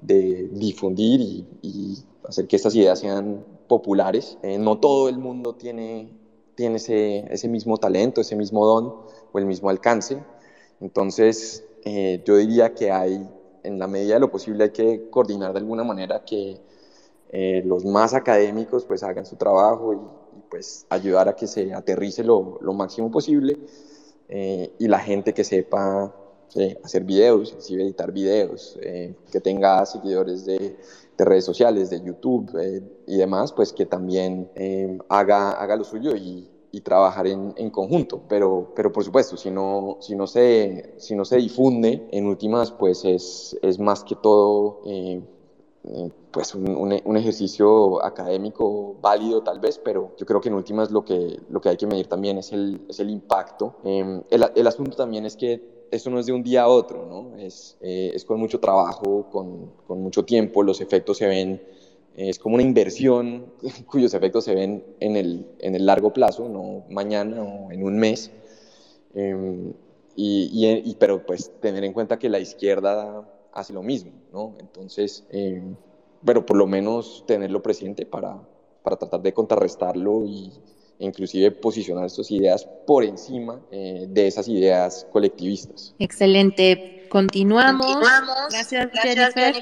de 0.01 0.47
difundir 0.53 1.19
y, 1.19 1.45
y, 1.61 1.97
hacer 2.25 2.47
que 2.47 2.55
estas 2.55 2.73
ideas 2.73 2.99
sean 2.99 3.43
populares. 3.67 4.37
Eh, 4.43 4.59
no 4.59 4.79
todo 4.79 5.09
el 5.09 5.17
mundo 5.17 5.55
tiene, 5.55 6.09
tiene 6.55 6.77
ese, 6.77 7.25
ese 7.33 7.49
mismo 7.49 7.75
talento, 7.75 8.21
ese 8.21 8.37
mismo 8.37 8.65
don 8.65 9.17
o 9.31 9.39
el 9.39 9.45
mismo 9.45 9.69
alcance. 9.69 10.23
Entonces, 10.79 11.63
eh, 11.83 12.21
yo 12.25 12.37
diría 12.37 12.73
que 12.73 12.91
hay, 12.91 13.27
en 13.63 13.79
la 13.79 13.87
medida 13.87 14.15
de 14.15 14.19
lo 14.19 14.31
posible, 14.31 14.65
hay 14.65 14.69
que 14.71 15.09
coordinar 15.09 15.53
de 15.53 15.59
alguna 15.59 15.83
manera 15.83 16.23
que 16.25 16.59
eh, 17.29 17.61
los 17.65 17.85
más 17.85 18.13
académicos 18.13 18.85
pues 18.85 19.03
hagan 19.03 19.25
su 19.25 19.35
trabajo 19.35 19.93
y, 19.93 19.97
pues 20.49 20.85
ayudar 20.89 21.27
a 21.27 21.35
que 21.35 21.45
se 21.45 21.73
aterrice 21.73 22.23
lo, 22.23 22.57
lo 22.61 22.73
máximo 22.73 23.11
posible 23.11 23.57
eh, 24.29 24.71
y 24.79 24.87
la 24.87 24.99
gente 24.99 25.33
que 25.33 25.43
sepa 25.43 26.13
hacer 26.83 27.03
videos, 27.03 27.49
inclusive 27.49 27.83
editar 27.83 28.11
videos, 28.11 28.79
que 28.81 29.41
tenga 29.41 29.85
seguidores 29.85 30.45
de, 30.45 30.77
de, 31.17 31.25
redes 31.25 31.43
sociales, 31.43 31.89
de 31.89 32.01
YouTube 32.01 32.49
y 33.05 33.17
demás, 33.17 33.51
pues 33.51 33.73
que 33.73 33.85
también 33.85 34.49
haga, 35.09 35.51
haga 35.51 35.75
lo 35.75 35.83
suyo 35.83 36.15
y, 36.15 36.49
y 36.71 36.81
trabajar 36.81 37.27
en, 37.27 37.53
en, 37.57 37.69
conjunto. 37.69 38.21
Pero, 38.27 38.73
pero 38.75 38.91
por 38.91 39.03
supuesto, 39.03 39.37
si 39.37 39.49
no, 39.49 39.97
si, 39.99 40.15
no 40.15 40.27
se, 40.27 40.93
si 40.97 41.15
no 41.15 41.25
se 41.25 41.37
difunde, 41.37 42.07
en 42.11 42.25
últimas, 42.25 42.71
pues 42.71 43.05
es, 43.05 43.57
es 43.61 43.79
más 43.79 44.03
que 44.03 44.15
todo 44.15 44.81
eh, 44.85 45.21
eh, 45.85 46.09
pues 46.31 46.53
un, 46.53 47.01
un, 47.03 47.17
ejercicio 47.17 48.03
académico 48.03 48.95
válido 49.01 49.41
tal 49.41 49.59
vez, 49.59 49.79
pero 49.83 50.11
yo 50.17 50.25
creo 50.25 50.41
que 50.41 50.49
en 50.49 50.55
últimas 50.55 50.91
lo 50.91 51.05
que, 51.05 51.39
lo 51.49 51.61
que 51.61 51.69
hay 51.69 51.77
que 51.77 51.87
medir 51.87 52.07
también 52.07 52.37
es 52.37 52.51
el, 52.51 52.81
es 52.89 52.99
el 52.99 53.09
impacto. 53.09 53.75
Em, 53.83 54.21
el, 54.29 54.45
el, 54.55 54.67
asunto 54.67 54.97
también 54.97 55.25
es 55.25 55.37
que 55.37 55.87
esto 55.89 56.09
no 56.09 56.19
es 56.19 56.25
de 56.25 56.33
un 56.33 56.43
día 56.43 56.63
a 56.63 56.67
otro, 56.67 57.05
¿no? 57.05 57.37
es, 57.37 57.77
eh, 57.81 58.11
es 58.13 58.25
con 58.25 58.39
mucho 58.39 58.59
trabajo, 58.59 59.29
con, 59.31 59.71
con 59.87 60.01
mucho 60.01 60.25
tiempo, 60.25 60.61
los 60.63 60.81
efectos 60.81 61.17
se 61.17 61.27
ven 61.27 61.61
es 62.17 62.39
como 62.39 62.55
una 62.55 62.63
inversión 62.63 63.53
cuyos 63.85 64.13
efectos 64.13 64.43
se 64.43 64.55
ven 64.55 64.83
en 64.99 65.15
el, 65.15 65.45
en 65.59 65.75
el 65.75 65.85
largo 65.85 66.11
plazo, 66.11 66.49
no 66.49 66.83
mañana 66.89 67.43
o 67.43 67.71
en 67.71 67.83
un 67.83 67.97
mes. 67.97 68.31
Em, 69.13 69.73
y, 70.19 70.95
pero 70.99 71.25
pues 71.25 71.51
tener 71.61 71.83
en 71.83 71.93
cuenta 71.93 72.17
que 72.17 72.27
la 72.27 72.39
izquierda 72.39 73.23
hace 73.53 73.71
lo 73.71 73.83
mismo, 73.83 74.11
¿no? 74.33 74.55
Entonces, 74.59 75.25
eh, 75.29 75.61
pero 76.25 76.43
por 76.43 76.57
lo 76.57 76.65
menos 76.65 77.23
tenerlo 77.27 77.61
presente 77.61 78.05
para, 78.07 78.39
para 78.81 78.97
tratar 78.97 79.21
de 79.21 79.33
contrarrestarlo 79.33 80.25
y 80.25 80.51
e 80.99 81.05
inclusive 81.05 81.51
posicionar 81.51 82.05
estas 82.05 82.31
ideas 82.31 82.67
por 82.87 83.03
encima 83.03 83.61
eh, 83.69 84.07
de 84.09 84.27
esas 84.27 84.47
ideas 84.47 85.05
colectivistas. 85.11 85.93
Excelente. 85.99 87.05
Continuamos. 87.09 87.97
Gracias, 88.49 88.89
Jennifer. 89.03 89.55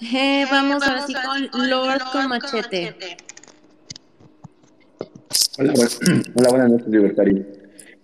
Eh, 0.00 0.46
vamos, 0.48 0.86
ahora 0.86 1.06
sí 1.06 1.12
con 1.12 1.68
Lord 1.68 2.02
con 2.12 2.28
machete. 2.28 2.94
Hola, 5.58 5.72
hola, 6.36 6.48
buenas 6.50 6.70
noches, 6.70 6.88
libertario. 6.88 7.44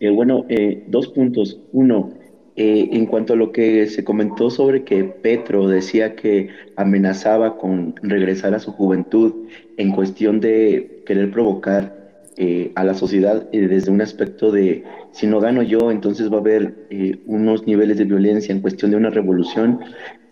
Eh, 0.00 0.10
bueno, 0.10 0.44
eh, 0.48 0.84
dos 0.88 1.08
puntos. 1.08 1.60
Uno, 1.72 2.12
eh, 2.56 2.88
en 2.92 3.06
cuanto 3.06 3.34
a 3.34 3.36
lo 3.36 3.52
que 3.52 3.86
se 3.86 4.02
comentó 4.02 4.50
sobre 4.50 4.82
que 4.82 5.04
Petro 5.04 5.68
decía 5.68 6.16
que 6.16 6.48
amenazaba 6.76 7.58
con 7.58 7.94
regresar 8.02 8.54
a 8.54 8.58
su 8.58 8.72
juventud 8.72 9.46
en 9.76 9.92
cuestión 9.92 10.40
de 10.40 11.04
querer 11.06 11.30
provocar 11.30 12.04
eh, 12.36 12.72
a 12.74 12.82
la 12.82 12.94
sociedad 12.94 13.48
eh, 13.52 13.68
desde 13.68 13.92
un 13.92 14.00
aspecto 14.00 14.50
de 14.50 14.82
si 15.12 15.28
no 15.28 15.38
gano 15.38 15.62
yo, 15.62 15.92
entonces 15.92 16.32
va 16.32 16.38
a 16.38 16.40
haber 16.40 16.74
eh, 16.90 17.20
unos 17.26 17.64
niveles 17.64 17.96
de 17.96 18.06
violencia 18.06 18.52
en 18.52 18.60
cuestión 18.60 18.90
de 18.90 18.96
una 18.96 19.10
revolución. 19.10 19.78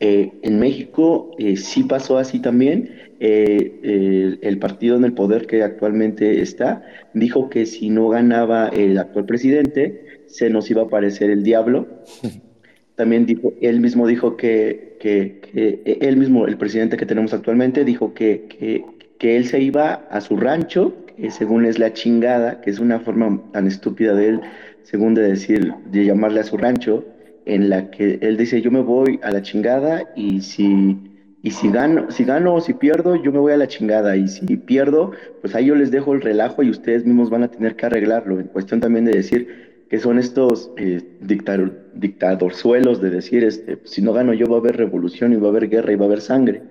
En 0.02 0.58
México 0.58 1.30
sí 1.56 1.84
pasó 1.84 2.18
así 2.18 2.40
también. 2.40 2.90
El, 3.20 4.40
el, 4.42 4.58
partido 4.58 4.96
en 4.96 5.04
el 5.04 5.12
poder 5.12 5.46
que 5.46 5.62
actualmente 5.62 6.40
está 6.40 6.82
dijo 7.14 7.48
que 7.50 7.66
si 7.66 7.88
no 7.88 8.08
ganaba 8.08 8.66
el 8.68 8.98
actual 8.98 9.26
presidente, 9.26 10.24
se 10.26 10.50
nos 10.50 10.68
iba 10.72 10.82
a 10.82 10.86
aparecer 10.86 11.30
el 11.30 11.44
diablo. 11.44 11.86
También 12.96 13.24
dijo, 13.24 13.52
él 13.60 13.80
mismo 13.80 14.08
dijo 14.08 14.36
que, 14.36 14.96
que, 15.00 15.40
que 15.40 15.98
él 16.00 16.16
mismo, 16.16 16.46
el 16.46 16.58
presidente 16.58 16.96
que 16.96 17.06
tenemos 17.06 17.32
actualmente, 17.32 17.84
dijo 17.84 18.12
que, 18.12 18.46
que, 18.48 18.84
que 19.18 19.36
él 19.36 19.46
se 19.46 19.60
iba 19.60 19.94
a 20.10 20.20
su 20.20 20.36
rancho 20.36 20.92
que 21.16 21.30
según 21.30 21.64
es 21.64 21.78
la 21.78 21.92
chingada, 21.92 22.60
que 22.60 22.70
es 22.70 22.78
una 22.78 23.00
forma 23.00 23.40
tan 23.52 23.66
estúpida 23.66 24.14
de 24.14 24.28
él, 24.28 24.40
según 24.82 25.14
de 25.14 25.22
decir, 25.22 25.72
de 25.90 26.04
llamarle 26.04 26.40
a 26.40 26.44
su 26.44 26.56
rancho, 26.56 27.04
en 27.46 27.70
la 27.70 27.90
que 27.90 28.18
él 28.22 28.36
dice, 28.36 28.60
yo 28.62 28.70
me 28.70 28.82
voy 28.82 29.18
a 29.22 29.30
la 29.30 29.42
chingada 29.42 30.04
y 30.16 30.40
si, 30.40 30.96
y 31.42 31.50
si 31.50 31.70
gano, 31.70 32.10
si 32.10 32.24
gano 32.24 32.54
o 32.54 32.60
si 32.60 32.74
pierdo, 32.74 33.16
yo 33.16 33.32
me 33.32 33.38
voy 33.38 33.52
a 33.52 33.56
la 33.56 33.68
chingada 33.68 34.16
y 34.16 34.28
si 34.28 34.56
pierdo, 34.56 35.12
pues 35.40 35.54
ahí 35.54 35.66
yo 35.66 35.74
les 35.74 35.90
dejo 35.90 36.14
el 36.14 36.20
relajo 36.20 36.62
y 36.62 36.70
ustedes 36.70 37.04
mismos 37.04 37.30
van 37.30 37.42
a 37.42 37.50
tener 37.50 37.76
que 37.76 37.86
arreglarlo, 37.86 38.38
en 38.38 38.46
cuestión 38.46 38.80
también 38.80 39.04
de 39.04 39.12
decir 39.12 39.72
que 39.92 39.98
son 39.98 40.18
estos 40.18 40.70
eh, 40.78 41.02
dictador, 41.20 41.90
dictadorzuelos 41.94 43.02
de 43.02 43.10
decir, 43.10 43.44
este, 43.44 43.78
si 43.84 44.00
no 44.00 44.14
gano 44.14 44.32
yo 44.32 44.46
va 44.46 44.56
a 44.56 44.60
haber 44.60 44.78
revolución 44.78 45.34
y 45.34 45.36
va 45.36 45.48
a 45.48 45.50
haber 45.50 45.68
guerra 45.68 45.92
y 45.92 45.96
va 45.96 46.04
a 46.04 46.08
haber 46.08 46.22
sangre. 46.22 46.62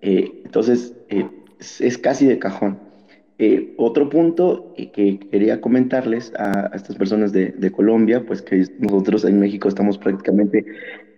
Eh, 0.00 0.42
entonces, 0.44 0.96
eh, 1.08 1.24
es, 1.60 1.80
es 1.80 1.98
casi 1.98 2.26
de 2.26 2.40
cajón. 2.40 2.80
Eh, 3.38 3.74
otro 3.78 4.08
punto 4.08 4.74
que 4.76 5.18
quería 5.18 5.60
comentarles 5.60 6.32
a, 6.38 6.70
estas 6.72 6.94
personas 6.96 7.32
de, 7.32 7.72
Colombia, 7.72 8.24
pues 8.24 8.42
que 8.42 8.64
nosotros 8.78 9.24
en 9.24 9.40
México 9.40 9.68
estamos 9.68 9.98
prácticamente, 9.98 10.64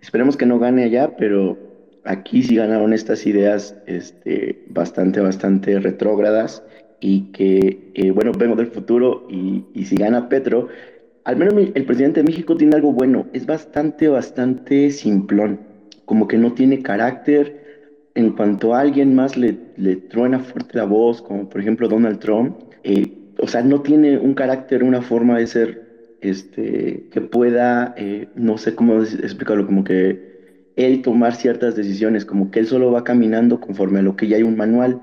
esperemos 0.01 0.35
que 0.35 0.47
no 0.47 0.57
gane 0.57 0.83
allá, 0.83 1.15
pero 1.15 1.57
aquí 2.05 2.41
sí 2.41 2.55
ganaron 2.55 2.93
estas 2.93 3.27
ideas 3.27 3.75
este, 3.85 4.63
bastante, 4.69 5.19
bastante 5.19 5.77
retrógradas 5.79 6.63
y 6.99 7.31
que, 7.33 7.91
eh, 7.93 8.09
bueno, 8.09 8.31
vengo 8.31 8.55
del 8.55 8.67
futuro 8.67 9.27
y, 9.29 9.63
si 9.85 9.95
gana 9.95 10.27
Petro, 10.27 10.69
al 11.23 11.35
menos 11.35 11.53
el 11.75 11.85
presidente 11.85 12.21
de 12.21 12.27
México 12.27 12.57
tiene 12.57 12.75
algo 12.75 12.93
bueno, 12.93 13.27
es 13.33 13.45
bastante, 13.45 14.07
bastante 14.07 14.89
simplón, 14.89 15.59
como 16.05 16.27
que 16.27 16.39
no 16.39 16.53
tiene 16.53 16.81
carácter, 16.81 17.66
en 18.17 18.31
cuanto 18.31 18.73
a 18.73 18.79
alguien 18.79 19.13
más 19.13 19.37
le, 19.37 19.53
truena 20.09 20.39
fuerte 20.39 20.75
la 20.75 20.85
voz, 20.85 21.21
como 21.21 21.47
por 21.47 21.61
ejemplo 21.61 21.87
Donald 21.87 22.17
Trump, 22.17 22.57
eh, 22.83 23.13
o 23.37 23.47
sea, 23.47 23.61
no 23.61 23.81
tiene 23.83 24.17
un 24.17 24.33
carácter, 24.33 24.83
una 24.83 25.03
forma 25.03 25.37
de 25.37 25.45
ser 25.45 26.17
este, 26.21 27.09
que 27.11 27.21
pueda, 27.21 27.93
eh, 27.95 28.27
no 28.33 28.57
sé 28.57 28.73
cómo 28.73 29.03
explicarlo, 29.03 29.67
como 29.67 29.83
que 29.83 30.71
él 30.75 31.03
tomar 31.03 31.35
ciertas 31.35 31.75
decisiones, 31.75 32.25
como 32.25 32.49
que 32.49 32.59
él 32.59 32.65
solo 32.65 32.91
va 32.91 33.03
caminando 33.03 33.59
conforme 33.59 33.99
a 33.99 34.01
lo 34.01 34.15
que 34.15 34.27
ya 34.27 34.37
hay 34.37 34.43
un 34.43 34.57
manual. 34.57 34.99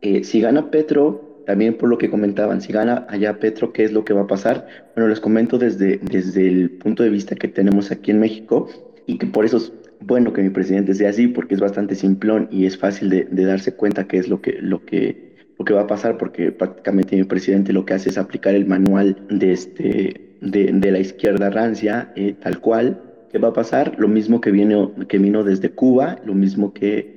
Eh, 0.00 0.24
si 0.24 0.40
gana 0.40 0.70
Petro, 0.70 1.42
también 1.44 1.76
por 1.76 1.90
lo 1.90 1.98
que 1.98 2.08
comentaban, 2.08 2.62
si 2.62 2.72
gana 2.72 3.04
allá 3.10 3.38
Petro, 3.38 3.74
¿qué 3.74 3.84
es 3.84 3.92
lo 3.92 4.02
que 4.06 4.14
va 4.14 4.22
a 4.22 4.26
pasar? 4.26 4.66
Bueno, 4.94 5.10
les 5.10 5.20
comento 5.20 5.58
desde, 5.58 5.98
desde 5.98 6.48
el 6.48 6.70
punto 6.70 7.02
de 7.02 7.10
vista 7.10 7.34
que 7.34 7.48
tenemos 7.48 7.90
aquí 7.90 8.12
en 8.12 8.20
México 8.20 8.66
y 9.06 9.18
que 9.18 9.26
por 9.26 9.44
eso 9.44 9.60
bueno 10.00 10.32
que 10.32 10.42
mi 10.42 10.50
presidente 10.50 10.94
sea 10.94 11.10
así 11.10 11.28
porque 11.28 11.54
es 11.54 11.60
bastante 11.60 11.94
simplón 11.94 12.48
y 12.50 12.66
es 12.66 12.78
fácil 12.78 13.10
de, 13.10 13.44
darse 13.44 13.74
cuenta 13.74 14.06
qué 14.06 14.18
es 14.18 14.28
lo 14.28 14.40
que, 14.40 14.58
lo, 14.60 14.84
que, 14.84 15.34
va 15.72 15.82
a 15.82 15.86
pasar 15.86 16.18
porque 16.18 16.52
prácticamente 16.52 17.16
mi 17.16 17.24
presidente 17.24 17.72
lo 17.72 17.84
que 17.84 17.94
hace 17.94 18.10
es 18.10 18.18
aplicar 18.18 18.54
el 18.54 18.66
manual 18.66 19.16
de, 19.28 19.52
este, 19.52 20.36
de, 20.40 20.90
la 20.90 20.98
izquierda 20.98 21.50
rancia 21.50 22.12
eh, 22.16 22.34
tal 22.40 22.60
cual. 22.60 23.02
¿Qué 23.32 23.38
va 23.38 23.48
a 23.48 23.52
pasar? 23.52 23.96
Lo 23.98 24.08
mismo 24.08 24.40
que, 24.40 24.50
vino 24.50 25.44
desde 25.44 25.70
Cuba, 25.70 26.20
lo 26.24 26.34
mismo 26.34 26.72
que, 26.72 27.16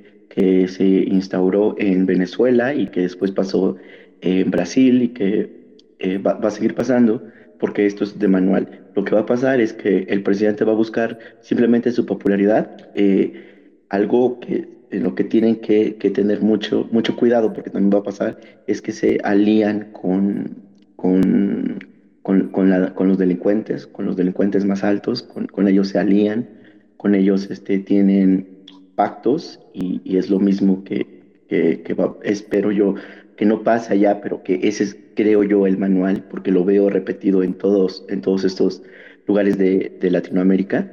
se 0.68 0.84
instauró 0.84 1.74
en 1.76 2.06
Venezuela 2.06 2.72
y 2.72 2.86
que 2.86 3.02
después 3.02 3.30
pasó 3.30 3.76
en 4.22 4.50
Brasil 4.50 5.02
y 5.02 5.08
que 5.08 5.76
eh, 5.98 6.16
va 6.16 6.38
a 6.40 6.50
seguir 6.50 6.74
pasando 6.74 7.22
porque 7.60 7.86
esto 7.86 8.04
es 8.04 8.18
de 8.18 8.26
manual. 8.26 8.86
Lo 8.96 9.04
que 9.04 9.14
va 9.14 9.20
a 9.20 9.26
pasar 9.26 9.60
es 9.60 9.72
que 9.72 10.04
el 10.08 10.22
presidente 10.22 10.64
va 10.64 10.72
a 10.72 10.76
buscar 10.76 11.18
simplemente 11.40 11.92
su 11.92 12.06
popularidad, 12.06 12.88
eh, 12.94 13.68
algo 13.90 14.40
que 14.40 14.80
en 14.90 15.04
lo 15.04 15.14
que 15.14 15.24
tienen 15.24 15.56
que, 15.56 15.92
tener 16.12 16.40
mucho, 16.40 16.88
mucho 16.90 17.14
cuidado, 17.14 17.52
porque 17.52 17.70
también 17.70 17.94
va 17.94 18.00
a 18.00 18.02
pasar, 18.02 18.38
es 18.66 18.82
que 18.82 18.92
se 18.92 19.20
alían 19.22 19.92
con, 19.92 20.56
con, 20.96 21.78
con, 22.22 22.48
con, 22.48 23.08
los 23.08 23.18
delincuentes, 23.18 23.86
con 23.86 24.06
los 24.06 24.16
delincuentes 24.16 24.64
más 24.64 24.82
altos, 24.82 25.22
con, 25.22 25.68
ellos 25.68 25.88
se 25.88 25.98
alían, 25.98 26.48
con 26.96 27.14
ellos 27.14 27.50
este, 27.50 27.78
tienen 27.78 28.64
pactos 28.96 29.60
y, 29.72 30.00
y 30.04 30.16
es 30.16 30.28
lo 30.28 30.40
mismo 30.40 30.82
que, 30.82 31.44
que, 31.48 31.82
que 31.82 31.94
va, 31.94 32.16
espero 32.24 32.72
yo 32.72 32.96
que 33.40 33.46
no 33.46 33.62
pasa 33.62 33.94
ya, 33.94 34.20
pero 34.20 34.42
que 34.42 34.60
ese 34.64 34.84
es, 34.84 34.98
creo 35.14 35.42
yo, 35.44 35.66
el 35.66 35.78
manual, 35.78 36.24
porque 36.28 36.50
lo 36.50 36.62
veo 36.62 36.90
repetido 36.90 37.42
en 37.42 37.54
todos, 37.54 38.04
en 38.10 38.20
todos 38.20 38.44
estos 38.44 38.82
lugares 39.26 39.56
de, 39.56 39.98
Latinoamérica. 40.10 40.92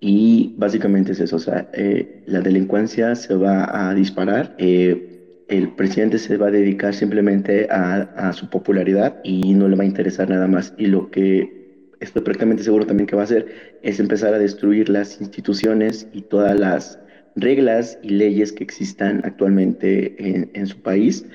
Y 0.00 0.54
básicamente 0.56 1.12
es 1.12 1.20
eso, 1.20 1.36
o 1.36 1.38
sea, 1.38 1.68
eh, 1.74 2.22
la 2.24 2.40
delincuencia 2.40 3.14
se 3.14 3.34
va 3.34 3.90
a 3.90 3.92
disparar, 3.92 4.54
eh, 4.56 5.44
el 5.48 5.74
presidente 5.74 6.16
se 6.16 6.38
va 6.38 6.46
a 6.46 6.50
dedicar 6.50 6.94
simplemente 6.94 7.68
a, 7.70 8.32
su 8.32 8.48
popularidad 8.48 9.20
y 9.22 9.52
no 9.52 9.68
le 9.68 9.76
va 9.76 9.82
a 9.82 9.86
interesar 9.86 10.30
nada 10.30 10.46
más. 10.46 10.72
Y 10.78 10.86
lo 10.86 11.10
que 11.10 11.90
estoy 12.00 12.22
prácticamente 12.22 12.62
seguro 12.62 12.86
también 12.86 13.06
que 13.06 13.14
va 13.14 13.22
a 13.22 13.26
hacer 13.26 13.46
es 13.82 14.00
empezar 14.00 14.32
a 14.32 14.38
destruir 14.38 14.88
las 14.88 15.20
instituciones 15.20 16.08
y 16.14 16.22
todas 16.22 16.58
las 16.58 16.98
reglas 17.36 17.98
y 18.02 18.08
leyes 18.08 18.52
que 18.52 18.64
existan 18.64 19.20
actualmente 19.22 20.14
en, 20.18 20.50
en 20.54 20.66
su 20.66 20.80
país 20.80 21.26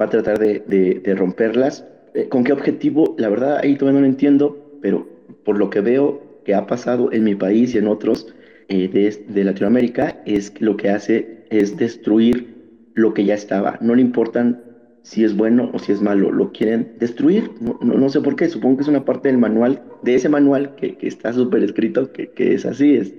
va 0.00 0.06
a 0.06 0.10
tratar 0.10 0.38
de, 0.38 0.60
de, 1.02 1.14
romperlas. 1.14 1.84
Eh, 2.14 2.28
¿Con 2.28 2.44
qué 2.44 2.52
objetivo? 2.52 3.14
La 3.18 3.28
verdad, 3.28 3.58
ahí 3.62 3.76
todavía 3.76 4.00
no 4.00 4.06
lo 4.06 4.10
entiendo, 4.10 4.78
pero 4.80 5.06
por 5.44 5.58
lo 5.58 5.70
que 5.70 5.80
veo 5.80 6.42
que 6.44 6.54
ha 6.54 6.66
pasado 6.66 7.12
en 7.12 7.24
mi 7.24 7.34
país 7.34 7.74
y 7.74 7.78
en 7.78 7.88
otros 7.88 8.32
eh, 8.68 8.88
de, 8.88 9.24
de, 9.32 9.44
Latinoamérica, 9.44 10.22
es 10.24 10.52
lo 10.60 10.76
que 10.76 10.90
hace 10.90 11.44
es 11.50 11.76
destruir 11.76 12.54
lo 12.94 13.14
que 13.14 13.24
ya 13.24 13.34
estaba. 13.34 13.78
No 13.80 13.94
le 13.94 14.02
importan 14.02 14.62
si 15.02 15.24
es 15.24 15.36
bueno 15.36 15.70
o 15.72 15.78
si 15.78 15.92
es 15.92 16.02
malo, 16.02 16.30
lo 16.30 16.52
quieren 16.52 16.92
destruir. 16.98 17.50
No, 17.60 17.78
no, 17.80 17.94
no 17.94 18.08
sé 18.08 18.20
por 18.20 18.36
qué, 18.36 18.48
supongo 18.48 18.76
que 18.76 18.82
es 18.82 18.88
una 18.88 19.04
parte 19.04 19.28
del 19.28 19.38
manual, 19.38 19.82
de 20.02 20.14
ese 20.14 20.28
manual 20.28 20.74
que, 20.76 20.96
que 20.96 21.08
está 21.08 21.32
súper 21.32 21.62
escrito, 21.64 22.12
que, 22.12 22.30
que, 22.30 22.54
es 22.54 22.66
así, 22.66 22.96
es 22.96 23.14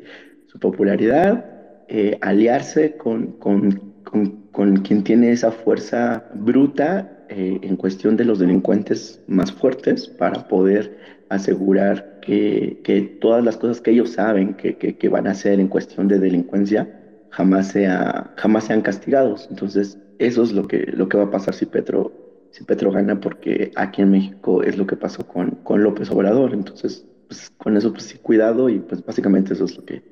su 0.48 0.60
popularidad, 0.60 1.46
eh, 1.88 2.18
aliarse 2.22 2.96
con, 2.98 3.34
con 3.34 3.90
con 4.60 4.76
quien 4.76 5.06
tiene 5.06 5.32
esa 5.32 5.54
fuerza 5.54 6.26
bruta 6.34 7.24
eh, 7.30 7.60
en 7.62 7.78
cuestión 7.78 8.18
de 8.18 8.26
los 8.26 8.40
delincuentes 8.40 9.22
más 9.26 9.54
fuertes 9.54 10.06
para 10.06 10.50
poder 10.50 10.98
asegurar 11.30 12.20
que, 12.20 12.82
que 12.84 13.00
todas 13.22 13.42
las 13.42 13.56
cosas 13.56 13.80
que 13.80 13.92
ellos 13.92 14.10
saben 14.12 14.56
que, 14.56 14.76
que, 14.76 14.98
que, 14.98 15.08
van 15.08 15.28
a 15.28 15.32
hacer 15.32 15.62
en 15.62 15.70
cuestión 15.70 16.10
de 16.10 16.20
delincuencia 16.20 16.90
jamás, 17.30 17.70
sea, 17.70 18.34
jamás 18.36 18.66
sean 18.66 18.82
castigados. 18.82 19.48
Entonces, 19.50 19.98
eso 20.18 20.44
es 20.44 20.52
lo 20.52 20.68
que, 20.68 20.92
lo 20.92 21.08
que 21.08 21.16
va 21.16 21.24
a 21.24 21.32
pasar 21.32 21.54
si 21.54 21.66
Petro, 21.66 22.12
si 22.52 22.66
Petro 22.66 22.92
gana, 22.92 23.18
porque 23.22 23.72
aquí 23.78 24.02
en 24.02 24.12
México 24.12 24.62
es 24.62 24.78
lo 24.78 24.86
que 24.86 24.98
pasó 24.98 25.26
con, 25.26 25.52
con 25.64 25.84
López 25.84 26.12
Obrador. 26.12 26.54
Entonces, 26.54 27.06
pues, 27.30 27.50
con 27.52 27.78
eso, 27.78 27.94
pues 27.94 28.04
sí, 28.04 28.18
cuidado 28.18 28.68
y 28.68 28.80
pues 28.80 29.06
básicamente 29.06 29.54
eso 29.54 29.64
es 29.64 29.78
lo 29.78 29.86
que 29.86 30.04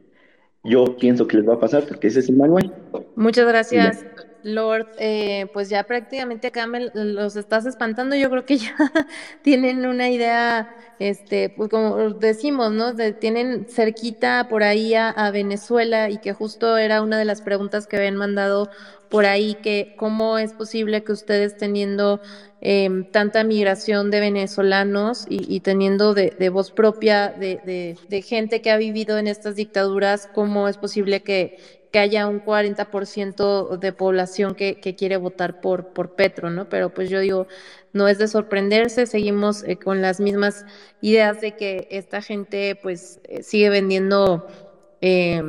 yo 0.63 0.97
pienso 0.97 1.27
que 1.27 1.37
les 1.37 1.47
va 1.47 1.55
a 1.55 1.59
pasar, 1.59 1.83
porque 1.85 2.07
ese 2.07 2.19
es 2.19 2.29
el 2.29 2.37
manual. 2.37 2.73
Muchas 3.15 3.47
gracias. 3.47 4.05
Lord, 4.43 4.88
eh, 4.99 5.47
pues 5.53 5.69
ya 5.69 5.84
prácticamente 5.84 6.47
acá 6.47 6.68
me 6.68 6.89
los 6.93 7.35
estás 7.35 7.65
espantando. 7.65 8.15
Yo 8.15 8.30
creo 8.30 8.45
que 8.45 8.57
ya 8.57 8.76
tienen 9.41 9.85
una 9.85 10.09
idea, 10.09 10.76
este, 10.99 11.49
pues 11.49 11.69
como 11.69 12.11
decimos, 12.11 12.72
¿no? 12.72 12.93
De, 12.93 13.14
tienen 13.14 13.65
cerquita 13.69 14.47
por 14.49 14.64
ahí 14.64 14.93
a, 14.95 15.31
Venezuela 15.31 16.09
y 16.09 16.19
que 16.19 16.34
justo 16.34 16.77
era 16.77 17.01
una 17.01 17.18
de 17.18 17.26
las 17.26 17.41
preguntas 17.41 17.88
que 17.88 17.97
habían 17.97 18.15
mandado 18.15 18.69
por 19.09 19.26
ahí, 19.26 19.55
que 19.55 19.95
cómo 19.97 20.38
es 20.38 20.53
posible 20.53 21.03
que 21.03 21.11
ustedes 21.11 21.57
teniendo 21.57 22.22
eh, 22.61 22.89
tanta 23.11 23.43
migración 23.43 24.11
de 24.11 24.19
venezolanos 24.19 25.26
y, 25.30 25.53
y 25.53 25.59
teniendo 25.61 26.14
de, 26.14 26.34
de, 26.38 26.49
voz 26.49 26.72
propia 26.72 27.30
de, 27.30 27.95
de 28.07 28.22
gente 28.22 28.61
que 28.61 28.72
ha 28.72 28.77
vivido 28.77 29.18
en 29.18 29.27
estas 29.27 29.55
dictaduras, 29.55 30.30
cómo 30.34 30.68
es 30.68 30.77
posible 30.77 31.22
que 31.22 31.86
que 31.97 32.01
haya 32.01 32.27
un 32.27 32.39
40% 32.43 33.79
de 33.79 33.91
población 33.91 34.53
que, 34.53 34.77
quiere 34.95 35.17
votar 35.17 35.61
por, 35.61 35.93
por 35.93 36.13
Petro, 36.13 36.51
¿no? 36.51 36.69
Pero 36.69 36.93
pues 36.93 37.09
yo 37.09 37.19
digo, 37.19 37.47
no 37.91 38.07
es 38.07 38.19
de 38.19 38.27
sorprenderse, 38.27 39.07
seguimos 39.07 39.63
eh, 39.63 39.77
con 39.77 39.99
las 39.99 40.19
mismas 40.19 40.63
ideas 41.01 41.41
de 41.41 41.55
que 41.55 41.87
esta 41.89 42.21
gente 42.21 42.77
pues 42.83 43.19
eh, 43.23 43.41
sigue 43.41 43.71
vendiendo 43.71 44.45
eh, 45.01 45.41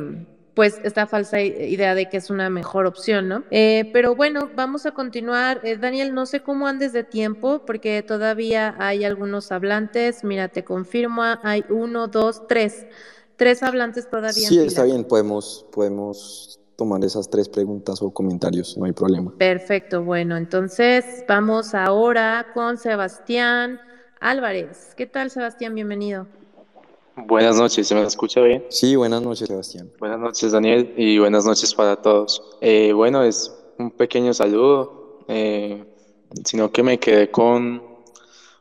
pues 0.55 0.81
esta 0.83 1.05
falsa 1.05 1.39
idea 1.39 1.93
de 1.93 2.09
que 2.09 2.17
es 2.17 2.31
una 2.31 2.49
mejor 2.49 2.87
opción, 2.87 3.29
¿no? 3.29 3.43
Pero 3.51 4.15
bueno, 4.15 4.49
vamos 4.55 4.87
a 4.87 4.91
continuar. 4.91 5.61
Daniel, 5.79 6.15
no 6.15 6.25
sé 6.25 6.41
cómo 6.41 6.67
andes 6.67 6.93
de 6.93 7.03
tiempo, 7.03 7.63
porque 7.63 8.01
todavía 8.01 8.75
hay 8.79 9.05
algunos 9.05 9.51
hablantes. 9.51 10.23
Mira, 10.23 10.47
te 10.47 10.63
confirmo, 10.63 11.21
hay 11.43 11.63
uno, 11.69 12.07
dos, 12.07 12.47
tres. 12.47 12.87
Tres 13.39 13.63
hablantes 13.63 14.09
todavía. 14.09 14.49
Sí, 14.49 14.59
está 14.59 14.83
bien, 14.83 15.05
podemos, 15.05 15.65
podemos 15.71 16.59
tomar 16.75 17.01
esas 17.05 17.29
tres 17.29 17.47
preguntas 17.47 18.01
o 18.01 18.11
comentarios, 18.11 18.77
no 18.77 18.83
hay 18.83 18.91
problema. 18.91 19.33
Perfecto, 19.37 20.03
bueno, 20.03 20.35
entonces 20.35 21.23
vamos 21.25 21.73
ahora 21.73 22.47
con 22.53 22.77
Sebastián 22.77 23.79
Álvarez. 24.19 24.93
¿Qué 24.97 25.05
tal, 25.05 25.31
Sebastián? 25.31 25.73
Bienvenido. 25.73 26.27
Buenas 27.15 27.55
noches, 27.55 27.87
¿se 27.87 27.95
me 27.95 28.03
escucha 28.03 28.41
bien? 28.41 28.65
Sí, 28.67 28.97
buenas 28.97 29.21
noches, 29.21 29.47
Sebastián. 29.47 29.89
Buenas 29.99 30.19
noches, 30.19 30.51
Daniel, 30.51 30.93
y 30.97 31.17
buenas 31.17 31.45
noches 31.45 31.73
para 31.73 31.95
todos. 31.95 32.43
Eh, 32.59 32.91
bueno, 32.91 33.23
es 33.23 33.57
un 33.77 33.91
pequeño 33.91 34.33
saludo, 34.33 35.23
eh, 35.29 35.85
sino 36.43 36.73
que 36.73 36.83
me 36.83 36.99
quedé 36.99 37.31
con 37.31 37.88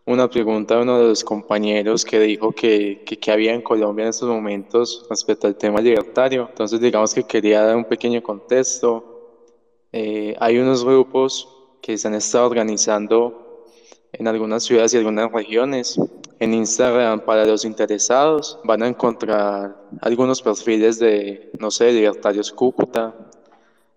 una 0.09 0.29
pregunta 0.29 0.77
de 0.77 0.83
uno 0.83 0.99
de 0.99 1.09
los 1.09 1.23
compañeros 1.23 2.03
que 2.03 2.19
dijo 2.19 2.53
que, 2.53 3.05
que, 3.05 3.31
había 3.31 3.53
en 3.53 3.61
Colombia 3.61 4.05
en 4.05 4.09
estos 4.09 4.27
momentos 4.27 5.07
respecto 5.11 5.47
al 5.47 5.55
tema 5.55 5.83
libertario. 5.83 6.47
Entonces, 6.49 6.81
digamos 6.81 7.13
que 7.13 7.25
quería 7.25 7.63
dar 7.63 7.77
un 7.77 7.85
pequeño 7.85 8.23
contexto. 8.23 9.45
Eh, 9.93 10.35
hay 10.41 10.59
unos 10.59 10.83
grupos 10.83 11.47
que 11.83 11.99
se 11.99 12.09
han 12.09 12.15
estado 12.15 12.47
organizando 12.47 13.67
en 14.13 14.27
algunas 14.27 14.65
ciudades 14.65 14.95
y 14.95 14.97
algunas 14.97 15.31
regiones 15.31 16.01
en 16.39 16.55
Instagram 16.55 17.21
para 17.21 17.45
los 17.45 17.67
interesados 17.67 18.59
van 18.65 18.83
a 18.83 18.89
encontrar 18.89 19.77
algunos 20.01 20.41
perfiles 20.41 20.99
de, 20.99 21.51
no 21.59 21.71
sé, 21.71 21.93
Libertarios 21.93 22.51
Cúcuta, 22.51 23.15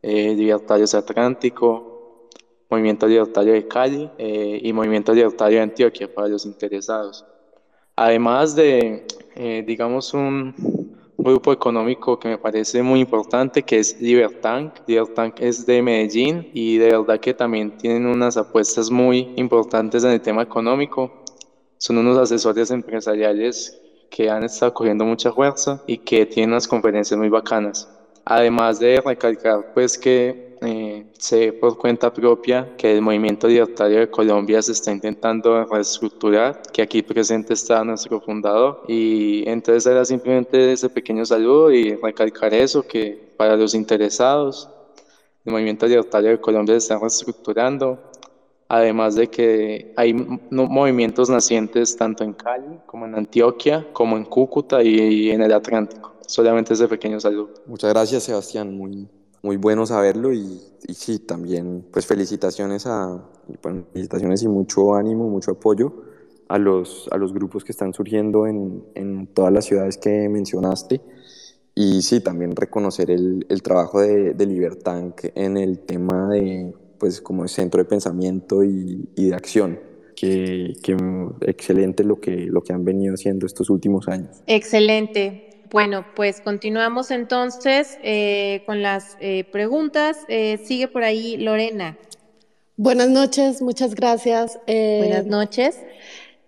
eh, 0.02 0.34
Libertarios 0.36 0.94
Atlántico, 0.94 1.91
Movimiento 2.72 3.06
Libertario 3.06 3.54
de 3.54 3.68
Cali 3.68 4.10
eh, 4.18 4.60
y 4.64 4.74
Movimiento 4.74 5.14
Libertario 5.14 5.58
de 5.58 5.64
Antioquia 5.64 6.12
para 6.12 6.30
los 6.30 6.46
interesados. 6.46 7.26
Además 7.96 8.56
de, 8.56 9.06
eh, 9.36 9.64
digamos, 9.68 10.14
un 10.14 10.56
grupo 11.18 11.54
económico 11.54 12.18
que 12.18 12.30
me 12.30 12.38
parece 12.40 12.82
muy 12.82 13.02
importante, 13.02 13.62
que 13.62 13.78
es 13.78 14.02
Libertank. 14.02 14.74
Libertank 14.88 15.40
es 15.40 15.66
de 15.68 15.82
Medellín 15.84 16.50
y 16.54 16.78
de 16.78 16.98
verdad 16.98 17.20
que 17.20 17.34
también 17.34 17.78
tienen 17.78 18.08
unas 18.08 18.38
apuestas 18.38 18.90
muy 18.90 19.34
importantes 19.36 20.04
en 20.04 20.12
el 20.12 20.22
tema 20.22 20.42
económico 20.42 21.22
son 21.82 21.98
unos 21.98 22.16
asesores 22.20 22.70
empresariales 22.70 23.82
que 24.12 24.30
han 24.30 24.44
estado 24.44 24.72
cogiendo 24.72 25.04
mucha 25.04 25.32
fuerza 25.32 25.82
y 25.88 25.98
que 25.98 26.28
tienen 26.28 26.52
unas 26.52 26.68
conferencias 26.68 27.20
muy 27.20 27.28
bacanas. 27.28 27.90
Además 28.24 28.80
de 28.80 29.02
recalcar 29.04 29.74
pues 29.74 29.98
que 29.98 30.51
sé 31.18 31.54
por 31.54 31.78
cuenta 31.78 32.14
propia 32.14 32.76
que 32.78 32.92
el 32.92 33.02
movimiento 33.02 33.48
libertario 33.48 34.00
de 34.00 34.10
Colombia 34.10 34.62
se 34.62 34.72
está 34.72 34.92
intentando 34.92 35.66
reestructurar, 35.66 36.62
que 36.74 36.82
aquí 36.82 37.02
presente 37.02 37.54
está 37.54 37.84
nuestro 37.84 38.20
fundador 38.22 38.84
y 38.88 39.48
entonces 39.48 39.86
era 39.86 40.04
simplemente 40.06 40.74
ese 40.74 40.90
pequeño 40.90 41.26
saludo 41.26 41.72
y 41.72 41.96
recalcar 41.96 42.54
eso, 42.54 42.82
que 42.84 43.34
para 43.38 43.56
los 43.56 43.74
interesados 43.74 44.70
el 45.46 45.54
movimiento 45.54 45.88
libertario 45.88 46.32
de 46.32 46.40
Colombia 46.40 46.74
se 46.74 46.86
está 46.86 47.00
reestructurando, 47.00 48.00
además 48.68 49.16
de 49.16 49.28
que 49.28 49.94
hay 49.98 50.14
movimientos 50.14 51.30
nacientes 51.30 51.96
tanto 51.98 52.24
en 52.24 52.34
Cali 52.34 52.80
como 52.86 53.06
en 53.06 53.16
Antioquia, 53.16 53.88
como 53.92 54.18
en 54.18 54.26
Cúcuta 54.26 54.84
y 54.84 55.32
en 55.32 55.42
el 55.42 55.52
Atlántico. 55.52 56.14
Solamente 56.28 56.74
ese 56.74 56.88
pequeño 56.88 57.20
saludo. 57.20 57.50
Muchas 57.66 57.92
gracias, 57.92 58.24
Sebastián. 58.24 58.78
Muy, 58.78 59.10
muy 59.42 59.58
bueno 59.58 59.86
saberlo 59.86 60.34
y, 60.34 60.62
y 60.88 60.94
sí, 60.94 61.20
también 61.20 61.86
pues 61.92 62.06
felicitaciones 62.06 62.86
a 62.86 63.24
felicitaciones 63.94 64.44
y 64.44 64.48
mucho 64.48 64.96
ánimo, 64.96 65.30
mucho 65.30 65.52
apoyo 65.52 65.94
a 66.48 66.58
los, 66.58 67.08
a 67.12 67.18
los 67.18 67.34
grupos 67.34 67.64
que 67.64 67.72
están 67.72 67.94
surgiendo 67.94 68.46
en, 68.46 68.84
en 68.96 69.28
todas 69.28 69.54
las 69.54 69.66
ciudades 69.66 69.98
que 69.98 70.28
mencionaste. 70.30 71.02
Y 71.74 72.02
sí, 72.02 72.20
también 72.20 72.56
reconocer 72.56 73.10
el, 73.10 73.46
el 73.48 73.62
trabajo 73.62 74.02
de, 74.02 74.34
de 74.34 74.46
Libertank 74.46 75.22
en 75.36 75.58
el 75.58 75.80
tema 75.80 76.30
de 76.30 76.74
pues 77.00 77.22
como 77.22 77.48
centro 77.48 77.82
de 77.82 77.86
pensamiento 77.90 78.64
y, 78.64 79.08
de 79.16 79.34
acción. 79.34 79.80
Que, 80.16 80.74
excelente 81.42 82.04
lo 82.04 82.20
que, 82.20 82.46
lo 82.46 82.62
que 82.62 82.74
han 82.74 82.86
venido 82.86 83.16
haciendo 83.16 83.48
estos 83.48 83.72
últimos 83.72 84.08
años. 84.08 84.44
Excelente. 84.46 85.51
Bueno, 85.72 86.06
pues 86.16 86.42
continuamos 86.42 87.12
entonces 87.12 87.98
eh, 88.04 88.62
con 88.66 88.82
las 88.82 89.16
eh, 89.22 89.46
preguntas. 89.54 90.18
Eh, 90.28 90.60
sigue 90.66 90.90
por 90.90 91.04
ahí 91.04 91.38
Lorena. 91.38 91.98
Buenas 92.76 93.10
noches, 93.10 93.62
muchas 93.62 93.96
gracias. 93.96 94.60
Buenas 94.68 95.26
noches. 95.26 95.80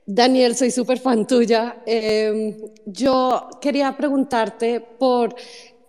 Daniel, 0.06 0.58
soy 0.58 0.72
súper 0.72 1.00
fan 1.00 1.26
tuya. 1.26 1.78
Em, 1.86 2.54
yo 2.86 3.50
quería 3.62 3.96
preguntarte 3.96 4.82
por 4.82 5.34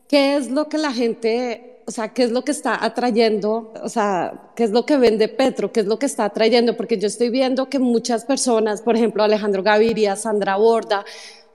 qué 0.06 0.36
es 0.36 0.48
lo 0.48 0.68
que 0.68 0.78
la 0.78 0.92
gente 0.92 1.70
o 1.86 1.90
sea, 1.90 2.14
qué 2.14 2.22
es 2.22 2.30
lo 2.30 2.42
que 2.44 2.52
está 2.52 2.82
atrayendo, 2.82 3.72
o 3.82 3.88
sea, 3.90 4.52
qué 4.56 4.64
es 4.64 4.70
lo 4.70 4.86
que 4.86 4.96
vende 4.96 5.28
Petro, 5.28 5.70
qué 5.70 5.80
es 5.80 5.86
lo 5.86 5.98
que 5.98 6.06
está 6.06 6.24
atrayendo, 6.24 6.78
porque 6.78 6.96
yo 6.98 7.06
estoy 7.06 7.28
viendo 7.28 7.68
que 7.68 7.78
muchas 7.78 8.24
personas, 8.24 8.80
por 8.80 8.96
ejemplo, 8.96 9.22
Alejandro 9.22 9.62
Gaviria, 9.62 10.16
Sandra 10.16 10.56
Borda, 10.56 11.04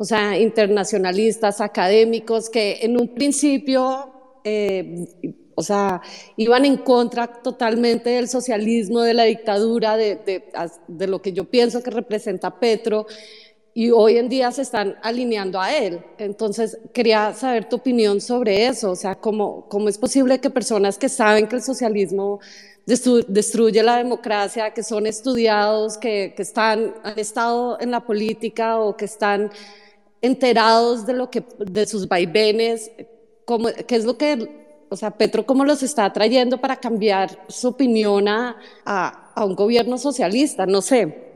o 0.01 0.05
sea, 0.05 0.39
internacionalistas, 0.39 1.59
académicos, 1.59 2.49
que 2.49 2.79
en 2.83 2.97
un 2.97 3.13
principio, 3.13 4.39
eh, 4.45 5.05
o 5.55 5.61
sea, 5.61 6.01
iban 6.37 6.63
en 6.63 6.77
contra 6.77 7.27
totalmente 7.27 8.11
del 8.11 8.29
socialismo, 8.29 9.01
de 9.01 9.13
la 9.13 9.25
dictadura, 9.25 9.97
de, 9.97 10.15
de, 10.15 10.43
de 10.87 11.07
lo 11.07 11.21
que 11.21 11.33
yo 11.33 11.43
pienso 11.43 11.83
que 11.83 11.91
representa 11.91 12.61
Petro, 12.61 13.07
y 13.73 13.91
hoy 13.91 14.17
en 14.17 14.29
día 14.29 14.53
se 14.53 14.61
están 14.61 14.95
alineando 15.01 15.59
a 15.59 15.75
él. 15.75 16.01
Entonces, 16.17 16.77
quería 16.93 17.33
saber 17.33 17.67
tu 17.67 17.75
opinión 17.75 18.21
sobre 18.21 18.67
eso, 18.67 18.91
o 18.91 18.95
sea, 18.95 19.15
cómo, 19.15 19.67
cómo 19.67 19.89
es 19.89 19.97
posible 19.97 20.39
que 20.39 20.49
personas 20.49 20.97
que 20.97 21.09
saben 21.09 21.45
que 21.45 21.57
el 21.57 21.61
socialismo 21.61 22.39
destruye 22.85 23.83
la 23.83 23.97
democracia, 23.97 24.73
que 24.73 24.81
son 24.81 25.07
estudiados, 25.07 25.97
que, 25.97 26.33
que, 26.37 26.41
están, 26.41 26.95
han 27.03 27.19
estado 27.19 27.77
en 27.81 27.91
la 27.91 27.99
política 27.99 28.79
o 28.79 28.95
que 28.95 29.03
están 29.03 29.51
enterados 30.21 31.05
de, 31.05 31.13
lo 31.13 31.29
que, 31.29 31.43
de 31.59 31.85
sus 31.85 32.07
vaivenes, 32.07 32.91
cómo, 33.45 33.69
qué 33.87 33.95
es 33.95 34.05
lo 34.05 34.17
que, 34.17 34.85
o 34.89 34.95
sea, 34.95 35.11
Petro, 35.11 35.45
cómo 35.45 35.65
los 35.65 35.83
está 35.83 36.11
trayendo 36.11 36.59
para 36.59 36.75
cambiar 36.77 37.45
su 37.47 37.69
opinión 37.69 38.27
a, 38.27 38.57
a, 38.85 39.45
un 39.45 39.55
gobierno 39.55 39.97
socialista, 39.97 40.65
no 40.65 40.81
sé, 40.81 41.29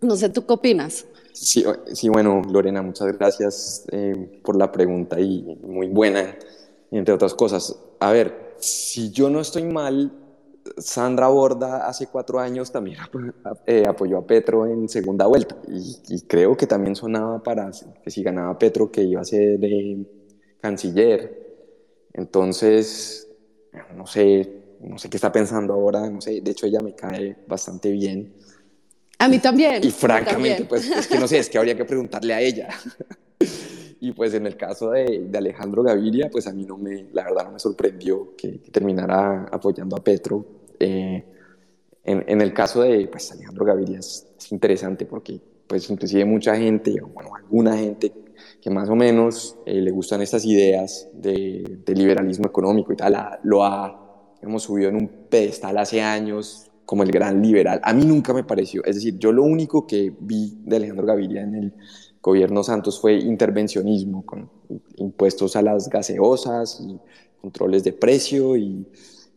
no 0.00 0.16
sé, 0.16 0.28
¿tú 0.28 0.44
qué 0.44 0.52
opinas? 0.52 1.06
Sí, 1.32 1.64
sí, 1.92 2.08
bueno, 2.08 2.42
Lorena, 2.50 2.82
muchas 2.82 3.16
gracias 3.16 3.84
eh, 3.92 4.40
por 4.42 4.56
la 4.56 4.72
pregunta 4.72 5.20
y 5.20 5.42
muy 5.62 5.88
buena, 5.88 6.36
entre 6.90 7.14
otras 7.14 7.34
cosas. 7.34 7.76
A 8.00 8.10
ver, 8.12 8.54
si 8.58 9.10
yo 9.10 9.28
no 9.28 9.40
estoy 9.40 9.64
mal, 9.64 10.12
Sandra 10.78 11.28
Borda 11.28 11.86
hace 11.86 12.06
cuatro 12.06 12.38
años 12.38 12.70
también 12.72 12.98
eh, 13.66 13.84
apoyó 13.86 14.18
a 14.18 14.26
Petro 14.26 14.66
en 14.66 14.88
segunda 14.88 15.26
vuelta 15.26 15.56
y, 15.68 16.20
creo 16.22 16.56
que 16.56 16.66
también 16.66 16.96
sonaba 16.96 17.42
para 17.42 17.70
que 18.02 18.10
si 18.10 18.22
ganaba 18.22 18.58
Petro 18.58 18.90
que 18.90 19.02
iba 19.02 19.20
a 19.20 19.24
ser 19.24 19.58
de 19.58 20.06
canciller. 20.60 21.44
Entonces, 22.12 23.28
no 23.94 24.06
sé, 24.06 24.50
no 24.80 24.98
sé 24.98 25.10
qué 25.10 25.16
está 25.16 25.30
pensando 25.30 25.74
ahora, 25.74 26.08
no 26.08 26.20
sé, 26.20 26.40
de 26.40 26.50
hecho 26.50 26.66
ella 26.66 26.80
me 26.80 26.94
cae 26.94 27.36
bastante 27.46 27.90
bien. 27.90 28.34
A 29.18 29.28
mí 29.28 29.38
también. 29.38 29.82
Y 29.82 29.90
francamente, 29.90 30.64
pues 30.64 30.88
es 30.90 31.06
que 31.06 31.18
no 31.18 31.28
sé, 31.28 31.38
es 31.38 31.48
que 31.48 31.58
habría 31.58 31.76
que 31.76 31.84
preguntarle 31.84 32.34
a 32.34 32.40
ella. 32.40 32.68
y 34.00 34.12
pues 34.12 34.34
en 34.34 34.46
el 34.46 34.56
caso 34.56 34.90
de, 34.90 35.26
de, 35.28 35.38
Alejandro 35.38 35.82
Gaviria, 35.82 36.28
pues 36.30 36.46
a 36.46 36.52
mí 36.52 36.64
no 36.64 36.76
me, 36.76 37.06
la 37.12 37.24
verdad 37.24 37.44
no 37.44 37.52
me 37.52 37.58
sorprendió 37.58 38.34
que, 38.36 38.60
terminara 38.70 39.46
apoyando 39.50 39.96
a 39.96 40.04
Petro. 40.04 40.44
Eh, 40.78 41.24
en, 42.04 42.24
en, 42.26 42.40
el 42.40 42.52
caso 42.52 42.82
de 42.82 43.08
pues, 43.08 43.32
Alejandro 43.32 43.64
Gaviria 43.64 43.98
es, 43.98 44.26
interesante 44.50 45.06
porque 45.06 45.40
pues 45.66 45.90
inclusive 45.90 46.24
mucha 46.24 46.54
gente, 46.56 46.94
o 47.02 47.08
bueno, 47.08 47.34
alguna 47.34 47.76
gente 47.76 48.12
que 48.60 48.70
más 48.70 48.88
o 48.88 48.94
menos 48.94 49.56
eh, 49.66 49.80
le 49.80 49.90
gustan 49.90 50.22
estas 50.22 50.44
ideas 50.44 51.08
de, 51.12 51.80
de, 51.84 51.94
liberalismo 51.94 52.46
económico 52.46 52.92
y 52.92 52.96
tal, 52.96 53.16
lo 53.42 53.64
ha, 53.64 54.30
hemos 54.42 54.62
subido 54.62 54.90
en 54.90 54.96
un 54.96 55.08
pedestal 55.28 55.78
hace 55.78 56.00
años, 56.00 56.70
como 56.84 57.02
el 57.02 57.10
gran 57.10 57.42
liberal. 57.42 57.80
A 57.82 57.92
mí 57.92 58.04
nunca 58.04 58.32
me 58.32 58.44
pareció, 58.44 58.82
es 58.84 58.94
decir, 58.94 59.18
yo 59.18 59.32
lo 59.32 59.42
único 59.42 59.86
que 59.86 60.14
vi 60.20 60.56
de 60.64 60.76
Alejandro 60.76 61.06
Gaviria 61.06 61.42
en 61.42 61.54
el 61.56 61.74
gobierno 62.26 62.64
Santos 62.64 63.00
fue 63.00 63.14
intervencionismo, 63.14 64.26
con 64.26 64.50
impuestos 64.96 65.54
a 65.54 65.62
las 65.62 65.88
gaseosas 65.88 66.80
y 66.80 66.98
controles 67.40 67.84
de 67.84 67.92
precio 67.92 68.56
y, 68.56 68.84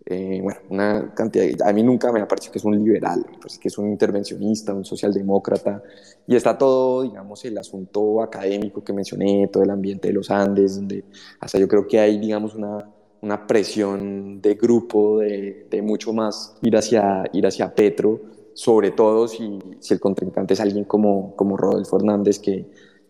eh, 0.08 0.40
bueno, 0.42 0.60
una 0.70 1.14
cantidad, 1.14 1.68
a 1.68 1.72
mí 1.72 1.84
nunca 1.84 2.12
me 2.12 2.20
ha 2.20 2.28
parecido 2.28 2.54
que 2.54 2.58
es 2.58 2.66
un 2.66 2.84
liberal, 2.84 3.24
me 3.32 3.38
parece 3.38 3.60
que 3.60 3.68
es 3.68 3.78
un 3.78 3.92
intervencionista, 3.92 4.74
un 4.74 4.86
socialdemócrata, 4.86 5.84
y 6.26 6.36
está 6.36 6.58
todo, 6.58 7.04
digamos, 7.04 7.46
el 7.46 7.60
asunto 7.60 8.24
académico 8.24 8.84
que 8.84 8.92
mencioné, 8.92 9.48
todo 9.54 9.62
el 9.62 9.70
ambiente 9.70 10.08
de 10.08 10.16
los 10.16 10.32
Andes, 10.32 10.78
donde 10.78 11.04
hasta 11.40 11.60
yo 11.60 11.68
creo 11.68 11.88
que 11.88 12.00
hay, 12.00 12.18
digamos, 12.18 12.56
una, 12.56 12.90
una 13.22 13.46
presión 13.46 14.42
de 14.42 14.56
grupo, 14.56 15.20
de, 15.20 15.68
de, 15.70 15.82
mucho 15.84 16.12
más 16.12 16.56
ir 16.64 16.76
hacia, 16.76 17.24
ir 17.34 17.46
hacia 17.46 17.76
Petro, 17.76 18.39
sobre 18.60 18.92
todo 18.92 19.30
si, 19.30 19.58
si 19.80 19.94
el 19.94 20.02
contrincante 20.02 20.54
es 20.54 20.60
alguien 20.60 20.84
como, 20.84 21.34
como 21.38 21.56
Rodolfo 21.56 21.96
Hernández, 21.96 22.40
que, 22.40 22.66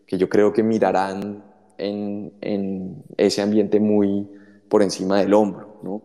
que 0.06 0.16
yo 0.16 0.30
creo 0.30 0.54
que 0.54 0.62
mirarán 0.62 1.44
en, 1.80 2.34
en 2.42 3.04
ese 3.18 3.42
ambiente 3.42 3.80
muy 3.80 4.28
por 4.68 4.84
encima 4.84 5.20
del 5.20 5.34
hombro, 5.34 5.80
¿no? 5.82 6.04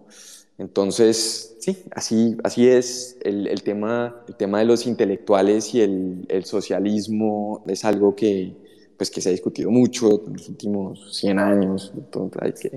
Entonces, 0.57 1.57
sí, 1.61 1.77
así, 1.91 2.39
así 2.43 2.69
es. 2.69 3.19
El, 3.21 3.47
el, 3.47 3.63
tema, 3.63 4.25
el 4.27 4.35
tema 4.35 4.61
de 4.61 4.65
los 4.65 4.87
intelectuales 4.87 5.75
y 5.75 5.83
el, 5.83 6.25
el, 6.31 6.47
socialismo 6.47 7.65
es 7.69 7.85
algo 7.85 8.17
que, 8.17 8.57
pues, 8.97 9.11
que 9.11 9.21
se 9.21 9.29
ha 9.29 9.33
discutido 9.33 9.71
mucho 9.71 10.25
en 10.27 10.33
los 10.33 10.49
últimos 10.49 11.19
100 11.19 11.39
años. 11.39 11.93
Entonces, 11.95 12.71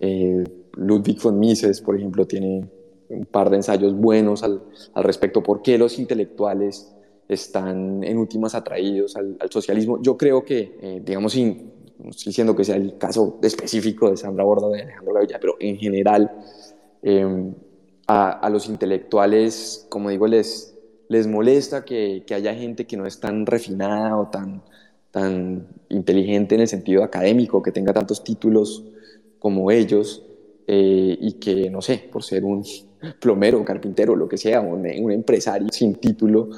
eh, 0.00 0.44
Ludwig 0.74 1.22
von 1.22 1.38
Mises, 1.38 1.80
por 1.80 1.96
ejemplo, 1.96 2.26
tiene 2.26 2.68
un 3.08 3.26
par 3.26 3.50
de 3.50 3.56
ensayos 3.56 3.94
buenos 3.94 4.42
al, 4.42 4.62
al 4.94 5.04
respecto. 5.04 5.42
¿Por 5.42 5.62
qué 5.62 5.78
los 5.78 5.98
intelectuales 5.98 6.92
están 7.28 8.04
en 8.04 8.18
últimas 8.18 8.54
atraídos 8.54 9.16
al, 9.16 9.36
al 9.40 9.50
socialismo? 9.50 10.00
Yo 10.02 10.16
creo 10.16 10.44
que, 10.44 10.78
eh, 10.80 11.02
digamos, 11.04 11.32
sin, 11.32 11.72
no 11.98 12.10
estoy 12.10 12.30
diciendo 12.30 12.54
que 12.54 12.64
sea 12.64 12.76
el 12.76 12.98
caso 12.98 13.38
específico 13.42 14.10
de 14.10 14.16
Sandra 14.16 14.44
Borda 14.44 14.66
o 14.66 14.70
de 14.70 14.82
Alejandro 14.82 15.14
Gavilla, 15.14 15.38
pero 15.40 15.56
en 15.60 15.76
general 15.78 16.30
eh, 17.02 17.52
a, 18.06 18.30
a, 18.30 18.50
los 18.50 18.68
intelectuales, 18.68 19.86
como 19.88 20.10
digo, 20.10 20.26
les, 20.26 20.76
les 21.08 21.26
molesta 21.26 21.84
que, 21.84 22.24
que, 22.26 22.34
haya 22.34 22.54
gente 22.54 22.86
que 22.86 22.96
no 22.96 23.06
es 23.06 23.20
tan 23.20 23.46
refinada 23.46 24.16
o 24.16 24.28
tan, 24.28 24.62
tan 25.10 25.68
inteligente 25.88 26.54
en 26.54 26.62
el 26.62 26.68
sentido 26.68 27.02
académico, 27.02 27.62
que 27.62 27.72
tenga 27.72 27.92
tantos 27.92 28.22
títulos 28.22 28.84
como 29.38 29.70
ellos 29.70 30.24
eh, 30.66 31.16
y 31.20 31.34
que, 31.34 31.70
no 31.70 31.80
sé, 31.80 32.08
por 32.10 32.22
ser 32.24 32.44
un 32.44 32.64
plomero, 33.20 33.64
carpintero, 33.64 34.16
lo 34.16 34.28
que 34.28 34.38
sea, 34.38 34.60
un, 34.60 34.86
empresario 34.86 35.68
sin 35.70 35.96
título, 35.96 36.50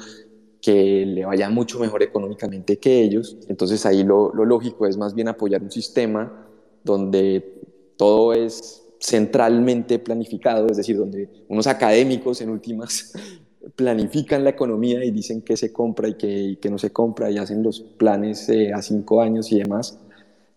que 0.61 1.05
le 1.05 1.25
vaya 1.25 1.49
mucho 1.49 1.79
mejor 1.79 2.03
económicamente 2.03 2.77
que 2.77 3.01
ellos. 3.01 3.37
Entonces 3.47 3.85
ahí 3.85 4.03
lo, 4.03 4.33
lógico 4.33 4.85
es 4.85 4.97
más 4.97 5.13
bien 5.13 5.27
apoyar 5.27 5.61
un 5.61 5.71
sistema 5.71 6.47
donde 6.83 7.61
todo 7.97 8.33
es 8.33 8.83
centralmente 8.99 9.99
planificado, 9.99 10.67
es 10.67 10.77
decir, 10.77 10.97
donde 10.97 11.29
unos 11.47 11.67
académicos 11.67 12.41
en 12.41 12.49
últimas 12.49 13.13
planifican 13.75 14.43
la 14.43 14.49
economía 14.49 15.03
y 15.03 15.11
dicen 15.11 15.41
qué 15.41 15.55
se 15.55 15.71
compra 15.71 16.09
y 16.09 16.15
qué, 16.15 16.27
y 16.27 16.55
qué 16.57 16.69
no 16.69 16.77
se 16.77 16.91
compra 16.91 17.31
y 17.31 17.37
hacen 17.37 17.63
los 17.63 17.81
planes 17.81 18.49
eh, 18.49 18.73
a 18.73 18.81
cinco 18.81 19.21
años 19.21 19.51
y 19.51 19.59
demás, 19.59 19.99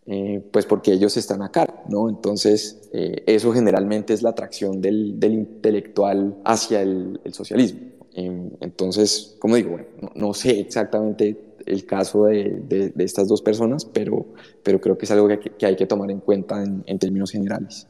eh, 0.06 0.42
pues 0.50 0.66
porque 0.66 0.92
ellos 0.92 1.16
están 1.16 1.42
acá, 1.42 1.84
¿no? 1.88 2.08
Entonces, 2.08 2.88
eh, 2.92 3.22
eso 3.26 3.52
generalmente 3.52 4.12
es 4.12 4.22
la 4.22 4.30
atracción 4.30 4.80
del, 4.80 5.20
del 5.20 5.34
intelectual 5.34 6.36
hacia 6.44 6.82
el, 6.82 7.20
socialismo. 7.30 7.80
entonces, 8.14 9.36
como 9.38 9.56
digo, 9.56 9.70
bueno, 9.70 9.86
no, 10.14 10.34
sé 10.34 10.58
exactamente 10.60 11.54
el 11.64 11.86
caso 11.86 12.24
de, 12.24 12.60
de, 12.68 13.04
estas 13.04 13.28
dos 13.28 13.42
personas, 13.42 13.84
pero, 13.84 14.26
pero 14.62 14.80
creo 14.80 14.98
que 14.98 15.04
es 15.04 15.10
algo 15.12 15.28
que, 15.28 15.64
hay 15.64 15.76
que 15.76 15.86
tomar 15.86 16.10
en 16.10 16.18
cuenta 16.20 16.62
en, 16.62 16.82
en 16.86 16.98
términos 16.98 17.30
generales. 17.30 17.86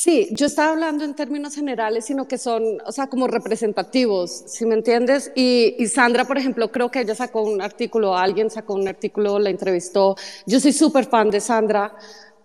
Sí, 0.00 0.28
yo 0.30 0.46
estaba 0.46 0.70
hablando 0.70 1.02
en 1.02 1.16
términos 1.16 1.56
generales, 1.56 2.04
sino 2.04 2.28
que 2.28 2.38
son, 2.38 2.62
o 2.86 2.92
sea, 2.92 3.08
como 3.08 3.26
representativos, 3.26 4.44
si 4.46 4.58
¿sí 4.58 4.64
me 4.64 4.76
entiendes? 4.76 5.32
Y, 5.34 5.74
y, 5.76 5.88
Sandra, 5.88 6.24
por 6.24 6.38
ejemplo, 6.38 6.70
creo 6.70 6.88
que 6.88 7.00
ella 7.00 7.16
sacó 7.16 7.42
un 7.42 7.60
artículo, 7.60 8.16
alguien 8.16 8.48
sacó 8.48 8.74
un 8.74 8.86
artículo, 8.86 9.40
la 9.40 9.50
entrevistó. 9.50 10.14
Yo 10.46 10.60
soy 10.60 10.72
súper 10.72 11.06
fan 11.06 11.30
de 11.30 11.40
Sandra 11.40 11.96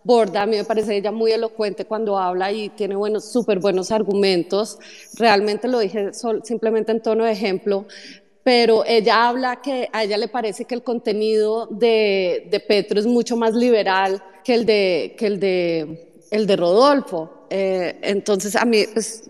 Borda, 0.03 0.41
a 0.41 0.45
mí 0.47 0.55
me 0.57 0.63
parece 0.63 0.97
ella 0.97 1.11
muy 1.11 1.31
elocuente 1.31 1.85
cuando 1.85 2.17
habla 2.17 2.51
y 2.51 2.69
tiene 2.69 2.95
buenos, 2.95 3.31
súper 3.31 3.59
buenos 3.59 3.91
argumentos. 3.91 4.79
Realmente 5.19 5.67
lo 5.67 5.77
dije 5.77 6.11
sol, 6.11 6.41
simplemente 6.43 6.91
en 6.91 7.03
tono 7.03 7.23
de 7.23 7.33
ejemplo, 7.33 7.85
pero 8.43 8.83
ella 8.83 9.29
habla 9.29 9.61
que 9.61 9.89
a 9.93 10.03
ella 10.03 10.17
le 10.17 10.27
parece 10.27 10.65
que 10.65 10.73
el 10.73 10.81
contenido 10.81 11.67
de, 11.67 12.47
de 12.49 12.59
Petro 12.59 12.99
es 12.99 13.05
mucho 13.05 13.37
más 13.37 13.53
liberal 13.53 14.23
que 14.43 14.55
el 14.55 14.65
de, 14.65 15.15
que 15.19 15.27
el 15.27 15.39
de 15.39 16.12
el 16.33 16.47
de 16.47 16.55
Rodolfo. 16.55 17.45
Eh, 17.49 17.99
entonces, 18.01 18.55
a 18.55 18.65
mí, 18.65 18.85
pues, 18.91 19.29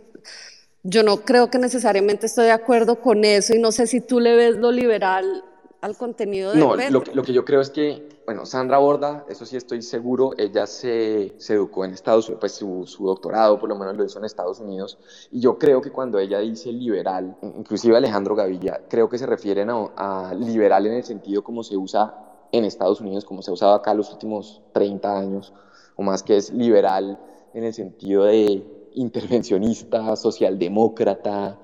yo 0.84 1.04
no 1.04 1.18
creo 1.18 1.50
que 1.50 1.60
necesariamente 1.60 2.26
estoy 2.26 2.46
de 2.46 2.52
acuerdo 2.52 3.02
con 3.02 3.26
eso 3.26 3.54
y 3.54 3.60
no 3.60 3.72
sé 3.74 3.88
si 3.88 4.00
tú 4.00 4.22
le 4.22 4.36
ves 4.36 4.56
lo 4.56 4.72
liberal 4.72 5.44
al 5.82 5.98
contenido 5.98 6.54
de 6.54 6.60
No, 6.60 6.78
lo, 6.78 7.04
lo, 7.14 7.24
que 7.24 7.34
yo 7.34 7.44
creo 7.44 7.60
es 7.60 7.70
que, 7.70 8.08
bueno, 8.26 8.46
Sandra 8.46 8.78
Borda, 8.78 9.26
eso 9.28 9.46
sí 9.46 9.58
estoy 9.58 9.82
seguro, 9.82 10.32
ella 10.38 10.66
se, 10.66 11.34
se 11.40 11.56
educó 11.56 11.84
en 11.84 11.92
Estados 11.92 12.30
Unidos, 12.30 12.40
pues 12.40 12.54
su, 12.54 12.86
su, 12.88 13.06
doctorado 13.06 13.60
por 13.60 13.68
lo 13.68 13.76
menos 13.76 13.98
lo 13.98 14.06
hizo 14.06 14.18
en 14.20 14.24
Estados 14.24 14.62
Unidos, 14.62 14.98
y 15.30 15.42
yo 15.42 15.58
creo 15.58 15.82
que 15.82 15.92
cuando 15.92 16.20
ella 16.20 16.40
dice 16.40 16.72
liberal, 16.72 17.36
inclusive 17.42 17.98
Alejandro 17.98 18.34
Gavilla, 18.34 18.80
creo 18.90 19.10
que 19.10 19.18
se 19.18 19.26
refieren 19.26 19.70
a, 19.70 20.30
a 20.30 20.34
liberal 20.34 20.88
en 20.88 20.94
el 20.94 21.04
sentido 21.04 21.44
como 21.44 21.64
se 21.64 21.76
usa 21.76 22.16
en 22.54 22.64
Estados 22.64 23.02
Unidos, 23.02 23.26
como 23.26 23.42
se 23.42 23.52
ha 23.52 23.54
usado 23.54 23.74
acá 23.74 23.94
los 23.94 24.10
últimos 24.10 24.62
30 24.72 25.18
años, 25.18 25.54
o 25.95 26.03
más 26.03 26.24
que 26.24 26.38
es 26.38 26.52
liberal 26.52 27.20
en 27.53 27.64
el 27.64 27.74
sentido 27.74 28.26
de 28.26 28.64
intervencionista, 28.94 30.15
socialdemócrata, 30.15 31.60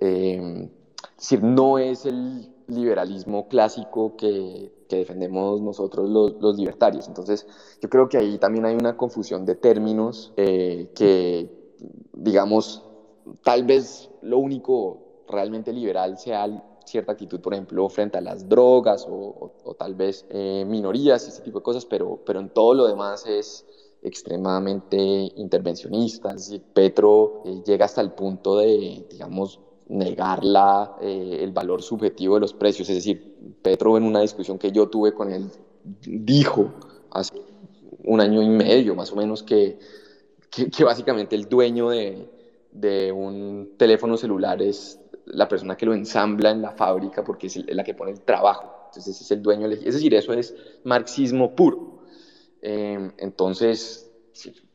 eh, 0.00 0.68
es 1.16 1.16
decir, 1.16 1.42
no 1.42 1.78
es 1.78 2.06
el 2.06 2.48
liberalismo 2.68 3.48
clásico 3.48 4.16
que, 4.16 4.70
que 4.88 4.96
defendemos 4.96 5.60
nosotros 5.60 6.08
los, 6.08 6.40
los, 6.40 6.56
libertarios. 6.56 7.08
Entonces, 7.08 7.46
yo 7.80 7.88
creo 7.88 8.08
que 8.08 8.18
ahí 8.18 8.38
también 8.38 8.66
hay 8.66 8.74
una 8.74 8.96
confusión 8.96 9.44
de 9.44 9.54
términos 9.54 10.32
eh, 10.36 10.90
que, 10.94 11.50
digamos, 12.12 12.84
tal 13.42 13.64
vez 13.64 14.10
lo 14.22 14.38
único 14.38 15.24
realmente 15.28 15.72
liberal 15.72 16.18
sea 16.18 16.46
cierta 16.84 17.12
actitud, 17.12 17.40
por 17.40 17.52
ejemplo, 17.52 17.88
frente 17.88 18.18
a 18.18 18.20
las 18.20 18.48
drogas 18.48 19.06
o, 19.06 19.12
o, 19.12 19.52
o 19.64 19.74
tal 19.74 19.94
vez 19.94 20.26
eh, 20.30 20.64
minorías, 20.66 21.26
este 21.28 21.42
tipo 21.42 21.58
de 21.58 21.62
cosas, 21.62 21.84
pero, 21.84 22.20
pero 22.24 22.40
en 22.40 22.48
todo 22.48 22.74
lo 22.74 22.86
demás 22.86 23.26
es 23.26 23.66
extremadamente 24.02 24.96
intervencionista. 25.36 26.30
Es 26.30 26.48
decir, 26.48 26.62
Petro 26.72 27.42
eh, 27.44 27.62
llega 27.66 27.84
hasta 27.84 28.00
el 28.00 28.12
punto 28.12 28.58
de, 28.58 29.06
digamos, 29.10 29.60
negar 29.88 30.44
la, 30.44 30.96
eh, 31.00 31.38
el 31.40 31.52
valor 31.52 31.82
subjetivo 31.82 32.34
de 32.34 32.40
los 32.42 32.54
precios. 32.54 32.88
Es 32.88 32.96
decir, 32.96 33.56
Petro 33.62 33.96
en 33.96 34.04
una 34.04 34.20
discusión 34.20 34.58
que 34.58 34.70
yo 34.70 34.88
tuve 34.88 35.12
con 35.12 35.32
él 35.32 35.50
dijo 36.04 36.72
hace 37.10 37.40
un 38.04 38.20
año 38.20 38.42
y 38.42 38.48
medio 38.48 38.94
más 38.94 39.12
o 39.12 39.16
menos 39.16 39.42
que, 39.42 39.78
que, 40.50 40.70
que 40.70 40.84
básicamente 40.84 41.36
el 41.36 41.48
dueño 41.48 41.90
de, 41.90 42.28
de 42.72 43.12
un 43.12 43.72
teléfono 43.76 44.16
celular 44.16 44.60
es 44.62 45.00
la 45.26 45.48
persona 45.48 45.76
que 45.76 45.86
lo 45.86 45.94
ensambla 45.94 46.50
en 46.50 46.62
la 46.62 46.72
fábrica 46.72 47.24
porque 47.24 47.48
es 47.48 47.56
la 47.68 47.84
que 47.84 47.94
pone 47.94 48.12
el 48.12 48.20
trabajo. 48.20 48.74
Entonces 48.86 49.20
es 49.20 49.30
el 49.30 49.42
dueño. 49.42 49.66
Es 49.68 49.94
decir, 49.94 50.14
eso 50.14 50.32
es 50.32 50.54
marxismo 50.84 51.54
puro. 51.54 51.97
Eh, 52.62 53.12
entonces, 53.18 54.10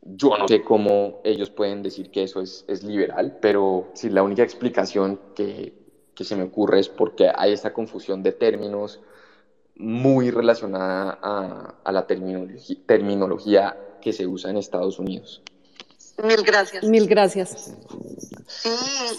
yo 0.02 0.36
no 0.36 0.48
sé 0.48 0.62
cómo 0.62 1.20
ellos 1.24 1.50
pueden 1.50 1.82
decir 1.82 2.10
que 2.10 2.22
eso 2.22 2.40
es, 2.40 2.64
es 2.68 2.82
liberal, 2.82 3.38
pero 3.40 3.88
si 3.94 4.10
la 4.10 4.22
única 4.22 4.42
explicación 4.42 5.20
que, 5.34 5.72
que, 6.14 6.24
se 6.24 6.36
me 6.36 6.44
ocurre 6.44 6.80
es 6.80 6.88
porque 6.88 7.30
hay 7.34 7.52
esta 7.52 7.72
confusión 7.72 8.22
de 8.22 8.32
términos 8.32 9.00
muy 9.76 10.30
relacionada 10.30 11.18
a, 11.22 11.74
a 11.82 11.92
la 11.92 12.06
terminología, 12.06 12.76
terminología 12.86 13.76
que 14.00 14.12
se 14.12 14.26
usa 14.26 14.50
en 14.50 14.58
Estados 14.58 14.98
Unidos. 14.98 15.42
Mil 16.22 16.42
gracias. 16.42 16.84
Mil 16.84 17.08
gracias. 17.08 17.74
Sí, 18.46 18.68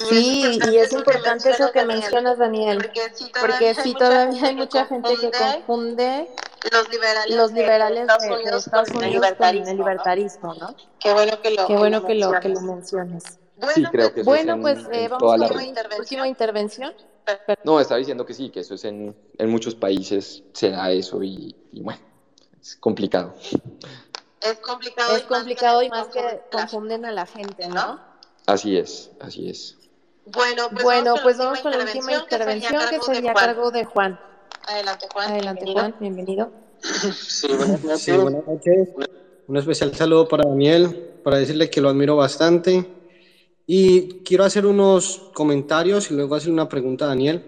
sí 0.10 0.60
y 0.72 0.78
es 0.78 0.94
importante 0.94 1.50
eso 1.50 1.72
que 1.74 1.84
mencionas, 1.86 2.38
Daniel, 2.38 2.90
porque 3.42 3.76
sí 3.76 3.94
todavía 3.94 4.46
hay 4.46 4.56
mucha 4.56 4.86
gente 4.86 5.10
que 5.20 5.32
confunde 5.32 6.30
los 6.72 6.90
liberales, 6.90 7.36
los 7.36 7.52
liberales 7.52 8.08
de, 8.08 8.14
Estados 8.14 8.26
Unidos, 8.26 8.52
de 8.52 8.58
Estados 8.58 8.90
con, 8.90 9.04
el 9.04 9.10
Unidos 9.10 9.24
libertarismo, 9.24 9.64
con 9.64 9.72
el 9.72 9.78
libertarismo, 9.78 10.54
¿no? 10.56 10.76
Qué 11.00 11.14
bueno 11.14 11.42
que 11.42 11.52
lo, 11.52 11.68
Qué 11.68 11.78
bueno 11.78 12.02
que 12.02 12.08
que 12.08 12.16
lo, 12.16 12.30
mencionas. 12.32 12.42
que 12.42 12.50
lo 12.50 12.62
menciones. 12.62 13.40
Bueno, 13.58 13.74
sí, 13.74 13.86
creo 13.92 14.14
que 14.14 14.22
eso 14.22 14.30
bueno 14.30 14.52
es 14.52 14.58
en, 14.58 14.62
pues 14.62 14.78
eh, 14.92 15.04
en 15.06 15.10
vamos 15.10 15.22
con 15.22 15.58
la 15.58 15.64
intervención. 15.64 16.00
última 16.00 16.28
intervención. 16.28 16.94
No, 17.64 17.80
estaba 17.80 17.98
diciendo 17.98 18.26
que 18.26 18.34
sí, 18.34 18.50
que 18.50 18.60
eso 18.60 18.76
es 18.76 18.84
en, 18.86 19.16
en 19.38 19.50
muchos 19.50 19.76
países 19.76 20.44
se 20.54 20.72
da 20.72 20.92
eso 20.92 21.24
y, 21.24 21.56
y 21.72 21.82
bueno, 21.82 22.02
es 22.62 22.76
complicado. 22.76 23.34
Es 24.42 24.60
complicado, 24.60 25.16
es 25.16 25.24
complicado 25.24 25.82
y 25.82 25.90
más 25.90 26.08
que 26.10 26.42
confunden 26.52 27.06
a 27.06 27.12
la 27.12 27.26
gente, 27.26 27.68
¿no? 27.68 28.00
Así 28.46 28.78
es, 28.78 29.12
así 29.20 29.50
es. 29.50 29.78
Bueno, 30.26 30.70
pues, 30.72 30.84
bueno, 30.84 31.06
vamos, 31.16 31.22
pues 31.22 31.38
con 31.38 31.46
vamos 31.46 31.62
con 31.62 31.72
la 31.72 31.84
última 31.84 32.14
intervención 32.14 32.82
que 32.90 33.00
sería 33.00 33.32
a 33.32 33.34
cargo 33.34 33.72
de 33.72 33.86
Juan. 33.86 34.20
Adelante, 34.68 35.08
Juan. 35.14 35.32
Adelante, 35.32 35.64
bienvenido. 35.64 35.82
Juan. 35.82 35.96
Bienvenido. 36.00 36.52
Sí, 37.14 37.48
buenas 37.48 37.84
noches. 37.84 38.02
Sí, 38.02 38.12
buenas 38.12 38.48
noches. 38.48 38.90
Un 39.48 39.58
especial 39.58 39.96
saludo 39.96 40.28
para 40.28 40.48
Daniel, 40.48 41.20
para 41.24 41.38
decirle 41.38 41.70
que 41.70 41.82
lo 41.82 41.90
admiro 41.90 42.16
bastante 42.16 42.88
Y 43.68 44.24
quiero 44.24 44.44
hacer 44.44 44.66
unos 44.66 45.30
comentarios 45.34 46.10
y 46.10 46.16
luego 46.16 46.36
hacer 46.36 46.52
una 46.52 46.68
pregunta 46.68 47.06
a 47.06 47.10
Daniel. 47.10 47.44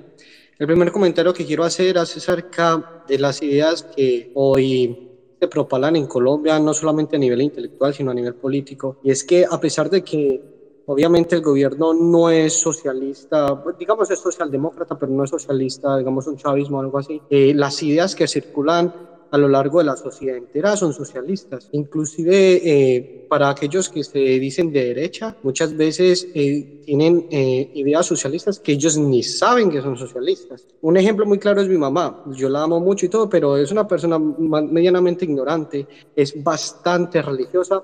El 0.59 0.67
primer 0.67 0.91
comentario 0.91 1.33
que 1.33 1.45
quiero 1.45 1.63
hacer 1.63 1.97
es 1.97 2.17
acerca 2.17 3.03
de 3.07 3.19
las 3.19 3.41
ideas 3.41 3.83
que 3.83 4.31
hoy 4.35 5.09
se 5.39 5.47
propalan 5.47 5.95
en 5.95 6.07
Colombia, 6.07 6.59
no 6.59 6.73
solamente 6.73 7.15
a 7.15 7.19
nivel 7.19 7.41
intelectual, 7.41 7.93
sino 7.93 8.11
a 8.11 8.13
nivel 8.13 8.35
político. 8.35 8.97
Y 9.03 9.11
es 9.11 9.23
que 9.23 9.45
a 9.49 9.59
pesar 9.59 9.89
de 9.89 10.03
que 10.03 10.56
obviamente 10.87 11.35
el 11.35 11.41
gobierno 11.41 11.93
no 11.93 12.29
es 12.29 12.59
socialista, 12.59 13.63
digamos 13.77 14.09
es 14.09 14.19
socialdemócrata, 14.19 14.97
pero 14.97 15.11
no 15.11 15.23
es 15.23 15.29
socialista, 15.29 15.97
digamos 15.97 16.27
un 16.27 16.37
chavismo 16.37 16.77
o 16.77 16.81
algo 16.81 16.97
así, 16.97 17.21
eh, 17.29 17.53
las 17.53 17.81
ideas 17.83 18.15
que 18.15 18.27
circulan 18.27 18.91
a 19.31 19.37
lo 19.37 19.47
largo 19.47 19.79
de 19.79 19.85
la 19.85 19.95
sociedad 19.95 20.37
entera 20.37 20.75
son 20.75 20.93
socialistas. 20.93 21.69
Inclusive 21.71 22.61
eh, 22.63 23.25
para 23.29 23.49
aquellos 23.49 23.89
que 23.89 24.03
se 24.03 24.19
dicen 24.19 24.71
de 24.71 24.85
derecha, 24.85 25.35
muchas 25.43 25.75
veces 25.75 26.27
eh, 26.33 26.81
tienen 26.85 27.27
eh, 27.31 27.71
ideas 27.73 28.05
socialistas 28.05 28.59
que 28.59 28.73
ellos 28.73 28.97
ni 28.97 29.23
saben 29.23 29.69
que 29.69 29.81
son 29.81 29.97
socialistas. 29.97 30.65
Un 30.81 30.97
ejemplo 30.97 31.25
muy 31.25 31.39
claro 31.39 31.61
es 31.61 31.67
mi 31.67 31.77
mamá. 31.77 32.23
Yo 32.35 32.49
la 32.49 32.63
amo 32.63 32.79
mucho 32.79 33.05
y 33.05 33.09
todo, 33.09 33.29
pero 33.29 33.57
es 33.57 33.71
una 33.71 33.87
persona 33.87 34.17
medianamente 34.19 35.25
ignorante, 35.25 35.87
es 36.15 36.41
bastante 36.43 37.21
religiosa 37.21 37.83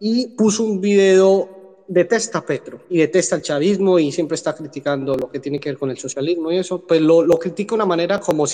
y 0.00 0.28
puso 0.28 0.64
un 0.64 0.80
video 0.80 1.61
detesta 1.92 2.38
a 2.38 2.46
Petro 2.46 2.80
y 2.88 2.98
detesta 2.98 3.36
el 3.36 3.42
chavismo 3.42 3.98
y 3.98 4.10
siempre 4.10 4.36
está 4.36 4.54
criticando 4.54 5.14
lo 5.14 5.30
que 5.30 5.40
tiene 5.40 5.60
que 5.60 5.70
ver 5.70 5.78
con 5.78 5.90
el 5.90 5.98
socialismo 5.98 6.50
y 6.50 6.56
eso, 6.56 6.80
pues 6.86 7.00
lo, 7.02 7.22
lo 7.22 7.38
critica 7.38 7.72
de 7.72 7.76
una 7.76 7.86
manera 7.86 8.18
como 8.18 8.46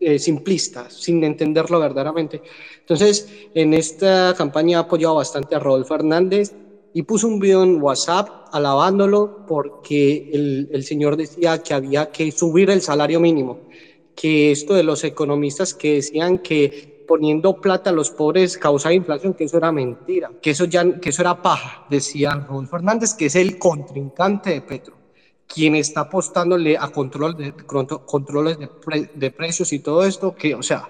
eh, 0.00 0.18
simplista, 0.18 0.88
sin 0.88 1.22
entenderlo 1.24 1.78
verdaderamente. 1.78 2.40
Entonces, 2.80 3.28
en 3.54 3.74
esta 3.74 4.34
campaña 4.36 4.78
ha 4.80 5.12
bastante 5.12 5.54
a 5.54 5.58
Rodolfo 5.58 5.94
Hernández 5.94 6.54
y 6.94 7.02
puso 7.02 7.28
un 7.28 7.38
video 7.38 7.62
en 7.62 7.82
WhatsApp 7.82 8.48
alabándolo 8.52 9.44
porque 9.46 10.30
el, 10.32 10.68
el 10.72 10.84
señor 10.84 11.18
decía 11.18 11.62
que 11.62 11.74
había 11.74 12.10
que 12.10 12.32
subir 12.32 12.70
el 12.70 12.80
salario 12.80 13.20
mínimo, 13.20 13.60
que 14.16 14.52
esto 14.52 14.72
de 14.72 14.84
los 14.84 15.04
economistas 15.04 15.74
que 15.74 15.94
decían 15.96 16.38
que 16.38 16.93
poniendo 17.06 17.60
plata 17.60 17.90
a 17.90 17.92
los 17.92 18.10
pobres 18.10 18.58
causaba 18.58 18.94
inflación, 18.94 19.34
que 19.34 19.44
eso 19.44 19.56
era 19.56 19.72
mentira, 19.72 20.30
que 20.40 20.50
eso, 20.50 20.64
ya, 20.64 21.00
que 21.00 21.10
eso 21.10 21.22
era 21.22 21.42
paja, 21.42 21.86
decía 21.90 22.34
Rodolfo 22.34 22.76
Hernández, 22.76 23.14
que 23.14 23.26
es 23.26 23.36
el 23.36 23.58
contrincante 23.58 24.50
de 24.50 24.60
Petro 24.60 25.04
quien 25.46 25.76
está 25.76 26.00
apostándole 26.00 26.76
a 26.76 26.88
control 26.88 27.36
de, 27.36 27.52
controles 28.06 28.58
de, 28.58 28.68
de, 29.14 29.30
precios 29.30 29.72
y 29.72 29.78
todo 29.78 30.04
esto, 30.04 30.34
que, 30.34 30.54
o 30.54 30.62
sea, 30.62 30.88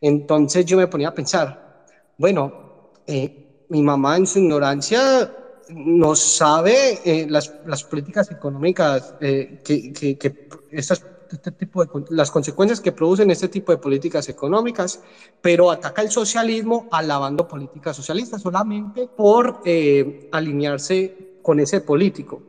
entonces 0.00 0.64
yo 0.64 0.76
me 0.76 0.86
ponía 0.86 1.08
a 1.08 1.14
pensar, 1.14 1.84
bueno, 2.16 2.92
eh, 3.06 3.64
mi 3.68 3.82
mamá 3.82 4.16
en 4.16 4.26
su 4.26 4.38
ignorancia 4.38 5.34
no 5.70 6.14
sabe 6.14 7.00
eh, 7.04 7.26
las, 7.28 7.54
las, 7.66 7.84
políticas 7.84 8.30
económicas, 8.30 9.14
eh, 9.20 9.60
que, 9.64 9.92
que 9.92 10.48
estas, 10.70 11.04
este 11.34 11.52
tipo 11.52 11.84
de, 11.84 11.90
las 12.10 12.30
consecuencias 12.30 12.80
que 12.80 12.92
producen 12.92 13.30
este 13.30 13.48
tipo 13.48 13.72
de 13.72 13.78
políticas 13.78 14.28
económicas, 14.28 15.02
pero 15.40 15.70
ataca 15.70 16.02
el 16.02 16.10
socialismo 16.10 16.88
alabando 16.90 17.46
políticas 17.46 17.96
socialistas 17.96 18.42
solamente 18.42 19.06
por 19.06 19.60
eh, 19.64 20.28
alinearse 20.32 21.38
con 21.42 21.60
ese 21.60 21.80
político. 21.80 22.42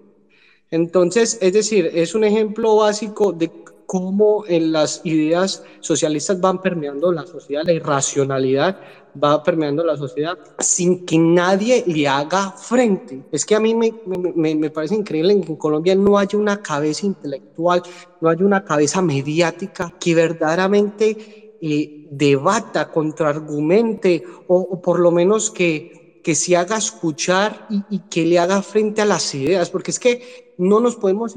Entonces, 0.71 1.37
es 1.41 1.53
decir, 1.53 1.91
es 1.93 2.15
un 2.15 2.23
ejemplo 2.23 2.75
básico 2.77 3.31
de 3.31 3.51
cómo 3.85 4.43
en 4.47 4.71
las 4.71 5.01
ideas 5.03 5.63
socialistas 5.79 6.39
van 6.39 6.59
permeando 6.59 7.11
la 7.11 7.25
sociedad, 7.25 7.63
la 7.65 7.73
irracionalidad 7.73 8.77
va 9.21 9.41
permeando 9.43 9.83
la 9.83 9.97
sociedad 9.97 10.37
sin 10.59 11.05
que 11.05 11.17
nadie 11.17 11.83
le 11.87 12.07
haga 12.07 12.51
frente. 12.57 13.25
Es 13.31 13.45
que 13.45 13.55
a 13.55 13.59
mí 13.59 13.73
me, 13.73 13.95
me, 14.05 14.55
me 14.55 14.69
parece 14.69 14.95
increíble 14.95 15.39
que 15.41 15.51
en 15.51 15.57
Colombia 15.57 15.95
no 15.95 16.17
haya 16.17 16.37
una 16.37 16.57
cabeza 16.57 17.05
intelectual, 17.05 17.81
no 18.19 18.29
haya 18.29 18.45
una 18.45 18.61
cabeza 18.61 19.01
mediática 19.01 19.95
que 19.99 20.15
verdaderamente 20.15 21.17
eh, 21.61 21.89
debata, 22.09 22.91
contraargumente 22.91 24.23
o, 24.47 24.57
o 24.59 24.81
por 24.81 24.99
lo 24.99 25.11
menos 25.11 25.49
que, 25.51 26.04
que 26.25 26.33
se 26.33 26.57
haga 26.57 26.77
escuchar 26.77 27.67
y, 27.69 27.99
que 28.09 28.25
le 28.25 28.39
haga 28.39 28.63
frente 28.63 29.03
a 29.03 29.05
las 29.05 29.35
ideas, 29.35 29.69
porque 29.69 29.91
es 29.91 29.99
que 29.99 30.55
no 30.57 30.79
nos 30.79 30.95
podemos 30.95 31.35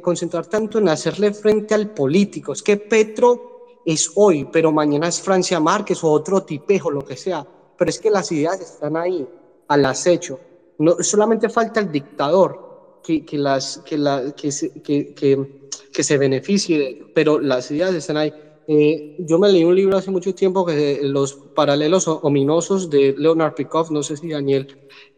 concentrar 0.00 0.46
tanto 0.46 0.78
en 0.78 0.88
hacerle 0.88 1.34
frente 1.34 1.74
al 1.74 1.90
político. 1.90 2.52
Es 2.52 2.62
que 2.62 2.76
Petro 2.76 3.80
es 3.84 4.12
hoy, 4.14 4.48
pero 4.52 4.70
mañana 4.70 5.08
es 5.08 5.20
Francia 5.20 5.58
Márquez 5.58 6.04
o 6.04 6.12
otro 6.12 6.44
tipejo, 6.44 6.88
lo 6.88 7.04
que 7.04 7.16
sea. 7.16 7.44
Pero 7.76 7.88
es 7.88 7.98
que 7.98 8.10
las 8.10 8.30
ideas 8.30 8.60
están 8.60 8.96
ahí, 8.96 9.26
al 9.66 9.84
acecho. 9.84 10.38
No, 10.78 11.02
solamente 11.02 11.48
falta 11.48 11.80
el 11.80 11.90
dictador 11.90 13.00
que, 13.02 13.24
que, 13.24 13.38
las, 13.38 13.78
que, 13.78 13.98
la, 13.98 14.36
que, 14.36 14.52
se, 14.52 14.72
que, 14.82 15.14
que, 15.16 16.04
se 16.04 16.16
beneficie 16.16 17.10
pero 17.12 17.40
las 17.40 17.72
ideas 17.72 17.92
están 17.92 18.18
ahí. 18.18 18.32
Eh, 18.70 19.02
yo 19.16 19.38
me 19.38 19.48
leí 19.50 19.64
un 19.64 19.74
libro 19.74 19.96
hace 19.96 20.10
mucho 20.10 20.34
tiempo 20.34 20.66
que 20.66 21.00
los 21.02 21.38
paralelos 21.54 22.06
ominosos 22.06 22.90
de 22.90 23.14
Leonard 23.16 23.54
Peikoff, 23.54 23.90
no 23.90 24.02
sé 24.02 24.16
si 24.18 24.28
Daniel 24.28 24.66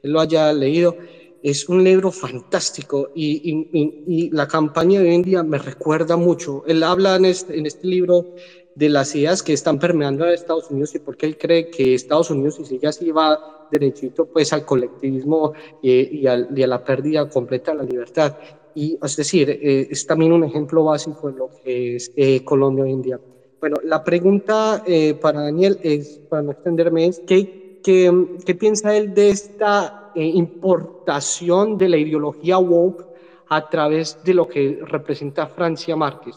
lo 0.03 0.21
haya 0.21 0.53
leído, 0.53 0.97
es 1.43 1.69
un 1.69 1.83
libro 1.83 2.13
fantástico 2.13 3.11
y, 3.13 3.41
y, 3.51 3.69
y, 4.07 4.31
la 4.31 4.47
campaña 4.47 5.01
de 5.01 5.09
hoy 5.09 5.15
en 5.17 5.23
día 5.23 5.43
me 5.43 5.59
recuerda 5.59 6.17
mucho. 6.17 6.63
Él 6.67 6.83
habla 6.85 7.17
en 7.17 7.25
este, 7.25 7.59
este 7.67 7.87
libro 7.89 8.29
de 8.75 8.89
las 8.89 9.15
ideas 9.17 9.43
que 9.43 9.53
están 9.53 9.79
permeando 9.81 10.25
a 10.25 10.33
Estados 10.35 10.71
Unidos 10.71 10.95
y 10.95 11.01
por 11.01 11.17
qué 11.17 11.27
él 11.27 11.37
cree 11.39 11.69
que 11.69 11.95
Estados 11.95 12.31
Unidos, 12.31 12.55
si 12.57 12.65
sigue 12.67 12.87
así, 12.87 13.11
va 13.11 13.41
derechito 13.69 14.27
pues 14.27 14.53
al 14.53 14.65
colectivismo 14.65 15.53
y, 15.81 16.21
y, 16.21 16.27
al, 16.29 16.47
y 16.57 16.63
a 16.63 16.67
la 16.69 16.85
pérdida 16.85 17.29
completa 17.29 17.73
de 17.73 17.79
la 17.79 17.85
libertad. 17.85 18.37
Y 18.75 18.97
es 19.03 19.17
decir, 19.17 19.51
eh, 19.51 19.89
es 19.91 20.07
también 20.07 20.33
un 20.33 20.45
ejemplo 20.45 20.85
básico 20.85 21.29
de 21.29 21.35
lo 21.35 21.51
que 21.63 21.97
es 21.97 22.11
eh, 22.15 22.43
Colombia 22.45 22.85
hoy 22.85 22.93
en 22.93 23.03
día. 23.03 23.21
Bueno, 23.61 23.77
la 23.85 24.03
pregunta 24.03 24.82
eh, 24.87 25.12
para 25.15 25.43
Daniel 25.43 25.78
es, 25.82 26.19
para 26.31 26.43
no 26.43 26.53
extenderme, 26.53 27.07
es 27.07 27.20
¿qué, 27.27 27.78
qué, 27.82 28.11
qué 28.47 28.55
piensa 28.55 28.97
él 28.97 29.12
de 29.12 29.28
esta 29.28 30.12
eh, 30.15 30.24
importación 30.24 31.77
de 31.77 31.91
la 31.91 31.99
ideología 31.99 32.59
woke 32.59 33.05
a 33.49 33.69
través 33.69 34.19
de 34.24 34.32
lo 34.32 34.49
que 34.49 34.81
representa 34.82 35.47
Francia 35.47 35.95
Márquez. 35.95 36.37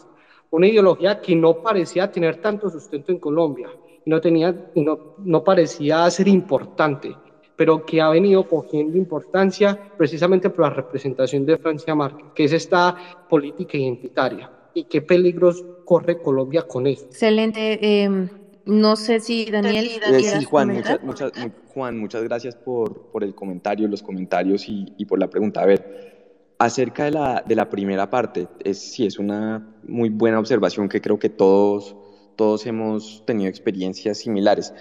Una 0.50 0.68
ideología 0.68 1.20
que 1.20 1.34
no 1.34 1.62
parecía 1.62 2.12
tener 2.12 2.36
tanto 2.36 2.68
sustento 2.68 3.10
en 3.10 3.18
Colombia, 3.18 3.68
no, 4.04 4.20
tenía, 4.20 4.54
no, 4.74 5.14
no 5.18 5.42
parecía 5.42 6.10
ser 6.10 6.28
importante, 6.28 7.16
pero 7.56 7.86
que 7.86 8.02
ha 8.02 8.10
venido 8.10 8.46
cogiendo 8.46 8.98
importancia 8.98 9.92
precisamente 9.96 10.50
por 10.50 10.66
la 10.66 10.70
representación 10.70 11.46
de 11.46 11.56
Francia 11.56 11.94
Márquez, 11.94 12.26
que 12.34 12.44
es 12.44 12.52
esta 12.52 12.94
política 13.30 13.78
identitaria. 13.78 14.50
¿Y 14.74 14.84
qué 14.84 15.00
peligros 15.00 15.64
corre 15.84 16.20
Colombia 16.20 16.62
con 16.62 16.86
eso? 16.86 17.04
Excelente. 17.06 17.78
Eh, 17.80 18.28
no 18.66 18.96
sé 18.96 19.20
si 19.20 19.44
Daniel. 19.50 19.86
Eh, 19.86 20.22
sí, 20.22 20.44
Juan, 20.44 20.68
muchas, 20.72 21.02
muchas, 21.02 21.32
Juan, 21.74 21.98
muchas 21.98 22.22
gracias 22.24 22.56
por, 22.56 23.10
por 23.10 23.22
el 23.22 23.34
comentario, 23.34 23.88
los 23.88 24.02
comentarios 24.02 24.68
y, 24.68 24.92
y, 24.96 25.04
por 25.04 25.18
la 25.18 25.28
pregunta. 25.28 25.60
A 25.60 25.66
ver, 25.66 26.24
acerca 26.58 27.04
de 27.04 27.10
la, 27.10 27.44
de 27.46 27.54
la 27.54 27.68
primera 27.68 28.08
parte, 28.08 28.48
es, 28.64 28.78
sí, 28.78 29.06
es 29.06 29.18
una 29.18 29.74
muy 29.86 30.08
buena 30.08 30.38
observación 30.38 30.88
que 30.88 31.00
creo 31.00 31.18
que 31.18 31.28
todos, 31.28 31.96
todos 32.36 32.64
hemos 32.66 33.22
tenido 33.26 33.50
experiencias 33.50 34.18
similares. 34.18 34.72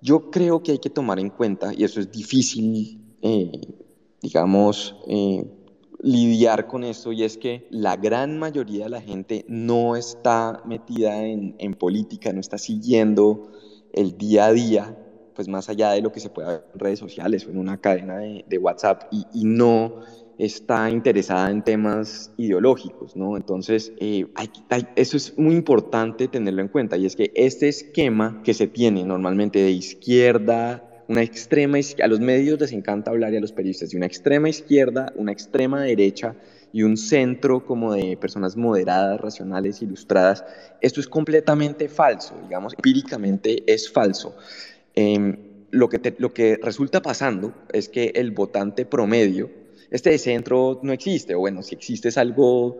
Yo 0.00 0.30
creo 0.30 0.62
que 0.62 0.72
hay 0.72 0.78
que 0.78 0.90
tomar 0.90 1.18
en 1.18 1.30
cuenta, 1.30 1.72
y 1.74 1.84
eso 1.84 2.00
es 2.00 2.10
difícil, 2.10 3.16
eh, 3.20 3.50
digamos, 4.22 4.96
eh, 5.08 5.44
lidiar 6.00 6.66
con 6.66 6.84
esto 6.84 7.12
y 7.12 7.24
es 7.24 7.36
que 7.36 7.66
la 7.70 7.96
gran 7.96 8.38
mayoría 8.38 8.84
de 8.84 8.90
la 8.90 9.00
gente 9.00 9.44
no 9.48 9.96
está 9.96 10.62
metida 10.64 11.24
en, 11.24 11.54
en, 11.58 11.74
política, 11.74 12.32
no 12.32 12.40
está 12.40 12.58
siguiendo 12.58 13.50
el 13.92 14.16
día 14.16 14.46
a 14.46 14.52
día, 14.52 14.96
pues 15.34 15.48
más 15.48 15.68
allá 15.68 15.90
de 15.90 16.00
lo 16.00 16.12
que 16.12 16.20
se 16.20 16.30
puede 16.30 16.48
ver 16.48 16.64
en 16.72 16.80
redes 16.80 16.98
sociales 16.98 17.46
o 17.46 17.50
en 17.50 17.58
una 17.58 17.80
cadena 17.80 18.18
de, 18.18 18.44
de 18.48 18.58
WhatsApp 18.58 19.04
y, 19.10 19.24
y, 19.32 19.44
no 19.44 20.00
está 20.38 20.88
interesada 20.88 21.50
en 21.50 21.62
temas 21.62 22.32
ideológicos, 22.36 23.16
¿no? 23.16 23.36
Entonces, 23.36 23.92
eh, 23.98 24.26
hay, 24.36 24.50
hay, 24.68 24.86
eso 24.94 25.16
es 25.16 25.36
muy 25.36 25.56
importante 25.56 26.28
tenerlo 26.28 26.62
en 26.62 26.68
cuenta 26.68 26.96
y 26.96 27.06
es 27.06 27.16
que 27.16 27.32
este 27.34 27.68
esquema 27.68 28.40
que 28.44 28.54
se 28.54 28.68
tiene 28.68 29.04
normalmente 29.04 29.60
de 29.60 29.72
izquierda, 29.72 30.87
una 31.08 31.22
extrema 31.22 31.78
a 32.02 32.06
los 32.06 32.20
medios 32.20 32.60
les 32.60 32.72
encanta 32.72 33.10
hablar 33.10 33.32
y 33.32 33.38
a 33.38 33.40
los 33.40 33.52
periodistas 33.52 33.90
de 33.90 33.96
una 33.96 34.06
extrema 34.06 34.50
izquierda, 34.50 35.10
una 35.16 35.32
extrema 35.32 35.82
derecha 35.82 36.36
y 36.70 36.82
un 36.82 36.98
centro 36.98 37.64
como 37.64 37.94
de 37.94 38.18
personas 38.18 38.56
moderadas, 38.56 39.18
racionales, 39.18 39.80
ilustradas. 39.80 40.44
Esto 40.82 41.00
es 41.00 41.08
completamente 41.08 41.88
falso, 41.88 42.34
digamos, 42.42 42.74
empíricamente 42.74 43.64
es 43.66 43.90
falso. 43.90 44.36
Eh, 44.94 45.38
lo, 45.70 45.88
que 45.88 46.14
lo 46.18 46.34
que 46.34 46.58
resulta 46.62 47.00
pasando 47.00 47.54
es 47.72 47.88
que 47.88 48.12
el 48.14 48.30
votante 48.30 48.84
promedio, 48.84 49.50
este 49.90 50.10
de 50.10 50.18
centro 50.18 50.78
no 50.82 50.92
existe, 50.92 51.34
o 51.34 51.38
bueno, 51.38 51.62
si 51.62 51.74
existe 51.74 52.08
es 52.08 52.18
algo 52.18 52.76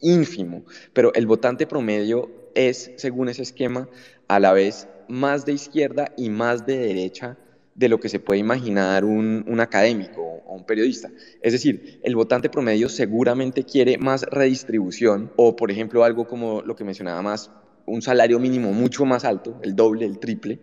ínfimo, 0.00 0.64
pero 0.94 1.12
el 1.12 1.26
votante 1.26 1.66
promedio 1.66 2.30
es, 2.54 2.92
según 2.96 3.28
ese 3.28 3.42
esquema, 3.42 3.90
a 4.26 4.40
la 4.40 4.54
vez 4.54 4.88
más 5.06 5.44
de 5.44 5.52
izquierda 5.52 6.12
y 6.16 6.30
más 6.30 6.64
de 6.64 6.78
derecha 6.78 7.36
de 7.78 7.88
lo 7.88 8.00
que 8.00 8.08
se 8.08 8.18
puede 8.18 8.40
imaginar 8.40 9.04
un, 9.04 9.44
un, 9.46 9.60
académico 9.60 10.20
o 10.20 10.56
un 10.56 10.66
periodista. 10.66 11.12
Es 11.40 11.52
decir, 11.52 12.00
el 12.02 12.16
votante 12.16 12.50
promedio 12.50 12.88
seguramente 12.88 13.62
quiere 13.62 13.98
más 13.98 14.24
redistribución 14.24 15.30
o, 15.36 15.54
por 15.54 15.70
ejemplo, 15.70 16.02
algo 16.02 16.26
como 16.26 16.60
lo 16.62 16.74
que 16.74 16.82
mencionaba 16.82 17.22
más, 17.22 17.52
un 17.86 18.02
salario 18.02 18.40
mínimo 18.40 18.72
mucho 18.72 19.04
más 19.04 19.24
alto, 19.24 19.60
el 19.62 19.76
doble, 19.76 20.06
el 20.06 20.18
triple, 20.18 20.58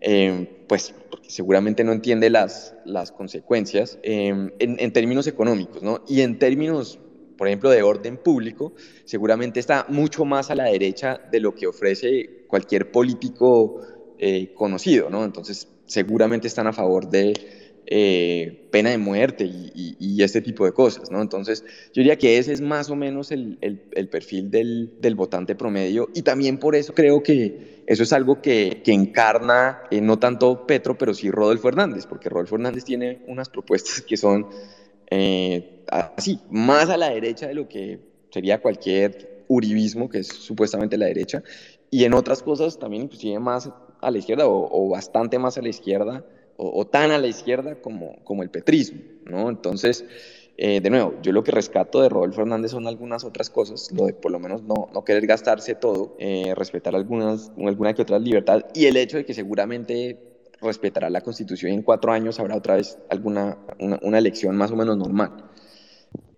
eh, 0.00 0.64
pues 0.68 0.92
seguramente 1.28 1.84
no 1.84 1.92
entiende 1.92 2.30
las, 2.30 2.74
las 2.84 3.12
consecuencias 3.12 4.00
eh, 4.02 4.28
en, 4.28 4.50
en, 4.58 4.92
términos 4.92 5.28
económicos, 5.28 5.84
¿no? 5.84 6.02
Y 6.08 6.22
en 6.22 6.40
términos, 6.40 6.98
por 7.38 7.46
ejemplo, 7.46 7.70
de 7.70 7.82
orden 7.82 8.16
público, 8.16 8.72
seguramente 9.04 9.60
está 9.60 9.86
mucho 9.88 10.24
más 10.24 10.50
a 10.50 10.56
la 10.56 10.64
derecha 10.64 11.20
de 11.30 11.38
lo 11.38 11.54
que 11.54 11.68
ofrece 11.68 12.44
cualquier 12.48 12.90
político 12.90 13.82
eh, 14.22 14.52
conocido, 14.52 15.08
¿no? 15.08 15.24
Entonces, 15.24 15.66
seguramente 15.90 16.46
están 16.46 16.68
a 16.68 16.72
favor 16.72 17.10
de 17.10 17.34
eh, 17.86 18.68
pena 18.70 18.90
de 18.90 18.98
muerte 18.98 19.44
y, 19.44 20.22
este 20.22 20.42
tipo 20.42 20.66
de 20.66 20.72
cosas, 20.72 21.10
¿no? 21.10 21.22
Entonces, 21.22 21.64
yo 21.94 22.02
diría 22.02 22.16
que 22.16 22.36
ese 22.36 22.52
es 22.52 22.60
más 22.60 22.90
o 22.90 22.94
menos 22.94 23.32
el, 23.32 23.58
perfil 24.10 24.50
del, 24.50 25.14
votante 25.16 25.54
promedio 25.56 26.08
y 26.14 26.22
también 26.22 26.58
por 26.58 26.76
eso 26.76 26.94
creo 26.94 27.22
que 27.22 27.82
eso 27.86 28.02
es 28.02 28.12
algo 28.12 28.40
que, 28.42 28.82
encarna 28.86 29.80
eh, 29.90 30.00
no 30.00 30.18
tanto 30.18 30.66
Petro, 30.66 30.96
pero 30.96 31.14
sí 31.14 31.30
Rodolfo 31.30 31.68
Hernández, 31.68 32.06
porque 32.06 32.28
Rodolfo 32.28 32.54
Hernández 32.56 32.84
tiene 32.84 33.22
unas 33.26 33.48
propuestas 33.48 34.02
que 34.02 34.16
son 34.16 34.46
eh, 35.10 35.84
así, 35.88 36.38
más 36.50 36.90
a 36.90 36.96
la 36.96 37.10
derecha 37.10 37.48
de 37.48 37.54
lo 37.54 37.66
que 37.66 37.98
sería 38.30 38.60
cualquier 38.60 39.44
uribismo, 39.48 40.08
que 40.08 40.18
es 40.18 40.28
supuestamente 40.28 40.96
la 40.96 41.06
derecha, 41.06 41.42
y 41.90 42.04
en 42.04 42.14
otras 42.14 42.42
cosas 42.42 42.78
también 42.78 43.04
inclusive 43.04 43.40
más 43.40 43.68
a 44.00 44.10
la 44.10 44.18
izquierda 44.18 44.44
o, 44.46 44.88
bastante 44.88 45.38
más 45.38 45.58
a 45.58 45.62
la 45.62 45.68
izquierda 45.68 46.24
o, 46.56 46.80
o, 46.80 46.86
tan 46.86 47.10
a 47.10 47.18
la 47.18 47.26
izquierda 47.26 47.76
como, 47.76 48.16
como 48.24 48.42
el 48.42 48.50
petrismo, 48.50 49.00
¿no? 49.24 49.48
Entonces, 49.48 50.04
eh, 50.62 50.82
de 50.82 50.90
nuevo, 50.90 51.14
yo 51.22 51.32
lo 51.32 51.42
que 51.42 51.52
rescato 51.52 52.02
de 52.02 52.10
Rodolfo 52.10 52.42
Hernández 52.42 52.72
son 52.72 52.86
algunas 52.86 53.24
otras 53.24 53.48
cosas, 53.48 53.90
lo 53.92 54.04
de 54.04 54.12
por 54.12 54.30
lo 54.30 54.38
menos 54.38 54.62
no, 54.62 54.90
no 54.92 55.04
querer 55.04 55.26
gastarse 55.26 55.74
todo, 55.74 56.16
eh, 56.18 56.54
respetar 56.54 56.94
algunas, 56.94 57.50
alguna 57.58 57.94
que 57.94 58.02
otra 58.02 58.18
libertad 58.18 58.66
y 58.74 58.84
el 58.84 58.98
hecho 58.98 59.16
de 59.16 59.24
que 59.24 59.32
seguramente 59.32 60.18
respetará 60.60 61.08
la 61.08 61.22
Constitución 61.22 61.72
y 61.72 61.76
en 61.76 61.82
cuatro 61.82 62.12
años 62.12 62.38
habrá 62.40 62.56
otra 62.56 62.76
vez 62.76 62.98
alguna 63.08 63.56
una, 63.78 63.98
una 64.02 64.18
elección 64.18 64.54
más 64.54 64.70
o 64.70 64.76
menos 64.76 64.98
normal. 64.98 65.49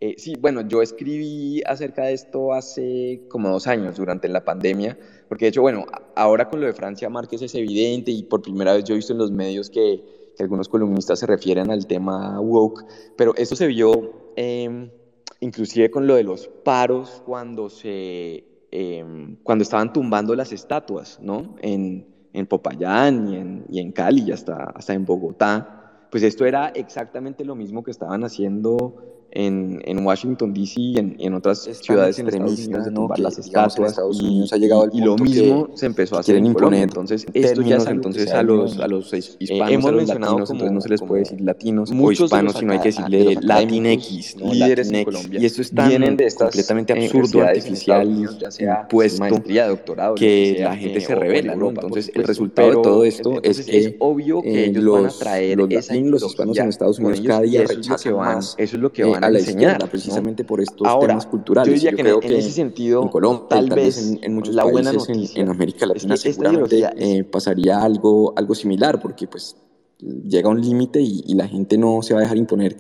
Eh, 0.01 0.17
sí, 0.19 0.35
bueno, 0.39 0.63
yo 0.63 0.83
escribí 0.83 1.63
acerca 1.65 2.03
de 2.05 2.15
esto 2.15 2.53
hace 2.53 3.23
como 3.29 3.51
dos 3.51 3.69
años, 3.69 3.97
durante 3.97 4.29
la 4.29 4.45
pandemia, 4.45 4.99
porque 5.29 5.45
de 5.45 5.51
hecho, 5.51 5.63
bueno, 5.63 5.87
ahora 6.17 6.49
con 6.49 6.61
lo 6.61 6.67
de 6.67 6.73
Francia 6.73 7.09
Márquez 7.09 7.43
es 7.43 7.55
evidente 7.55 8.11
y 8.11 8.25
por 8.25 8.43
primera 8.43 8.73
vez 8.75 8.83
yo 8.83 8.95
he 8.95 8.97
visto 8.97 9.13
en 9.13 9.21
los 9.21 9.31
medios 9.31 9.71
que, 9.71 10.33
que 10.37 10.43
algunos 10.43 10.69
columnistas 10.69 11.21
se 11.21 11.27
refieren 11.27 11.71
al 11.71 11.87
tema 11.87 12.41
woke, 12.41 12.85
pero 13.17 13.33
esto 13.37 13.55
se 13.55 13.69
vio 13.69 14.33
eh, 14.35 14.91
inclusive 15.39 15.91
con 15.91 16.07
lo 16.07 16.17
de 16.17 16.25
los 16.25 16.49
paros 16.49 17.23
cuando 17.25 17.69
se... 17.69 18.45
Eh, 18.75 19.05
cuando 19.43 19.63
estaban 19.63 19.93
tumbando 19.93 20.35
las 20.35 20.51
estatuas, 20.51 21.21
¿no? 21.21 21.57
En, 21.61 22.07
en 22.33 22.47
Popayán 22.47 23.29
y 23.29 23.37
en, 23.37 23.65
y 23.69 23.81
en 23.81 23.93
Cali 23.93 24.23
y 24.23 24.33
hasta, 24.33 24.65
hasta 24.65 24.95
en 24.95 25.05
Bogotá, 25.05 26.09
pues 26.11 26.23
esto 26.23 26.47
era 26.47 26.69
exactamente 26.69 27.45
lo 27.45 27.55
mismo 27.55 27.83
que 27.83 27.91
estaban 27.91 28.25
haciendo 28.25 29.12
en, 29.35 29.81
en, 29.85 30.05
Washington, 30.05 30.53
D.C. 30.53 30.81
y 30.81 30.99
en, 30.99 31.17
en, 31.19 31.35
otras 31.35 31.69
ciudades 31.81 32.19
extremistas 32.19 32.85
de 32.85 32.91
tumbar 32.91 33.19
¿no? 33.19 33.25
las 33.25 33.39
estatuas. 33.39 33.79
En 33.79 33.85
Estados 33.87 34.21
Unidos 34.21 34.51
y, 34.53 34.55
ha 34.55 34.59
llegado 34.59 34.89
y 34.93 35.01
lo 35.01 35.17
mismo 35.17 35.71
se 35.75 35.87
empezó 35.87 36.17
a 36.17 36.21
hacer 36.21 36.37
en 36.37 36.47
imponer. 36.47 36.83
Entonces, 36.83 37.27
esto 37.33 37.63
ya 37.63 37.77
es 37.77 37.87
entonces 37.87 38.31
a 38.33 38.43
los, 38.43 38.79
a 38.79 38.87
los 38.87 39.13
hispanos, 39.13 39.71
eh, 39.71 39.75
hemos 39.75 39.87
a 39.87 39.93
los 39.93 40.01
mencionado 40.01 40.33
latinos, 40.33 40.49
como, 40.49 40.65
entonces 40.65 40.75
no 40.75 40.81
se 40.81 40.89
les 40.89 41.03
puede 41.03 41.21
decir 41.21 41.41
latinos 41.41 41.91
o 41.91 42.13
hispanos, 42.13 42.57
sino 42.59 42.73
hay 42.73 42.79
que 42.81 42.89
decirle 42.89 43.39
latinx, 43.41 44.37
¿no? 44.37 44.53
líderes 44.53 44.91
en 44.93 45.05
Colombia. 45.05 45.41
Y 45.41 45.47
esto 45.47 45.63
es 45.63 45.71
tan 45.73 45.89
vienen 45.89 46.17
de 46.17 46.27
estas 46.27 46.51
completamente 46.51 46.93
absurdo, 46.93 47.43
artificial, 47.43 48.07
Unidos, 48.07 48.39
ya 48.39 48.51
sea 48.51 48.81
impuesto, 48.83 49.21
maestría, 49.21 49.69
doctorado, 49.69 50.15
que 50.15 50.59
la 50.61 50.77
gente 50.77 50.99
eh, 50.99 51.01
se 51.01 51.15
revela, 51.15 51.55
Entonces, 51.55 51.81
por 51.81 51.95
el 51.95 52.03
supuesto. 52.05 52.23
resultado 52.27 52.69
de 52.69 52.75
todo 52.75 53.05
esto 53.05 53.41
es 53.43 53.65
que 53.65 53.79
es 53.79 53.95
obvio 53.99 54.43
que 54.43 54.65
eh, 54.65 54.67
ellos 54.67 54.85
los, 54.85 54.95
van 54.95 55.07
a 55.07 55.11
traer 55.11 55.59
los 55.59 55.71
latinos, 55.71 56.11
los 56.11 56.31
hispanos 56.31 56.59
en 56.59 56.69
Estados 56.69 56.99
Unidos 56.99 57.23
cada 57.27 57.41
día 57.43 57.65
rechazan 57.67 58.17
más 58.17 58.55
eso 58.59 58.77
es 58.77 58.83
lo 58.83 58.93
que 58.93 59.03
eh, 59.03 59.07
van 59.07 59.22
a 59.23 59.31
la 59.31 59.39
enseñar, 59.39 59.63
izquierda, 59.63 59.79
¿no? 59.87 59.91
precisamente 59.91 60.45
por 60.45 60.61
estos 60.61 60.87
Ahora, 60.87 61.09
temas 61.09 61.27
culturales. 61.27 61.69
yo 61.69 61.75
diría 61.75 61.91
Yo 61.91 61.97
que 61.97 62.03
creo 62.03 62.15
en, 62.17 62.21
que 62.21 62.35
en 62.35 62.41
ese 62.41 62.51
sentido, 62.51 63.03
en 63.03 63.09
Colombia, 63.09 63.47
tal, 63.49 63.69
tal 63.69 63.79
vez 63.79 64.11
en, 64.11 64.19
en 64.23 64.35
muchos 64.35 64.55
la 64.55 64.65
buena 64.65 64.91
países 64.91 65.09
en, 65.09 65.17
noticia 65.17 65.43
en 65.43 65.49
América 65.49 65.87
Latina 65.87 66.15
es 66.15 66.23
que 66.23 66.33
seguramente 66.33 66.91
eh, 66.97 67.25
pasaría 67.25 67.83
algo, 67.83 68.33
algo 68.37 68.55
similar, 68.55 69.01
porque 69.01 69.27
pues 69.27 69.57
llega 70.01 70.49
un 70.49 70.61
límite 70.61 71.01
y, 71.01 71.23
y, 71.27 71.35
la 71.35 71.47
gente 71.47 71.79
no 71.79 72.03
se 72.03 72.15
va 72.15 72.21
a 72.21 72.23
dejar 72.23 72.37
imponer 72.37 72.77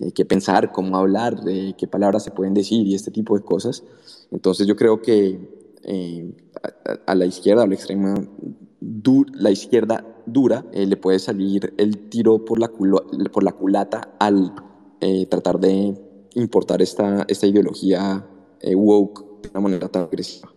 eh, 0.00 0.12
qué 0.12 0.24
pensar, 0.24 0.72
cómo 0.72 0.96
hablar, 0.96 1.40
eh, 1.46 1.74
qué 1.76 1.86
palabras 1.86 2.24
se 2.24 2.30
pueden 2.30 2.54
decir 2.54 2.86
y 2.86 2.94
este 2.94 3.10
tipo 3.10 3.36
de 3.36 3.44
cosas. 3.44 3.84
Entonces 4.30 4.66
yo 4.66 4.74
creo 4.76 5.02
que 5.02 5.38
eh, 5.84 6.34
a, 6.86 7.12
a, 7.12 7.14
la 7.14 7.26
izquierda, 7.26 7.64
a 7.64 7.66
la 7.66 7.74
extrema, 7.74 8.14
la 9.34 9.50
izquierda 9.50 10.04
dura, 10.26 10.64
eh, 10.72 10.86
le 10.86 10.96
puede 10.96 11.18
salir 11.18 11.74
el 11.76 12.08
tiro 12.08 12.44
por 12.44 12.58
la, 12.58 12.68
culo, 12.68 13.04
por 13.32 13.42
la 13.42 13.52
culata 13.52 14.14
al 14.18 14.52
eh, 15.02 15.26
tratar 15.26 15.58
de 15.58 15.94
importar 16.34 16.80
esta, 16.80 17.24
esta 17.28 17.46
ideología 17.46 18.26
eh, 18.60 18.74
woke 18.74 19.42
de 19.42 19.50
una 19.50 19.60
manera 19.60 19.88
tan 19.88 20.04
agresiva. 20.04 20.52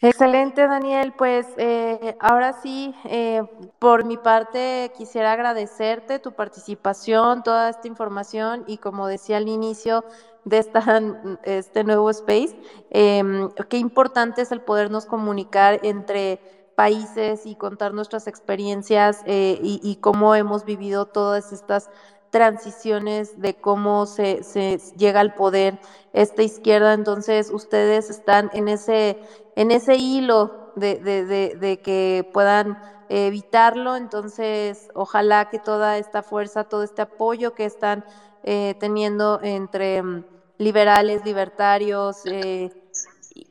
Excelente, 0.00 0.64
Daniel. 0.68 1.12
Pues 1.18 1.46
eh, 1.56 2.16
ahora 2.20 2.52
sí, 2.62 2.94
eh, 3.04 3.42
por 3.80 4.04
mi 4.04 4.16
parte, 4.16 4.92
quisiera 4.96 5.32
agradecerte 5.32 6.20
tu 6.20 6.32
participación, 6.32 7.42
toda 7.42 7.68
esta 7.68 7.88
información 7.88 8.62
y 8.68 8.78
como 8.78 9.08
decía 9.08 9.38
al 9.38 9.48
inicio 9.48 10.04
de 10.44 10.58
esta, 10.58 11.02
este 11.42 11.82
nuevo 11.82 12.10
space, 12.10 12.56
eh, 12.90 13.48
qué 13.68 13.78
importante 13.78 14.42
es 14.42 14.52
el 14.52 14.60
podernos 14.60 15.04
comunicar 15.04 15.80
entre 15.82 16.40
países 16.76 17.44
y 17.44 17.56
contar 17.56 17.92
nuestras 17.92 18.28
experiencias 18.28 19.24
y, 19.26 19.80
y, 19.82 19.96
cómo 19.96 20.36
hemos 20.36 20.64
vivido 20.64 21.06
todas 21.06 21.52
estas 21.52 21.90
transiciones 22.30 23.40
de 23.40 23.54
cómo 23.54 24.06
se, 24.06 24.42
se, 24.42 24.78
llega 24.96 25.20
al 25.20 25.34
poder 25.34 25.78
esta 26.12 26.42
izquierda. 26.42 26.92
Entonces, 26.92 27.50
ustedes 27.50 28.10
están 28.10 28.50
en 28.52 28.68
ese, 28.68 29.18
en 29.56 29.70
ese 29.70 29.96
hilo 29.96 30.72
de, 30.76 30.96
de, 30.96 31.56
de, 31.56 31.80
que 31.80 32.28
puedan 32.32 32.78
evitarlo. 33.08 33.96
Entonces, 33.96 34.88
ojalá 34.94 35.48
que 35.50 35.58
toda 35.58 35.98
esta 35.98 36.22
fuerza, 36.22 36.64
todo 36.64 36.82
este 36.82 37.02
apoyo 37.02 37.54
que 37.54 37.64
están 37.64 38.04
eh, 38.42 38.74
teniendo 38.78 39.40
entre 39.42 40.00
um, 40.00 40.22
liberales, 40.58 41.24
libertarios, 41.24 42.24
eh, 42.26 42.70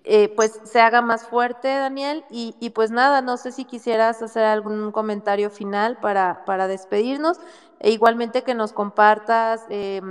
eh, 0.03 0.33
pues 0.35 0.59
se 0.63 0.79
haga 0.79 1.01
más 1.01 1.27
fuerte, 1.27 1.67
Daniel. 1.67 2.25
Y, 2.29 2.55
y, 2.59 2.71
pues 2.71 2.91
nada, 2.91 3.21
no 3.21 3.37
sé 3.37 3.51
si 3.51 3.65
quisieras 3.65 4.21
hacer 4.21 4.43
algún 4.43 4.91
comentario 4.91 5.49
final 5.49 5.97
para, 5.99 6.43
para 6.45 6.67
despedirnos. 6.67 7.39
E 7.79 7.91
igualmente 7.91 8.43
que 8.43 8.53
nos 8.53 8.73
compartas 8.73 9.61
eh, 9.69 10.01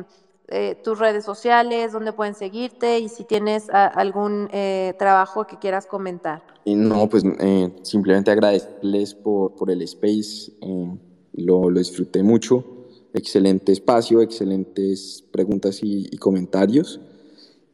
eh, 0.48 0.76
tus 0.84 0.98
redes 0.98 1.24
sociales, 1.24 1.93
dónde 1.93 2.12
pueden 2.12 2.34
seguirte 2.34 3.01
y 3.01 3.09
si 3.09 3.24
tienes 3.24 3.68
a, 3.70 3.86
algún 3.86 4.48
eh, 4.52 4.94
trabajo 4.98 5.47
que 5.47 5.59
quieras 5.59 5.86
comentar. 5.86 6.43
No, 6.64 7.09
pues 7.09 7.24
eh, 7.40 7.72
simplemente 7.82 8.30
agradecerles 8.30 9.14
por, 9.14 9.55
por 9.55 9.70
el 9.70 9.82
space, 9.82 10.52
eh, 10.60 10.98
lo, 11.34 11.70
lo, 11.70 11.78
disfruté 11.78 12.22
mucho, 12.22 12.64
excelente 13.12 13.72
espacio, 13.72 14.20
excelentes 14.20 15.24
preguntas 15.32 15.80
y, 15.82 16.09
y 16.10 16.16
comentarios. 16.16 17.01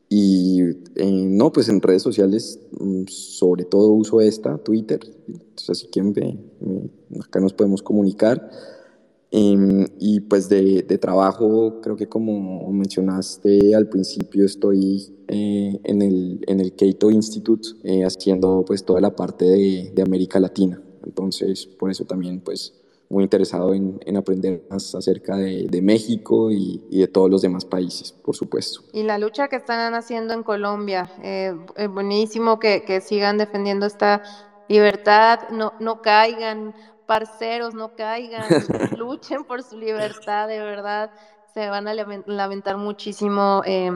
Y 0.09 0.61
eh, 0.97 1.27
no, 1.27 1.53
pues 1.53 1.71
en 1.71 1.81
redes 1.81 2.03
sociales, 2.03 2.61
mm, 2.79 3.05
sobre 3.09 3.65
todo 3.65 3.93
uso 3.93 4.21
esta, 4.21 4.59
Twitter, 4.59 5.01
entonces 5.27 5.71
así 5.71 5.87
que 5.87 6.03
me, 6.03 6.39
acá 7.19 7.41
nos 7.41 7.55
podemos 7.55 7.83
comunicar. 7.83 8.51
Eh, 9.35 9.87
y 9.99 10.21
pues 10.21 10.51
de, 10.51 10.83
de, 10.83 10.99
trabajo, 10.99 11.81
creo 11.81 11.97
que 11.97 12.07
como 12.07 12.71
mencionaste 12.71 13.75
al 13.75 13.89
principio, 13.89 14.45
estoy 14.45 15.11
eh, 15.27 15.81
en, 15.85 16.03
el, 16.03 16.45
en 16.47 16.61
el 16.61 16.77
Cato 16.77 17.11
Institute 17.11 17.67
eh, 17.83 18.05
haciendo 18.05 18.63
pues 18.67 18.85
toda 18.85 19.01
la 19.01 19.17
parte 19.17 19.47
de, 19.47 19.91
de, 19.95 20.03
América 20.03 20.39
Latina. 20.39 20.83
Entonces, 21.07 21.67
por 21.67 21.91
eso 21.91 22.05
también 22.05 22.41
pues 22.41 22.75
muy 23.09 23.25
interesado 23.25 23.73
en, 23.73 23.99
en 24.05 24.19
aprender 24.19 24.67
más 24.71 24.95
acerca 24.95 25.37
de, 25.37 25.67
de 25.67 25.81
México 25.81 26.51
y, 26.51 26.83
y, 26.91 27.01
de 27.01 27.09
todos 27.09 27.31
los 27.31 27.41
demás 27.41 27.65
países, 27.65 28.13
por 28.13 28.37
supuesto. 28.37 28.83
Y 28.93 29.03
la 29.03 29.17
lucha 29.17 29.49
que 29.49 29.57
están 29.57 29.95
haciendo 29.95 30.35
en 30.35 30.43
Colombia, 30.43 31.11
eh, 31.23 31.55
buenísimo 31.89 32.59
que, 32.59 32.85
que 32.85 33.01
sigan 33.01 33.39
defendiendo 33.39 33.87
esta 33.87 34.23
libertad, 34.69 35.41
no, 35.51 35.73
no 35.81 36.01
caigan 36.03 36.75
parceros, 37.07 37.75
no 37.75 37.95
caigan, 37.95 38.45
luchen 38.97 39.45
por 39.45 39.63
su 39.63 39.77
libertad, 39.77 40.49
de 40.49 40.59
verdad, 40.59 41.11
se 41.55 41.69
van 41.69 41.87
a 41.87 41.95
lamentar 41.95 42.77
muchísimo 42.77 43.63
eh, 43.67 43.93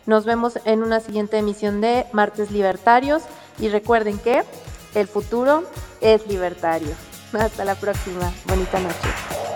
Nos 0.08 0.26
vemos 0.26 0.60
en 0.66 0.82
una 0.82 1.00
siguiente 1.00 1.38
emisión 1.38 1.80
de 1.80 2.08
Martes 2.12 2.50
Libertarios 2.50 3.22
y 3.60 3.70
recuerden 3.70 4.18
que 4.18 4.42
el 4.96 5.08
futuro 5.08 5.64
es 6.02 6.28
libertario. 6.28 6.90
Hasta 7.34 7.64
la 7.64 7.76
próxima. 7.76 8.34
Bonita 8.46 8.80
noche. 8.80 9.51